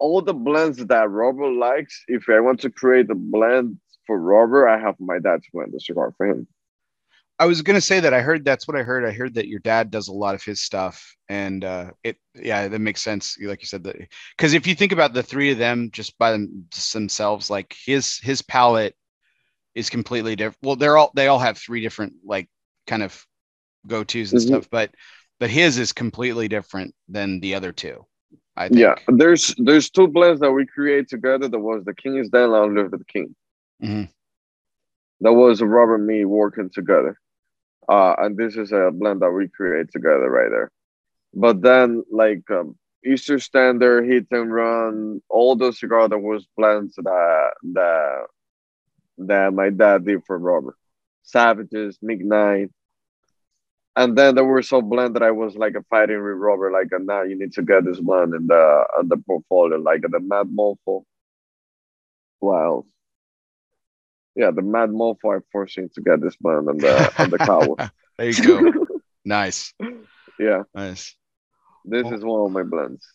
all 0.00 0.20
the 0.20 0.34
blends 0.34 0.84
that 0.84 1.10
Robert 1.10 1.52
likes. 1.52 2.02
If 2.08 2.28
I 2.28 2.40
want 2.40 2.58
to 2.62 2.70
create 2.70 3.08
a 3.08 3.14
blend 3.14 3.78
for 4.04 4.18
Robert, 4.18 4.66
I 4.66 4.80
have 4.80 4.96
my 4.98 5.20
dad 5.20 5.44
to 5.44 5.48
blend 5.52 5.74
the 5.74 5.78
cigar 5.78 6.12
for 6.16 6.26
him. 6.26 6.48
I 7.38 7.46
was 7.46 7.62
gonna 7.62 7.80
say 7.80 8.00
that 8.00 8.14
I 8.14 8.20
heard 8.20 8.44
that's 8.44 8.68
what 8.68 8.76
I 8.76 8.82
heard. 8.82 9.04
I 9.04 9.12
heard 9.12 9.34
that 9.34 9.48
your 9.48 9.58
dad 9.60 9.90
does 9.90 10.08
a 10.08 10.12
lot 10.12 10.34
of 10.34 10.44
his 10.44 10.62
stuff, 10.62 11.14
and 11.28 11.64
uh, 11.64 11.90
it 12.04 12.16
yeah, 12.34 12.68
that 12.68 12.78
makes 12.78 13.02
sense. 13.02 13.36
Like 13.40 13.60
you 13.60 13.66
said, 13.66 13.82
that 13.84 13.96
because 14.36 14.54
if 14.54 14.66
you 14.66 14.74
think 14.74 14.92
about 14.92 15.12
the 15.12 15.22
three 15.22 15.50
of 15.50 15.58
them 15.58 15.90
just 15.92 16.16
by 16.18 16.32
them, 16.32 16.66
just 16.70 16.92
themselves, 16.92 17.50
like 17.50 17.74
his 17.84 18.18
his 18.18 18.40
palette 18.42 18.94
is 19.74 19.90
completely 19.90 20.36
different. 20.36 20.58
Well, 20.62 20.76
they're 20.76 20.96
all 20.96 21.10
they 21.14 21.26
all 21.26 21.40
have 21.40 21.58
three 21.58 21.80
different 21.80 22.14
like 22.24 22.48
kind 22.86 23.02
of 23.02 23.24
go 23.86 24.04
tos 24.04 24.32
and 24.32 24.40
mm-hmm. 24.40 24.48
stuff, 24.48 24.68
but 24.70 24.94
but 25.40 25.50
his 25.50 25.78
is 25.78 25.92
completely 25.92 26.48
different 26.48 26.94
than 27.08 27.40
the 27.40 27.54
other 27.56 27.72
two. 27.72 28.06
I 28.56 28.68
think. 28.68 28.80
Yeah, 28.80 28.94
there's 29.08 29.54
there's 29.58 29.90
two 29.90 30.06
blends 30.06 30.40
that 30.40 30.52
we 30.52 30.66
create 30.66 31.08
together. 31.08 31.48
That 31.48 31.58
was 31.58 31.84
the 31.84 31.94
King 31.94 32.18
is 32.18 32.28
Dead, 32.28 32.46
Long 32.46 32.74
Live 32.74 32.92
the 32.92 33.04
King. 33.04 33.34
Mm-hmm. 33.82 34.04
That 35.20 35.32
was 35.32 35.60
Robert 35.62 35.96
and 35.96 36.06
me 36.06 36.24
working 36.24 36.70
together, 36.70 37.18
uh, 37.88 38.14
and 38.18 38.36
this 38.36 38.56
is 38.56 38.72
a 38.72 38.90
blend 38.92 39.20
that 39.20 39.30
we 39.30 39.48
create 39.48 39.90
together 39.90 40.30
right 40.30 40.50
there. 40.50 40.70
But 41.34 41.62
then, 41.62 42.04
like 42.10 42.48
um, 42.50 42.76
Eastern 43.04 43.40
Standard, 43.40 44.06
Hit 44.06 44.26
and 44.30 44.52
Run, 44.52 45.20
all 45.28 45.56
those 45.56 45.80
cigar 45.80 46.08
that 46.08 46.18
was 46.18 46.46
blends 46.56 46.94
that 46.96 47.50
that 47.74 48.26
that 49.18 49.52
my 49.52 49.70
dad 49.70 50.04
did 50.04 50.24
for 50.26 50.38
Robert. 50.38 50.76
Savages, 51.22 51.98
McKnight. 52.04 52.70
And 53.96 54.18
then 54.18 54.34
there 54.34 54.44
were 54.44 54.62
so 54.62 54.82
blend 54.82 55.14
that 55.14 55.22
I 55.22 55.30
was 55.30 55.56
like 55.56 55.74
a 55.76 55.82
fighting 55.84 56.22
with 56.22 56.36
Robert, 56.36 56.72
like 56.72 56.88
now 57.00 57.22
you 57.22 57.38
need 57.38 57.52
to 57.52 57.62
get 57.62 57.84
this 57.84 58.00
blend 58.00 58.34
in 58.34 58.46
the 58.46 58.84
in 59.00 59.08
the 59.08 59.16
portfolio, 59.18 59.78
like 59.78 60.02
the 60.02 60.20
Mad 60.20 60.46
Mofo. 60.46 61.04
Else? 62.42 62.86
Yeah, 64.36 64.50
the 64.50 64.62
Mad 64.62 64.90
Mofo 64.90 65.40
forcing 65.52 65.88
to 65.94 66.00
get 66.00 66.20
this 66.20 66.36
blend 66.36 66.68
on 66.68 66.78
the 66.78 67.22
on 67.22 67.30
the 67.30 67.38
cow. 67.38 67.76
there 68.18 68.30
you 68.30 68.72
go. 68.72 68.86
nice. 69.24 69.72
Yeah. 70.38 70.62
Nice. 70.74 71.14
This 71.84 72.04
well, 72.04 72.14
is 72.14 72.24
one 72.24 72.46
of 72.46 72.52
my 72.52 72.62
blends. 72.62 73.06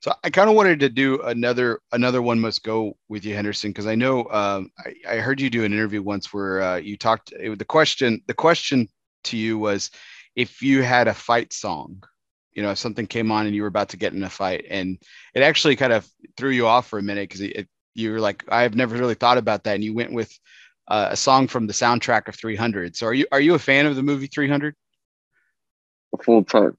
So 0.00 0.12
I 0.24 0.30
kind 0.30 0.50
of 0.50 0.56
wanted 0.56 0.80
to 0.80 0.88
do 0.88 1.22
another 1.22 1.80
another 1.92 2.20
one 2.20 2.40
must 2.40 2.64
go 2.64 2.96
with 3.08 3.24
you, 3.24 3.36
Henderson, 3.36 3.70
because 3.70 3.86
I 3.86 3.94
know 3.94 4.28
um, 4.30 4.70
I, 4.78 4.94
I, 5.08 5.16
heard 5.18 5.40
you 5.40 5.48
do 5.48 5.62
an 5.62 5.72
interview 5.72 6.02
once 6.02 6.32
where 6.32 6.60
uh, 6.60 6.76
you 6.76 6.96
talked. 6.96 7.32
It, 7.38 7.56
the 7.56 7.64
question 7.64 8.20
the 8.26 8.34
question 8.34 8.88
to 9.24 9.36
you 9.36 9.58
was 9.58 9.92
if 10.34 10.60
you 10.60 10.82
had 10.82 11.06
a 11.06 11.14
fight 11.14 11.52
song, 11.52 12.02
you 12.52 12.64
know, 12.64 12.72
if 12.72 12.78
something 12.78 13.06
came 13.06 13.30
on 13.30 13.46
and 13.46 13.54
you 13.54 13.62
were 13.62 13.68
about 13.68 13.90
to 13.90 13.96
get 13.96 14.12
in 14.12 14.24
a 14.24 14.30
fight, 14.30 14.64
and 14.68 14.98
it 15.34 15.42
actually 15.42 15.76
kind 15.76 15.92
of 15.92 16.08
threw 16.36 16.50
you 16.50 16.66
off 16.66 16.88
for 16.88 16.98
a 16.98 17.02
minute 17.02 17.28
because 17.28 17.42
you 17.94 18.12
were 18.12 18.20
like, 18.20 18.44
I've 18.48 18.74
never 18.74 18.96
really 18.96 19.14
thought 19.14 19.38
about 19.38 19.64
that, 19.64 19.74
and 19.74 19.84
you 19.84 19.94
went 19.94 20.12
with 20.12 20.36
uh, 20.88 21.08
a 21.10 21.16
song 21.16 21.48
from 21.48 21.66
the 21.66 21.72
soundtrack 21.72 22.28
of 22.28 22.34
300. 22.34 22.96
So 22.96 23.06
are 23.06 23.14
you 23.14 23.26
are 23.32 23.40
you 23.40 23.54
a 23.54 23.58
fan 23.58 23.86
of 23.86 23.96
the 23.96 24.02
movie 24.02 24.26
300? 24.26 24.74
Full 26.22 26.44
time. 26.44 26.76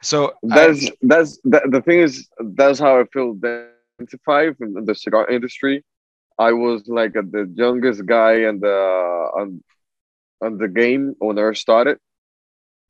So 0.00 0.28
uh, 0.28 0.32
that's 0.42 0.86
I, 0.86 0.92
that's 1.02 1.38
the, 1.44 1.60
the 1.70 1.82
thing 1.82 2.00
is 2.00 2.28
that's 2.40 2.78
how 2.78 3.00
I 3.00 3.04
feel 3.12 3.34
identified 4.00 4.56
in 4.60 4.84
the 4.84 4.94
cigar 4.94 5.28
industry. 5.28 5.84
I 6.38 6.52
was 6.52 6.86
like 6.86 7.16
a, 7.16 7.22
the 7.22 7.52
youngest 7.54 8.06
guy 8.06 8.48
in 8.48 8.60
the 8.60 8.72
uh, 8.72 9.40
on, 9.40 9.62
on 10.40 10.58
the 10.58 10.68
game 10.68 11.16
when 11.18 11.38
I 11.38 11.52
started, 11.52 11.98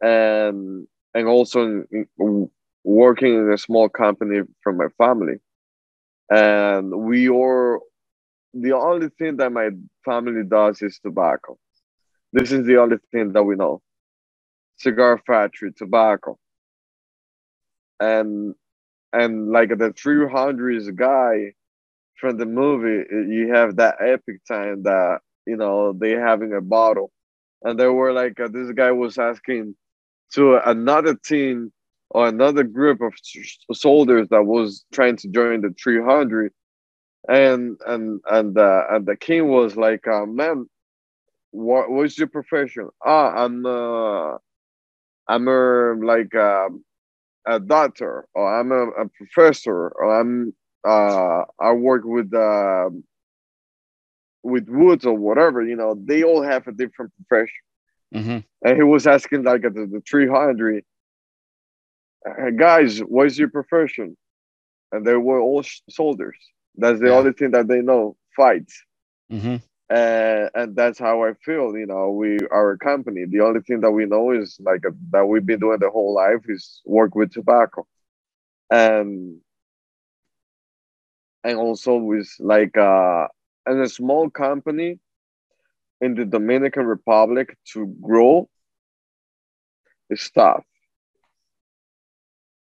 and 0.02 0.86
and 1.14 1.26
also 1.26 1.84
in, 1.90 2.06
in, 2.18 2.50
working 2.84 3.34
in 3.34 3.52
a 3.52 3.58
small 3.58 3.88
company 3.88 4.42
from 4.62 4.76
my 4.76 4.88
family, 4.98 5.36
and 6.30 6.90
we 6.92 7.28
are 7.28 7.80
the 8.54 8.72
only 8.72 9.08
thing 9.18 9.36
that 9.38 9.52
my 9.52 9.70
family 10.04 10.42
does 10.44 10.82
is 10.82 10.98
tobacco. 10.98 11.56
This 12.32 12.52
is 12.52 12.66
the 12.66 12.78
only 12.78 12.98
thing 13.12 13.32
that 13.32 13.42
we 13.42 13.56
know: 13.56 13.82
cigar 14.76 15.20
factory, 15.26 15.72
tobacco. 15.72 16.38
And 18.00 18.54
and 19.12 19.50
like 19.50 19.70
the 19.70 19.92
300s 19.92 20.94
guy 20.94 21.54
from 22.16 22.36
the 22.36 22.46
movie 22.46 23.04
you 23.32 23.52
have 23.52 23.76
that 23.76 23.96
epic 24.00 24.44
time 24.46 24.82
that 24.82 25.20
you 25.46 25.56
know 25.56 25.92
they 25.92 26.12
having 26.12 26.52
a 26.54 26.60
bottle. 26.60 27.10
And 27.62 27.78
they 27.78 27.86
were 27.86 28.12
like 28.12 28.38
uh, 28.40 28.48
this 28.48 28.70
guy 28.72 28.92
was 28.92 29.18
asking 29.18 29.74
to 30.34 30.56
another 30.68 31.14
team 31.14 31.72
or 32.10 32.28
another 32.28 32.64
group 32.64 33.00
of 33.00 33.12
soldiers 33.72 34.28
that 34.30 34.44
was 34.44 34.84
trying 34.92 35.16
to 35.16 35.28
join 35.28 35.60
the 35.60 35.74
300 35.82 36.52
and 37.28 37.76
and 37.86 38.20
and 38.30 38.56
uh, 38.56 38.84
and 38.90 39.06
the 39.06 39.16
king 39.16 39.48
was 39.48 39.76
like 39.76 40.06
uh, 40.08 40.24
man 40.24 40.66
what 41.50 41.90
what's 41.90 42.16
your 42.16 42.28
profession 42.28 42.88
ah 43.04 43.44
i'm 43.44 43.66
uh 43.66 44.36
i'm 45.28 45.48
a 45.48 45.94
like 45.94 46.34
uh, 46.34 46.68
a 47.48 47.58
doctor 47.58 48.28
or 48.34 48.60
I'm 48.60 48.70
a, 48.70 48.88
a 49.02 49.08
professor 49.08 49.88
or 49.88 50.20
I'm 50.20 50.54
uh, 50.86 51.44
I 51.58 51.72
work 51.72 52.02
with 52.04 52.32
uh, 52.32 52.90
with 54.42 54.68
woods 54.68 55.04
or 55.04 55.14
whatever. 55.14 55.64
You 55.64 55.76
know, 55.76 55.98
they 55.98 56.22
all 56.22 56.42
have 56.42 56.66
a 56.68 56.72
different 56.72 57.12
profession. 57.16 57.62
Mm-hmm. 58.14 58.38
And 58.68 58.76
he 58.76 58.82
was 58.82 59.06
asking 59.06 59.42
like 59.42 59.62
the, 59.62 59.70
the 59.70 60.02
300 60.08 60.78
uh, 60.78 60.80
guys, 62.56 63.00
what's 63.00 63.38
your 63.38 63.48
profession? 63.48 64.16
And 64.92 65.06
they 65.06 65.14
were 65.14 65.40
all 65.40 65.64
soldiers. 65.90 66.36
That's 66.76 67.00
the 67.00 67.08
yeah. 67.08 67.14
only 67.14 67.32
thing 67.32 67.50
that 67.52 67.68
they 67.68 67.80
know, 67.80 68.16
fights. 68.36 68.82
Mm-hmm 69.30 69.56
and 69.90 70.50
and 70.54 70.76
that's 70.76 70.98
how 70.98 71.24
I 71.24 71.32
feel. 71.44 71.76
You 71.76 71.86
know, 71.86 72.10
we 72.10 72.38
are 72.50 72.72
a 72.72 72.78
company. 72.78 73.24
The 73.26 73.40
only 73.40 73.60
thing 73.60 73.80
that 73.80 73.90
we 73.90 74.06
know 74.06 74.32
is 74.32 74.58
like 74.60 74.84
a, 74.86 74.90
that 75.10 75.26
we've 75.26 75.46
been 75.46 75.60
doing 75.60 75.78
the 75.80 75.90
whole 75.90 76.14
life 76.14 76.44
is 76.48 76.80
work 76.84 77.14
with 77.14 77.32
tobacco, 77.32 77.86
and 78.70 79.38
and 81.44 81.58
also 81.58 81.96
with 81.96 82.28
like 82.38 82.76
uh, 82.76 83.28
and 83.66 83.80
a 83.80 83.88
small 83.88 84.28
company 84.30 84.98
in 86.00 86.14
the 86.14 86.24
Dominican 86.24 86.84
Republic 86.84 87.56
to 87.72 87.86
grow 88.00 88.48
is 90.10 90.30
tough. 90.34 90.64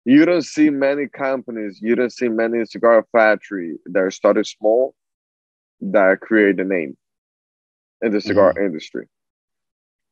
You 0.04 0.24
don't 0.26 0.44
see 0.44 0.70
many 0.70 1.08
companies, 1.08 1.80
you 1.80 1.94
don't 1.94 2.12
see 2.12 2.28
many 2.28 2.64
cigar 2.66 3.06
factory 3.12 3.76
that 3.86 4.12
started 4.12 4.46
small 4.46 4.94
that 5.80 6.20
create 6.20 6.60
a 6.60 6.64
name 6.64 6.96
in 8.02 8.12
the 8.12 8.20
cigar 8.20 8.52
mm-hmm. 8.52 8.66
industry. 8.66 9.06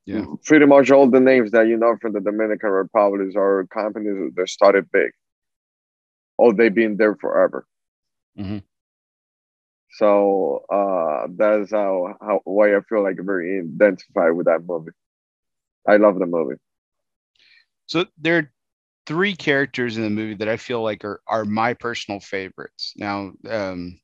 Yeah. 0.06 0.24
Pretty 0.44 0.66
much 0.66 0.90
all 0.90 1.08
the 1.08 1.20
names 1.20 1.52
that 1.52 1.68
you 1.68 1.76
know 1.76 1.96
from 2.00 2.12
the 2.12 2.20
Dominican 2.20 2.70
Republic 2.70 3.36
are 3.36 3.66
companies 3.72 4.32
that 4.34 4.48
started 4.48 4.90
big. 4.90 5.12
Or 6.38 6.52
they've 6.52 6.74
been 6.74 6.96
there 6.96 7.14
forever. 7.14 7.66
Mm-hmm. 8.38 8.58
So 9.92 10.64
uh, 10.72 11.28
that's 11.36 11.70
how, 11.70 12.16
how 12.20 12.40
why 12.44 12.74
I 12.74 12.80
feel 12.88 13.02
like 13.02 13.16
very 13.20 13.60
identified 13.60 14.32
with 14.32 14.46
that 14.46 14.64
movie. 14.66 14.92
I 15.86 15.98
love 15.98 16.18
the 16.18 16.26
movie. 16.26 16.56
So 17.86 18.06
there 18.18 18.50
three 19.06 19.34
characters 19.34 19.96
in 19.96 20.02
the 20.02 20.10
movie 20.10 20.34
that 20.34 20.48
I 20.48 20.56
feel 20.56 20.82
like 20.82 21.04
are 21.04 21.20
are 21.26 21.44
my 21.44 21.74
personal 21.74 22.20
favorites. 22.20 22.92
Now, 22.96 23.32
um, 23.48 24.00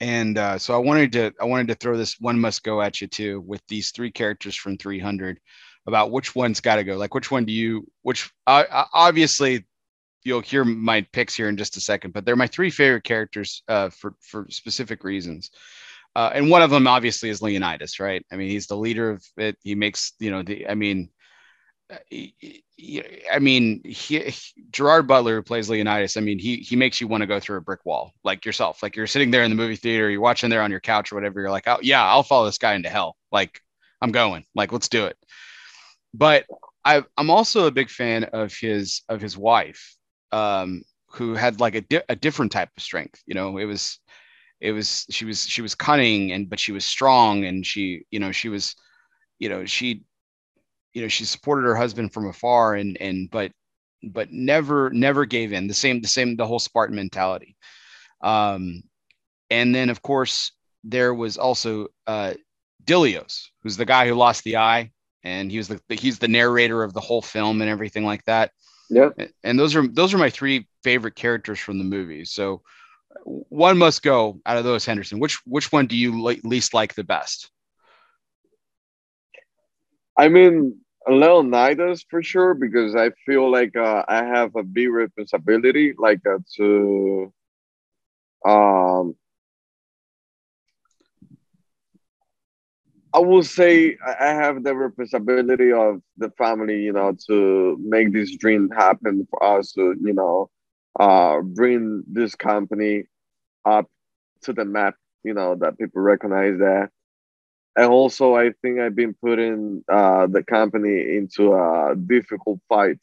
and 0.00 0.38
uh, 0.38 0.58
so 0.58 0.74
I 0.74 0.78
wanted 0.78 1.12
to 1.12 1.32
I 1.40 1.44
wanted 1.44 1.68
to 1.68 1.74
throw 1.74 1.96
this 1.96 2.18
one 2.20 2.38
must 2.40 2.62
go 2.62 2.80
at 2.80 3.00
you 3.00 3.06
too 3.06 3.40
with 3.40 3.62
these 3.68 3.90
three 3.90 4.10
characters 4.10 4.56
from 4.56 4.78
300 4.78 5.38
about 5.86 6.10
which 6.10 6.34
one's 6.34 6.60
got 6.60 6.76
to 6.76 6.84
go. 6.84 6.96
Like 6.96 7.14
which 7.14 7.30
one 7.30 7.44
do 7.44 7.52
you 7.52 7.86
which 8.02 8.30
uh, 8.46 8.84
obviously 8.94 9.66
you'll 10.24 10.40
hear 10.40 10.64
my 10.64 11.06
picks 11.12 11.34
here 11.34 11.48
in 11.48 11.56
just 11.56 11.76
a 11.76 11.80
second, 11.80 12.12
but 12.12 12.24
they're 12.24 12.36
my 12.36 12.46
three 12.46 12.70
favorite 12.70 13.04
characters 13.04 13.62
uh, 13.68 13.90
for 13.90 14.14
for 14.20 14.46
specific 14.50 15.04
reasons. 15.04 15.50
Uh, 16.16 16.30
and 16.34 16.50
one 16.50 16.62
of 16.62 16.70
them 16.70 16.88
obviously 16.88 17.28
is 17.28 17.40
Leonidas, 17.40 18.00
right? 18.00 18.24
I 18.32 18.36
mean, 18.36 18.48
he's 18.48 18.66
the 18.66 18.76
leader 18.76 19.10
of 19.10 19.24
it. 19.36 19.56
He 19.62 19.74
makes 19.74 20.12
you 20.18 20.30
know 20.30 20.42
the 20.42 20.66
I 20.68 20.74
mean 20.74 21.10
I 21.90 23.38
mean, 23.40 23.82
he, 23.84 24.32
Gerard 24.70 25.06
Butler, 25.06 25.36
who 25.36 25.42
plays 25.42 25.68
Leonidas, 25.68 26.16
I 26.16 26.20
mean, 26.20 26.38
he 26.38 26.56
he 26.56 26.76
makes 26.76 27.00
you 27.00 27.08
want 27.08 27.22
to 27.22 27.26
go 27.26 27.40
through 27.40 27.58
a 27.58 27.62
brick 27.62 27.84
wall, 27.84 28.12
like 28.24 28.44
yourself. 28.44 28.82
Like 28.82 28.96
you're 28.96 29.06
sitting 29.06 29.30
there 29.30 29.42
in 29.42 29.50
the 29.50 29.56
movie 29.56 29.76
theater, 29.76 30.08
you're 30.10 30.20
watching 30.20 30.50
there 30.50 30.62
on 30.62 30.70
your 30.70 30.80
couch 30.80 31.10
or 31.12 31.16
whatever. 31.16 31.40
You're 31.40 31.50
like, 31.50 31.66
oh 31.66 31.78
yeah, 31.82 32.04
I'll 32.04 32.22
follow 32.22 32.46
this 32.46 32.58
guy 32.58 32.74
into 32.74 32.88
hell. 32.88 33.16
Like 33.32 33.60
I'm 34.00 34.12
going. 34.12 34.44
Like 34.54 34.72
let's 34.72 34.88
do 34.88 35.06
it. 35.06 35.16
But 36.14 36.46
I, 36.84 37.02
I'm 37.16 37.30
also 37.30 37.66
a 37.66 37.70
big 37.72 37.90
fan 37.90 38.24
of 38.24 38.54
his 38.54 39.02
of 39.08 39.20
his 39.20 39.36
wife, 39.36 39.96
um, 40.32 40.82
who 41.12 41.34
had 41.34 41.60
like 41.60 41.74
a 41.74 41.82
di- 41.82 42.02
a 42.08 42.16
different 42.16 42.52
type 42.52 42.70
of 42.76 42.82
strength. 42.82 43.22
You 43.26 43.34
know, 43.34 43.58
it 43.58 43.64
was 43.64 43.98
it 44.60 44.72
was 44.72 45.06
she 45.10 45.24
was 45.24 45.42
she 45.46 45.62
was 45.62 45.74
cunning 45.74 46.32
and 46.32 46.48
but 46.48 46.60
she 46.60 46.72
was 46.72 46.84
strong 46.84 47.44
and 47.44 47.66
she 47.66 48.04
you 48.10 48.20
know 48.20 48.32
she 48.32 48.48
was 48.48 48.76
you 49.38 49.48
know 49.48 49.64
she 49.64 50.04
you 50.92 51.02
know 51.02 51.08
she 51.08 51.24
supported 51.24 51.66
her 51.66 51.76
husband 51.76 52.12
from 52.12 52.28
afar 52.28 52.74
and 52.74 52.96
and 53.00 53.30
but 53.30 53.52
but 54.02 54.32
never 54.32 54.90
never 54.90 55.24
gave 55.24 55.52
in. 55.52 55.66
The 55.66 55.74
same 55.74 56.00
the 56.00 56.08
same 56.08 56.36
the 56.36 56.46
whole 56.46 56.58
spartan 56.58 56.96
mentality. 56.96 57.56
Um 58.22 58.82
and 59.50 59.74
then 59.74 59.90
of 59.90 60.02
course 60.02 60.52
there 60.84 61.14
was 61.14 61.36
also 61.36 61.88
uh 62.06 62.34
dilios 62.84 63.48
who's 63.62 63.76
the 63.76 63.84
guy 63.84 64.08
who 64.08 64.14
lost 64.14 64.44
the 64.44 64.56
eye 64.56 64.90
and 65.22 65.50
he 65.50 65.58
was 65.58 65.68
the 65.68 65.80
he's 65.90 66.18
the 66.18 66.28
narrator 66.28 66.82
of 66.82 66.94
the 66.94 67.00
whole 67.00 67.22
film 67.22 67.60
and 67.60 67.70
everything 67.70 68.04
like 68.04 68.24
that. 68.24 68.52
Yeah 68.88 69.10
and 69.44 69.58
those 69.58 69.76
are 69.76 69.86
those 69.86 70.14
are 70.14 70.18
my 70.18 70.30
three 70.30 70.66
favorite 70.82 71.14
characters 71.14 71.58
from 71.58 71.78
the 71.78 71.84
movie. 71.84 72.24
So 72.24 72.62
one 73.24 73.76
must 73.76 74.02
go 74.02 74.40
out 74.46 74.56
of 74.56 74.64
those 74.64 74.86
henderson. 74.86 75.20
Which 75.20 75.38
which 75.44 75.70
one 75.70 75.86
do 75.86 75.96
you 75.96 76.22
least 76.42 76.74
like 76.74 76.94
the 76.94 77.04
best 77.04 77.50
I 80.20 80.28
mean, 80.28 80.78
Leonidas 81.08 82.04
for 82.10 82.22
sure 82.22 82.54
because 82.54 82.94
I 82.94 83.10
feel 83.26 83.50
like 83.50 83.76
uh, 83.76 84.04
I 84.08 84.24
have 84.24 84.54
a 84.56 84.62
big 84.62 84.90
responsibility, 84.90 85.94
like 85.98 86.20
uh, 86.26 86.38
to 86.56 87.32
um. 88.46 89.14
I 93.14 93.20
will 93.20 93.42
say 93.42 93.96
I 94.20 94.26
have 94.34 94.62
the 94.64 94.74
responsibility 94.74 95.72
of 95.72 96.00
the 96.18 96.30
family, 96.30 96.80
you 96.82 96.92
know, 96.92 97.12
to 97.28 97.76
make 97.82 98.12
this 98.12 98.36
dream 98.36 98.70
happen 98.70 99.26
for 99.30 99.42
us 99.44 99.72
to, 99.72 99.94
you 100.00 100.14
know, 100.14 100.50
uh, 100.98 101.40
bring 101.42 102.04
this 102.06 102.34
company 102.36 103.04
up 103.64 103.86
to 104.42 104.52
the 104.52 104.64
map, 104.64 104.94
you 105.24 105.34
know, 105.34 105.56
that 105.56 105.78
people 105.78 106.02
recognize 106.02 106.58
that 106.58 106.90
and 107.76 107.86
also 107.86 108.34
I 108.36 108.52
think 108.62 108.80
I've 108.80 108.96
been 108.96 109.14
putting 109.14 109.84
uh, 109.90 110.26
the 110.26 110.42
company 110.42 111.16
into 111.16 111.54
a 111.54 111.94
difficult 111.96 112.60
fight, 112.68 113.00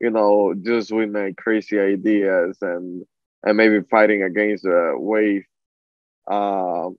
you 0.00 0.10
know, 0.10 0.54
just 0.62 0.92
with 0.92 1.10
my 1.10 1.34
crazy 1.38 1.78
ideas 1.78 2.58
and 2.62 3.04
and 3.44 3.56
maybe 3.56 3.80
fighting 3.90 4.22
against 4.22 4.64
the 4.64 4.94
wave. 4.96 5.44
Uh, 6.30 6.90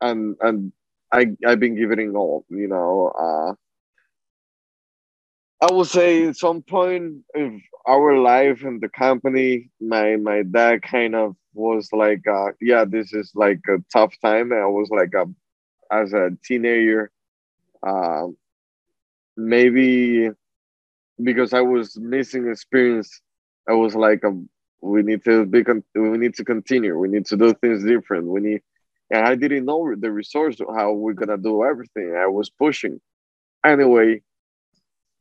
and 0.00 0.36
and 0.40 0.72
I 1.12 1.26
I've 1.46 1.60
been 1.60 1.76
giving 1.76 2.14
all, 2.16 2.44
you 2.50 2.68
know. 2.68 3.56
I 5.64 5.72
would 5.72 5.86
say 5.88 6.26
at 6.26 6.36
some 6.36 6.62
point 6.62 7.22
of 7.34 7.52
our 7.86 8.18
life 8.18 8.62
in 8.64 8.80
the 8.80 8.88
company, 8.88 9.70
my 9.80 10.16
my 10.16 10.42
dad 10.42 10.82
kind 10.82 11.14
of 11.14 11.36
was 11.54 11.88
like, 11.92 12.26
uh, 12.26 12.50
yeah, 12.60 12.84
this 12.84 13.12
is 13.14 13.32
like 13.34 13.60
a 13.68 13.78
tough 13.92 14.14
time. 14.22 14.52
And 14.52 14.60
I 14.60 14.66
was 14.66 14.90
like, 14.90 15.12
a, 15.14 15.24
as 15.90 16.12
a 16.12 16.30
teenager, 16.44 17.10
uh, 17.86 18.26
maybe 19.36 20.30
because 21.22 21.52
I 21.54 21.60
was 21.62 21.96
missing 21.98 22.48
experience, 22.48 23.20
I 23.68 23.72
was 23.74 23.94
like, 23.94 24.24
um, 24.24 24.48
we 24.82 25.02
need 25.02 25.24
to 25.24 25.46
be, 25.46 25.64
con- 25.64 25.84
we 25.94 26.18
need 26.18 26.34
to 26.34 26.44
continue. 26.44 26.98
We 26.98 27.08
need 27.08 27.26
to 27.26 27.36
do 27.36 27.54
things 27.54 27.84
different. 27.84 28.26
We 28.26 28.40
need, 28.40 28.62
and 29.10 29.26
I 29.26 29.34
didn't 29.36 29.64
know 29.64 29.94
the 29.98 30.10
resource 30.10 30.56
how 30.76 30.92
we're 30.92 31.14
gonna 31.14 31.38
do 31.38 31.64
everything. 31.64 32.14
I 32.16 32.26
was 32.26 32.50
pushing. 32.50 33.00
Anyway, 33.64 34.22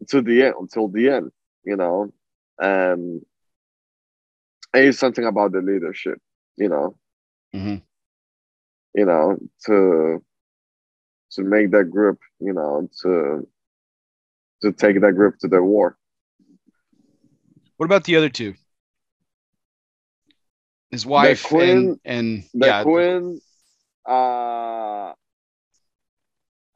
to 0.10 0.22
the 0.22 0.44
end 0.44 0.56
until 0.60 0.88
the 0.88 1.10
end, 1.10 1.32
you 1.66 1.76
know, 1.76 2.12
and 2.60 3.22
it's 4.74 5.00
something 5.00 5.26
about 5.26 5.52
the 5.52 5.62
leadership, 5.62 6.20
you 6.58 6.70
know, 6.70 6.96
hmm 7.54 7.78
you 8.94 9.06
know, 9.06 9.38
to 9.66 10.24
to 11.32 11.44
make 11.44 11.72
that 11.72 11.90
group, 11.90 12.20
you 12.40 12.54
know, 12.54 12.90
to 13.02 13.48
to 14.62 14.72
take 14.72 15.00
that 15.02 15.14
group 15.14 15.38
to 15.40 15.48
the 15.48 15.62
war. 15.62 15.98
What 17.78 17.86
about 17.86 18.04
the 18.06 18.16
other 18.16 18.30
two? 18.30 18.56
His 20.92 21.06
wife 21.06 21.56
and 21.58 21.92
and 22.06 22.44
The 22.54 22.74
yeah, 22.74 22.74
queen, 22.74 23.42
uh, 24.08 25.14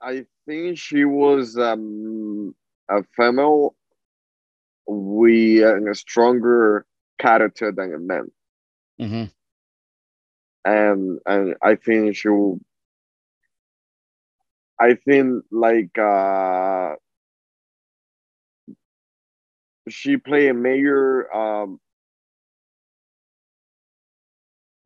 I 0.02 0.26
think 0.45 0.78
she 0.78 1.04
was 1.06 1.58
um, 1.58 2.56
a 2.89 3.03
female 3.15 3.76
with 4.88 5.88
a 5.89 5.95
stronger 5.95 6.85
character 7.19 7.72
than 7.72 7.93
a 7.93 7.99
man, 7.99 8.31
mhm. 8.99 9.30
and 10.65 11.19
and 11.26 11.55
I 11.61 11.76
think 11.76 12.15
she, 12.15 12.30
will- 12.30 12.59
I 14.80 14.93
think 14.95 15.43
like 15.51 15.97
uh, 15.97 16.95
she 19.89 20.18
played 20.18 20.49
a 20.49 20.53
major 20.53 21.34
um, 21.35 21.80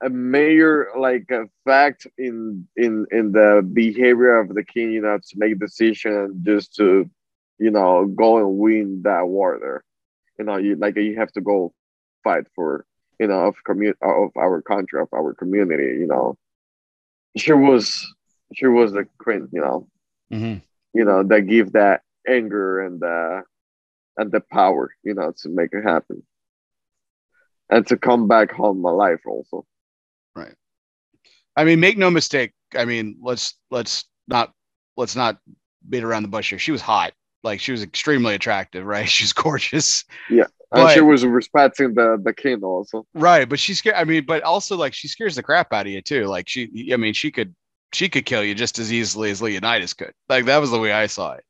a 0.03 0.09
major 0.09 0.89
like 0.97 1.25
a 1.31 1.45
fact 1.65 2.07
in 2.17 2.67
in 2.75 3.05
in 3.11 3.31
the 3.31 3.67
behavior 3.73 4.37
of 4.39 4.53
the 4.53 4.63
king 4.63 4.91
you 4.91 5.01
know 5.01 5.17
to 5.17 5.33
make 5.37 5.59
decision 5.59 6.41
just 6.45 6.75
to 6.75 7.09
you 7.61 7.71
know 7.71 8.05
go 8.07 8.39
and 8.39 8.57
win 8.59 9.01
that 9.03 9.27
war 9.27 9.59
there 9.61 9.83
you 10.39 10.45
know 10.45 10.57
you 10.57 10.75
like 10.77 10.97
you 10.97 11.17
have 11.17 11.31
to 11.33 11.41
go 11.41 11.73
fight 12.23 12.45
for 12.55 12.85
you 13.19 13.27
know 13.27 13.47
of 13.47 13.55
commun 13.65 13.93
of 14.03 14.31
our 14.37 14.61
country 14.61 15.01
of 15.01 15.09
our 15.13 15.33
community 15.35 15.99
you 15.99 16.07
know 16.07 16.37
she 17.37 17.53
was 17.53 18.13
she 18.53 18.67
was 18.67 18.93
the 18.93 19.05
queen 19.19 19.47
you 19.53 19.61
know 19.61 19.87
Mhm. 20.31 20.61
you 20.93 21.05
know 21.05 21.23
that 21.23 21.41
give 21.43 21.73
that 21.73 22.01
anger 22.27 22.81
and 22.81 22.99
the 23.01 23.43
and 24.17 24.31
the 24.31 24.41
power 24.41 24.91
you 25.03 25.13
know 25.15 25.33
to 25.41 25.49
make 25.49 25.69
it 25.73 25.83
happen 25.83 26.23
and 27.69 27.87
to 27.87 27.97
come 27.97 28.27
back 28.27 28.51
home 28.51 28.83
alive 28.85 29.19
also 29.27 29.65
Right. 30.35 30.55
I 31.55 31.65
mean, 31.65 31.79
make 31.79 31.97
no 31.97 32.09
mistake. 32.09 32.53
I 32.77 32.85
mean, 32.85 33.17
let's 33.21 33.55
let's 33.71 34.05
not 34.27 34.53
let's 34.97 35.15
not 35.15 35.39
beat 35.89 36.03
around 36.03 36.23
the 36.23 36.29
bush 36.29 36.49
here. 36.49 36.59
She 36.59 36.71
was 36.71 36.81
hot. 36.81 37.13
Like 37.43 37.59
she 37.59 37.71
was 37.71 37.83
extremely 37.83 38.35
attractive, 38.35 38.85
right? 38.85 39.09
She's 39.09 39.33
gorgeous. 39.33 40.05
Yeah. 40.29 40.45
And 40.73 40.83
But- 40.83 40.93
she 40.93 41.01
was 41.01 41.25
respecting 41.25 41.93
the 41.93 42.17
the 42.23 42.33
king 42.33 42.63
also 42.63 43.05
Right, 43.13 43.47
but 43.49 43.59
she's 43.59 43.79
scared. 43.79 43.95
I 43.97 44.05
mean, 44.05 44.25
but 44.25 44.43
also 44.43 44.77
like 44.77 44.93
she 44.93 45.07
scares 45.09 45.35
the 45.35 45.43
crap 45.43 45.73
out 45.73 45.85
of 45.85 45.91
you 45.91 46.01
too. 46.01 46.25
Like 46.27 46.47
she, 46.47 46.91
I 46.93 46.97
mean, 46.97 47.13
she 47.13 47.29
could 47.31 47.53
she 47.93 48.07
could 48.07 48.25
kill 48.25 48.43
you 48.43 48.55
just 48.55 48.79
as 48.79 48.91
easily 48.93 49.31
as 49.31 49.41
Leonidas 49.41 49.93
could. 49.93 50.13
Like 50.29 50.45
that 50.45 50.59
was 50.59 50.71
the 50.71 50.79
way 50.79 50.93
I 50.93 51.07
saw 51.07 51.33
it. 51.33 51.43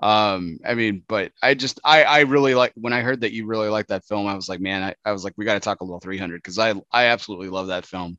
Um, 0.00 0.58
I 0.66 0.74
mean, 0.74 1.02
but 1.08 1.32
I 1.42 1.54
just 1.54 1.80
I 1.84 2.04
I 2.04 2.20
really 2.20 2.54
like 2.54 2.72
when 2.76 2.92
I 2.92 3.00
heard 3.00 3.22
that 3.22 3.32
you 3.32 3.46
really 3.46 3.68
liked 3.68 3.88
that 3.88 4.04
film. 4.04 4.26
I 4.26 4.34
was 4.34 4.48
like, 4.48 4.60
man, 4.60 4.82
I, 4.82 4.94
I 5.04 5.12
was 5.12 5.24
like, 5.24 5.34
we 5.36 5.44
got 5.46 5.54
to 5.54 5.60
talk 5.60 5.80
a 5.80 5.84
little 5.84 6.00
300 6.00 6.36
because 6.36 6.58
I 6.58 6.74
I 6.92 7.06
absolutely 7.06 7.48
love 7.48 7.68
that 7.68 7.86
film. 7.86 8.18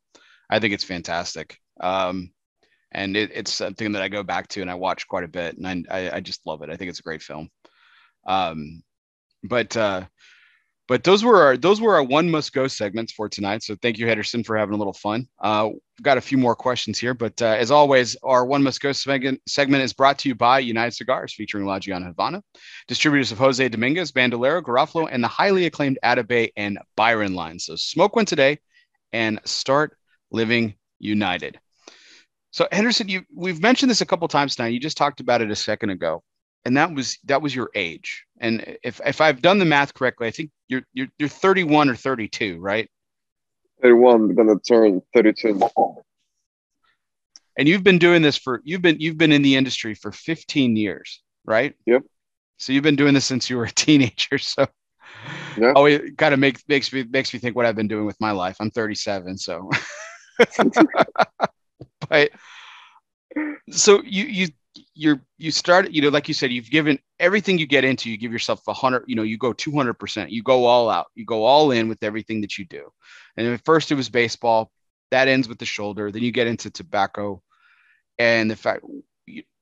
I 0.49 0.59
think 0.59 0.73
it's 0.73 0.83
fantastic. 0.83 1.57
Um, 1.79 2.31
and 2.91 3.15
it, 3.15 3.31
it's 3.33 3.53
something 3.53 3.91
that 3.93 4.01
I 4.01 4.07
go 4.07 4.23
back 4.23 4.47
to 4.49 4.61
and 4.61 4.69
I 4.69 4.75
watch 4.75 5.07
quite 5.07 5.23
a 5.23 5.27
bit, 5.27 5.57
and 5.57 5.87
I, 5.89 6.11
I 6.15 6.19
just 6.19 6.45
love 6.45 6.61
it. 6.61 6.69
I 6.69 6.75
think 6.75 6.89
it's 6.89 6.99
a 6.99 7.03
great 7.03 7.21
film. 7.21 7.49
Um, 8.25 8.83
but 9.43 9.75
uh, 9.77 10.05
but 10.89 11.03
those 11.03 11.23
were 11.23 11.39
our 11.39 11.55
those 11.55 11.79
were 11.79 11.93
our 11.93 12.03
one 12.03 12.31
must 12.31 12.51
go 12.51 12.67
segments 12.67 13.13
for 13.13 13.29
tonight. 13.29 13.61
So 13.61 13.75
thank 13.79 13.99
you, 13.99 14.07
Henderson, 14.07 14.43
for 14.43 14.57
having 14.57 14.73
a 14.73 14.77
little 14.77 14.93
fun. 14.93 15.27
Uh, 15.39 15.69
got 16.01 16.17
a 16.17 16.21
few 16.21 16.37
more 16.37 16.55
questions 16.55 16.97
here, 16.97 17.13
but 17.13 17.39
uh, 17.43 17.45
as 17.45 17.69
always, 17.69 18.17
our 18.23 18.43
one 18.43 18.63
must 18.63 18.81
go 18.81 18.91
segment 18.91 19.39
segment 19.47 19.83
is 19.83 19.93
brought 19.93 20.17
to 20.19 20.29
you 20.29 20.35
by 20.35 20.57
United 20.57 20.95
Cigars, 20.95 21.33
featuring 21.33 21.65
La 21.65 21.79
Havana, 21.79 22.43
distributors 22.87 23.31
of 23.31 23.37
Jose 23.37 23.69
Dominguez, 23.69 24.11
Bandolero, 24.11 24.61
Garofalo, 24.63 25.07
and 25.11 25.23
the 25.23 25.27
highly 25.27 25.67
acclaimed 25.67 25.99
Atabey 26.03 26.49
and 26.57 26.79
Byron 26.95 27.35
lines. 27.35 27.65
So 27.65 27.75
smoke 27.75 28.15
one 28.15 28.25
today 28.25 28.57
and 29.13 29.39
start 29.45 29.95
living 30.31 30.73
united. 30.97 31.59
So 32.51 32.67
Henderson, 32.71 33.09
you 33.09 33.23
we've 33.33 33.61
mentioned 33.61 33.89
this 33.89 34.01
a 34.01 34.05
couple 34.05 34.27
times 34.27 34.57
now. 34.57 34.65
You 34.65 34.79
just 34.79 34.97
talked 34.97 35.19
about 35.19 35.41
it 35.41 35.51
a 35.51 35.55
second 35.55 35.91
ago, 35.91 36.23
and 36.65 36.75
that 36.77 36.93
was 36.93 37.19
that 37.25 37.41
was 37.41 37.55
your 37.55 37.69
age. 37.75 38.23
And 38.39 38.77
if 38.83 38.99
if 39.05 39.21
I've 39.21 39.41
done 39.41 39.59
the 39.59 39.65
math 39.65 39.93
correctly, 39.93 40.27
I 40.27 40.31
think 40.31 40.49
you're 40.67 40.81
you're 40.93 41.07
you're 41.19 41.29
31 41.29 41.89
or 41.89 41.95
32, 41.95 42.59
right? 42.59 42.89
31 43.81 44.35
gonna 44.35 44.59
turn 44.59 45.01
32 45.13 45.47
in 45.49 45.59
the 45.59 45.69
fall. 45.69 46.03
And 47.57 47.67
you've 47.67 47.83
been 47.83 47.99
doing 47.99 48.21
this 48.21 48.37
for 48.37 48.61
you've 48.63 48.81
been 48.81 48.99
you've 48.99 49.17
been 49.17 49.31
in 49.31 49.41
the 49.41 49.55
industry 49.55 49.93
for 49.93 50.11
15 50.11 50.75
years, 50.75 51.21
right? 51.45 51.75
Yep. 51.85 52.03
So 52.57 52.73
you've 52.73 52.83
been 52.83 52.95
doing 52.95 53.13
this 53.13 53.25
since 53.25 53.49
you 53.49 53.57
were 53.57 53.65
a 53.65 53.71
teenager. 53.71 54.37
So 54.49 54.67
Yeah. 55.57 55.73
oh, 55.75 55.85
it 55.85 56.17
kind 56.17 56.33
of 56.33 56.39
makes 56.39 56.63
makes 56.67 56.91
me 56.91 57.03
makes 57.03 57.33
me 57.33 57.39
think 57.39 57.55
what 57.55 57.65
I've 57.65 57.75
been 57.75 57.87
doing 57.87 58.05
with 58.05 58.19
my 58.19 58.31
life. 58.31 58.57
I'm 58.59 58.71
37, 58.71 59.37
so 59.37 59.69
but 62.29 62.31
so 63.69 64.01
you 64.03 64.25
you 64.25 64.47
you're 64.93 65.21
you 65.37 65.51
started 65.51 65.93
you 65.93 66.01
know 66.01 66.09
like 66.09 66.27
you 66.27 66.33
said 66.33 66.51
you've 66.51 66.69
given 66.69 66.97
everything 67.19 67.57
you 67.57 67.67
get 67.67 67.83
into 67.83 68.09
you 68.09 68.17
give 68.17 68.31
yourself 68.31 68.61
a 68.67 68.73
hundred 68.73 69.03
you 69.07 69.15
know 69.15 69.23
you 69.23 69.37
go 69.37 69.53
200 69.53 69.93
percent 69.93 70.31
you 70.31 70.43
go 70.43 70.65
all 70.65 70.89
out 70.89 71.07
you 71.15 71.25
go 71.25 71.43
all 71.43 71.71
in 71.71 71.89
with 71.89 72.03
everything 72.03 72.41
that 72.41 72.57
you 72.57 72.65
do. 72.65 72.89
And 73.37 73.47
at 73.47 73.65
first 73.65 73.91
it 73.91 73.95
was 73.95 74.09
baseball 74.09 74.71
that 75.11 75.27
ends 75.27 75.47
with 75.47 75.59
the 75.59 75.65
shoulder 75.65 76.11
then 76.11 76.23
you 76.23 76.31
get 76.31 76.47
into 76.47 76.69
tobacco 76.69 77.41
and 78.17 78.49
the 78.49 78.55
fact 78.55 78.83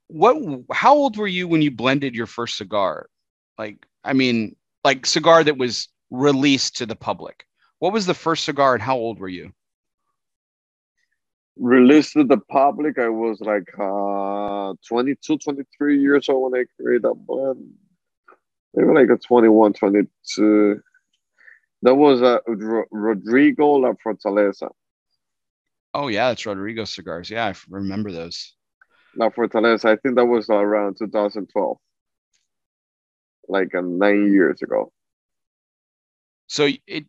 what 0.07 0.37
how 0.71 0.95
old 0.95 1.17
were 1.17 1.27
you 1.27 1.47
when 1.47 1.61
you 1.61 1.71
blended 1.71 2.15
your 2.15 2.27
first 2.27 2.57
cigar? 2.57 3.07
Like 3.57 3.85
i 4.03 4.13
mean 4.13 4.55
like 4.83 5.05
cigar 5.05 5.43
that 5.43 5.57
was 5.57 5.89
released 6.09 6.77
to 6.77 6.85
the 6.85 6.95
public. 6.95 7.45
What 7.79 7.93
was 7.93 8.05
the 8.05 8.13
first 8.13 8.45
cigar 8.45 8.73
and 8.73 8.81
how 8.81 8.97
old 8.97 9.19
were 9.19 9.29
you 9.29 9.51
Released 11.59 12.13
to 12.13 12.23
the 12.23 12.37
public, 12.37 12.97
I 12.99 13.09
was 13.09 13.39
like 13.41 13.67
uh 13.79 14.73
22, 14.87 15.37
23 15.37 15.99
years 15.99 16.29
old 16.29 16.51
when 16.51 16.61
I 16.61 16.65
created 16.79 17.03
that 17.03 17.15
blend. 17.15 17.73
Maybe 18.73 18.93
like 18.93 19.09
a 19.09 19.17
21, 19.17 19.73
22. 19.73 20.81
That 21.83 21.95
was 21.95 22.21
uh, 22.21 22.39
Ro- 22.47 22.85
Rodrigo 22.91 23.67
La 23.77 23.93
Fortaleza. 24.05 24.69
oh 25.93 26.09
yeah 26.09 26.27
that's 26.29 26.45
rodrigo 26.45 26.83
cigars 26.85 27.29
yeah 27.29 27.45
i 27.45 27.53
remember 27.69 28.11
those 28.11 28.53
La 29.15 29.29
Fortaleza, 29.29 29.85
I 29.85 29.95
think 29.95 30.15
that 30.15 30.25
was 30.25 30.47
around 30.49 30.97
2012. 30.99 31.77
Like 33.47 33.73
uh, 33.73 33.81
nine 33.81 34.31
years 34.31 34.61
ago. 34.61 34.91
So 36.47 36.67
it 36.85 37.05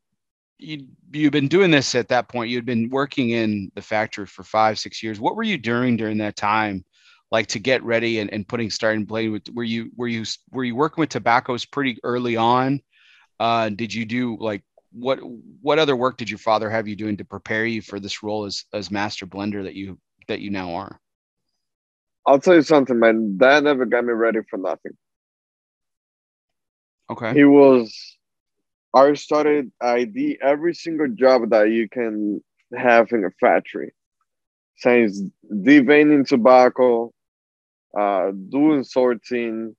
you 0.59 0.87
you've 1.13 1.33
been 1.33 1.49
doing 1.49 1.71
this 1.71 1.95
at 1.95 2.09
that 2.09 2.29
point. 2.29 2.51
You'd 2.51 2.67
been 2.67 2.91
working 2.91 3.31
in 3.31 3.71
the 3.75 3.83
factory 3.83 4.27
for 4.27 4.43
five 4.43 4.79
six 4.79 5.03
years. 5.03 5.21
What 5.21 5.37
were 5.37 5.43
you 5.43 5.59
doing 5.59 5.97
during 5.97 6.19
that 6.19 6.37
time, 6.37 6.85
like 7.31 7.47
to 7.49 7.59
get 7.59 7.83
ready 7.83 8.19
and, 8.19 8.33
and 8.33 8.47
putting 8.47 8.71
starting 8.71 9.07
playing 9.07 9.33
with? 9.33 9.49
Were 9.53 9.65
you 9.65 9.91
were 9.97 10.09
you 10.09 10.25
were 10.51 10.65
you 10.65 10.77
working 10.77 11.03
with 11.03 11.11
tobaccos 11.11 11.65
pretty 11.65 11.99
early 12.03 12.37
on? 12.37 12.81
Uh, 13.41 13.69
did 13.69 13.95
you 13.95 14.05
do 14.05 14.37
like 14.39 14.63
what 14.93 15.19
what 15.63 15.79
other 15.79 15.97
work 15.97 16.17
did 16.17 16.31
your 16.31 16.39
father 16.39 16.69
have 16.69 16.89
you 16.89 16.97
doing 16.97 17.17
to 17.19 17.25
prepare 17.25 17.65
you 17.65 17.83
for 17.83 18.01
this 18.01 18.23
role 18.23 18.45
as 18.45 18.65
as 18.73 18.91
master 18.91 19.27
blender 19.27 19.63
that 19.63 19.75
you 19.75 19.99
that 20.27 20.41
you 20.41 20.51
now 20.51 20.75
are? 20.75 21.01
I'll 22.27 22.41
tell 22.41 22.57
you 22.57 22.63
something, 22.63 22.99
man. 22.99 23.39
Dad 23.39 23.65
never 23.65 23.87
got 23.87 24.05
me 24.05 24.13
ready 24.13 24.41
for 24.51 24.59
nothing. 24.59 24.93
Okay. 27.11 27.33
He 27.33 27.45
was, 27.45 28.18
I 28.95 29.15
started, 29.15 29.71
I 29.81 30.05
did 30.05 30.39
every 30.43 30.75
single 30.75 31.09
job 31.09 31.51
that 31.51 31.71
you 31.71 31.89
can 31.89 32.43
have 32.77 33.13
in 33.13 33.25
a 33.25 33.31
factory. 33.41 33.93
Since 34.77 35.23
deveining 35.53 36.27
tobacco, 36.27 37.13
uh, 37.99 38.31
doing 38.49 38.85
sorting, 38.85 39.77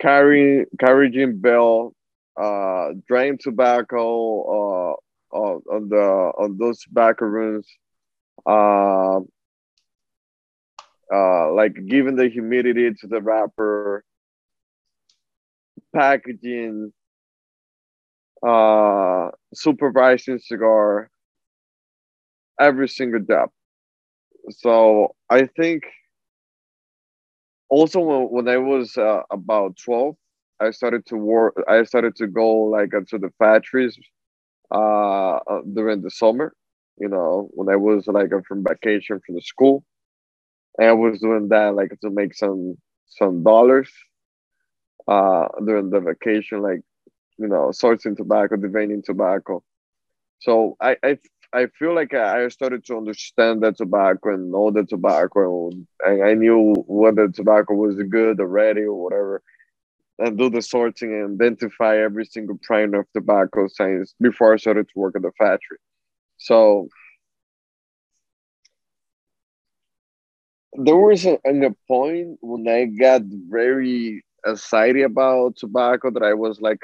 carrying, 0.00 0.66
carrying 0.78 1.38
bell, 1.40 1.94
uh, 2.40 2.90
drying 3.06 3.38
tobacco, 3.38 4.92
uh, 4.92 4.94
on 5.32 5.88
the, 5.88 6.32
on 6.38 6.56
those 6.58 6.80
tobacco 6.80 7.24
rooms, 7.26 7.68
uh, 8.46 9.18
uh, 11.12 11.52
like 11.52 11.74
giving 11.86 12.16
the 12.16 12.28
humidity 12.28 12.90
to 13.00 13.06
the 13.06 13.20
wrapper, 13.20 14.04
packaging, 15.94 16.92
uh, 18.46 19.30
supervising 19.54 20.38
cigar, 20.38 21.10
every 22.60 22.88
single 22.88 23.20
job. 23.20 23.50
So 24.50 25.14
I 25.30 25.46
think 25.46 25.84
also 27.68 28.00
when, 28.00 28.22
when 28.30 28.48
I 28.48 28.58
was 28.58 28.96
uh, 28.96 29.22
about 29.30 29.76
12, 29.84 30.16
I 30.60 30.70
started 30.70 31.04
to 31.06 31.16
work. 31.16 31.54
I 31.68 31.82
started 31.84 32.16
to 32.16 32.26
go 32.26 32.48
like 32.64 32.90
to 32.90 33.18
the 33.18 33.30
factories 33.38 33.98
uh, 34.74 35.36
uh, 35.36 35.60
during 35.74 36.02
the 36.02 36.10
summer. 36.10 36.54
You 36.98 37.08
know, 37.08 37.48
when 37.54 37.68
I 37.68 37.76
was 37.76 38.06
like 38.06 38.30
from 38.46 38.64
vacation 38.64 39.20
from 39.24 39.36
the 39.36 39.42
school, 39.42 39.84
and 40.78 40.88
I 40.88 40.92
was 40.92 41.20
doing 41.20 41.48
that 41.48 41.74
like 41.74 41.92
to 42.02 42.10
make 42.10 42.34
some 42.34 42.76
some 43.06 43.42
dollars 43.42 43.90
uh, 45.08 45.48
during 45.64 45.90
the 45.90 46.00
vacation, 46.00 46.62
like 46.62 46.80
you 47.38 47.48
know, 47.48 47.68
sourcing 47.70 48.16
tobacco, 48.16 48.56
deveining 48.56 49.02
tobacco. 49.04 49.62
So 50.40 50.76
I, 50.80 50.96
I 51.02 51.18
I 51.52 51.66
feel 51.78 51.94
like 51.94 52.14
I 52.14 52.48
started 52.48 52.84
to 52.86 52.96
understand 52.96 53.62
the 53.62 53.72
tobacco 53.72 54.34
and 54.34 54.50
know 54.50 54.70
the 54.70 54.84
tobacco, 54.84 55.70
and 56.04 56.22
I 56.24 56.34
knew 56.34 56.74
whether 56.86 57.28
tobacco 57.28 57.74
was 57.74 57.96
good 58.10 58.40
or 58.40 58.46
ready 58.48 58.82
or 58.82 59.02
whatever, 59.04 59.42
and 60.18 60.38
do 60.38 60.50
the 60.50 60.62
sorting 60.62 61.12
and 61.12 61.40
identify 61.40 61.96
every 61.98 62.24
single 62.26 62.58
brand 62.66 62.94
of 62.94 63.06
tobacco 63.14 63.66
science 63.68 64.14
before 64.20 64.54
I 64.54 64.56
started 64.56 64.88
to 64.88 64.98
work 64.98 65.14
at 65.16 65.22
the 65.22 65.32
factory. 65.38 65.78
So 66.38 66.88
there 70.74 70.96
was 70.96 71.24
a, 71.26 71.38
a 71.44 71.70
point 71.88 72.38
when 72.40 72.66
I 72.68 72.86
got 72.86 73.22
very 73.24 74.24
excited 74.46 75.04
about 75.04 75.56
tobacco 75.56 76.10
that 76.10 76.22
I 76.22 76.34
was 76.34 76.60
like, 76.60 76.82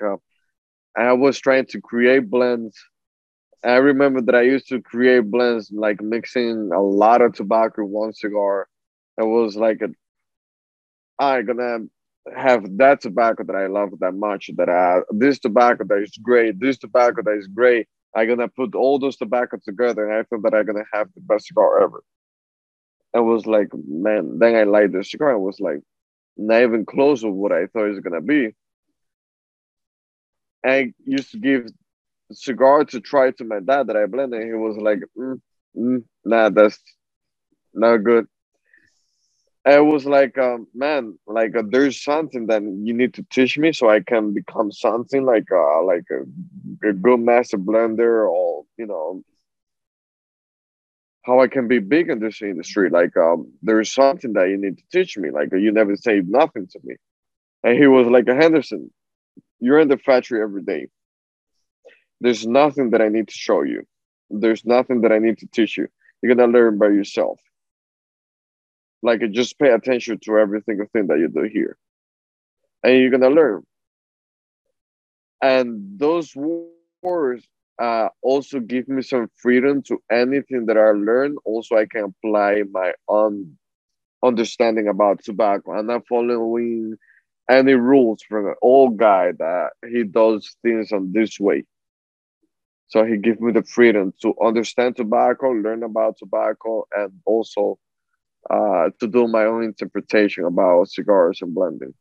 uh, 0.99 1.03
I 1.03 1.12
was 1.12 1.39
trying 1.39 1.67
to 1.67 1.81
create 1.81 2.31
blends. 2.31 2.77
I 3.65 3.77
remember 3.77 4.23
that 4.23 4.35
I 4.35 4.43
used 4.43 4.69
to 4.69 4.81
create 4.81 5.31
blends 5.31 5.71
like 5.73 6.01
mixing 6.03 6.71
a 6.73 6.81
lot 6.81 7.21
of 7.23 7.35
tobacco 7.35 7.85
one 7.85 8.12
cigar. 8.12 8.69
It 9.19 9.25
was 9.25 9.57
like 9.57 9.83
a, 9.83 9.89
I'm 11.23 11.47
gonna 11.47 11.81
have 12.37 12.77
that 12.79 13.01
tobacco 13.03 13.45
that 13.45 13.57
I 13.57 13.67
love 13.67 13.91
that 14.01 14.15
much. 14.15 14.51
That 14.57 14.69
I 14.71 15.01
this 15.11 15.39
tobacco 15.39 15.85
that 15.85 16.03
is 16.03 16.17
great, 16.23 16.59
this 16.61 16.79
tobacco 16.79 17.23
that 17.25 17.37
is 17.39 17.49
great. 17.49 17.87
I'm 18.17 18.29
gonna 18.29 18.49
put 18.49 18.75
all 18.75 18.99
those 18.99 19.17
tobacco 19.17 19.59
together, 19.65 20.09
and 20.09 20.15
I 20.19 20.25
feel 20.25 20.41
that 20.43 20.55
I'm 20.55 20.67
gonna 20.67 20.85
have 20.93 21.09
the 21.15 21.21
best 21.23 21.49
cigar 21.49 21.83
ever. 21.83 22.03
I 23.15 23.21
was 23.21 23.47
like, 23.47 23.69
man. 23.87 24.39
Then 24.39 24.55
I 24.57 24.65
light 24.65 24.93
the 24.93 25.05
cigar. 25.05 25.33
I 25.33 25.37
was 25.37 25.61
like, 25.61 25.81
not 26.37 26.62
even 26.62 26.87
close 26.87 27.23
to 27.23 27.31
what 27.31 27.53
I 27.53 27.67
thought 27.67 27.87
it 27.87 27.91
was 27.91 28.01
gonna 28.01 28.21
be. 28.21 28.55
I 30.65 30.93
used 31.05 31.32
to 31.32 31.39
give 31.39 31.66
cigar 32.32 32.85
to 32.87 33.01
try 33.01 33.31
to 33.32 33.45
my 33.45 33.61
dad 33.61 33.87
that 33.89 33.97
I 33.97 34.07
blended. 34.07 34.45
He 34.45 34.53
was 34.53 34.77
like, 34.77 35.01
mm, 35.19 35.41
mm, 35.77 36.05
"Nah, 36.24 36.51
that's 36.51 36.81
not 37.74 37.99
good." 37.99 38.27
I 39.65 39.81
was 39.81 40.07
like, 40.07 40.39
um, 40.39 40.66
"Man, 40.74 41.19
like 41.27 41.55
uh, 41.57 41.62
there's 41.69 42.03
something 42.03 42.47
that 42.47 42.62
you 42.62 42.95
need 42.95 43.15
to 43.15 43.24
teach 43.31 43.59
me 43.59 43.73
so 43.73 43.89
I 43.91 44.01
can 44.01 44.32
become 44.32 44.73
something 44.73 45.24
like 45.24 45.51
uh, 45.53 45.82
like 45.85 46.05
a, 46.11 46.89
a 46.89 46.93
good 46.93 47.20
master 47.20 47.59
blender 47.59 48.28
or 48.31 48.65
you 48.78 48.87
know." 48.87 49.23
How 51.24 51.41
I 51.41 51.49
can 51.49 51.69
be 51.69 51.78
big 51.81 52.09
in 52.09 52.19
this 52.19 52.41
industry? 52.43 52.89
Like, 52.89 53.15
um, 53.16 53.53
there's 53.62 53.93
something 53.93 54.32
that 54.35 54.49
you 54.49 54.57
need 54.57 54.78
to 54.78 54.85
teach 54.91 55.19
me. 55.19 55.31
Like, 55.31 55.51
you 55.53 55.70
never 55.70 55.95
say 55.95 56.23
nothing 56.27 56.66
to 56.69 56.81
me. 56.82 56.97
And 57.62 57.77
he 57.78 57.87
was 57.87 58.07
like, 58.07 58.27
Henderson, 58.27 58.91
you're 59.61 59.78
in 59.78 59.89
the 59.89 59.99
factory 59.99 60.43
every 60.43 60.62
day. 60.62 60.89
There's 62.20 62.47
nothing 62.47 62.91
that 62.91 63.01
I 63.01 63.09
need 63.09 63.28
to 63.28 63.35
show 63.35 63.62
you. 63.62 63.87
There's 64.31 64.65
nothing 64.65 65.03
that 65.03 65.12
I 65.12 65.19
need 65.19 65.39
to 65.39 65.47
teach 65.47 65.77
you. 65.77 65.89
You're 66.23 66.35
gonna 66.35 66.53
learn 66.53 66.78
by 66.78 66.89
yourself. 66.89 67.41
Like 69.03 69.23
just 69.31 69.59
pay 69.59 69.70
attention 69.70 70.19
to 70.24 70.39
every 70.39 70.61
single 70.62 70.87
thing 70.93 71.07
that 71.07 71.19
you 71.19 71.28
do 71.28 71.43
here. 71.43 71.77
And 72.82 72.99
you're 72.99 73.11
gonna 73.11 73.31
learn. 73.31 73.65
And 75.43 75.99
those 75.99 76.35
words 77.03 77.47
uh, 77.81 78.09
also 78.23 78.61
give 78.61 78.89
me 78.89 79.01
some 79.01 79.31
freedom 79.37 79.82
to 79.82 80.03
anything 80.11 80.66
that 80.66 80.77
I 80.77 80.91
learn. 80.91 81.37
Also, 81.47 81.77
I 81.77 81.87
can 81.87 82.12
apply 82.12 82.65
my 82.70 82.93
own 83.09 83.57
understanding 84.23 84.89
about 84.89 85.24
tobacco. 85.24 85.73
I'm 85.73 85.87
not 85.87 86.07
following 86.07 86.97
any 87.51 87.75
rules 87.75 88.23
from 88.23 88.49
an 88.49 88.55
old 88.63 88.97
guy 88.99 89.33
that 89.39 89.71
he 89.91 90.05
does 90.05 90.57
things 90.63 90.93
on 90.93 91.13
this 91.13 91.41
way. 91.41 91.65
So 92.89 93.05
he 93.05 93.17
gave 93.19 93.41
me 93.41 93.53
the 93.53 93.63
freedom 93.63 94.13
to 94.23 94.35
understand 94.43 94.97
tobacco, 94.97 95.51
learn 95.51 95.83
about 95.83 96.19
tobacco, 96.19 96.87
and 96.95 97.13
also 97.25 97.79
uh, 98.51 98.91
to 99.01 99.07
do 99.09 99.27
my 99.29 99.45
own 99.45 99.65
interpretation 99.65 100.45
about 100.45 100.89
cigars 100.89 101.41
and 101.43 101.55
blending. 101.55 101.95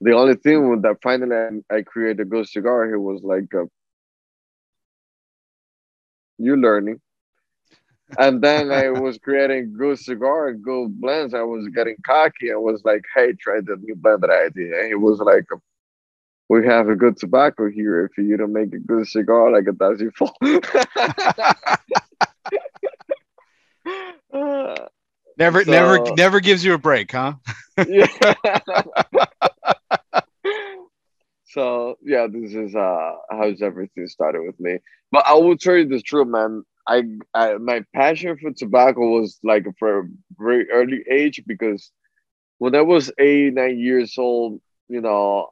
The 0.00 0.12
only 0.12 0.34
thing 0.34 0.82
that 0.82 1.00
finally 1.02 1.62
I 1.70 1.82
created 1.82 2.20
a 2.20 2.24
good 2.24 2.46
cigar, 2.48 2.88
he 2.88 2.96
was 2.96 3.22
like, 3.22 3.54
uh, 3.54 3.64
"You 6.38 6.56
learning." 6.56 7.00
And 8.18 8.42
then 8.42 8.70
I 8.70 8.90
was 8.90 9.18
creating 9.18 9.74
good 9.76 9.98
cigar 9.98 10.48
and 10.48 10.62
good 10.62 11.00
blends. 11.00 11.34
I 11.34 11.42
was 11.42 11.68
getting 11.68 11.96
cocky. 12.04 12.52
I 12.52 12.56
was 12.56 12.82
like, 12.84 13.04
"Hey, 13.14 13.32
try 13.32 13.60
the 13.60 13.76
new 13.76 13.94
blend 13.94 14.22
that 14.22 14.30
I 14.30 14.48
did." 14.48 14.72
And 14.72 14.88
he 14.88 14.94
was 14.94 15.18
like, 15.20 15.46
"We 16.48 16.66
have 16.66 16.88
a 16.88 16.96
good 16.96 17.16
tobacco 17.16 17.70
here. 17.70 18.04
If 18.04 18.18
you 18.18 18.36
don't 18.36 18.52
make 18.52 18.74
a 18.74 18.78
good 18.78 19.06
cigar, 19.08 19.50
like 19.50 19.64
that's 19.78 20.00
your 20.00 20.12
fault." 20.12 20.36
never, 25.38 25.64
so, 25.64 25.70
never, 25.70 26.14
never 26.16 26.40
gives 26.40 26.64
you 26.64 26.74
a 26.74 26.78
break, 26.78 27.12
huh? 27.12 27.34
yeah. 27.88 28.06
so 31.44 31.96
yeah, 32.02 32.26
this 32.30 32.54
is 32.54 32.74
uh 32.74 33.12
how 33.30 33.52
everything 33.60 34.06
started 34.06 34.42
with 34.42 34.58
me. 34.60 34.78
But 35.10 35.26
I 35.26 35.34
will 35.34 35.56
tell 35.56 35.76
you 35.76 35.86
the 35.86 36.00
truth, 36.00 36.28
man. 36.28 36.64
I, 36.86 37.04
I 37.34 37.54
my 37.58 37.84
passion 37.94 38.36
for 38.38 38.50
tobacco 38.52 39.00
was 39.20 39.38
like 39.44 39.66
for 39.78 40.00
a 40.00 40.08
very 40.38 40.68
early 40.70 41.02
age 41.10 41.42
because 41.46 41.90
when 42.58 42.74
I 42.74 42.82
was 42.82 43.12
eight 43.18 43.54
nine 43.54 43.78
years 43.78 44.16
old, 44.18 44.60
you 44.88 45.00
know, 45.00 45.48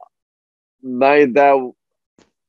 my 0.83 1.25
dad 1.25 1.57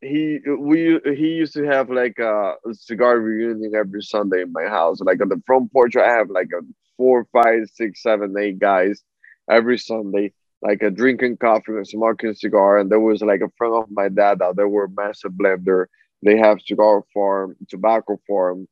he 0.00 0.40
we 0.58 1.00
he 1.04 1.28
used 1.42 1.54
to 1.54 1.64
have 1.64 1.90
like 1.90 2.18
a 2.18 2.54
cigar 2.72 3.18
reunion 3.18 3.72
every 3.74 4.02
Sunday 4.02 4.42
in 4.42 4.52
my 4.52 4.64
house. 4.64 5.00
Like 5.00 5.20
on 5.22 5.28
the 5.28 5.42
front 5.46 5.72
porch, 5.72 5.96
I 5.96 6.08
have 6.08 6.28
like 6.30 6.48
a 6.52 6.62
four, 6.96 7.26
five, 7.32 7.68
six, 7.74 8.02
seven, 8.02 8.34
eight 8.38 8.58
guys 8.58 9.02
every 9.50 9.78
Sunday, 9.78 10.32
like 10.60 10.82
a 10.82 10.90
drinking 10.90 11.36
coffee 11.38 11.72
and 11.72 11.86
smoking 11.86 12.34
cigar. 12.34 12.78
And 12.78 12.90
there 12.90 13.00
was 13.00 13.22
like 13.22 13.40
a 13.42 13.50
friend 13.56 13.74
of 13.74 13.90
my 13.90 14.08
dad 14.08 14.42
out 14.42 14.56
there 14.56 14.68
were 14.68 14.88
massive 14.88 15.32
blender 15.32 15.86
they 16.22 16.38
have 16.38 16.60
cigar 16.60 17.02
farm, 17.12 17.56
tobacco 17.68 18.20
farm, 18.26 18.68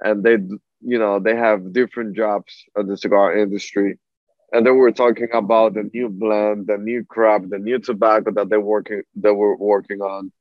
and 0.00 0.22
they, 0.22 0.38
you 0.80 0.98
know, 0.98 1.18
they 1.20 1.36
have 1.36 1.72
different 1.72 2.16
jobs 2.16 2.64
in 2.76 2.86
the 2.86 2.96
cigar 2.96 3.36
industry. 3.36 3.98
And 4.52 4.64
they 4.64 4.70
were 4.70 4.92
talking 4.92 5.28
about 5.32 5.74
the 5.74 5.90
new 5.92 6.08
blend, 6.08 6.68
the 6.68 6.78
new 6.78 7.04
crop, 7.04 7.42
the 7.48 7.58
new 7.58 7.78
tobacco 7.78 8.30
that 8.32 8.48
they're 8.48 8.60
working, 8.60 9.02
they 9.14 9.30
were 9.30 9.56
working 9.56 10.00
on, 10.00 10.32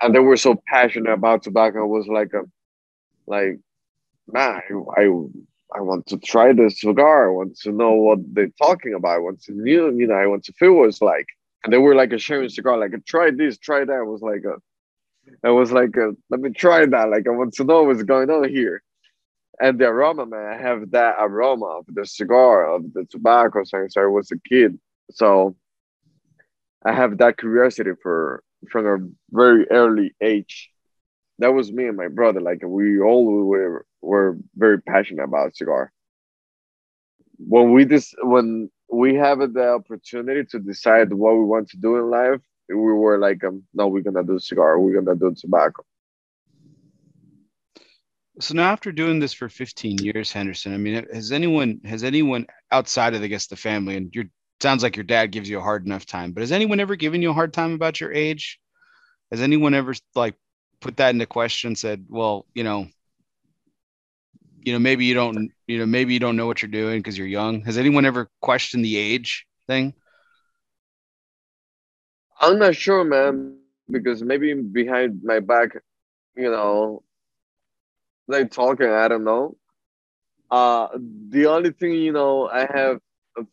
and 0.00 0.14
they 0.14 0.20
were 0.20 0.36
so 0.36 0.60
passionate 0.66 1.12
about 1.12 1.42
tobacco. 1.42 1.84
It 1.84 1.88
was 1.88 2.06
like 2.06 2.32
a, 2.34 2.42
like, 3.26 3.58
man, 4.30 4.60
I, 4.96 5.00
I, 5.00 5.04
I 5.74 5.80
want 5.80 6.06
to 6.08 6.18
try 6.18 6.52
this 6.52 6.80
cigar. 6.80 7.30
I 7.30 7.32
want 7.32 7.56
to 7.60 7.72
know 7.72 7.92
what 7.92 8.18
they're 8.32 8.52
talking 8.62 8.94
about. 8.94 9.16
I 9.16 9.18
want 9.18 9.42
to 9.44 9.52
you 9.64 10.06
know, 10.06 10.14
I 10.14 10.26
want 10.26 10.44
to 10.44 10.52
feel 10.52 10.74
what 10.74 10.88
it's 10.88 11.02
like. 11.02 11.26
And 11.64 11.72
they 11.72 11.78
were 11.78 11.94
like 11.94 12.12
a 12.12 12.18
sharing 12.18 12.48
cigar, 12.48 12.78
like 12.78 12.92
try 13.06 13.30
this, 13.30 13.58
try 13.58 13.84
that. 13.84 14.00
It 14.00 14.06
was 14.06 14.22
like 14.22 14.44
a 14.44 14.56
I 15.44 15.50
was 15.50 15.72
like, 15.72 15.96
uh, 15.96 16.12
let 16.30 16.40
me 16.40 16.50
try 16.50 16.86
that. 16.86 17.10
Like, 17.10 17.26
I 17.26 17.30
want 17.30 17.54
to 17.54 17.64
know 17.64 17.84
what's 17.84 18.02
going 18.02 18.30
on 18.30 18.48
here. 18.48 18.82
And 19.60 19.78
the 19.78 19.86
aroma, 19.86 20.26
man, 20.26 20.46
I 20.46 20.60
have 20.60 20.90
that 20.92 21.16
aroma 21.18 21.66
of 21.66 21.86
the 21.88 22.06
cigar, 22.06 22.72
of 22.72 22.92
the 22.92 23.04
tobacco 23.10 23.64
since 23.64 23.96
I 23.96 24.04
was 24.04 24.30
a 24.30 24.38
kid. 24.48 24.78
So 25.10 25.56
I 26.84 26.92
have 26.92 27.18
that 27.18 27.38
curiosity 27.38 27.90
for 28.02 28.42
from 28.70 28.86
a 28.86 28.98
very 29.34 29.68
early 29.70 30.14
age. 30.20 30.70
That 31.38 31.54
was 31.54 31.72
me 31.72 31.86
and 31.86 31.96
my 31.96 32.08
brother. 32.08 32.40
Like 32.40 32.62
we 32.64 33.00
all 33.00 33.24
were 33.24 33.84
were 34.00 34.38
very 34.56 34.80
passionate 34.80 35.24
about 35.24 35.56
cigar. 35.56 35.92
When 37.38 37.72
we 37.72 37.84
just 37.84 38.14
when 38.22 38.70
we 38.92 39.16
have 39.16 39.38
the 39.52 39.70
opportunity 39.74 40.44
to 40.50 40.58
decide 40.58 41.12
what 41.12 41.34
we 41.34 41.44
want 41.44 41.68
to 41.70 41.76
do 41.76 41.96
in 41.96 42.10
life, 42.10 42.40
we 42.68 42.74
were 42.74 43.18
like, 43.18 43.42
um, 43.44 43.64
no, 43.74 43.88
we're 43.88 44.02
gonna 44.02 44.24
do 44.24 44.38
cigar, 44.38 44.78
we're 44.78 45.00
gonna 45.00 45.18
do 45.18 45.34
tobacco. 45.34 45.84
So 48.40 48.54
now, 48.54 48.70
after 48.70 48.92
doing 48.92 49.18
this 49.18 49.32
for 49.32 49.48
15 49.48 49.98
years, 49.98 50.32
Henderson, 50.32 50.72
I 50.72 50.76
mean, 50.76 51.06
has 51.12 51.32
anyone 51.32 51.80
has 51.84 52.04
anyone 52.04 52.46
outside 52.70 53.14
of 53.14 53.22
I 53.22 53.26
guess 53.26 53.48
the 53.48 53.56
family, 53.56 53.96
and 53.96 54.14
your 54.14 54.26
sounds 54.60 54.82
like 54.82 54.96
your 54.96 55.04
dad 55.04 55.32
gives 55.32 55.48
you 55.48 55.58
a 55.58 55.62
hard 55.62 55.86
enough 55.86 56.06
time, 56.06 56.32
but 56.32 56.42
has 56.42 56.52
anyone 56.52 56.80
ever 56.80 56.96
given 56.96 57.22
you 57.22 57.30
a 57.30 57.34
hard 57.34 57.52
time 57.52 57.72
about 57.72 58.00
your 58.00 58.12
age? 58.12 58.60
Has 59.30 59.40
anyone 59.40 59.74
ever 59.74 59.94
like 60.14 60.34
put 60.80 60.96
that 60.98 61.10
into 61.10 61.26
question? 61.26 61.74
Said, 61.74 62.06
well, 62.08 62.46
you 62.54 62.64
know, 62.64 62.86
you 64.62 64.72
know, 64.72 64.78
maybe 64.78 65.04
you 65.04 65.14
don't, 65.14 65.50
you 65.66 65.78
know, 65.78 65.86
maybe 65.86 66.12
you 66.12 66.20
don't 66.20 66.36
know 66.36 66.46
what 66.46 66.62
you're 66.62 66.70
doing 66.70 66.98
because 67.00 67.16
you're 67.16 67.26
young. 67.26 67.62
Has 67.62 67.78
anyone 67.78 68.04
ever 68.04 68.30
questioned 68.40 68.84
the 68.84 68.96
age 68.96 69.46
thing? 69.66 69.94
I'm 72.40 72.58
not 72.58 72.74
sure, 72.76 73.04
man, 73.04 73.36
because 73.38 74.22
maybe 74.22 74.52
behind 74.54 75.22
my 75.24 75.40
back, 75.40 75.70
you 76.36 76.50
know, 76.50 77.02
they 78.28 78.44
talking. 78.44 78.88
I 78.88 79.08
don't 79.08 79.24
know. 79.24 79.56
Uh, 80.50 80.88
the 81.30 81.46
only 81.46 81.70
thing 81.72 81.92
you 81.92 82.12
know 82.12 82.48
I 82.48 82.66
have 82.72 83.00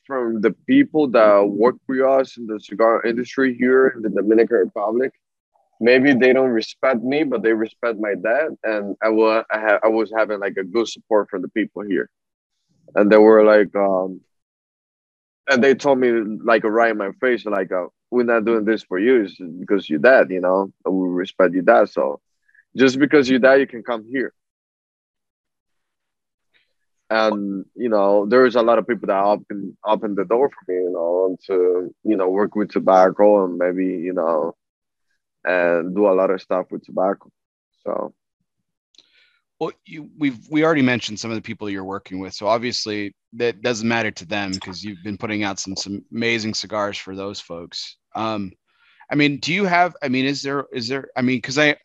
from 0.05 0.41
the 0.41 0.51
people 0.67 1.07
that 1.11 1.43
work 1.47 1.75
with 1.87 2.01
us 2.01 2.37
in 2.37 2.47
the 2.47 2.59
cigar 2.59 3.03
industry 3.03 3.55
here 3.57 3.87
in 3.95 4.01
the 4.01 4.09
Dominican 4.09 4.57
Republic, 4.57 5.11
maybe 5.79 6.13
they 6.13 6.33
don't 6.33 6.49
respect 6.51 7.01
me, 7.03 7.23
but 7.23 7.43
they 7.43 7.53
respect 7.53 7.99
my 7.99 8.13
dad, 8.15 8.49
and 8.63 8.95
I 9.03 9.09
was 9.09 9.45
I, 9.51 9.59
ha- 9.59 9.79
I 9.83 9.87
was 9.89 10.11
having 10.15 10.39
like 10.39 10.57
a 10.57 10.63
good 10.63 10.87
support 10.87 11.29
from 11.29 11.41
the 11.41 11.49
people 11.49 11.83
here, 11.83 12.09
and 12.95 13.11
they 13.11 13.17
were 13.17 13.43
like, 13.43 13.75
um, 13.75 14.21
and 15.49 15.63
they 15.63 15.73
told 15.75 15.99
me 15.99 16.11
like 16.43 16.63
right 16.63 16.91
in 16.91 16.97
my 16.97 17.11
face, 17.21 17.45
like, 17.45 17.71
uh, 17.71 17.87
we're 18.15 18.23
not 18.23 18.45
doing 18.45 18.65
this 18.65 18.83
for 18.83 18.97
you, 18.97 19.23
it's 19.23 19.37
because 19.59 19.89
you're 19.89 19.99
dad, 19.99 20.31
you 20.31 20.41
know, 20.41 20.71
we 20.85 21.07
respect 21.09 21.53
you 21.53 21.61
dad, 21.61 21.89
so 21.89 22.21
just 22.75 22.99
because 22.99 23.29
you're 23.29 23.57
you 23.57 23.67
can 23.67 23.83
come 23.83 24.05
here. 24.09 24.33
And 27.09 27.65
you 27.75 27.89
know 27.89 28.25
there's 28.25 28.55
a 28.55 28.63
lot 28.63 28.79
of 28.79 28.87
people 28.87 29.07
that 29.07 29.23
open 29.23 29.77
open 29.85 30.15
the 30.15 30.25
door 30.25 30.49
for 30.49 30.71
me 30.71 30.79
you 30.85 30.91
know 30.91 31.37
to 31.45 31.93
you 32.03 32.17
know 32.17 32.29
work 32.29 32.55
with 32.55 32.71
tobacco 32.71 33.45
and 33.45 33.57
maybe 33.57 33.85
you 33.85 34.13
know 34.13 34.55
and 35.43 35.95
do 35.95 36.07
a 36.07 36.17
lot 36.17 36.31
of 36.31 36.41
stuff 36.41 36.65
with 36.71 36.83
tobacco 36.83 37.29
so. 37.85 38.13
Well 39.59 39.71
you, 39.85 40.09
we've 40.17 40.39
we 40.49 40.65
already 40.65 40.81
mentioned 40.81 41.19
some 41.19 41.29
of 41.29 41.35
the 41.35 41.43
people 41.43 41.69
you're 41.69 41.83
working 41.83 42.19
with 42.19 42.33
so 42.33 42.47
obviously 42.47 43.13
that 43.33 43.61
doesn't 43.61 43.87
matter 43.87 44.11
to 44.11 44.25
them 44.25 44.51
because 44.51 44.83
you've 44.83 45.03
been 45.03 45.17
putting 45.17 45.43
out 45.43 45.59
some 45.59 45.75
some 45.75 46.03
amazing 46.11 46.55
cigars 46.55 46.97
for 46.97 47.15
those 47.15 47.39
folks 47.39 47.97
um 48.15 48.51
i 49.11 49.15
mean 49.15 49.37
do 49.37 49.53
you 49.53 49.65
have 49.65 49.95
i 50.01 50.07
mean 50.07 50.25
is 50.25 50.41
there 50.41 50.65
is 50.73 50.87
there 50.87 51.09
i 51.15 51.21
mean 51.21 51.37
because 51.37 51.57
i 51.57 51.75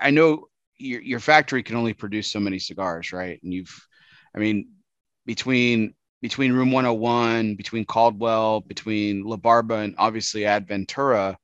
i 0.00 0.10
know 0.10 0.46
your, 0.78 1.00
your 1.02 1.20
factory 1.20 1.62
can 1.62 1.76
only 1.76 1.92
produce 1.92 2.30
so 2.30 2.40
many 2.40 2.58
cigars 2.58 3.12
right 3.12 3.40
and 3.42 3.52
you've 3.52 3.86
I 4.34 4.38
mean, 4.38 4.68
between 5.26 5.94
between 6.20 6.52
Room 6.52 6.72
101, 6.72 7.54
between 7.56 7.84
Caldwell, 7.84 8.60
between 8.60 9.24
La 9.24 9.36
Barba, 9.36 9.76
and 9.76 9.94
obviously 9.98 10.42
Aventura, 10.42 11.36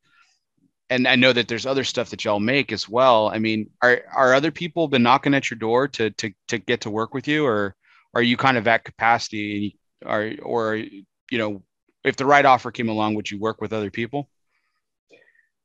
and 0.88 1.06
I 1.06 1.16
know 1.16 1.32
that 1.32 1.48
there's 1.48 1.66
other 1.66 1.84
stuff 1.84 2.10
that 2.10 2.24
y'all 2.24 2.40
make 2.40 2.72
as 2.72 2.88
well. 2.88 3.28
I 3.28 3.38
mean, 3.38 3.70
are 3.82 4.02
are 4.14 4.34
other 4.34 4.50
people 4.50 4.88
been 4.88 5.02
knocking 5.02 5.34
at 5.34 5.50
your 5.50 5.58
door 5.58 5.88
to 5.88 6.10
to 6.10 6.32
to 6.48 6.58
get 6.58 6.82
to 6.82 6.90
work 6.90 7.14
with 7.14 7.28
you, 7.28 7.46
or 7.46 7.76
are 8.14 8.22
you 8.22 8.36
kind 8.36 8.56
of 8.56 8.66
at 8.68 8.84
capacity? 8.84 9.78
Are 10.04 10.32
or 10.42 10.76
you 10.76 11.38
know, 11.38 11.62
if 12.04 12.16
the 12.16 12.26
right 12.26 12.44
offer 12.44 12.70
came 12.70 12.88
along, 12.88 13.14
would 13.14 13.30
you 13.30 13.38
work 13.38 13.60
with 13.60 13.72
other 13.72 13.90
people? 13.90 14.28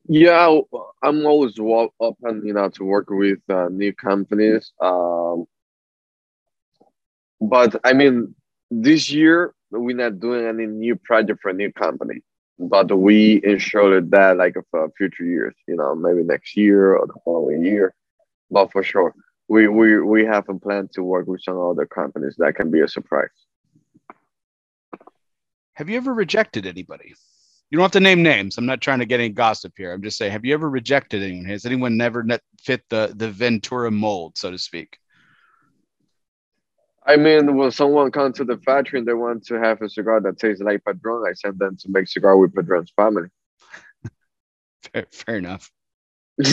Yeah, 0.08 0.60
I'm 1.02 1.26
always 1.26 1.58
open, 1.60 2.46
you 2.46 2.54
know, 2.54 2.70
to 2.70 2.84
work 2.84 3.10
with 3.10 3.40
uh, 3.50 3.70
new 3.70 3.92
companies. 3.94 4.72
Um, 4.80 5.46
but 7.42 7.76
I 7.84 7.94
mean, 7.94 8.36
this 8.70 9.10
year 9.10 9.54
we're 9.72 9.96
not 9.96 10.20
doing 10.20 10.46
any 10.46 10.68
new 10.68 10.96
project 10.96 11.42
for 11.42 11.50
a 11.50 11.54
new 11.54 11.72
company, 11.72 12.22
but 12.60 12.96
we 12.96 13.42
ensured 13.44 14.12
that 14.12 14.38
like 14.38 14.56
for 14.70 14.90
future 14.96 15.26
years, 15.26 15.56
you 15.68 15.76
know, 15.76 15.96
maybe 15.96 16.24
next 16.24 16.56
year 16.56 16.96
or 16.96 17.08
the 17.08 17.20
following 17.24 17.64
year. 17.66 17.94
But 18.52 18.72
for 18.72 18.84
sure, 18.84 19.16
we 19.48 19.68
we 19.68 20.00
we 20.02 20.26
have 20.26 20.48
a 20.50 20.54
plan 20.54 20.88
to 20.94 21.04
work 21.04 21.28
with 21.28 21.42
some 21.42 21.60
other 21.60 21.88
companies 21.88 22.36
that 22.38 22.56
can 22.56 22.70
be 22.70 22.82
a 22.82 22.88
surprise. 22.88 23.30
Have 25.76 25.90
you 25.90 25.98
ever 25.98 26.14
rejected 26.14 26.66
anybody? 26.66 27.14
You 27.70 27.78
don't 27.78 27.84
have 27.84 27.92
to 27.92 28.00
name 28.00 28.24
names. 28.24 28.58
I'm 28.58 28.66
not 28.66 28.82
trying 28.82 29.00
to 29.00 29.06
get 29.06 29.20
any 29.20 29.30
gossip 29.30 29.74
here. 29.76 29.92
I'm 29.92 30.02
just 30.02 30.18
saying, 30.18 30.32
have 30.32 30.46
you 30.46 30.54
ever 30.54 30.70
rejected 30.70 31.22
anyone? 31.22 31.46
Has 31.46 31.66
anyone 31.66 31.98
never 31.98 32.26
fit 32.62 32.84
the 32.90 33.14
the 33.16 33.30
Ventura 33.30 33.92
mold, 33.92 34.38
so 34.38 34.52
to 34.52 34.58
speak? 34.58 34.98
I 37.06 37.18
mean, 37.18 37.56
when 37.56 37.72
someone 37.72 38.12
comes 38.12 38.38
to 38.38 38.46
the 38.46 38.58
factory 38.58 39.00
and 39.00 39.08
they 39.08 39.14
want 39.14 39.46
to 39.48 39.56
have 39.56 39.82
a 39.82 39.90
cigar 39.90 40.22
that 40.22 40.40
tastes 40.40 40.64
like 40.64 40.84
Padron, 40.86 41.28
I 41.30 41.34
send 41.34 41.60
them 41.60 41.78
to 41.78 41.90
make 41.90 42.08
cigar 42.08 42.38
with 42.38 42.56
Padron's 42.56 42.92
family. 42.96 43.28
fair, 44.94 45.06
fair 45.12 45.38
enough. 45.38 45.70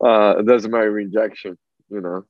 uh, 0.00 0.42
that's 0.42 0.68
my 0.68 0.80
rejection, 0.80 1.58
you 1.90 2.00
know. 2.00 2.24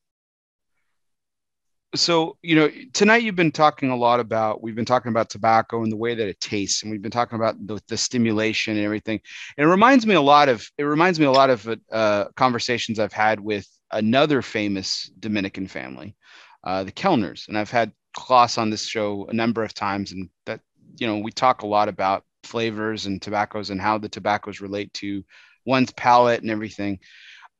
So, 1.94 2.38
you 2.42 2.56
know, 2.56 2.70
tonight 2.94 3.22
you've 3.22 3.36
been 3.36 3.52
talking 3.52 3.90
a 3.90 3.96
lot 3.96 4.18
about, 4.18 4.62
we've 4.62 4.74
been 4.74 4.86
talking 4.86 5.10
about 5.10 5.28
tobacco 5.28 5.82
and 5.82 5.92
the 5.92 5.96
way 5.96 6.14
that 6.14 6.26
it 6.26 6.40
tastes, 6.40 6.82
and 6.82 6.90
we've 6.90 7.02
been 7.02 7.10
talking 7.10 7.36
about 7.36 7.66
the, 7.66 7.80
the 7.88 7.98
stimulation 7.98 8.76
and 8.76 8.84
everything. 8.84 9.20
And 9.58 9.66
it 9.66 9.70
reminds 9.70 10.06
me 10.06 10.14
a 10.14 10.20
lot 10.22 10.48
of, 10.48 10.66
it 10.78 10.84
reminds 10.84 11.20
me 11.20 11.26
a 11.26 11.30
lot 11.30 11.50
of 11.50 11.68
uh, 11.92 12.24
conversations 12.34 12.98
I've 12.98 13.12
had 13.12 13.40
with 13.40 13.66
another 13.90 14.40
famous 14.40 15.10
Dominican 15.20 15.66
family, 15.66 16.16
uh, 16.64 16.82
the 16.82 16.92
Kelners. 16.92 17.48
And 17.48 17.58
I've 17.58 17.70
had 17.70 17.92
Klaus 18.16 18.56
on 18.56 18.70
this 18.70 18.86
show 18.86 19.26
a 19.28 19.34
number 19.34 19.62
of 19.62 19.74
times, 19.74 20.12
and 20.12 20.30
that 20.46 20.60
you 20.98 21.06
know 21.06 21.18
we 21.18 21.30
talk 21.30 21.62
a 21.62 21.66
lot 21.66 21.88
about 21.88 22.24
flavors 22.42 23.06
and 23.06 23.20
tobaccos 23.20 23.70
and 23.70 23.80
how 23.80 23.98
the 23.98 24.08
tobaccos 24.08 24.60
relate 24.60 24.92
to 24.94 25.24
one's 25.66 25.92
palate 25.92 26.42
and 26.42 26.50
everything. 26.50 26.98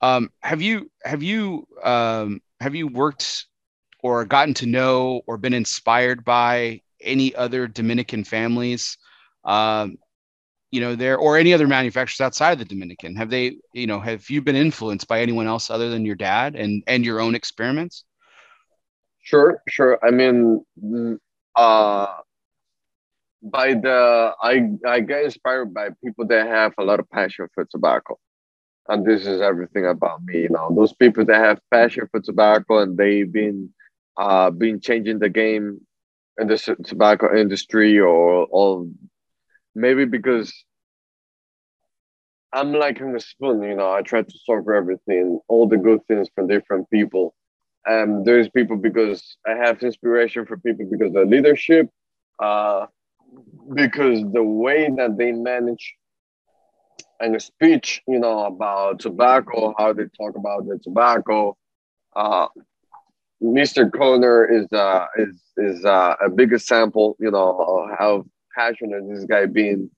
Um, 0.01 0.31
have 0.41 0.61
you 0.61 0.91
have 1.05 1.23
you 1.23 1.67
um, 1.83 2.41
have 2.61 2.75
you 2.75 2.89
worked 2.89 3.47
or 4.03 4.25
gotten 4.25 4.55
to 4.55 4.67
know 4.67 5.23
or 5.27 5.39
been 5.39 5.55
inspired 5.55 6.25
by 6.25 6.81
any 7.01 7.35
other 7.35 7.67
Dominican 7.67 8.25
families 8.25 8.99
um, 9.45 9.97
you 10.73 10.81
know 10.81 10.97
there 10.97 11.19
or 11.19 11.37
any 11.37 11.53
other 11.53 11.69
manufacturers 11.69 12.21
outside 12.21 12.53
of 12.53 12.59
the 12.59 12.65
dominican? 12.65 13.15
Have 13.17 13.31
they 13.31 13.59
you 13.73 13.87
know 13.87 14.01
have 14.01 14.29
you 14.31 14.43
been 14.43 14.57
influenced 14.57 15.07
by 15.07 15.21
anyone 15.21 15.47
else 15.47 15.71
other 15.71 15.91
than 15.91 16.05
your 16.05 16.17
dad 16.17 16.57
and 16.57 16.83
and 16.87 17.05
your 17.05 17.21
own 17.21 17.35
experiments? 17.37 18.05
Sure 19.21 19.63
sure. 19.69 19.99
I 20.03 20.11
mean 20.11 20.65
uh 21.55 22.07
by 23.43 23.75
the 23.75 24.33
i 24.43 24.71
i 24.89 25.01
get 25.01 25.25
inspired 25.25 25.75
by 25.75 25.89
people 26.03 26.27
that 26.27 26.47
have 26.47 26.73
a 26.79 26.85
lot 26.85 27.01
of 27.01 27.09
passion 27.11 27.47
for 27.55 27.65
tobacco. 27.67 28.19
And 28.89 29.07
this 29.07 29.27
is 29.27 29.41
everything 29.43 29.87
about 29.87 30.25
me 30.25 30.43
you 30.43 30.49
know. 30.49 30.73
Those 30.75 30.95
people 30.95 31.25
that 31.27 31.39
have 31.39 31.61
passion 31.71 32.09
for 32.11 32.21
tobacco 32.21 32.79
and 32.79 32.97
they've 32.97 33.31
been 33.31 33.69
uh 34.17 34.51
been 34.51 34.81
changing 34.81 35.19
the 35.19 35.29
game 35.29 35.81
in 36.39 36.47
the 36.47 36.77
tobacco 36.85 37.37
industry 37.37 37.99
or 37.99 38.45
all 38.45 38.91
maybe 39.75 40.05
because 40.05 40.65
I'm 42.53 42.73
like 42.73 43.01
in 43.01 43.17
a 43.17 43.21
spoon, 43.21 43.63
you 43.63 43.75
know, 43.75 43.91
I 43.93 44.03
try 44.03 44.23
to 44.23 44.39
solve 44.45 44.69
everything, 44.69 45.41
all 45.49 45.67
the 45.67 45.79
good 45.79 46.01
things 46.07 46.29
from 46.35 46.49
different 46.49 46.89
people. 46.91 47.35
And 47.87 48.25
there's 48.27 48.49
people 48.51 48.77
because 48.77 49.37
I 49.47 49.53
have 49.53 49.83
inspiration 49.83 50.45
for 50.47 50.59
people 50.59 50.87
because 50.91 51.15
of 51.17 51.29
leadership, 51.29 51.89
uh, 52.39 52.87
because 53.75 54.23
the 54.33 54.43
way 54.43 54.91
that 54.97 55.17
they 55.17 55.33
manage 55.33 55.95
and 57.21 57.35
a 57.35 57.41
speech, 57.41 58.03
you 58.07 58.19
know, 58.19 58.45
about 58.45 59.01
tobacco, 59.01 59.75
how 59.79 59.93
they 59.93 60.05
talk 60.17 60.37
about 60.37 60.67
the 60.67 60.79
tobacco. 60.83 61.57
Uh, 62.15 62.49
Mr. 63.43 63.91
Kelner 63.91 64.47
is 64.49 64.73
uh, 64.73 65.07
is 65.17 65.43
is 65.57 65.85
uh, 65.85 66.15
a 66.25 66.31
big 66.31 66.53
example, 66.53 67.17
you 67.19 67.31
know, 67.31 67.59
of 67.59 67.99
how 67.99 68.25
passionate 68.55 69.03
this 69.09 69.25
guy 69.25 69.47
being, 69.47 69.91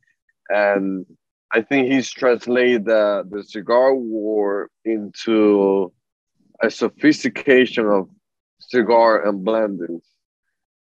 and 0.49 1.05
I 1.53 1.61
think 1.61 1.93
he's 1.93 2.11
translated 2.11 2.87
the, 2.87 3.25
the 3.31 3.45
cigar 3.45 3.95
war 3.95 4.71
into 4.85 5.93
a 6.63 6.71
sophistication 6.71 7.87
of 7.87 8.09
cigar 8.61 9.27
and 9.27 9.47
blendings, 9.47 10.03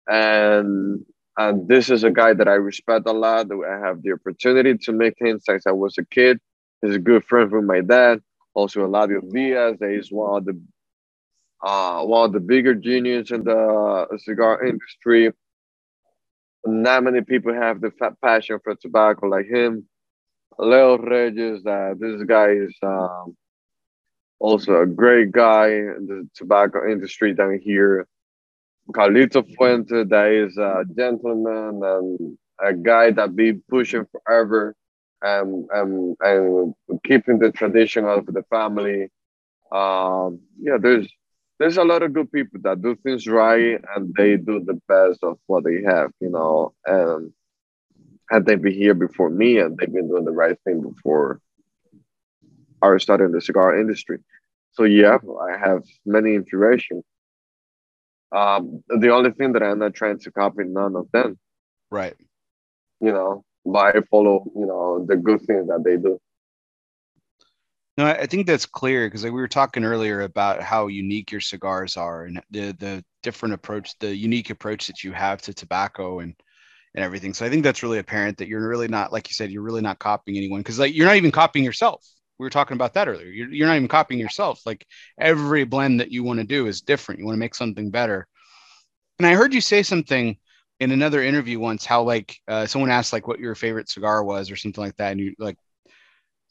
and 0.06 1.04
and 1.38 1.66
this 1.66 1.88
is 1.88 2.04
a 2.04 2.10
guy 2.10 2.34
that 2.34 2.48
I 2.48 2.54
respect 2.54 3.08
a 3.08 3.12
lot. 3.12 3.46
I 3.50 3.86
have 3.86 4.02
the 4.02 4.12
opportunity 4.12 4.76
to 4.76 4.92
make 4.92 5.14
him 5.18 5.40
since 5.40 5.66
I 5.66 5.72
was 5.72 5.96
a 5.96 6.04
kid. 6.04 6.38
He's 6.82 6.96
a 6.96 6.98
good 6.98 7.24
friend 7.24 7.50
with 7.50 7.64
my 7.64 7.80
dad. 7.80 8.20
Also, 8.52 8.86
Eladio 8.86 9.20
Diaz, 9.30 9.78
is 9.80 10.12
one 10.12 10.36
of 10.36 10.44
the 10.44 10.60
uh, 11.62 12.02
one 12.04 12.26
of 12.26 12.32
the 12.32 12.40
bigger 12.40 12.74
geniuses 12.74 13.32
in 13.32 13.44
the 13.44 14.06
cigar 14.18 14.64
industry 14.64 15.32
not 16.66 17.04
many 17.04 17.22
people 17.22 17.54
have 17.54 17.80
the 17.80 17.90
passion 18.22 18.58
for 18.62 18.74
tobacco 18.74 19.26
like 19.26 19.46
him. 19.46 19.86
Leo 20.58 20.98
Reyes, 20.98 21.64
uh, 21.64 21.94
this 21.98 22.22
guy 22.24 22.50
is 22.50 22.76
um, 22.82 23.36
also 24.38 24.82
a 24.82 24.86
great 24.86 25.32
guy 25.32 25.68
in 25.68 26.06
the 26.06 26.28
tobacco 26.34 26.90
industry 26.90 27.34
down 27.34 27.58
here. 27.62 28.06
Carlito 28.92 29.42
Fuente, 29.56 30.04
that 30.04 30.32
is 30.32 30.56
a 30.58 30.84
gentleman 30.96 31.80
and 31.82 32.38
a 32.62 32.74
guy 32.74 33.10
that 33.12 33.36
be 33.36 33.54
pushing 33.54 34.06
forever 34.12 34.74
and, 35.22 35.66
and, 35.72 36.16
and 36.20 36.74
keeping 37.04 37.38
the 37.38 37.52
tradition 37.52 38.04
of 38.04 38.26
the 38.26 38.42
family. 38.50 39.08
Um, 39.72 40.40
yeah, 40.60 40.76
there's 40.80 41.08
there's 41.60 41.76
a 41.76 41.84
lot 41.84 42.02
of 42.02 42.14
good 42.14 42.32
people 42.32 42.58
that 42.62 42.80
do 42.80 42.96
things 42.96 43.26
right 43.26 43.78
and 43.94 44.14
they 44.16 44.38
do 44.38 44.64
the 44.64 44.80
best 44.88 45.22
of 45.22 45.38
what 45.46 45.62
they 45.62 45.82
have, 45.86 46.10
you 46.18 46.30
know. 46.30 46.72
And 46.86 47.32
had 48.30 48.46
they 48.46 48.54
been 48.54 48.72
here 48.72 48.94
before 48.94 49.28
me 49.28 49.58
and 49.58 49.76
they've 49.76 49.92
been 49.92 50.08
doing 50.08 50.24
the 50.24 50.32
right 50.32 50.56
thing 50.64 50.80
before 50.80 51.38
I 52.80 52.96
started 52.96 53.24
in 53.24 53.32
the 53.32 53.42
cigar 53.42 53.78
industry. 53.78 54.20
So 54.72 54.84
yeah, 54.84 55.18
I 55.42 55.58
have 55.58 55.82
many 56.06 56.34
inspiration. 56.34 57.02
Um, 58.32 58.82
the 58.88 59.10
only 59.10 59.32
thing 59.32 59.52
that 59.52 59.62
I'm 59.62 59.80
not 59.80 59.92
trying 59.92 60.18
to 60.20 60.32
copy 60.32 60.64
none 60.64 60.96
of 60.96 61.08
them. 61.12 61.38
Right. 61.90 62.16
You 63.00 63.12
know, 63.12 63.44
but 63.66 63.96
I 63.96 64.00
follow, 64.10 64.50
you 64.56 64.64
know, 64.64 65.04
the 65.06 65.16
good 65.16 65.42
things 65.42 65.68
that 65.68 65.82
they 65.84 65.98
do. 65.98 66.18
No, 68.00 68.06
I 68.06 68.26
think 68.26 68.46
that's 68.46 68.66
clear 68.66 69.06
because 69.06 69.24
we 69.24 69.30
were 69.30 69.48
talking 69.48 69.84
earlier 69.84 70.22
about 70.22 70.62
how 70.62 70.86
unique 70.86 71.30
your 71.30 71.40
cigars 71.40 71.96
are 71.96 72.24
and 72.24 72.40
the 72.50 72.72
the 72.72 73.04
different 73.22 73.54
approach, 73.54 73.98
the 73.98 74.14
unique 74.16 74.50
approach 74.50 74.86
that 74.86 75.04
you 75.04 75.12
have 75.12 75.42
to 75.42 75.52
tobacco 75.54 76.20
and 76.20 76.34
and 76.94 77.04
everything. 77.04 77.34
So 77.34 77.46
I 77.46 77.50
think 77.50 77.64
that's 77.64 77.82
really 77.82 77.98
apparent 77.98 78.38
that 78.38 78.48
you're 78.48 78.68
really 78.68 78.88
not, 78.88 79.12
like 79.12 79.28
you 79.28 79.34
said, 79.34 79.50
you're 79.50 79.62
really 79.62 79.82
not 79.82 79.98
copying 79.98 80.38
anyone 80.38 80.60
because 80.60 80.78
like 80.78 80.94
you're 80.94 81.06
not 81.06 81.16
even 81.16 81.32
copying 81.32 81.64
yourself. 81.64 82.06
We 82.38 82.46
were 82.46 82.50
talking 82.50 82.76
about 82.76 82.94
that 82.94 83.08
earlier. 83.08 83.28
You're, 83.28 83.52
you're 83.52 83.68
not 83.68 83.76
even 83.76 83.88
copying 83.88 84.20
yourself. 84.20 84.62
Like 84.66 84.86
every 85.20 85.64
blend 85.64 86.00
that 86.00 86.12
you 86.12 86.24
want 86.24 86.40
to 86.40 86.46
do 86.46 86.66
is 86.68 86.82
different. 86.82 87.20
You 87.20 87.26
want 87.26 87.36
to 87.36 87.40
make 87.40 87.54
something 87.56 87.90
better. 87.90 88.28
And 89.18 89.26
I 89.26 89.34
heard 89.34 89.54
you 89.54 89.60
say 89.60 89.82
something 89.82 90.38
in 90.80 90.92
another 90.92 91.22
interview 91.22 91.60
once 91.60 91.84
how 91.84 92.02
like 92.02 92.38
uh, 92.48 92.66
someone 92.66 92.90
asked 92.90 93.12
like 93.12 93.28
what 93.28 93.40
your 93.40 93.54
favorite 93.54 93.88
cigar 93.88 94.24
was 94.24 94.50
or 94.50 94.56
something 94.56 94.82
like 94.82 94.96
that, 94.96 95.12
and 95.12 95.20
you 95.20 95.34
like, 95.38 95.56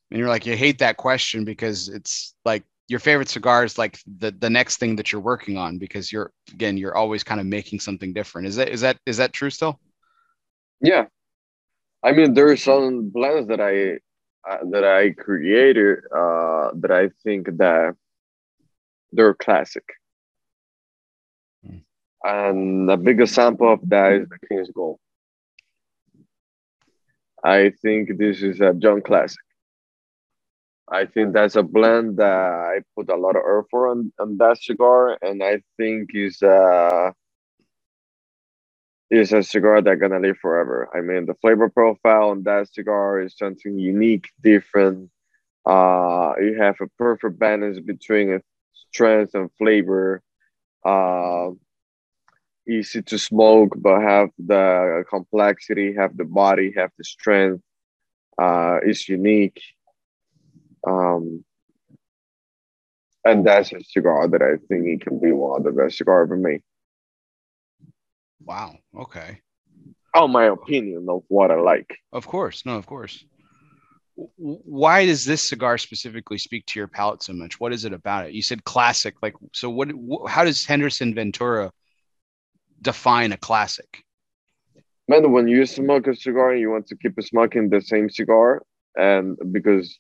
and 0.10 0.20
you're 0.20 0.28
like 0.28 0.46
you 0.46 0.56
hate 0.56 0.80
that 0.80 0.98
question 0.98 1.46
because 1.46 1.90
it's 1.90 2.36
like 2.46 2.64
your 2.88 3.00
favorite 3.00 3.30
cigar 3.30 3.64
is 3.64 3.78
like 3.78 4.00
the 4.18 4.32
the 4.32 4.50
next 4.50 4.78
thing 4.78 4.96
that 4.96 5.12
you're 5.12 5.22
working 5.22 5.58
on 5.58 5.78
because 5.78 6.12
you're 6.12 6.32
again 6.52 6.78
you're 6.78 6.96
always 6.96 7.24
kind 7.24 7.40
of 7.40 7.46
making 7.46 7.80
something 7.80 8.14
different. 8.14 8.48
Is 8.48 8.56
that 8.56 8.70
is 8.70 8.82
that 8.82 8.98
is 9.06 9.18
that 9.18 9.34
true 9.34 9.50
still? 9.50 9.80
Yeah, 10.82 11.06
I 12.04 12.12
mean 12.12 12.34
there 12.34 12.50
are 12.50 12.58
some 12.58 13.10
blends 13.10 13.48
that 13.50 13.62
I 13.62 14.00
uh, 14.50 14.66
that 14.72 14.84
I 14.84 15.12
created 15.12 16.00
uh, 16.16 16.72
that 16.76 16.92
I 16.92 17.10
think 17.24 17.58
that 17.58 17.96
they're 19.12 19.36
classic. 19.36 19.84
And 22.22 22.92
a 22.92 22.98
big 22.98 23.22
example 23.22 23.72
of 23.72 23.80
that 23.90 24.12
is 24.14 24.28
the 24.28 24.48
King's 24.48 24.70
Gold. 24.72 25.00
I 27.42 27.72
think 27.82 28.18
this 28.18 28.42
is 28.42 28.60
a 28.60 28.74
John 28.74 29.02
Classic. 29.02 29.40
I 30.92 31.06
think 31.06 31.34
that's 31.34 31.56
a 31.56 31.64
blend 31.64 32.18
that 32.18 32.34
I 32.34 32.80
put 32.96 33.10
a 33.10 33.16
lot 33.16 33.36
of 33.36 33.44
effort 33.44 33.90
on, 33.90 34.12
on 34.20 34.38
that 34.38 34.62
cigar, 34.62 35.18
and 35.22 35.44
I 35.44 35.62
think 35.78 36.12
is 36.14 36.42
uh 36.42 37.12
is 39.10 39.34
a 39.34 39.44
cigar 39.44 39.82
that's 39.82 40.00
gonna 40.00 40.20
live 40.20 40.38
forever. 40.38 40.90
I 40.96 41.02
mean, 41.02 41.26
the 41.26 41.34
flavor 41.36 41.70
profile 41.70 42.30
on 42.30 42.44
that 42.44 42.72
cigar 42.74 43.22
is 43.22 43.36
something 43.38 43.78
unique, 43.80 44.30
different. 44.44 45.10
Uh, 45.66 46.34
you 46.42 46.58
have 46.60 46.78
a 46.82 46.88
perfect 46.98 47.40
balance 47.40 47.80
between 47.80 48.42
strength 48.74 49.36
and 49.36 49.50
flavor. 49.58 50.22
Uh, 50.86 51.52
easy 52.68 53.02
to 53.02 53.18
smoke, 53.18 53.74
but 53.78 54.02
have 54.02 54.30
the 54.38 55.04
complexity, 55.10 55.94
have 55.96 56.16
the 56.18 56.24
body, 56.26 56.74
have 56.76 56.92
the 56.98 57.04
strength. 57.04 57.62
Uh, 58.38 58.80
it's 58.84 59.10
unique. 59.10 59.62
Um, 60.88 61.44
and 63.26 63.46
that's 63.46 63.72
a 63.74 63.84
cigar 63.84 64.28
that 64.28 64.42
I 64.42 64.58
think 64.68 64.88
it 64.88 65.02
can 65.02 65.20
be 65.20 65.32
one 65.32 65.60
of 65.60 65.64
the 65.64 65.72
best 65.72 65.98
cigar 65.98 66.24
ever 66.24 66.38
made. 66.38 66.62
Wow. 68.44 68.78
Okay. 68.98 69.42
Oh, 70.16 70.28
my 70.28 70.46
opinion 70.46 71.06
of 71.10 71.24
what 71.28 71.52
I 71.52 71.60
like. 71.60 71.98
Of 72.12 72.26
course. 72.26 72.66
No, 72.66 72.78
of 72.78 72.86
course. 72.86 73.24
Why 74.16 75.06
does 75.06 75.24
this 75.24 75.42
cigar 75.42 75.78
specifically 75.78 76.38
speak 76.38 76.66
to 76.68 76.80
your 76.80 76.88
palate 76.88 77.24
so 77.24 77.34
much? 77.34 77.60
What 77.60 77.74
is 77.74 77.86
it 77.86 77.94
about 77.94 78.26
it? 78.26 78.34
You 78.34 78.42
said 78.42 78.64
classic. 78.64 79.16
Like, 79.22 79.36
so 79.54 79.70
what, 79.70 79.90
how 80.28 80.44
does 80.44 80.66
Henderson 80.66 81.14
Ventura 81.14 81.72
define 82.82 83.32
a 83.32 83.38
classic? 83.38 84.04
Man, 85.08 85.32
when 85.32 85.48
you 85.48 85.66
smoke 85.66 86.08
a 86.08 86.16
cigar 86.16 86.52
and 86.52 86.60
you 86.60 86.72
want 86.72 86.88
to 86.88 86.96
keep 86.96 87.22
smoking 87.22 87.70
the 87.70 87.82
same 87.82 88.10
cigar, 88.10 88.64
and 88.96 89.38
because 89.52 90.00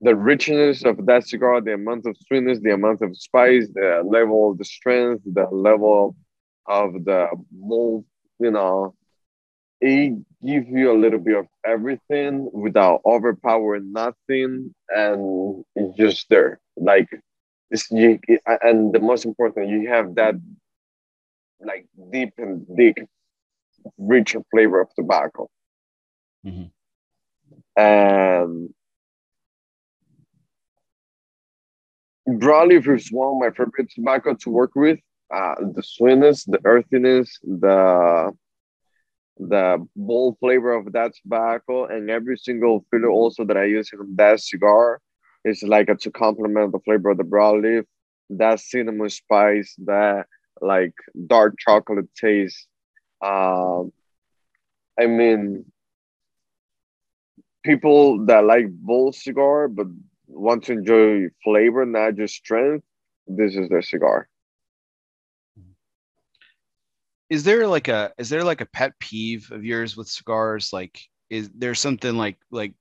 the 0.00 0.14
richness 0.14 0.84
of 0.84 1.06
that 1.06 1.26
cigar, 1.26 1.60
the 1.60 1.74
amount 1.74 2.06
of 2.06 2.16
sweetness, 2.26 2.60
the 2.60 2.74
amount 2.74 3.00
of 3.02 3.16
spice, 3.16 3.68
the 3.72 4.02
level 4.04 4.50
of 4.50 4.58
the 4.58 4.64
strength, 4.64 5.22
the 5.24 5.46
level 5.50 6.14
of 6.66 6.92
the 7.04 7.28
mold, 7.56 8.04
you 8.38 8.50
know, 8.50 8.94
it 9.80 10.14
gives 10.44 10.68
you 10.68 10.92
a 10.92 10.98
little 10.98 11.18
bit 11.18 11.36
of 11.36 11.46
everything 11.64 12.48
without 12.52 13.00
overpowering 13.04 13.92
nothing, 13.92 14.74
and 14.88 15.64
it's 15.74 15.96
just 15.96 16.28
there. 16.28 16.60
Like 16.76 17.08
it's 17.70 17.90
you, 17.90 18.18
and 18.62 18.92
the 18.92 19.00
most 19.00 19.24
important, 19.24 19.68
you 19.68 19.88
have 19.88 20.14
that 20.16 20.34
like 21.60 21.86
deep 22.10 22.34
and 22.38 22.66
thick, 22.76 23.06
richer 23.98 24.42
flavor 24.50 24.80
of 24.80 24.94
tobacco. 24.94 25.48
Mm-hmm. 26.44 26.66
And 27.80 28.74
broadleaf 32.28 32.94
is 32.94 33.10
one 33.12 33.34
of 33.34 33.40
my 33.40 33.50
favorite 33.50 33.90
tobacco 33.94 34.34
to 34.34 34.50
work 34.50 34.74
with. 34.74 34.98
Uh, 35.34 35.54
the 35.74 35.82
sweetness, 35.82 36.44
the 36.44 36.60
earthiness, 36.64 37.38
the 37.42 38.30
the 39.38 39.86
bold 39.96 40.38
flavor 40.38 40.72
of 40.72 40.92
that 40.92 41.12
tobacco, 41.22 41.86
and 41.86 42.10
every 42.10 42.38
single 42.38 42.84
filler 42.90 43.10
also 43.10 43.44
that 43.44 43.56
I 43.56 43.64
use 43.64 43.90
in 43.92 44.16
that 44.16 44.40
cigar 44.40 45.00
is 45.44 45.62
like 45.62 45.88
a, 45.88 45.94
to 45.96 46.10
complement 46.10 46.72
the 46.72 46.78
flavor 46.80 47.10
of 47.10 47.18
the 47.18 47.24
broadleaf. 47.24 47.84
That 48.30 48.60
cinnamon 48.60 49.10
spice, 49.10 49.74
that 49.84 50.26
like 50.60 50.94
dark 51.26 51.56
chocolate 51.58 52.08
taste. 52.14 52.66
Um, 53.22 53.92
I 54.98 55.06
mean, 55.06 55.64
people 57.62 58.24
that 58.26 58.44
like 58.44 58.66
bold 58.70 59.14
cigar 59.14 59.68
but 59.68 59.86
want 60.28 60.64
to 60.64 60.72
enjoy 60.72 61.28
flavor, 61.44 61.84
not 61.86 62.14
just 62.14 62.34
strength, 62.34 62.84
this 63.26 63.56
is 63.56 63.68
their 63.68 63.82
cigar. 63.82 64.28
Is 67.28 67.42
there 67.42 67.66
like 67.66 67.88
a 67.88 68.12
is 68.18 68.28
there 68.28 68.44
like 68.44 68.60
a 68.60 68.66
pet 68.66 68.92
peeve 69.00 69.50
of 69.50 69.64
yours 69.64 69.96
with 69.96 70.08
cigars? 70.08 70.72
Like, 70.72 71.00
is 71.28 71.50
there 71.54 71.74
something 71.74 72.16
like 72.16 72.38
like 72.52 72.72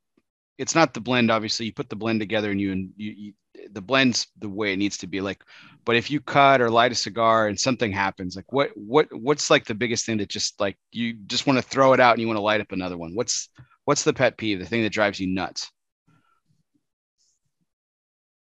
it's 0.59 0.75
not 0.75 0.93
the 0.93 1.01
blend? 1.01 1.31
Obviously, 1.31 1.65
you 1.65 1.73
put 1.73 1.89
the 1.89 1.95
blend 1.95 2.19
together 2.19 2.51
and 2.51 2.61
you 2.61 2.71
and 2.71 2.91
you, 2.95 3.11
you 3.11 3.33
the 3.71 3.81
blend's 3.81 4.27
the 4.39 4.49
way 4.49 4.73
it 4.73 4.77
needs 4.77 4.97
to 4.97 5.07
be 5.07 5.21
like 5.21 5.43
but 5.85 5.95
if 5.95 6.09
you 6.09 6.19
cut 6.19 6.61
or 6.61 6.69
light 6.69 6.91
a 6.91 6.95
cigar 6.95 7.47
and 7.47 7.59
something 7.59 7.91
happens 7.91 8.35
like 8.35 8.51
what 8.51 8.69
what 8.75 9.07
what's 9.11 9.49
like 9.49 9.65
the 9.65 9.73
biggest 9.73 10.05
thing 10.05 10.17
that 10.17 10.29
just 10.29 10.59
like 10.59 10.77
you 10.91 11.13
just 11.25 11.47
want 11.47 11.57
to 11.57 11.63
throw 11.63 11.93
it 11.93 11.99
out 11.99 12.13
and 12.13 12.21
you 12.21 12.27
want 12.27 12.37
to 12.37 12.43
light 12.43 12.61
up 12.61 12.71
another 12.71 12.97
one 12.97 13.15
what's 13.15 13.49
what's 13.85 14.03
the 14.03 14.13
pet 14.13 14.37
peeve 14.37 14.59
the 14.59 14.65
thing 14.65 14.83
that 14.83 14.91
drives 14.91 15.19
you 15.19 15.27
nuts 15.27 15.71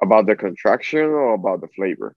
about 0.02 0.26
the 0.26 0.36
contraction 0.36 1.04
or 1.04 1.34
about 1.34 1.62
the 1.62 1.68
flavor 1.70 2.16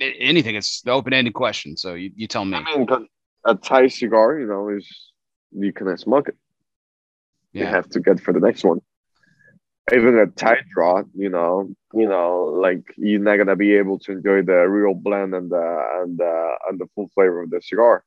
anything 0.00 0.54
it's 0.54 0.80
the 0.82 0.90
open-ended 0.90 1.34
question 1.34 1.76
so 1.76 1.94
you, 1.94 2.10
you 2.14 2.26
tell 2.26 2.44
me 2.44 2.56
I 2.56 2.76
mean, 2.76 3.08
a 3.44 3.54
Thai 3.54 3.88
cigar 3.88 4.38
you 4.38 4.46
know 4.46 4.68
is 4.70 5.12
you 5.52 5.72
can 5.72 5.96
smoke 5.98 6.28
it 6.28 6.36
yeah. 7.52 7.62
you 7.62 7.66
have 7.68 7.88
to 7.90 8.00
get 8.00 8.20
for 8.20 8.32
the 8.32 8.40
next 8.40 8.64
one 8.64 8.80
even 9.92 10.18
a 10.18 10.26
tight 10.26 10.64
draw, 10.72 11.02
you 11.14 11.28
know, 11.28 11.70
you 11.94 12.08
know, 12.08 12.44
like 12.44 12.82
you're 12.96 13.20
not 13.20 13.36
gonna 13.36 13.56
be 13.56 13.74
able 13.74 13.98
to 14.00 14.12
enjoy 14.12 14.42
the 14.42 14.68
real 14.68 14.94
blend 14.94 15.34
and 15.34 15.50
the 15.50 16.00
and 16.00 16.18
the 16.18 16.54
and 16.68 16.78
the 16.78 16.86
full 16.94 17.10
flavor 17.14 17.42
of 17.42 17.50
the 17.50 17.60
cigar. 17.60 18.04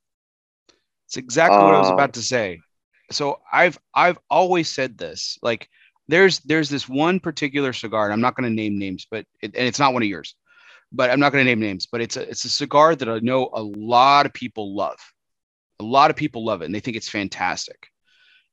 It's 1.08 1.18
exactly 1.18 1.58
uh, 1.58 1.64
what 1.64 1.76
I 1.76 1.80
was 1.80 1.90
about 1.90 2.10
uh, 2.10 2.14
to 2.14 2.22
say. 2.22 2.62
So 3.12 3.40
I've 3.52 3.78
I've 3.94 4.20
always 4.30 4.72
said 4.72 4.98
this. 4.98 5.38
Like 5.42 5.70
there's 6.08 6.40
there's 6.40 6.70
this 6.70 6.88
one 6.88 7.20
particular 7.20 7.74
cigar, 7.74 8.06
and 8.06 8.14
I'm 8.14 8.22
not 8.22 8.36
gonna 8.36 8.50
name 8.50 8.78
names, 8.78 9.08
but 9.10 9.26
it, 9.42 9.56
and 9.56 9.68
it's 9.68 9.80
not 9.80 9.94
one 9.94 10.04
of 10.04 10.10
yours. 10.10 10.36
But 10.92 11.10
I'm 11.10 11.20
not 11.20 11.32
gonna 11.32 11.44
name 11.44 11.60
names, 11.60 11.88
but 11.88 12.02
it's 12.02 12.18
a 12.18 12.30
it's 12.30 12.46
a 12.46 12.50
cigar 12.50 12.96
that 12.96 13.10
I 13.10 13.20
know 13.20 13.50
a 13.54 13.62
lot 13.62 14.26
of 14.26 14.34
people 14.34 14.76
love. 14.76 15.00
A 15.80 15.84
lot 15.84 16.12
of 16.12 16.16
people 16.16 16.46
love 16.46 16.62
it 16.62 16.66
and 16.66 16.76
they 16.76 16.80
think 16.80 16.98
it's 16.98 17.10
fantastic. 17.10 17.88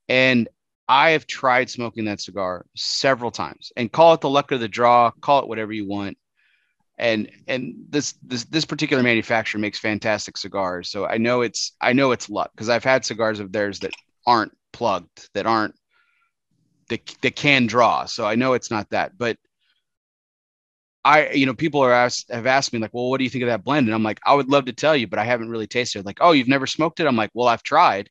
And 0.09 0.49
I 0.89 1.11
have 1.11 1.27
tried 1.27 1.71
smoking 1.71 2.07
that 2.07 2.21
cigar 2.21 2.67
several 2.75 3.31
times 3.31 3.71
and 3.77 3.93
call 3.93 4.15
it 4.15 4.21
the 4.21 4.29
luck 4.29 4.51
of 4.51 4.59
the 4.59 4.67
draw, 4.69 5.13
call 5.21 5.41
it 5.41 5.49
whatever 5.49 5.73
you 5.73 5.87
want. 5.87 6.19
And 6.99 7.31
and 7.47 7.75
this 7.89 8.15
this 8.23 8.45
this 8.45 8.65
particular 8.65 9.03
manufacturer 9.03 9.61
makes 9.61 9.79
fantastic 9.79 10.37
cigars. 10.37 10.91
So 10.91 11.07
I 11.07 11.19
know 11.19 11.43
it's 11.43 11.73
I 11.81 11.93
know 11.93 12.13
it's 12.13 12.29
luck 12.31 12.51
because 12.55 12.69
I've 12.69 12.85
had 12.85 13.05
cigars 13.05 13.41
of 13.41 13.53
theirs 13.53 13.81
that 13.81 13.93
aren't 14.27 14.53
plugged, 14.73 15.29
that 15.35 15.47
aren't 15.47 15.75
that, 16.91 17.17
that 17.23 17.37
can 17.37 17.67
draw. 17.67 18.05
So 18.05 18.27
I 18.27 18.35
know 18.35 18.53
it's 18.53 18.71
not 18.71 18.91
that. 18.91 19.17
But 19.17 19.39
I, 21.05 21.31
you 21.31 21.47
know, 21.47 21.55
people 21.55 21.81
are 21.81 21.93
asked 21.93 22.31
have 22.31 22.47
asked 22.47 22.73
me 22.73 22.79
like, 22.79 22.93
well, 22.93 23.09
what 23.09 23.19
do 23.19 23.25
you 23.25 23.31
think 23.31 23.43
of 23.43 23.49
that 23.49 23.65
blend? 23.65 23.87
And 23.87 23.95
I'm 23.95 24.03
like, 24.03 24.21
I 24.27 24.35
would 24.35 24.51
love 24.51 24.67
to 24.67 24.73
tell 24.73 24.95
you, 24.95 25.07
but 25.07 25.19
I 25.19 25.25
haven't 25.25 25.49
really 25.49 25.67
tasted 25.67 26.01
it. 26.01 26.07
Like, 26.07 26.19
oh, 26.21 26.33
you've 26.33 26.49
never 26.49 26.67
smoked 26.67 27.01
it? 27.01 27.07
I'm 27.07 27.17
like, 27.17 27.31
well, 27.33 27.49
I've 27.49 27.63
tried, 27.63 28.11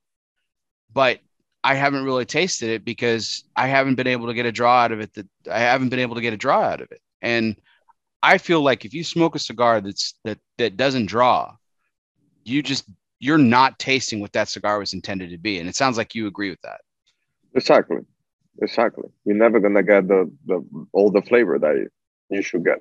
but 0.91 1.19
I 1.64 1.76
haven't 1.76 2.06
really 2.06 2.26
tasted 2.26 2.69
it 2.69 2.85
because 2.85 3.43
I 3.56 3.68
haven't 3.68 3.95
been 3.95 4.07
able 4.07 4.27
to 4.27 4.34
get 4.34 4.47
a 4.47 4.51
draw 4.51 4.81
out 4.81 4.91
of 4.91 5.01
it 5.01 5.14
that 5.14 5.27
I 5.51 5.60
haven't 5.60 5.89
been 5.89 5.99
able 5.99 6.15
to 6.15 6.22
get 6.22 6.34
a 6.34 6.38
draw 6.38 6.61
out 6.61 6.81
of 6.81 6.91
it. 6.91 7.01
And 7.22 7.57
I 8.23 8.38
feel 8.38 8.61
like 8.61 8.85
if 8.85 8.93
you 8.93 9.03
smoke 9.03 9.35
a 9.35 9.39
cigar 9.39 9.81
that's 9.81 10.15
that 10.23 10.39
that 10.57 10.77
doesn't 10.77 11.07
draw, 11.07 11.56
you 12.43 12.64
just 12.64 12.85
you're 13.19 13.38
not 13.38 13.77
tasting 13.77 14.19
what 14.19 14.34
that 14.34 14.49
cigar 14.49 14.80
was 14.80 14.93
intended 14.93 15.30
to 15.31 15.38
be. 15.38 15.60
And 15.60 15.69
it 15.69 15.76
sounds 15.76 15.97
like 15.97 16.15
you 16.15 16.27
agree 16.27 16.49
with 16.49 16.61
that. 16.61 16.81
Exactly. 17.53 17.97
Exactly. 18.61 19.10
You're 19.26 19.36
never 19.36 19.60
gonna 19.60 19.84
get 19.84 20.07
the 20.07 20.31
the 20.45 20.64
all 20.91 21.11
the 21.11 21.22
flavor 21.22 21.57
that 21.60 21.76
you, 21.76 21.90
you 22.30 22.41
should 22.41 22.65
get. 22.65 22.80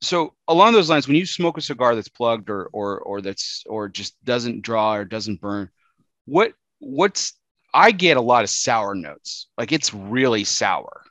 So 0.00 0.34
along 0.48 0.72
those 0.72 0.90
lines, 0.90 1.06
when 1.06 1.16
you 1.16 1.26
smoke 1.26 1.58
a 1.58 1.60
cigar 1.60 1.94
that's 1.94 2.08
plugged 2.08 2.50
or 2.50 2.68
or 2.72 3.00
or 3.00 3.20
that's 3.20 3.62
or 3.66 3.88
just 3.88 4.22
doesn't 4.24 4.62
draw 4.62 4.94
or 4.94 5.04
doesn't 5.04 5.40
burn, 5.40 5.68
what 6.24 6.54
what's 6.78 7.34
I 7.74 7.90
get 7.92 8.16
a 8.16 8.22
lot 8.22 8.44
of 8.44 8.50
sour 8.50 8.94
notes. 8.94 9.48
Like 9.56 9.72
it's 9.72 9.94
really 9.94 10.44
sour. 10.44 11.02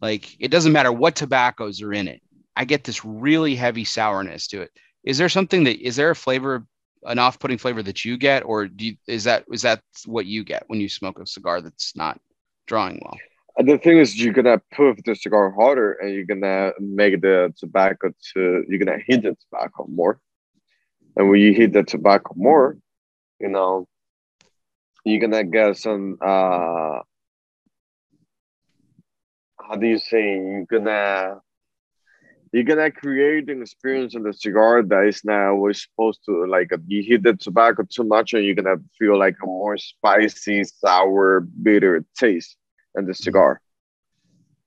Like 0.00 0.36
it 0.38 0.48
doesn't 0.50 0.72
matter 0.72 0.92
what 0.92 1.16
tobaccos 1.16 1.82
are 1.82 1.92
in 1.92 2.08
it. 2.08 2.22
I 2.56 2.64
get 2.64 2.84
this 2.84 3.04
really 3.04 3.54
heavy 3.54 3.84
sourness 3.84 4.46
to 4.48 4.62
it. 4.62 4.70
Is 5.04 5.18
there 5.18 5.28
something 5.28 5.64
that 5.64 5.84
is 5.84 5.96
there 5.96 6.10
a 6.10 6.16
flavor, 6.16 6.66
an 7.04 7.18
off-putting 7.18 7.58
flavor 7.58 7.82
that 7.82 8.04
you 8.04 8.16
get, 8.16 8.44
or 8.44 8.66
do 8.66 8.86
you, 8.86 8.96
is 9.06 9.24
that 9.24 9.44
is 9.52 9.62
that 9.62 9.82
what 10.06 10.26
you 10.26 10.44
get 10.44 10.64
when 10.68 10.80
you 10.80 10.88
smoke 10.88 11.18
a 11.18 11.26
cigar 11.26 11.60
that's 11.60 11.96
not 11.96 12.20
drawing 12.66 13.00
well? 13.02 13.18
the 13.58 13.78
thing 13.78 13.98
is, 13.98 14.18
you're 14.18 14.32
gonna 14.32 14.60
puff 14.74 14.96
the 15.04 15.14
cigar 15.14 15.50
harder, 15.52 15.92
and 15.92 16.14
you're 16.14 16.24
gonna 16.24 16.72
make 16.80 17.20
the 17.20 17.52
tobacco 17.58 18.12
to 18.32 18.64
you're 18.68 18.78
gonna 18.78 19.02
hit 19.06 19.22
the 19.22 19.36
tobacco 19.50 19.86
more. 19.88 20.20
And 21.16 21.28
when 21.28 21.40
you 21.40 21.52
hit 21.52 21.72
the 21.72 21.82
tobacco 21.82 22.32
more, 22.36 22.78
you 23.38 23.48
know, 23.48 23.86
you're 25.04 25.20
gonna 25.20 25.44
get 25.44 25.76
some 25.76 26.16
uh 26.22 27.00
how 29.60 29.76
do 29.78 29.86
you 29.86 29.98
say 29.98 30.34
you're 30.34 30.64
gonna 30.64 31.40
you're 32.52 32.64
gonna 32.64 32.90
create 32.90 33.48
an 33.48 33.62
experience 33.62 34.14
in 34.14 34.22
the 34.22 34.32
cigar 34.32 34.82
that 34.82 35.06
is 35.06 35.24
now 35.24 35.54
was 35.54 35.82
supposed 35.82 36.20
to 36.24 36.46
like 36.46 36.70
you 36.86 37.02
heat 37.02 37.22
the 37.22 37.34
tobacco 37.34 37.82
too 37.88 38.04
much 38.04 38.34
and 38.34 38.44
you're 38.44 38.54
gonna 38.54 38.76
feel 38.98 39.18
like 39.18 39.36
a 39.42 39.46
more 39.46 39.76
spicy 39.76 40.62
sour 40.64 41.40
bitter 41.40 42.04
taste 42.16 42.56
in 42.96 43.06
the 43.06 43.14
cigar 43.14 43.60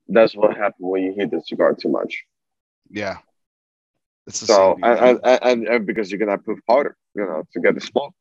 that's 0.07 0.35
what 0.35 0.55
happens 0.57 0.75
when 0.79 1.03
you 1.03 1.13
heat 1.17 1.31
the 1.31 1.41
cigar 1.41 1.73
too 1.73 1.89
much 1.89 2.23
yeah 2.89 3.17
it's 4.27 4.39
so 4.39 4.75
and, 4.81 5.19
and, 5.23 5.67
and, 5.67 5.85
because 5.85 6.11
you're 6.11 6.19
gonna 6.19 6.37
put 6.37 6.57
harder 6.67 6.97
you 7.15 7.23
know 7.23 7.43
to 7.53 7.59
get 7.59 7.75
the 7.75 7.81
smoke 7.81 8.13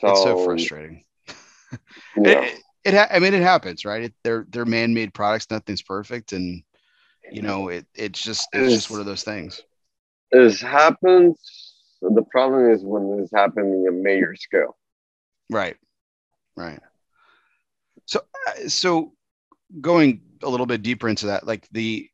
so, 0.00 0.10
it's 0.10 0.22
so 0.22 0.44
frustrating. 0.44 1.04
yeah. 2.16 2.42
it, 2.42 2.60
it 2.84 2.94
ha- 2.94 3.08
I 3.10 3.18
mean, 3.18 3.34
it 3.34 3.42
happens, 3.42 3.84
right? 3.84 4.04
It, 4.04 4.14
they're 4.22 4.46
they're 4.50 4.66
man-made 4.66 5.14
products. 5.14 5.46
Nothing's 5.50 5.82
perfect, 5.82 6.32
and 6.32 6.62
you 7.30 7.42
know, 7.42 7.68
it 7.68 7.86
it's 7.94 8.22
just 8.22 8.48
it's, 8.52 8.64
it's 8.64 8.74
just 8.74 8.90
one 8.90 9.00
of 9.00 9.06
those 9.06 9.22
things. 9.22 9.62
It 10.30 10.60
happens. 10.60 11.72
The 12.02 12.24
problem 12.30 12.70
is 12.70 12.82
when 12.84 13.20
it's 13.20 13.32
happening 13.32 13.86
a 13.88 13.92
major 13.92 14.34
scale. 14.36 14.76
Right. 15.50 15.76
Right. 16.56 16.80
So 18.06 18.20
uh, 18.48 18.68
so 18.68 19.12
going 19.80 20.22
a 20.42 20.48
little 20.48 20.66
bit 20.66 20.82
deeper 20.82 21.08
into 21.08 21.26
that, 21.26 21.46
like 21.46 21.68
the 21.72 22.08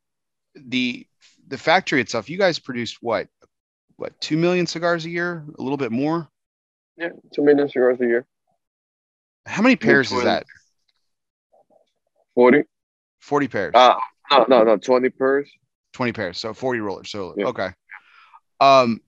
the 0.55 1.05
the 1.47 1.57
factory 1.57 2.01
itself, 2.01 2.29
you 2.29 2.37
guys 2.37 2.59
produce 2.59 2.97
what 3.01 3.27
what 3.97 4.19
two 4.19 4.37
million 4.37 4.67
cigars 4.67 5.05
a 5.05 5.09
year, 5.09 5.45
a 5.57 5.61
little 5.61 5.77
bit 5.77 5.91
more. 5.91 6.27
Yeah, 6.97 7.09
two 7.33 7.43
million 7.43 7.69
cigars 7.69 7.99
a 8.01 8.05
year. 8.05 8.25
How 9.45 9.61
many 9.61 9.75
pairs 9.75 10.11
is 10.11 10.23
that? 10.23 10.45
40. 12.35 12.63
40 13.19 13.47
pairs. 13.47 13.71
Uh, 13.75 13.95
no, 14.31 14.45
no, 14.47 14.63
no, 14.63 14.77
20 14.77 15.09
pairs. 15.09 15.49
20 15.93 16.11
pairs. 16.13 16.37
So 16.39 16.53
40 16.53 16.79
rollers. 16.79 17.11
So, 17.11 17.33
yeah. 17.37 17.45
okay. 17.45 17.69
Um, 18.59 19.01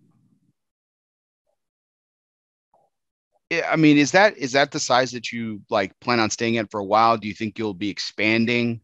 I 3.69 3.75
mean, 3.75 3.97
is 3.97 4.11
that 4.11 4.37
is 4.37 4.53
that 4.53 4.71
the 4.71 4.79
size 4.79 5.11
that 5.11 5.31
you 5.31 5.61
like 5.69 5.97
plan 5.99 6.19
on 6.19 6.29
staying 6.29 6.57
at 6.57 6.71
for 6.71 6.79
a 6.79 6.85
while? 6.85 7.17
Do 7.17 7.27
you 7.27 7.33
think 7.33 7.57
you'll 7.59 7.73
be 7.73 7.89
expanding 7.89 8.81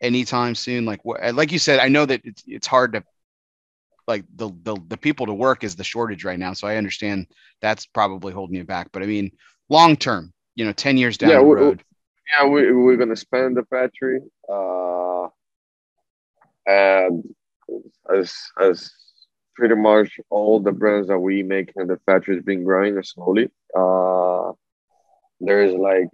anytime 0.00 0.54
soon? 0.54 0.84
Like 0.84 1.04
what, 1.04 1.34
like 1.34 1.52
you 1.52 1.58
said, 1.58 1.80
I 1.80 1.88
know 1.88 2.04
that 2.04 2.20
it's, 2.24 2.42
it's 2.46 2.66
hard 2.66 2.92
to 2.92 3.02
like 4.06 4.24
the, 4.36 4.50
the 4.62 4.76
the 4.88 4.96
people 4.96 5.26
to 5.26 5.34
work 5.34 5.64
is 5.64 5.74
the 5.74 5.84
shortage 5.84 6.24
right 6.24 6.38
now. 6.38 6.52
So 6.52 6.68
I 6.68 6.76
understand 6.76 7.26
that's 7.60 7.86
probably 7.86 8.32
holding 8.32 8.56
you 8.56 8.64
back. 8.64 8.88
But 8.92 9.02
I 9.02 9.06
mean, 9.06 9.30
long 9.68 9.96
term, 9.96 10.32
you 10.54 10.64
know, 10.64 10.72
ten 10.72 10.96
years 10.96 11.16
down 11.16 11.30
yeah, 11.30 11.38
the 11.38 11.44
road. 11.44 11.84
Yeah, 12.34 12.46
we, 12.46 12.72
we're 12.72 12.96
gonna 12.96 13.16
spend 13.16 13.56
the 13.56 13.64
factory, 13.64 14.20
uh, 14.50 15.28
and 16.68 17.24
as 18.14 18.32
as 18.60 18.90
pretty 19.56 19.74
much 19.74 20.20
all 20.30 20.60
the 20.60 20.70
brands 20.70 21.08
that 21.08 21.18
we 21.18 21.42
make 21.42 21.72
in 21.74 21.88
the 21.88 21.98
factory 22.06 22.36
has 22.36 22.44
been 22.44 22.62
growing 22.62 23.02
slowly. 23.02 23.50
Uh, 23.76 24.52
there's 25.40 25.74
like 25.74 26.08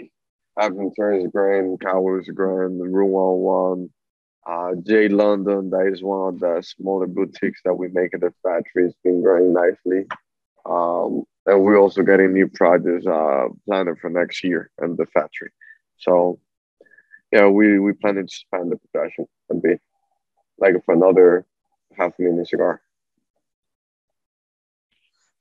growing, 0.56 1.78
Cowboys 1.78 2.22
is 2.22 2.34
growing, 2.34 2.78
Room 2.78 3.10
One 3.10 3.38
One, 3.38 3.90
uh, 4.46 4.74
J 4.82 5.08
London, 5.08 5.70
that 5.70 5.90
is 5.92 6.02
one 6.02 6.34
of 6.34 6.40
the 6.40 6.62
smaller 6.62 7.06
boutiques 7.06 7.60
that 7.64 7.74
we 7.74 7.88
make 7.88 8.14
at 8.14 8.20
the 8.20 8.32
factory. 8.42 8.86
It's 8.86 8.96
been 9.02 9.22
growing 9.22 9.52
nicely. 9.52 10.06
Um, 10.66 11.24
and 11.46 11.62
we're 11.62 11.78
also 11.78 12.02
getting 12.02 12.32
new 12.32 12.48
projects 12.48 13.06
uh, 13.06 13.48
planned 13.66 13.98
for 14.00 14.08
next 14.08 14.42
year 14.44 14.70
in 14.82 14.96
the 14.96 15.06
factory. 15.06 15.50
So, 15.98 16.40
yeah, 17.32 17.48
we, 17.48 17.78
we 17.78 17.92
plan 17.92 18.14
to 18.14 18.20
expand 18.20 18.72
the 18.72 18.78
production 18.92 19.26
a 19.50 19.54
bit, 19.54 19.80
like 20.58 20.84
for 20.84 20.94
another 20.94 21.46
half 21.96 22.18
a 22.18 22.22
million 22.22 22.44
cigar. 22.44 22.80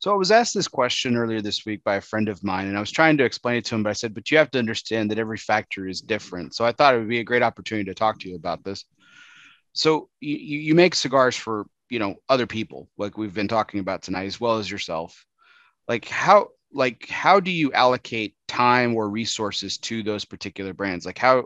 So 0.03 0.11
I 0.11 0.17
was 0.17 0.31
asked 0.31 0.53
this 0.53 0.67
question 0.67 1.15
earlier 1.15 1.41
this 1.41 1.65
week 1.65 1.81
by 1.85 1.95
a 1.95 2.01
friend 2.01 2.27
of 2.27 2.43
mine, 2.43 2.67
and 2.67 2.75
I 2.75 2.81
was 2.81 2.91
trying 2.91 3.17
to 3.19 3.23
explain 3.23 3.55
it 3.55 3.65
to 3.65 3.75
him, 3.75 3.83
but 3.83 3.91
I 3.91 3.93
said, 3.93 4.13
but 4.13 4.29
you 4.29 4.37
have 4.37 4.51
to 4.51 4.59
understand 4.59 5.09
that 5.09 5.17
every 5.17 5.37
factory 5.37 5.89
is 5.89 6.01
different. 6.01 6.53
So 6.55 6.65
I 6.65 6.73
thought 6.73 6.93
it 6.93 6.97
would 6.97 7.07
be 7.07 7.21
a 7.21 7.23
great 7.23 7.41
opportunity 7.41 7.85
to 7.85 7.95
talk 7.95 8.19
to 8.19 8.29
you 8.29 8.35
about 8.35 8.65
this. 8.65 8.83
So 9.71 10.09
you, 10.19 10.35
you 10.35 10.75
make 10.75 10.93
cigars 10.93 11.37
for, 11.37 11.67
you 11.89 11.99
know, 11.99 12.15
other 12.27 12.47
people, 12.47 12.89
like 12.97 13.17
we've 13.17 13.33
been 13.33 13.47
talking 13.47 13.79
about 13.79 14.01
tonight, 14.01 14.25
as 14.25 14.41
well 14.41 14.57
as 14.57 14.69
yourself. 14.69 15.25
Like 15.87 16.05
how, 16.05 16.49
like 16.73 17.07
how 17.07 17.39
do 17.39 17.51
you 17.51 17.71
allocate 17.71 18.35
time 18.49 18.95
or 18.95 19.07
resources 19.07 19.77
to 19.77 20.03
those 20.03 20.25
particular 20.25 20.73
brands? 20.73 21.05
Like 21.05 21.17
how 21.17 21.45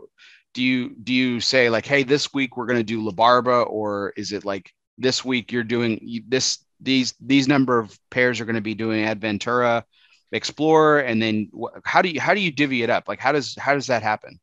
do 0.58 0.64
you 0.64 0.90
do 1.04 1.14
you 1.14 1.38
say 1.38 1.70
like, 1.70 1.86
hey, 1.86 2.02
this 2.02 2.34
week 2.34 2.56
we're 2.56 2.66
going 2.66 2.80
to 2.80 2.82
do 2.82 3.00
La 3.00 3.12
Barba, 3.12 3.62
or 3.62 4.12
is 4.16 4.32
it 4.32 4.44
like 4.44 4.72
this 4.98 5.24
week 5.24 5.52
you're 5.52 5.62
doing 5.62 6.24
this 6.26 6.58
these 6.80 7.14
these 7.20 7.46
number 7.46 7.78
of 7.78 7.96
pairs 8.10 8.40
are 8.40 8.44
going 8.44 8.56
to 8.56 8.60
be 8.60 8.74
doing 8.74 9.04
Aventura, 9.04 9.84
Explorer, 10.32 10.98
and 10.98 11.22
then 11.22 11.48
wh- 11.56 11.78
how 11.84 12.02
do 12.02 12.08
you 12.08 12.20
how 12.20 12.34
do 12.34 12.40
you 12.40 12.50
divvy 12.50 12.82
it 12.82 12.90
up? 12.90 13.06
Like 13.06 13.20
how 13.20 13.30
does 13.30 13.54
how 13.56 13.74
does 13.74 13.86
that 13.86 14.02
happen? 14.02 14.40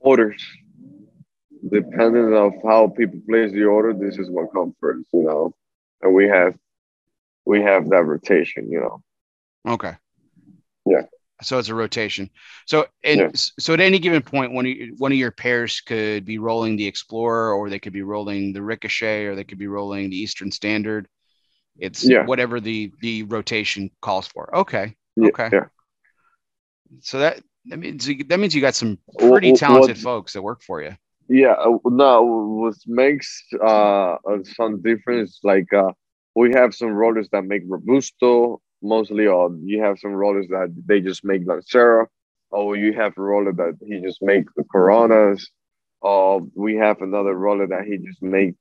Orders, 0.00 0.44
depending 1.70 2.34
of 2.34 2.52
how 2.64 2.88
people 2.88 3.20
place 3.28 3.52
the 3.52 3.62
order, 3.62 3.92
this 3.92 4.18
is 4.18 4.28
what 4.28 4.52
comes 4.52 4.74
first, 4.80 5.06
you 5.12 5.22
know, 5.22 5.54
and 6.00 6.12
we 6.12 6.26
have 6.26 6.56
we 7.46 7.62
have 7.62 7.88
that 7.90 8.02
rotation, 8.02 8.72
you 8.72 8.80
know. 8.80 9.02
Okay. 9.68 9.92
Yeah. 10.84 11.02
So 11.42 11.58
it's 11.58 11.68
a 11.68 11.74
rotation. 11.74 12.30
So 12.66 12.86
and 13.04 13.20
yeah. 13.20 13.30
so 13.34 13.74
at 13.74 13.80
any 13.80 13.98
given 13.98 14.22
point, 14.22 14.52
one 14.52 14.66
of 14.66 14.74
one 14.98 15.12
of 15.12 15.18
your 15.18 15.30
pairs 15.30 15.80
could 15.80 16.24
be 16.24 16.38
rolling 16.38 16.76
the 16.76 16.86
Explorer, 16.86 17.52
or 17.52 17.68
they 17.68 17.78
could 17.78 17.92
be 17.92 18.02
rolling 18.02 18.52
the 18.52 18.62
Ricochet, 18.62 19.26
or 19.26 19.34
they 19.34 19.44
could 19.44 19.58
be 19.58 19.66
rolling 19.66 20.10
the 20.10 20.16
Eastern 20.16 20.50
Standard. 20.50 21.08
It's 21.78 22.08
yeah. 22.08 22.24
whatever 22.24 22.60
the 22.60 22.92
the 23.00 23.24
rotation 23.24 23.90
calls 24.00 24.28
for. 24.28 24.54
Okay. 24.56 24.94
Okay. 25.20 25.48
Yeah. 25.52 25.64
So 27.00 27.18
that 27.18 27.42
that 27.66 27.78
means 27.78 28.06
that 28.06 28.40
means 28.40 28.54
you 28.54 28.60
got 28.60 28.74
some 28.74 28.98
pretty 29.18 29.52
talented 29.52 29.96
what, 29.96 30.02
folks 30.02 30.32
that 30.32 30.42
work 30.42 30.62
for 30.62 30.82
you. 30.82 30.96
Yeah. 31.28 31.52
Uh, 31.52 31.78
no, 31.84 32.22
what 32.22 32.74
makes 32.86 33.42
uh 33.64 34.16
some 34.56 34.80
difference 34.82 35.40
like 35.42 35.72
uh 35.72 35.92
we 36.34 36.52
have 36.52 36.74
some 36.74 36.90
rollers 36.90 37.28
that 37.32 37.44
make 37.44 37.62
robusto 37.66 38.61
mostly, 38.82 39.26
or 39.26 39.54
you 39.62 39.82
have 39.82 39.98
some 39.98 40.12
rollers 40.12 40.48
that 40.48 40.74
they 40.86 41.00
just 41.00 41.24
make 41.24 41.42
Lancero, 41.46 42.06
or 42.50 42.76
you 42.76 42.92
have 42.92 43.16
a 43.16 43.22
roller 43.22 43.52
that 43.52 43.78
he 43.86 44.00
just 44.00 44.22
make 44.22 44.44
the 44.56 44.64
Coronas, 44.64 45.48
or 46.00 46.42
we 46.54 46.74
have 46.76 47.00
another 47.00 47.34
roller 47.34 47.66
that 47.66 47.84
he 47.84 47.98
just 47.98 48.22
make 48.22 48.54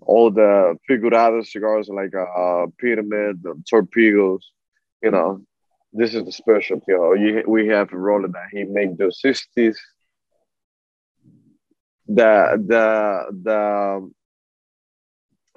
all 0.00 0.30
the 0.30 0.76
figurado 0.88 1.42
cigars 1.42 1.88
like 1.88 2.12
a, 2.14 2.22
uh, 2.22 2.66
pyramid, 2.78 3.44
torpedoes, 3.68 4.52
you 5.02 5.10
know. 5.10 5.40
This 5.92 6.14
is 6.14 6.24
the 6.24 6.32
specialty. 6.32 6.84
You 6.88 6.98
know, 6.98 7.12
you, 7.14 7.42
we 7.46 7.68
have 7.68 7.92
a 7.92 7.96
roller 7.96 8.28
that 8.28 8.48
he 8.52 8.64
make 8.64 8.96
the 8.96 9.04
60s. 9.04 9.76
The 12.06 12.64
the 12.66 13.24
the 13.42 14.10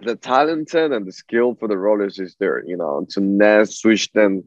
the 0.03 0.15
talented 0.15 0.91
and 0.91 1.05
the 1.05 1.11
skill 1.11 1.55
for 1.55 1.67
the 1.67 1.77
rollers 1.77 2.19
is 2.19 2.35
there, 2.39 2.63
you 2.65 2.77
know, 2.77 3.05
to 3.11 3.21
now 3.21 3.63
switch 3.63 4.11
them 4.13 4.43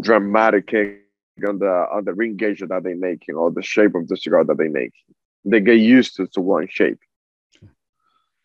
dramatic 0.00 0.72
on 0.74 1.58
the 1.58 1.86
on 1.92 2.04
the 2.04 2.14
ring 2.14 2.36
gauge 2.36 2.60
that 2.60 2.82
they 2.82 2.94
making 2.94 3.34
or 3.34 3.50
the 3.50 3.62
shape 3.62 3.94
of 3.94 4.08
the 4.08 4.16
cigar 4.16 4.44
that 4.44 4.58
they 4.58 4.68
make. 4.68 4.92
They 5.44 5.60
get 5.60 5.78
used 5.78 6.16
to, 6.16 6.26
to 6.28 6.40
one 6.40 6.68
shape, 6.70 6.98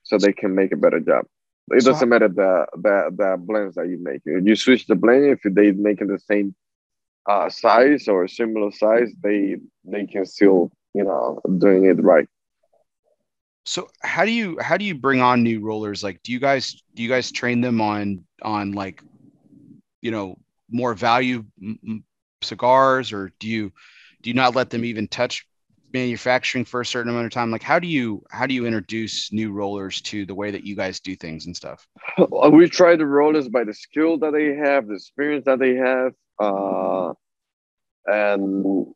so 0.03 0.17
they 0.17 0.33
can 0.33 0.55
make 0.55 0.71
a 0.71 0.77
better 0.77 0.99
job. 0.99 1.25
It 1.71 1.83
so 1.83 1.91
doesn't 1.91 2.09
matter 2.09 2.27
the 2.29 2.65
the 2.73 3.11
the 3.15 3.37
blends 3.39 3.75
that 3.75 3.89
you 3.89 3.97
make. 4.01 4.21
If 4.25 4.45
you 4.45 4.55
switch 4.55 4.87
the 4.87 4.95
blend, 4.95 5.25
if 5.25 5.41
they 5.43 5.71
making 5.71 6.07
the 6.07 6.19
same 6.19 6.55
uh, 7.27 7.49
size 7.49 8.07
or 8.07 8.27
similar 8.27 8.71
size, 8.71 9.11
they 9.21 9.57
they 9.83 10.05
can 10.05 10.25
still 10.25 10.71
you 10.93 11.03
know 11.03 11.39
doing 11.57 11.85
it 11.85 12.01
right. 12.01 12.27
So 13.67 13.89
how 13.99 14.23
do 14.23 14.31
you 14.31 14.57
how 14.61 14.77
do 14.77 14.85
you 14.85 14.95
bring 14.95 15.19
on 15.19 15.43
new 15.43 15.59
rollers? 15.59 16.01
Like, 16.01 16.23
do 16.23 16.31
you 16.31 16.39
guys 16.39 16.81
do 16.95 17.03
you 17.03 17.09
guys 17.09 17.33
train 17.33 17.59
them 17.59 17.81
on 17.81 18.23
on 18.41 18.71
like, 18.71 19.03
you 20.01 20.09
know, 20.09 20.37
more 20.71 20.93
value 20.93 21.43
cigars, 22.41 23.11
or 23.11 23.33
do 23.39 23.49
you 23.49 23.73
do 24.21 24.29
you 24.29 24.33
not 24.33 24.55
let 24.55 24.69
them 24.69 24.85
even 24.85 25.09
touch 25.09 25.45
manufacturing 25.93 26.63
for 26.63 26.79
a 26.79 26.85
certain 26.85 27.09
amount 27.11 27.25
of 27.25 27.33
time? 27.33 27.51
Like, 27.51 27.61
how 27.61 27.77
do 27.77 27.87
you 27.87 28.23
how 28.31 28.45
do 28.45 28.53
you 28.53 28.65
introduce 28.65 29.33
new 29.33 29.51
rollers 29.51 29.99
to 30.03 30.25
the 30.25 30.35
way 30.35 30.49
that 30.49 30.63
you 30.63 30.77
guys 30.77 31.01
do 31.01 31.13
things 31.17 31.45
and 31.45 31.55
stuff? 31.55 31.85
We 32.49 32.69
try 32.69 32.95
the 32.95 33.05
rollers 33.05 33.49
by 33.49 33.65
the 33.65 33.73
skill 33.73 34.17
that 34.19 34.31
they 34.31 34.55
have, 34.55 34.87
the 34.87 34.93
experience 34.93 35.43
that 35.43 35.59
they 35.59 35.75
have. 35.75 36.13
Uh, 36.39 37.13
and 38.05 38.87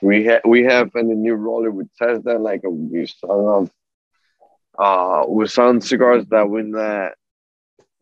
we 0.00 0.24
have 0.24 0.40
we 0.46 0.64
have 0.64 0.96
any 0.96 1.14
new 1.14 1.34
roller 1.34 1.70
we 1.70 1.84
test 2.00 2.24
that 2.24 2.40
like 2.40 2.62
we 2.64 3.06
some 3.06 3.30
of 3.30 3.70
uh 4.78 5.24
with 5.26 5.50
some 5.50 5.80
cigars 5.80 6.24
that 6.30 6.48
we're 6.48 6.62
not 6.62 7.12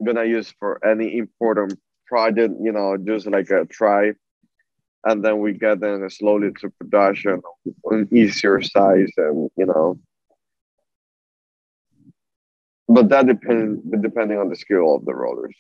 gonna 0.05 0.25
use 0.25 0.53
for 0.59 0.85
any 0.85 1.19
important 1.19 1.79
project 2.07 2.55
you 2.61 2.73
know 2.73 2.97
just 2.97 3.27
like 3.27 3.51
a 3.51 3.65
try 3.67 4.13
and 5.05 5.25
then 5.25 5.41
we 5.41 5.53
get 5.53 5.81
them 5.81 6.09
slowly 6.09 6.51
to 6.61 6.71
production 6.71 7.41
on 7.85 8.09
easier 8.13 8.61
size 8.61 9.11
and 9.17 9.51
you 9.57 9.67
know 9.67 9.99
but 12.89 13.09
that 13.09 13.27
depends 13.27 13.81
depending 14.01 14.39
on 14.39 14.49
the 14.49 14.57
skill 14.57 14.95
of 14.95 15.05
the 15.05 15.15
rollers 15.15 15.57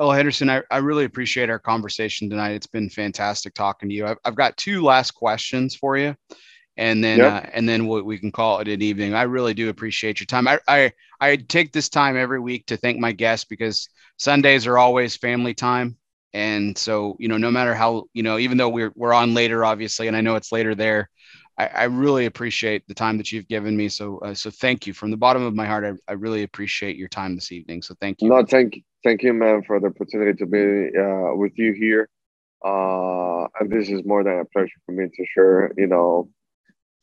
Oh, 0.00 0.10
Henderson, 0.10 0.48
I, 0.48 0.62
I 0.70 0.78
really 0.78 1.04
appreciate 1.04 1.50
our 1.50 1.58
conversation 1.58 2.30
tonight. 2.30 2.52
It's 2.52 2.66
been 2.66 2.88
fantastic 2.88 3.52
talking 3.52 3.90
to 3.90 3.94
you. 3.94 4.06
I've, 4.06 4.16
I've 4.24 4.34
got 4.34 4.56
two 4.56 4.82
last 4.82 5.10
questions 5.10 5.76
for 5.76 5.98
you, 5.98 6.16
and 6.80 7.04
then 7.04 7.18
yep. 7.18 7.32
uh, 7.32 7.46
and 7.52 7.68
then 7.68 7.86
we, 7.86 8.00
we 8.00 8.18
can 8.18 8.32
call 8.32 8.58
it 8.60 8.66
an 8.66 8.80
evening. 8.80 9.14
I 9.14 9.22
really 9.24 9.52
do 9.52 9.68
appreciate 9.68 10.18
your 10.18 10.26
time. 10.26 10.48
I, 10.48 10.58
I 10.66 10.92
I 11.20 11.36
take 11.36 11.72
this 11.72 11.90
time 11.90 12.16
every 12.16 12.40
week 12.40 12.66
to 12.66 12.78
thank 12.78 12.98
my 12.98 13.12
guests 13.12 13.44
because 13.44 13.90
Sundays 14.16 14.66
are 14.66 14.78
always 14.78 15.14
family 15.14 15.52
time, 15.52 15.98
and 16.32 16.76
so 16.76 17.16
you 17.20 17.28
know, 17.28 17.36
no 17.36 17.50
matter 17.50 17.74
how 17.74 18.04
you 18.14 18.22
know, 18.22 18.38
even 18.38 18.56
though 18.56 18.70
we're 18.70 18.92
we're 18.96 19.12
on 19.12 19.34
later, 19.34 19.62
obviously, 19.62 20.08
and 20.08 20.16
I 20.16 20.22
know 20.22 20.36
it's 20.36 20.52
later 20.52 20.74
there. 20.74 21.10
I, 21.58 21.66
I 21.66 21.84
really 21.84 22.24
appreciate 22.24 22.88
the 22.88 22.94
time 22.94 23.18
that 23.18 23.30
you've 23.30 23.48
given 23.48 23.76
me. 23.76 23.90
So, 23.90 24.18
uh, 24.20 24.32
so 24.32 24.50
thank 24.50 24.86
you 24.86 24.94
from 24.94 25.10
the 25.10 25.18
bottom 25.18 25.42
of 25.42 25.54
my 25.54 25.66
heart. 25.66 25.84
I, 25.84 25.92
I 26.10 26.14
really 26.14 26.44
appreciate 26.44 26.96
your 26.96 27.08
time 27.08 27.34
this 27.34 27.52
evening. 27.52 27.82
So, 27.82 27.94
thank 28.00 28.22
you. 28.22 28.30
No, 28.30 28.42
thank 28.46 28.82
thank 29.04 29.22
you, 29.22 29.34
man, 29.34 29.62
for 29.66 29.78
the 29.80 29.88
opportunity 29.88 30.32
to 30.38 30.46
be 30.46 30.98
uh, 30.98 31.36
with 31.36 31.52
you 31.56 31.74
here. 31.74 32.08
Uh, 32.64 33.48
and 33.60 33.70
this 33.70 33.90
is 33.90 34.02
more 34.06 34.24
than 34.24 34.38
a 34.38 34.44
pleasure 34.46 34.80
for 34.86 34.92
me 34.92 35.04
to 35.14 35.26
share, 35.34 35.72
you 35.76 35.86
know, 35.86 36.30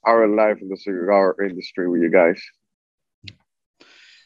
our 0.07 0.27
life 0.27 0.57
in 0.61 0.69
the 0.69 0.77
cigar 0.77 1.35
industry 1.43 1.89
with 1.89 2.01
you 2.01 2.09
guys. 2.09 2.41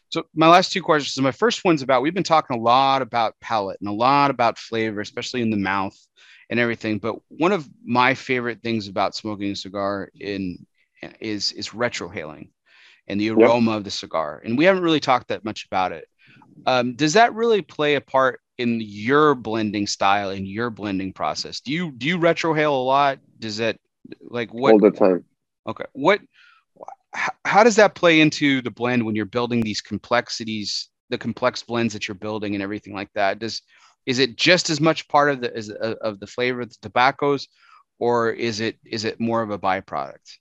So 0.09 0.23
my 0.35 0.47
last 0.47 0.71
two 0.71 0.81
questions. 0.81 1.21
My 1.23 1.31
first 1.31 1.63
one's 1.63 1.81
about 1.81 2.01
we've 2.01 2.13
been 2.13 2.23
talking 2.23 2.57
a 2.57 2.61
lot 2.61 3.01
about 3.01 3.39
palate 3.39 3.77
and 3.79 3.89
a 3.89 3.93
lot 3.93 4.29
about 4.29 4.57
flavor, 4.57 5.01
especially 5.01 5.41
in 5.41 5.49
the 5.49 5.57
mouth 5.57 5.97
and 6.49 6.59
everything. 6.59 6.99
But 6.99 7.15
one 7.29 7.53
of 7.53 7.67
my 7.83 8.13
favorite 8.13 8.61
things 8.61 8.87
about 8.87 9.15
smoking 9.15 9.51
a 9.51 9.55
cigar 9.55 10.09
in 10.19 10.65
is 11.19 11.53
is 11.53 11.69
retrohaling 11.69 12.49
and 13.07 13.19
the 13.19 13.31
aroma 13.31 13.71
yep. 13.71 13.77
of 13.77 13.83
the 13.85 13.91
cigar. 13.91 14.41
And 14.43 14.57
we 14.57 14.65
haven't 14.65 14.83
really 14.83 14.99
talked 14.99 15.29
that 15.29 15.45
much 15.45 15.65
about 15.65 15.93
it. 15.93 16.07
Um, 16.65 16.95
does 16.95 17.13
that 17.13 17.33
really 17.33 17.61
play 17.61 17.95
a 17.95 18.01
part 18.01 18.41
in 18.57 18.79
your 18.81 19.33
blending 19.33 19.87
style 19.87 20.29
in 20.29 20.45
your 20.45 20.69
blending 20.69 21.13
process? 21.13 21.61
Do 21.61 21.71
you 21.71 21.91
do 21.91 22.05
you 22.05 22.19
retrohale 22.19 22.73
a 22.73 22.83
lot? 22.83 23.19
Does 23.39 23.57
that 23.57 23.77
like 24.21 24.53
what 24.53 24.73
all 24.73 24.79
the 24.79 24.91
time? 24.91 25.23
Okay, 25.67 25.85
what? 25.93 26.21
How 27.45 27.63
does 27.63 27.75
that 27.75 27.95
play 27.95 28.21
into 28.21 28.61
the 28.61 28.71
blend 28.71 29.05
when 29.05 29.15
you're 29.15 29.25
building 29.25 29.61
these 29.61 29.81
complexities, 29.81 30.89
the 31.09 31.17
complex 31.17 31.61
blends 31.61 31.93
that 31.93 32.07
you're 32.07 32.15
building, 32.15 32.53
and 32.53 32.63
everything 32.63 32.93
like 32.93 33.11
that? 33.13 33.39
Does 33.39 33.61
is 34.05 34.19
it 34.19 34.35
just 34.35 34.69
as 34.69 34.81
much 34.81 35.07
part 35.07 35.29
of 35.29 35.41
the 35.41 35.55
as, 35.55 35.69
uh, 35.69 35.95
of 36.01 36.19
the 36.19 36.27
flavor 36.27 36.61
of 36.61 36.69
the 36.69 36.77
tobaccos, 36.81 37.47
or 37.99 38.31
is 38.31 38.59
it 38.59 38.77
is 38.85 39.05
it 39.05 39.19
more 39.19 39.41
of 39.41 39.51
a 39.51 39.59
byproduct? 39.59 40.37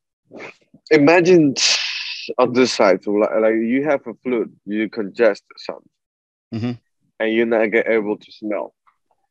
Imagine 0.90 1.54
on 2.38 2.52
this 2.52 2.72
side, 2.72 3.02
so 3.02 3.12
like, 3.12 3.30
like 3.40 3.54
you 3.54 3.84
have 3.84 4.06
a 4.06 4.14
flute, 4.22 4.52
you 4.64 4.88
congest 4.88 5.42
something 5.56 5.90
mm-hmm. 6.54 6.72
and 7.18 7.32
you're 7.32 7.46
not 7.46 7.66
get 7.66 7.88
able 7.88 8.16
to 8.16 8.32
smell. 8.32 8.74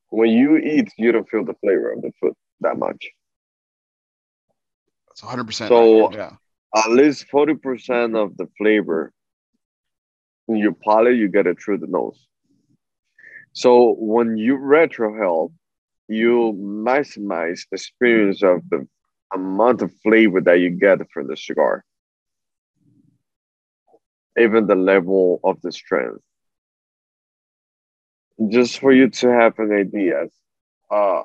When 0.09 0.29
you 0.29 0.57
eat, 0.57 0.91
you 0.97 1.11
don't 1.11 1.29
feel 1.29 1.45
the 1.45 1.53
flavor 1.55 1.91
of 1.91 2.01
the 2.01 2.11
food 2.19 2.33
that 2.61 2.77
much. 2.77 3.09
That's 5.21 5.23
100. 5.23 5.43
percent 5.45 5.69
So 5.69 6.11
yeah. 6.13 6.31
at 6.75 6.89
least 6.91 7.27
40 7.29 7.55
percent 7.55 8.15
of 8.15 8.37
the 8.37 8.47
flavor 8.57 9.11
in 10.47 10.55
your 10.57 10.73
palate, 10.73 11.17
you 11.17 11.27
get 11.27 11.47
it 11.47 11.61
through 11.61 11.79
the 11.79 11.87
nose. 11.87 12.25
So 13.53 13.95
when 13.99 14.37
you 14.37 14.57
retrohale, 14.57 15.51
you 16.07 16.53
maximize 16.57 17.61
the 17.69 17.75
experience 17.75 18.41
of 18.43 18.61
the 18.69 18.87
amount 19.33 19.81
of 19.81 19.91
flavor 20.01 20.41
that 20.41 20.59
you 20.59 20.69
get 20.71 20.99
from 21.11 21.27
the 21.27 21.37
cigar, 21.37 21.83
even 24.39 24.67
the 24.67 24.75
level 24.75 25.39
of 25.43 25.61
the 25.61 25.71
strength 25.71 26.23
just 28.47 28.79
for 28.79 28.93
you 28.93 29.09
to 29.09 29.27
have 29.27 29.59
an 29.59 29.73
idea, 29.73 30.27
uh, 30.89 31.23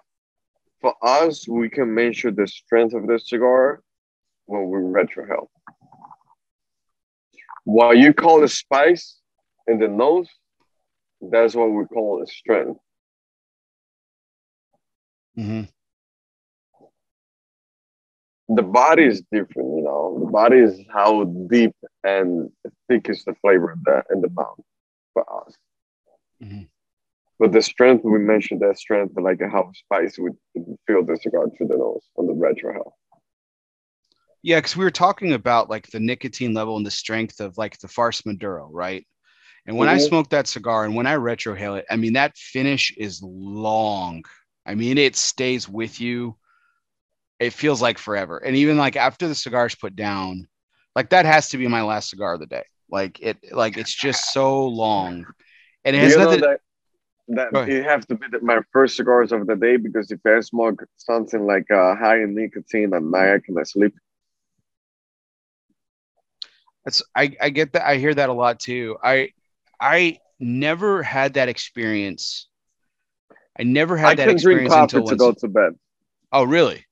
for 0.85 0.95
us, 1.01 1.49
we 1.49 1.71
can 1.71 1.95
measure 1.95 2.31
the 2.31 2.47
strength 2.47 2.93
of 2.93 3.07
the 3.07 3.19
cigar 3.19 3.81
when 4.45 4.69
we 4.69 4.79
retrohale. 4.81 5.47
What 7.65 7.97
you 7.97 8.13
call 8.13 8.43
the 8.43 8.49
spice 8.49 9.17
in 9.67 9.79
the 9.79 9.89
nose, 9.89 10.29
that's 11.23 11.55
what 11.55 11.71
we 11.71 11.87
call 11.87 12.21
the 12.21 12.27
strength. 12.27 12.79
Mm-hmm. 15.39 15.63
The 18.55 18.63
body 18.63 19.05
is 19.05 19.23
different, 19.33 19.79
you 19.79 19.85
know. 19.85 20.19
The 20.23 20.31
body 20.31 20.59
is 20.59 20.79
how 20.93 21.25
deep 21.25 21.75
and 22.03 22.51
thick 22.89 23.09
is 23.09 23.25
the 23.25 23.35
flavor 23.41 23.73
in 23.73 23.81
the, 23.87 24.03
in 24.13 24.21
the 24.21 24.29
mouth 24.29 24.61
for 25.15 25.25
us. 25.47 25.55
Mm-hmm. 26.43 26.65
But 27.39 27.53
the 27.53 27.63
strength, 27.63 28.05
we 28.05 28.19
mentioned 28.19 28.61
that 28.61 28.79
strength, 28.79 29.15
like 29.21 29.41
how 29.41 29.71
spice 29.75 30.19
would 30.19 30.37
feel 30.87 31.05
the 31.05 31.17
cigar 31.17 31.47
through 31.57 31.69
the 31.69 31.77
nose 31.77 32.09
on 32.17 32.27
the 32.27 32.33
retrohale. 32.33 32.93
Yeah, 34.43 34.59
because 34.59 34.77
we 34.77 34.85
were 34.85 34.91
talking 34.91 35.33
about 35.33 35.71
like 35.71 35.89
the 35.89 36.01
nicotine 36.01 36.55
level 36.55 36.77
and 36.77 36.87
the 36.87 36.91
strength 36.91 37.41
of 37.41 37.57
like 37.57 37.79
the 37.79 37.89
Farce 37.89 38.25
Maduro, 38.27 38.69
right? 38.71 39.07
And 39.67 39.77
when 39.77 39.89
mm-hmm. 39.89 39.97
I 39.97 40.07
smoke 40.07 40.29
that 40.31 40.47
cigar 40.47 40.85
and 40.85 40.95
when 40.95 41.07
I 41.07 41.15
retrohale 41.15 41.79
it, 41.79 41.87
I 41.91 41.97
mean 41.97 42.13
that 42.13 42.37
finish 42.37 42.95
is 42.97 43.23
long. 43.23 44.23
I 44.67 44.75
mean 44.75 44.99
it 44.99 45.17
stays 45.17 45.69
with 45.69 46.01
you. 46.01 46.37
It 47.41 47.55
feels 47.55 47.83
like 47.83 47.99
forever. 47.99 48.39
And 48.39 48.55
even 48.57 48.77
like 48.77 48.97
after 48.97 49.27
the 49.27 49.35
cigar's 49.35 49.75
put 49.75 49.97
down, 49.97 50.47
like 50.95 51.11
that 51.11 51.25
has 51.25 51.49
to 51.49 51.59
be 51.59 51.67
my 51.67 51.83
last 51.83 52.11
cigar 52.11 52.35
of 52.35 52.41
the 52.41 52.47
day. 52.47 52.65
Like 52.91 53.21
it, 53.21 53.39
like 53.51 53.77
it's 53.77 53.95
just 53.95 54.33
so 54.33 54.67
long, 54.69 55.27
and 55.85 55.97
it 55.97 56.01
has 56.01 56.17
nothing. 56.17 56.43
That, 56.43 56.61
that 57.29 57.55
it 57.69 57.85
have 57.85 58.07
to 58.07 58.17
be 58.17 58.27
the, 58.31 58.41
my 58.41 58.61
first 58.73 58.97
cigars 58.97 59.33
of 59.33 59.47
the 59.47 59.57
day 59.57 59.77
because 59.77 60.11
if 60.11 60.21
I 60.27 60.41
smoke 60.41 60.85
something 60.97 61.47
like 61.47 61.71
uh, 61.71 61.97
high 61.97 62.23
in 62.23 62.35
nicotine 62.35 62.93
at 62.95 63.03
night, 63.03 63.35
I 63.35 63.39
can 63.39 63.65
sleep. 63.65 63.95
That's 66.85 67.03
I, 67.15 67.35
I 67.41 67.49
get 67.49 67.73
that 67.73 67.87
I 67.87 67.97
hear 67.97 68.13
that 68.13 68.29
a 68.29 68.33
lot 68.33 68.61
too. 68.61 68.99
I 69.03 69.31
I 69.81 70.19
never 70.39 71.03
had 71.03 71.35
that 71.35 71.49
experience. 71.49 72.49
I 73.59 73.63
never 73.63 73.97
had 73.97 74.11
I 74.11 74.15
that 74.17 74.29
experience 74.29 74.75
drink 74.75 74.91
coffee 74.91 74.99
until 74.99 75.09
to 75.09 75.17
go 75.17 75.33
to 75.33 75.49
bed. 75.49 75.73
Oh 76.31 76.45
really? 76.45 76.85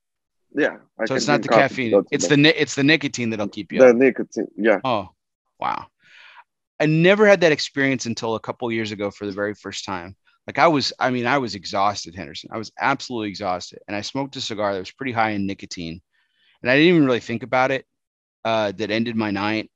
Yeah. 0.55 0.77
I 0.99 1.05
so 1.05 1.15
it's 1.15 1.27
not 1.27 1.43
the 1.43 1.49
caffeine. 1.49 2.05
It's 2.11 2.29
bed. 2.29 2.39
the 2.39 2.61
it's 2.63 2.75
the 2.75 2.85
nicotine 2.85 3.31
that'll 3.31 3.49
keep 3.49 3.71
you. 3.71 3.81
The 3.81 3.89
up. 3.89 3.97
nicotine. 3.97 4.49
Yeah. 4.57 4.81
Oh, 4.83 5.11
wow. 5.61 5.89
I 6.81 6.87
never 6.87 7.27
had 7.27 7.43
that 7.43 7.53
experience 7.53 8.07
until 8.07 8.35
a 8.35 8.41
couple 8.41 8.73
years 8.73 8.93
ago 8.93 9.11
for 9.11 9.27
the 9.27 9.33
very 9.33 9.55
first 9.55 9.85
time 9.85 10.17
like 10.47 10.59
I 10.59 10.69
was, 10.69 10.93
I 10.99 11.11
mean, 11.11 11.27
I 11.27 11.39
was 11.39 11.55
exhausted, 11.55 12.15
Henderson. 12.15 12.51
I 12.53 12.59
was 12.59 12.73
absolutely 12.81 13.29
exhausted. 13.31 13.81
And 13.87 13.97
I 13.97 14.01
smoked 14.03 14.37
a 14.37 14.41
cigar 14.41 14.73
that 14.73 14.81
was 14.81 14.91
pretty 14.91 15.13
high 15.13 15.31
in 15.31 15.47
nicotine. 15.47 16.01
And 16.63 16.71
I 16.71 16.77
didn't 16.77 16.89
even 16.95 17.07
really 17.07 17.21
think 17.21 17.43
about 17.43 17.71
it. 17.71 17.87
Uh, 18.45 18.73
that 18.73 18.91
ended 18.91 19.17
my 19.17 19.31
night. 19.31 19.71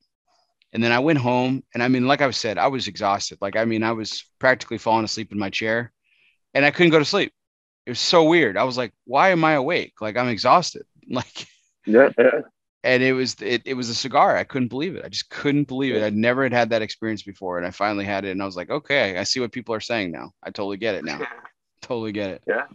And 0.73 0.83
then 0.83 0.93
I 0.93 0.99
went 1.01 1.19
home. 1.19 1.63
And 1.75 1.83
I 1.83 1.89
mean, 1.89 2.07
like 2.07 2.21
I 2.23 2.31
said, 2.31 2.59
I 2.59 2.69
was 2.69 2.89
exhausted. 2.89 3.39
Like, 3.41 3.57
I 3.57 3.65
mean, 3.65 3.83
I 3.83 3.93
was 3.93 4.25
practically 4.39 4.79
falling 4.79 5.05
asleep 5.05 5.33
in 5.33 5.39
my 5.39 5.51
chair. 5.51 5.93
and 6.55 6.65
I 6.65 6.71
couldn't 6.71 6.93
go 6.93 6.99
to 6.99 7.05
sleep. 7.05 7.33
It 7.87 7.91
was 7.91 8.01
so 8.01 8.25
weird. 8.25 8.57
I 8.57 8.65
was 8.65 8.77
like, 8.77 8.93
why 9.05 9.31
am 9.31 9.45
I 9.45 9.55
awake? 9.55 9.95
Like 10.01 10.17
I'm 10.17 10.29
exhausted. 10.29 10.85
Like 11.09 11.47
Yeah, 11.87 12.11
yeah. 12.19 12.41
And 12.87 13.03
it 13.03 13.13
was 13.13 13.35
it, 13.43 13.63
it 13.65 13.75
was 13.75 13.89
a 13.89 13.95
cigar. 13.95 14.37
I 14.37 14.45
couldn't 14.45 14.69
believe 14.69 14.95
it. 14.95 15.05
I 15.05 15.09
just 15.09 15.29
couldn't 15.29 15.67
believe 15.67 15.97
it. 15.97 16.05
I'd 16.05 16.15
never 16.15 16.45
had 16.45 16.53
had 16.53 16.71
that 16.71 16.83
experience 16.83 17.23
before, 17.25 17.59
and 17.59 17.67
I 17.67 17.73
finally 17.73 18.05
had 18.05 18.25
it, 18.25 18.31
and 18.31 18.41
I 18.41 18.47
was 18.47 18.55
like, 18.57 18.71
okay, 18.71 19.19
I 19.19 19.25
see 19.25 19.41
what 19.41 19.51
people 19.51 19.75
are 19.75 19.81
saying 19.81 20.13
now. 20.13 20.31
I 20.41 20.51
totally 20.51 20.77
get 20.77 20.95
it 20.95 21.05
now. 21.05 21.21
totally 21.83 22.13
get 22.13 22.31
it. 22.31 22.45
Yeah. 22.47 22.67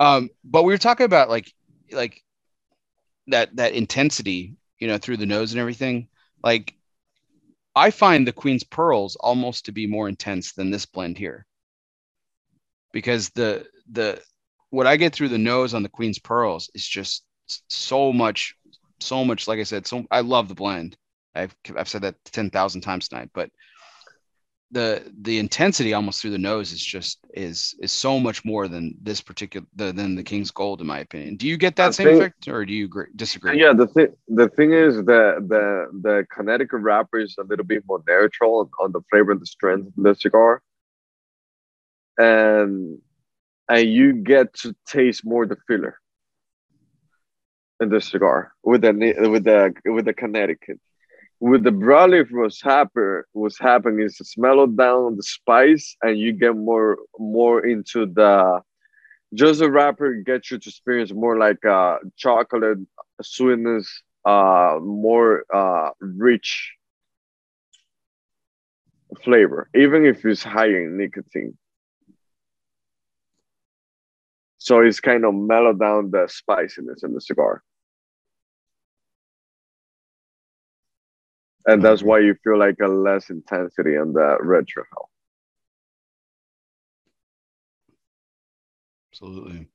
Um, 0.00 0.28
but 0.44 0.64
we 0.64 0.72
were 0.72 0.78
talking 0.78 1.06
about 1.06 1.30
like 1.30 1.52
like 1.92 2.20
that 3.28 3.54
that 3.56 3.74
intensity, 3.74 4.56
you 4.80 4.88
know, 4.88 4.98
through 4.98 5.18
the 5.18 5.26
nose 5.26 5.52
and 5.52 5.60
everything. 5.60 6.08
Like 6.42 6.74
I 7.76 7.92
find 7.92 8.26
the 8.26 8.32
Queen's 8.32 8.64
Pearls 8.64 9.14
almost 9.16 9.66
to 9.66 9.72
be 9.72 9.86
more 9.86 10.08
intense 10.08 10.52
than 10.52 10.72
this 10.72 10.84
blend 10.84 11.16
here. 11.16 11.46
Because 12.92 13.30
the 13.30 13.66
the 13.92 14.20
what 14.70 14.88
I 14.88 14.96
get 14.96 15.14
through 15.14 15.28
the 15.28 15.38
nose 15.38 15.74
on 15.74 15.84
the 15.84 15.88
Queen's 15.88 16.18
Pearls 16.18 16.70
is 16.74 16.84
just 16.84 17.22
so 17.68 18.12
much, 18.12 18.54
so 19.00 19.24
much. 19.24 19.48
Like 19.48 19.58
I 19.58 19.64
said, 19.64 19.86
so 19.86 20.04
I 20.10 20.20
love 20.20 20.48
the 20.48 20.54
blend. 20.54 20.96
I've 21.34 21.54
I've 21.76 21.88
said 21.88 22.02
that 22.02 22.16
ten 22.24 22.50
thousand 22.50 22.80
times 22.80 23.08
tonight, 23.08 23.30
but 23.34 23.50
the 24.72 25.04
the 25.20 25.38
intensity 25.38 25.94
almost 25.94 26.20
through 26.20 26.32
the 26.32 26.38
nose 26.38 26.72
is 26.72 26.82
just 26.82 27.18
is 27.34 27.76
is 27.80 27.92
so 27.92 28.18
much 28.18 28.44
more 28.44 28.66
than 28.66 28.96
this 29.00 29.20
particular 29.20 29.64
the, 29.76 29.92
than 29.92 30.16
the 30.16 30.24
King's 30.24 30.50
Gold, 30.50 30.80
in 30.80 30.86
my 30.88 30.98
opinion. 31.00 31.36
Do 31.36 31.46
you 31.46 31.56
get 31.56 31.76
that 31.76 31.88
I 31.88 31.90
same 31.92 32.06
think- 32.08 32.20
effect, 32.20 32.48
or 32.48 32.64
do 32.64 32.72
you 32.72 32.86
agree, 32.86 33.06
disagree? 33.14 33.60
Yeah, 33.60 33.74
the 33.74 33.86
thing 33.86 34.08
the 34.28 34.48
thing 34.48 34.72
is 34.72 34.96
that 34.96 35.46
the 35.48 35.88
the 36.02 36.26
Connecticut 36.34 36.80
wrapper 36.80 37.18
is 37.20 37.36
a 37.38 37.44
little 37.44 37.64
bit 37.64 37.84
more 37.86 38.02
neutral 38.08 38.60
on, 38.60 38.70
on 38.86 38.92
the 38.92 39.02
flavor 39.10 39.30
and 39.30 39.40
the 39.40 39.46
strength 39.46 39.86
of 39.96 40.02
the 40.02 40.14
cigar, 40.16 40.62
and 42.18 42.98
and 43.68 43.88
you 43.88 44.14
get 44.14 44.52
to 44.54 44.74
taste 44.86 45.24
more 45.24 45.46
the 45.46 45.56
filler 45.68 45.98
in 47.80 47.88
the 47.88 48.00
cigar 48.00 48.52
with 48.62 48.82
the 48.82 48.92
with 49.28 49.44
the 49.44 49.74
with 49.84 50.04
the 50.04 50.14
Connecticut. 50.14 50.80
With 51.38 51.64
the 51.64 51.70
broadleaf, 51.70 52.28
what's 52.30 52.62
happen 52.62 53.22
what's 53.32 53.58
happening 53.58 54.06
is 54.06 54.18
it's 54.20 54.34
down 54.34 55.16
the 55.16 55.22
spice, 55.22 55.96
and 56.02 56.18
you 56.18 56.32
get 56.32 56.56
more 56.56 56.96
more 57.18 57.64
into 57.64 58.06
the 58.06 58.62
just 59.34 59.60
the 59.60 59.70
wrapper 59.70 60.14
gets 60.14 60.50
you 60.50 60.58
to 60.58 60.68
experience 60.68 61.12
more 61.12 61.36
like 61.36 61.62
uh 61.64 61.98
chocolate 62.16 62.78
sweetness, 63.22 64.02
uh, 64.24 64.78
more 64.82 65.44
uh, 65.54 65.90
rich 66.00 66.74
flavor, 69.22 69.68
even 69.74 70.04
if 70.04 70.24
it's 70.24 70.42
higher 70.42 70.84
in 70.84 70.96
nicotine. 70.96 71.56
So 74.58 74.80
it's 74.80 75.00
kind 75.00 75.24
of 75.24 75.34
mellow 75.34 75.72
down 75.72 76.10
the 76.10 76.26
spiciness 76.28 77.04
in 77.04 77.14
the 77.14 77.20
cigar. 77.20 77.62
And 81.66 81.82
that's 81.82 82.02
why 82.02 82.20
you 82.20 82.36
feel 82.44 82.58
like 82.58 82.76
a 82.82 82.86
less 82.86 83.28
intensity 83.30 83.96
on 83.96 84.12
the 84.12 84.38
retrohale. 84.40 85.08
Absolutely. 89.12 89.68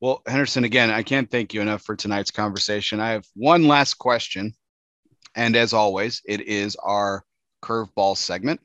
Well, 0.00 0.22
Henderson, 0.26 0.64
again, 0.64 0.90
I 0.90 1.02
can't 1.02 1.30
thank 1.30 1.54
you 1.54 1.60
enough 1.60 1.82
for 1.82 1.96
tonight's 1.96 2.30
conversation. 2.30 3.00
I 3.00 3.10
have 3.10 3.26
one 3.34 3.68
last 3.68 3.94
question. 3.94 4.54
And 5.34 5.56
as 5.56 5.72
always, 5.72 6.22
it 6.24 6.42
is 6.42 6.76
our 6.76 7.24
curveball 7.62 8.16
segment. 8.16 8.60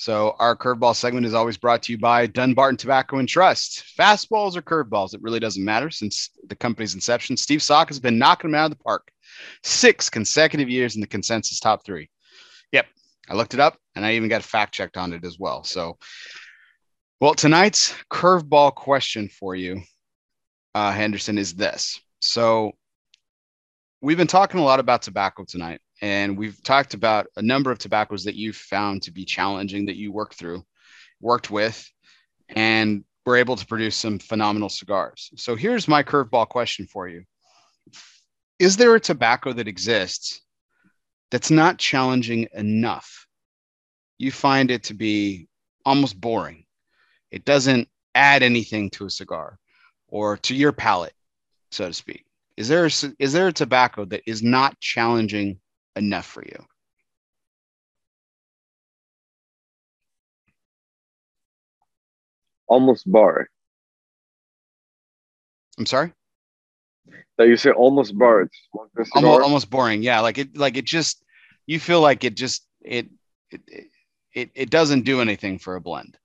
So, 0.00 0.34
our 0.38 0.56
curveball 0.56 0.96
segment 0.96 1.26
is 1.26 1.34
always 1.34 1.58
brought 1.58 1.82
to 1.82 1.92
you 1.92 1.98
by 1.98 2.26
Dunbarton 2.26 2.78
Tobacco 2.78 3.18
and 3.18 3.28
Trust. 3.28 3.84
Fastballs 3.98 4.56
or 4.56 4.62
curveballs, 4.62 5.12
it 5.12 5.20
really 5.20 5.40
doesn't 5.40 5.62
matter 5.62 5.90
since 5.90 6.30
the 6.48 6.56
company's 6.56 6.94
inception. 6.94 7.36
Steve 7.36 7.62
Saka 7.62 7.90
has 7.90 8.00
been 8.00 8.18
knocking 8.18 8.50
them 8.50 8.58
out 8.58 8.72
of 8.72 8.78
the 8.78 8.82
park 8.82 9.12
six 9.62 10.08
consecutive 10.08 10.70
years 10.70 10.94
in 10.94 11.02
the 11.02 11.06
consensus 11.06 11.60
top 11.60 11.84
three. 11.84 12.08
Yep, 12.72 12.86
I 13.28 13.34
looked 13.34 13.52
it 13.52 13.60
up 13.60 13.76
and 13.94 14.06
I 14.06 14.14
even 14.14 14.30
got 14.30 14.42
fact 14.42 14.72
checked 14.72 14.96
on 14.96 15.12
it 15.12 15.22
as 15.26 15.38
well. 15.38 15.64
So, 15.64 15.98
well, 17.20 17.34
tonight's 17.34 17.94
curveball 18.10 18.74
question 18.74 19.28
for 19.28 19.54
you, 19.54 19.82
uh, 20.74 20.92
Henderson, 20.92 21.36
is 21.36 21.52
this. 21.52 22.00
So, 22.22 22.72
we've 24.00 24.16
been 24.16 24.26
talking 24.26 24.60
a 24.60 24.64
lot 24.64 24.80
about 24.80 25.02
tobacco 25.02 25.44
tonight, 25.46 25.82
and 26.00 26.36
we've 26.36 26.62
talked 26.62 26.94
about 26.94 27.26
a 27.36 27.42
number 27.42 27.70
of 27.70 27.78
tobaccos 27.78 28.24
that 28.24 28.34
you've 28.34 28.56
found 28.56 29.02
to 29.02 29.12
be 29.12 29.24
challenging 29.24 29.86
that 29.86 29.96
you 29.96 30.12
worked 30.12 30.34
through, 30.34 30.64
worked 31.20 31.50
with, 31.50 31.90
and 32.48 33.04
were 33.26 33.36
able 33.36 33.56
to 33.56 33.66
produce 33.66 33.96
some 33.96 34.18
phenomenal 34.18 34.68
cigars. 34.68 35.30
So, 35.36 35.56
here's 35.56 35.88
my 35.88 36.02
curveball 36.02 36.48
question 36.48 36.86
for 36.86 37.08
you 37.08 37.24
Is 38.58 38.76
there 38.76 38.94
a 38.94 39.00
tobacco 39.00 39.52
that 39.52 39.68
exists 39.68 40.40
that's 41.30 41.50
not 41.50 41.78
challenging 41.78 42.48
enough? 42.54 43.26
You 44.18 44.32
find 44.32 44.70
it 44.70 44.84
to 44.84 44.94
be 44.94 45.48
almost 45.84 46.20
boring 46.20 46.64
it 47.30 47.44
doesn't 47.44 47.88
add 48.14 48.42
anything 48.42 48.90
to 48.90 49.06
a 49.06 49.10
cigar 49.10 49.58
or 50.08 50.36
to 50.38 50.54
your 50.54 50.72
palate 50.72 51.14
so 51.70 51.86
to 51.86 51.92
speak 51.92 52.24
is 52.56 52.68
there 52.68 52.86
a, 52.86 52.90
is 53.18 53.32
there 53.32 53.48
a 53.48 53.52
tobacco 53.52 54.04
that 54.04 54.22
is 54.26 54.42
not 54.42 54.78
challenging 54.80 55.58
enough 55.96 56.26
for 56.26 56.42
you 56.44 56.64
Almost 62.66 63.10
bar. 63.10 63.48
i'm 65.78 65.86
sorry 65.86 66.12
That 67.38 67.48
you 67.48 67.56
say 67.56 67.70
almost 67.70 68.16
bar. 68.16 68.42
It's 68.42 68.58
smoke 68.70 68.90
the 68.94 69.04
cigar. 69.04 69.24
almost, 69.24 69.42
almost 69.44 69.70
boring 69.70 70.02
yeah 70.02 70.20
like 70.20 70.38
it 70.38 70.56
like 70.56 70.76
it 70.76 70.84
just 70.84 71.24
you 71.66 71.80
feel 71.80 72.00
like 72.00 72.22
it 72.24 72.36
just 72.36 72.66
it 72.82 73.08
it 73.50 73.60
it, 74.32 74.50
it 74.54 74.70
doesn't 74.70 75.02
do 75.04 75.20
anything 75.20 75.58
for 75.58 75.74
a 75.74 75.80
blend 75.80 76.16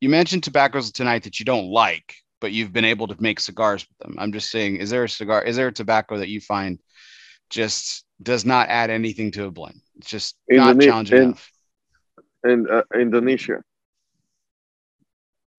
you 0.00 0.08
mentioned 0.10 0.42
tobaccos 0.44 0.92
tonight 0.92 1.22
that 1.24 1.38
you 1.40 1.44
don't 1.46 1.70
like 1.70 2.14
but 2.40 2.52
you've 2.52 2.72
been 2.72 2.84
able 2.84 3.06
to 3.08 3.16
make 3.20 3.40
cigars 3.40 3.86
with 3.88 3.98
them 3.98 4.16
i'm 4.18 4.32
just 4.32 4.50
saying 4.50 4.76
is 4.76 4.90
there 4.90 5.04
a 5.04 5.08
cigar 5.08 5.42
is 5.42 5.56
there 5.56 5.68
a 5.68 5.72
tobacco 5.72 6.18
that 6.18 6.28
you 6.28 6.40
find 6.40 6.78
just 7.50 8.04
does 8.22 8.44
not 8.44 8.68
add 8.68 8.90
anything 8.90 9.30
to 9.30 9.44
a 9.44 9.50
blend 9.50 9.80
it's 9.96 10.08
just 10.10 10.36
not 10.50 10.80
challenging 10.80 11.16
in- 11.16 11.24
enough 11.24 11.52
in 12.44 12.66
uh, 12.70 12.82
Indonesia. 12.94 13.62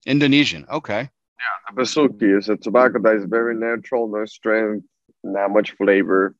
indonesian 0.05 0.65
okay 0.71 1.09
Yeah, 1.39 1.57
The 1.75 1.81
Besuki 1.81 2.37
is 2.37 2.49
a 2.49 2.55
tobacco 2.57 2.99
that 3.01 3.15
is 3.15 3.25
very 3.25 3.55
natural, 3.55 4.07
no 4.07 4.25
strength, 4.25 4.85
not 5.23 5.51
much 5.51 5.71
flavor. 5.73 6.33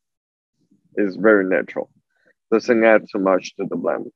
Is 0.96 1.16
very 1.16 1.46
natural. 1.46 1.92
Doesn't 2.52 2.84
add 2.84 3.04
too 3.12 3.20
much 3.20 3.56
to 3.58 3.66
the 3.70 3.76
blend. 3.76 4.08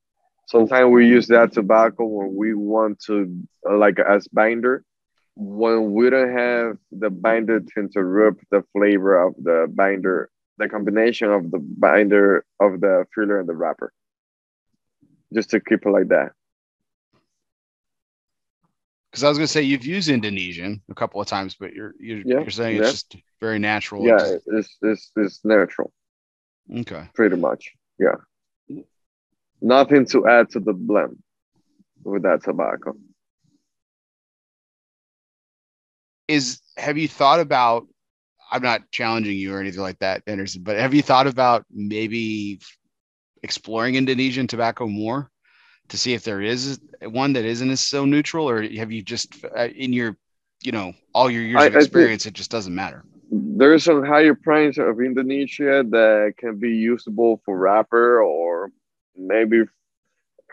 Sometimes 0.48 0.90
we 0.90 1.08
use 1.08 1.28
that 1.28 1.54
tobacco 1.54 2.06
when 2.06 2.36
we 2.36 2.56
want 2.56 3.00
to, 3.06 3.46
uh, 3.70 3.78
like 3.78 4.00
as 4.00 4.28
binder, 4.28 4.84
when 5.36 5.94
we 5.94 6.10
don't 6.10 6.36
have 6.38 6.78
the 6.92 7.10
binder 7.10 7.60
to 7.60 7.74
interrupt 7.80 8.44
the 8.52 8.64
flavor 8.74 9.22
of 9.28 9.34
the 9.42 9.68
binder, 9.74 10.30
the 10.58 10.68
combination 10.70 11.30
of 11.32 11.50
the 11.52 11.60
binder 11.60 12.46
of 12.60 12.82
the 12.82 13.06
filler 13.16 13.40
and 13.40 13.48
the 13.50 13.56
wrapper. 13.56 13.92
Just 15.34 15.50
to 15.52 15.60
keep 15.62 15.86
it 15.86 15.90
like 15.90 16.10
that. 16.10 16.34
because 19.12 19.24
i 19.26 19.30
was 19.30 19.38
going 19.38 19.46
to 19.48 19.52
say 19.52 19.62
you've 19.62 19.86
used 19.86 20.08
indonesian 20.10 20.82
a 20.90 20.96
couple 20.96 21.20
of 21.20 21.28
times 21.28 21.56
but 21.60 21.74
you're 21.74 21.94
you're, 22.00 22.20
Yeah, 22.26 22.40
you're 22.42 22.50
saying 22.50 22.78
yeah. 22.78 22.84
it's 22.84 22.92
just 23.04 23.16
very 23.42 23.60
natural 23.60 24.06
Yeah, 24.06 24.16
It's- 24.16 24.42
it's 24.48 24.78
it's 24.82 25.12
it's 25.18 25.40
natural. 25.46 25.92
okay 26.82 27.10
pretty 27.14 27.36
much. 27.38 27.74
Yeah. 28.00 28.16
Nothing 29.62 30.06
to 30.08 30.28
add 30.28 30.50
to 30.52 30.60
the 30.60 30.74
blend 30.74 31.22
with 32.04 32.24
that 32.24 32.42
tobacco. 32.44 32.94
Is 36.32 36.62
have 36.78 36.98
you 36.98 37.08
thought 37.08 37.42
about 37.42 37.88
i'm 38.52 38.62
not 38.62 38.90
challenging 38.92 39.38
you 39.38 39.54
or 39.54 39.60
anything 39.60 39.82
like 39.82 40.00
that 40.00 40.24
Henderson 40.26 40.64
but 40.64 40.78
have 40.78 40.94
you 40.94 41.02
thought 41.02 41.28
about 41.28 41.66
maybe 41.70 42.60
exploring 43.44 43.96
indonesian 43.96 44.48
tobacco 44.48 44.88
more 44.88 45.30
to 45.90 45.98
see 45.98 46.14
if 46.14 46.24
there 46.24 46.42
is 46.42 46.80
one 47.04 47.34
that 47.34 47.44
isn't 47.44 47.76
so 47.78 48.06
neutral 48.06 48.50
or 48.50 48.64
have 48.64 48.92
you 48.92 49.02
just 49.02 49.36
uh, 49.58 49.68
in 49.76 49.92
your 49.94 50.18
you 50.64 50.72
know 50.72 50.94
all 51.14 51.30
your 51.30 51.44
years 51.44 51.64
I- 51.64 51.68
of 51.68 51.76
experience 51.76 52.26
it 52.26 52.34
just 52.34 52.52
doesn't 52.52 52.74
matter 52.74 53.04
There's 53.32 53.88
a 53.88 54.02
higher 54.06 54.36
price 54.36 54.78
of 54.78 55.00
Indonesia 55.00 55.84
that 55.96 56.34
can 56.42 56.60
be 56.60 56.72
usable 56.94 57.42
for 57.46 57.58
wrapper 57.58 58.22
or 58.22 58.72
maybe 59.16 59.64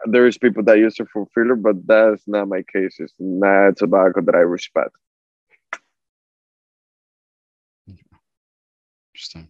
there's 0.06 0.38
people 0.38 0.62
that 0.64 0.78
use 0.78 1.00
it 1.00 1.08
for 1.12 1.26
filler, 1.34 1.56
but 1.56 1.76
that's 1.86 2.22
not 2.28 2.46
my 2.48 2.62
case. 2.62 2.94
It's 3.02 3.14
not 3.18 3.76
tobacco 3.76 4.20
that 4.22 4.36
I 4.36 4.46
respect 4.46 4.94
interesting 9.18 9.48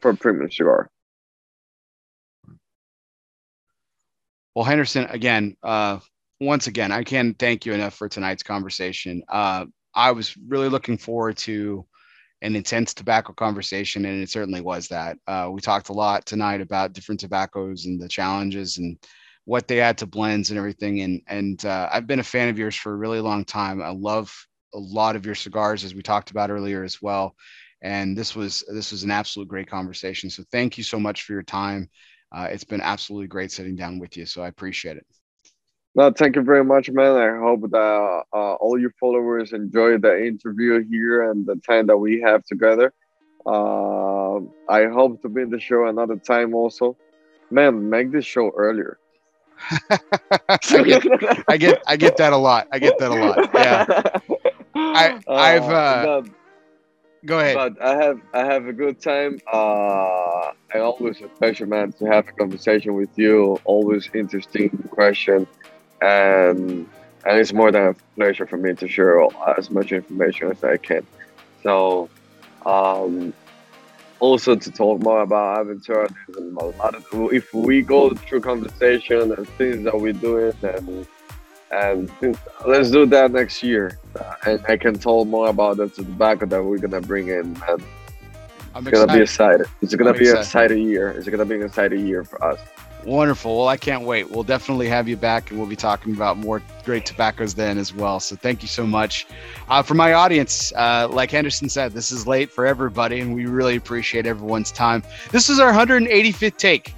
for 0.00 0.10
a 0.12 0.16
premium 0.16 0.50
cigar. 0.50 0.90
Well, 4.54 4.64
Henderson, 4.64 5.04
again, 5.10 5.56
uh, 5.62 5.98
once 6.40 6.66
again, 6.66 6.90
I 6.90 7.04
can't 7.04 7.38
thank 7.38 7.66
you 7.66 7.72
enough 7.72 7.94
for 7.94 8.08
tonight's 8.08 8.42
conversation. 8.42 9.22
Uh, 9.28 9.66
I 9.94 10.12
was 10.12 10.36
really 10.48 10.68
looking 10.68 10.96
forward 10.96 11.36
to 11.38 11.84
an 12.42 12.56
intense 12.56 12.94
tobacco 12.94 13.34
conversation, 13.34 14.06
and 14.06 14.22
it 14.22 14.30
certainly 14.30 14.62
was 14.62 14.88
that. 14.88 15.18
Uh, 15.26 15.50
we 15.52 15.60
talked 15.60 15.90
a 15.90 15.92
lot 15.92 16.24
tonight 16.24 16.62
about 16.62 16.94
different 16.94 17.20
tobaccos 17.20 17.84
and 17.84 18.00
the 18.00 18.08
challenges 18.08 18.78
and 18.78 18.96
what 19.44 19.68
they 19.68 19.80
add 19.80 19.98
to 19.98 20.06
blends 20.06 20.50
and 20.50 20.58
everything. 20.58 21.00
And 21.02 21.20
and 21.26 21.64
uh, 21.66 21.90
I've 21.92 22.06
been 22.06 22.20
a 22.20 22.24
fan 22.24 22.48
of 22.48 22.58
yours 22.58 22.74
for 22.74 22.92
a 22.92 22.96
really 22.96 23.20
long 23.20 23.44
time. 23.44 23.82
I 23.82 23.90
love 23.90 24.34
a 24.74 24.78
lot 24.78 25.16
of 25.16 25.26
your 25.26 25.34
cigars, 25.34 25.84
as 25.84 25.94
we 25.94 26.02
talked 26.02 26.30
about 26.30 26.50
earlier 26.50 26.82
as 26.82 27.02
well. 27.02 27.36
And 27.82 28.16
this 28.16 28.36
was 28.36 28.64
this 28.68 28.92
was 28.92 29.04
an 29.04 29.10
absolute 29.10 29.48
great 29.48 29.68
conversation. 29.68 30.28
So 30.30 30.42
thank 30.52 30.76
you 30.76 30.84
so 30.84 31.00
much 31.00 31.22
for 31.22 31.32
your 31.32 31.42
time. 31.42 31.88
Uh, 32.32 32.48
it's 32.50 32.64
been 32.64 32.80
absolutely 32.80 33.26
great 33.26 33.50
sitting 33.50 33.74
down 33.74 33.98
with 33.98 34.16
you. 34.16 34.26
So 34.26 34.42
I 34.42 34.48
appreciate 34.48 34.96
it. 34.96 35.06
No, 35.94 36.12
thank 36.12 36.36
you 36.36 36.42
very 36.42 36.62
much, 36.62 36.88
man. 36.90 37.16
I 37.16 37.36
hope 37.38 37.62
that 37.70 38.22
uh, 38.32 38.54
all 38.54 38.78
your 38.78 38.92
followers 39.00 39.52
enjoy 39.52 39.98
the 39.98 40.24
interview 40.24 40.84
here 40.88 41.30
and 41.30 41.44
the 41.44 41.56
time 41.56 41.86
that 41.88 41.96
we 41.96 42.20
have 42.20 42.44
together. 42.44 42.92
Uh, 43.44 44.36
I 44.68 44.86
hope 44.86 45.20
to 45.22 45.28
be 45.28 45.42
in 45.42 45.50
the 45.50 45.58
show 45.58 45.86
another 45.86 46.16
time 46.16 46.54
also. 46.54 46.96
Man, 47.50 47.90
make 47.90 48.12
this 48.12 48.24
show 48.24 48.52
earlier. 48.56 48.98
I, 50.48 50.58
get, 50.84 51.44
I 51.48 51.56
get 51.56 51.82
I 51.86 51.96
get 51.96 52.16
that 52.16 52.32
a 52.32 52.36
lot. 52.36 52.68
I 52.72 52.78
get 52.78 52.98
that 52.98 53.10
a 53.10 53.14
lot. 53.14 53.50
Yeah. 53.52 54.36
I 54.74 55.20
I've 55.28 55.64
uh, 55.64 56.02
no, 56.04 56.24
go 57.24 57.38
ahead. 57.38 57.54
But 57.54 57.82
I 57.82 58.02
have 58.02 58.20
I 58.32 58.44
have 58.44 58.66
a 58.66 58.72
good 58.72 59.00
time. 59.00 59.40
Uh, 59.52 60.52
I 60.72 60.78
always 60.78 61.20
a 61.20 61.28
pleasure, 61.28 61.66
man, 61.66 61.92
to 61.94 62.06
have 62.06 62.28
a 62.28 62.32
conversation 62.32 62.94
with 62.94 63.10
you. 63.16 63.58
Always 63.64 64.08
interesting 64.14 64.70
question 64.90 65.46
and 66.00 66.88
and 67.26 67.38
it's 67.38 67.52
more 67.52 67.70
than 67.70 67.88
a 67.88 67.94
pleasure 68.16 68.46
for 68.46 68.56
me 68.56 68.74
to 68.74 68.88
share 68.88 69.22
as 69.58 69.70
much 69.70 69.92
information 69.92 70.50
as 70.50 70.64
I 70.64 70.78
can. 70.78 71.06
So, 71.62 72.08
um, 72.64 73.34
also 74.20 74.56
to 74.56 74.70
talk 74.70 75.02
more 75.02 75.20
about 75.20 75.66
Aventura 75.66 76.10
and 76.38 76.56
a 76.56 76.64
lot 76.64 76.94
of 76.94 77.04
if 77.32 77.52
we 77.52 77.82
go 77.82 78.10
through 78.14 78.40
conversation 78.40 79.32
and 79.32 79.46
things 79.50 79.84
that 79.84 80.00
we're 80.00 80.14
doing 80.14 80.54
and 80.62 81.06
and 81.70 82.10
let's 82.66 82.90
do 82.90 83.06
that 83.06 83.30
next 83.30 83.62
year 83.62 83.98
uh, 84.18 84.34
and 84.46 84.64
I 84.68 84.76
can 84.76 84.94
tell 84.94 85.24
more 85.24 85.48
about 85.48 85.76
that 85.78 85.94
to 85.94 86.02
the 86.02 86.10
tobacco 86.10 86.46
that 86.46 86.62
we're 86.64 86.78
gonna 86.78 87.00
bring 87.00 87.28
in 87.28 87.56
and 87.68 87.82
I'm 88.74 88.86
it's 88.86 88.88
excited. 88.88 89.06
gonna 89.06 89.18
be 89.18 89.22
excited. 89.22 89.66
It's 89.82 89.94
gonna 89.94 90.10
I'm 90.10 90.18
be 90.18 90.28
excited. 90.28 90.36
an 90.36 90.42
excited 90.42 90.78
year. 90.78 91.10
It's 91.10 91.28
gonna 91.28 91.44
be 91.44 91.56
an 91.56 91.62
exciting 91.62 92.06
year 92.06 92.22
for 92.24 92.42
us. 92.44 92.60
Wonderful. 93.04 93.56
Well, 93.58 93.68
I 93.68 93.76
can't 93.76 94.04
wait. 94.04 94.30
We'll 94.30 94.44
definitely 94.44 94.86
have 94.88 95.08
you 95.08 95.16
back 95.16 95.50
and 95.50 95.58
we'll 95.58 95.68
be 95.68 95.76
talking 95.76 96.12
about 96.12 96.36
more 96.36 96.62
great 96.84 97.06
tobaccos 97.06 97.54
then 97.54 97.78
as 97.78 97.94
well. 97.94 98.20
So 98.20 98.36
thank 98.36 98.62
you 98.62 98.68
so 98.68 98.86
much. 98.86 99.26
Uh, 99.68 99.82
for 99.82 99.94
my 99.94 100.12
audience, 100.12 100.72
uh, 100.76 101.08
like 101.10 101.30
Henderson 101.30 101.68
said, 101.68 101.92
this 101.92 102.12
is 102.12 102.26
late 102.26 102.50
for 102.50 102.66
everybody 102.66 103.20
and 103.20 103.34
we 103.34 103.46
really 103.46 103.76
appreciate 103.76 104.26
everyone's 104.26 104.70
time. 104.70 105.02
This 105.30 105.48
is 105.48 105.58
our 105.58 105.72
185th 105.72 106.56
take. 106.58 106.94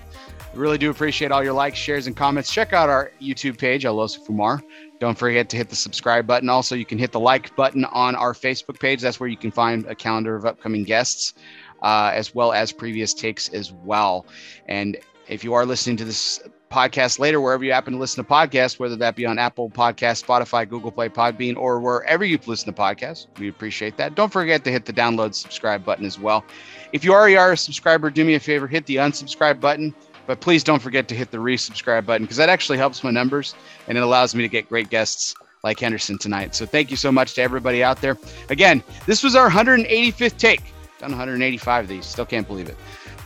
Really 0.54 0.78
do 0.78 0.90
appreciate 0.90 1.32
all 1.32 1.42
your 1.42 1.54
likes, 1.54 1.78
shares, 1.78 2.06
and 2.06 2.16
comments. 2.16 2.52
Check 2.52 2.72
out 2.72 2.90
our 2.90 3.10
YouTube 3.20 3.56
page, 3.58 3.84
El 3.84 3.96
Oso 3.96 4.24
Fumar. 4.26 4.62
Don't 5.00 5.16
forget 5.16 5.48
to 5.48 5.56
hit 5.56 5.70
the 5.70 5.76
subscribe 5.76 6.26
button. 6.26 6.48
Also, 6.48 6.74
you 6.74 6.84
can 6.84 6.98
hit 6.98 7.10
the 7.10 7.20
like 7.20 7.54
button 7.56 7.84
on 7.86 8.14
our 8.14 8.34
Facebook 8.34 8.78
page. 8.78 9.00
That's 9.00 9.18
where 9.18 9.28
you 9.28 9.36
can 9.36 9.50
find 9.50 9.86
a 9.86 9.94
calendar 9.94 10.36
of 10.36 10.44
upcoming 10.44 10.84
guests. 10.84 11.34
Uh, 11.82 12.12
as 12.14 12.32
well 12.32 12.52
as 12.52 12.70
previous 12.70 13.12
takes 13.12 13.48
as 13.48 13.72
well. 13.72 14.24
And 14.66 14.96
if 15.26 15.42
you 15.42 15.52
are 15.54 15.66
listening 15.66 15.96
to 15.96 16.04
this 16.04 16.40
podcast 16.70 17.18
later, 17.18 17.40
wherever 17.40 17.64
you 17.64 17.72
happen 17.72 17.94
to 17.94 17.98
listen 17.98 18.24
to 18.24 18.30
podcasts, 18.30 18.78
whether 18.78 18.94
that 18.94 19.16
be 19.16 19.26
on 19.26 19.36
Apple 19.36 19.68
Podcast, 19.68 20.24
Spotify, 20.24 20.68
Google 20.68 20.92
Play, 20.92 21.08
Podbean, 21.08 21.56
or 21.56 21.80
wherever 21.80 22.24
you 22.24 22.38
listen 22.46 22.72
to 22.72 22.80
podcasts, 22.80 23.26
we 23.38 23.48
appreciate 23.48 23.96
that. 23.96 24.14
Don't 24.14 24.32
forget 24.32 24.62
to 24.62 24.70
hit 24.70 24.84
the 24.84 24.92
download 24.92 25.34
subscribe 25.34 25.84
button 25.84 26.06
as 26.06 26.20
well. 26.20 26.44
If 26.92 27.04
you 27.04 27.12
already 27.12 27.36
are 27.36 27.50
a 27.50 27.56
subscriber, 27.56 28.10
do 28.10 28.24
me 28.24 28.34
a 28.34 28.40
favor, 28.40 28.68
hit 28.68 28.86
the 28.86 28.96
unsubscribe 28.96 29.58
button. 29.58 29.92
But 30.26 30.40
please 30.40 30.62
don't 30.62 30.80
forget 30.80 31.08
to 31.08 31.14
hit 31.14 31.30
the 31.30 31.38
resubscribe 31.38 32.06
button 32.06 32.24
because 32.24 32.36
that 32.36 32.48
actually 32.48 32.78
helps 32.78 33.02
my 33.02 33.10
numbers 33.10 33.54
and 33.88 33.98
it 33.98 34.02
allows 34.02 34.34
me 34.34 34.42
to 34.42 34.48
get 34.48 34.68
great 34.68 34.88
guests 34.88 35.34
like 35.64 35.78
Henderson 35.78 36.18
tonight. 36.18 36.54
So 36.54 36.66
thank 36.66 36.90
you 36.90 36.96
so 36.96 37.12
much 37.12 37.34
to 37.34 37.42
everybody 37.42 37.82
out 37.82 38.00
there. 38.00 38.16
Again, 38.50 38.82
this 39.06 39.22
was 39.22 39.34
our 39.34 39.50
185th 39.50 40.36
take. 40.36 40.62
Done 40.98 41.10
185 41.10 41.84
of 41.84 41.88
these. 41.88 42.06
Still 42.06 42.26
can't 42.26 42.46
believe 42.46 42.68
it. 42.68 42.76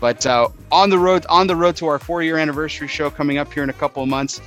But 0.00 0.26
uh, 0.26 0.48
on 0.70 0.90
the 0.90 0.98
road, 0.98 1.24
on 1.28 1.46
the 1.46 1.56
road 1.56 1.76
to 1.76 1.86
our 1.86 1.98
four-year 1.98 2.36
anniversary 2.36 2.88
show 2.88 3.10
coming 3.10 3.38
up 3.38 3.52
here 3.52 3.62
in 3.62 3.70
a 3.70 3.74
couple 3.74 4.02
of 4.02 4.08
months. 4.08 4.40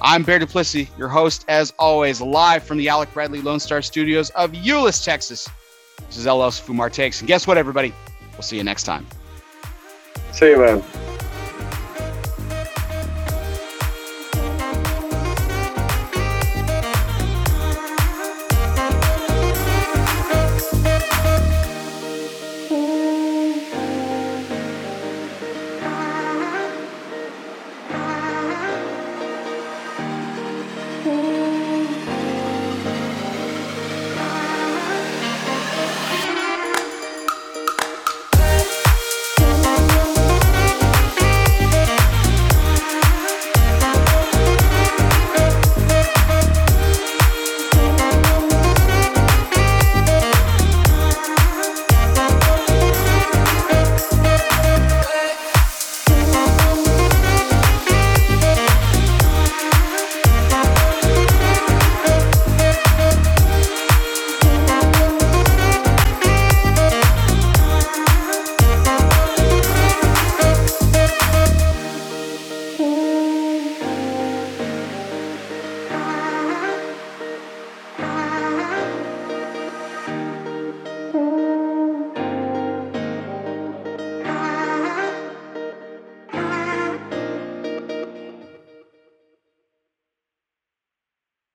I'm 0.00 0.24
Bear 0.24 0.38
Duplessis, 0.38 0.88
your 0.98 1.08
host, 1.08 1.46
as 1.48 1.72
always, 1.78 2.20
live 2.20 2.64
from 2.64 2.76
the 2.76 2.88
Alec 2.88 3.12
Bradley 3.14 3.40
Lone 3.40 3.60
Star 3.60 3.80
Studios 3.80 4.28
of 4.30 4.52
Euless, 4.52 5.02
Texas. 5.02 5.48
This 6.06 6.18
is 6.18 6.26
LL 6.26 6.52
Fumar 6.52 6.92
Takes, 6.92 7.20
and 7.20 7.28
guess 7.28 7.46
what, 7.46 7.56
everybody? 7.56 7.94
We'll 8.32 8.42
see 8.42 8.58
you 8.58 8.64
next 8.64 8.82
time. 8.82 9.06
See 10.32 10.50
you, 10.50 10.58
man. 10.58 11.15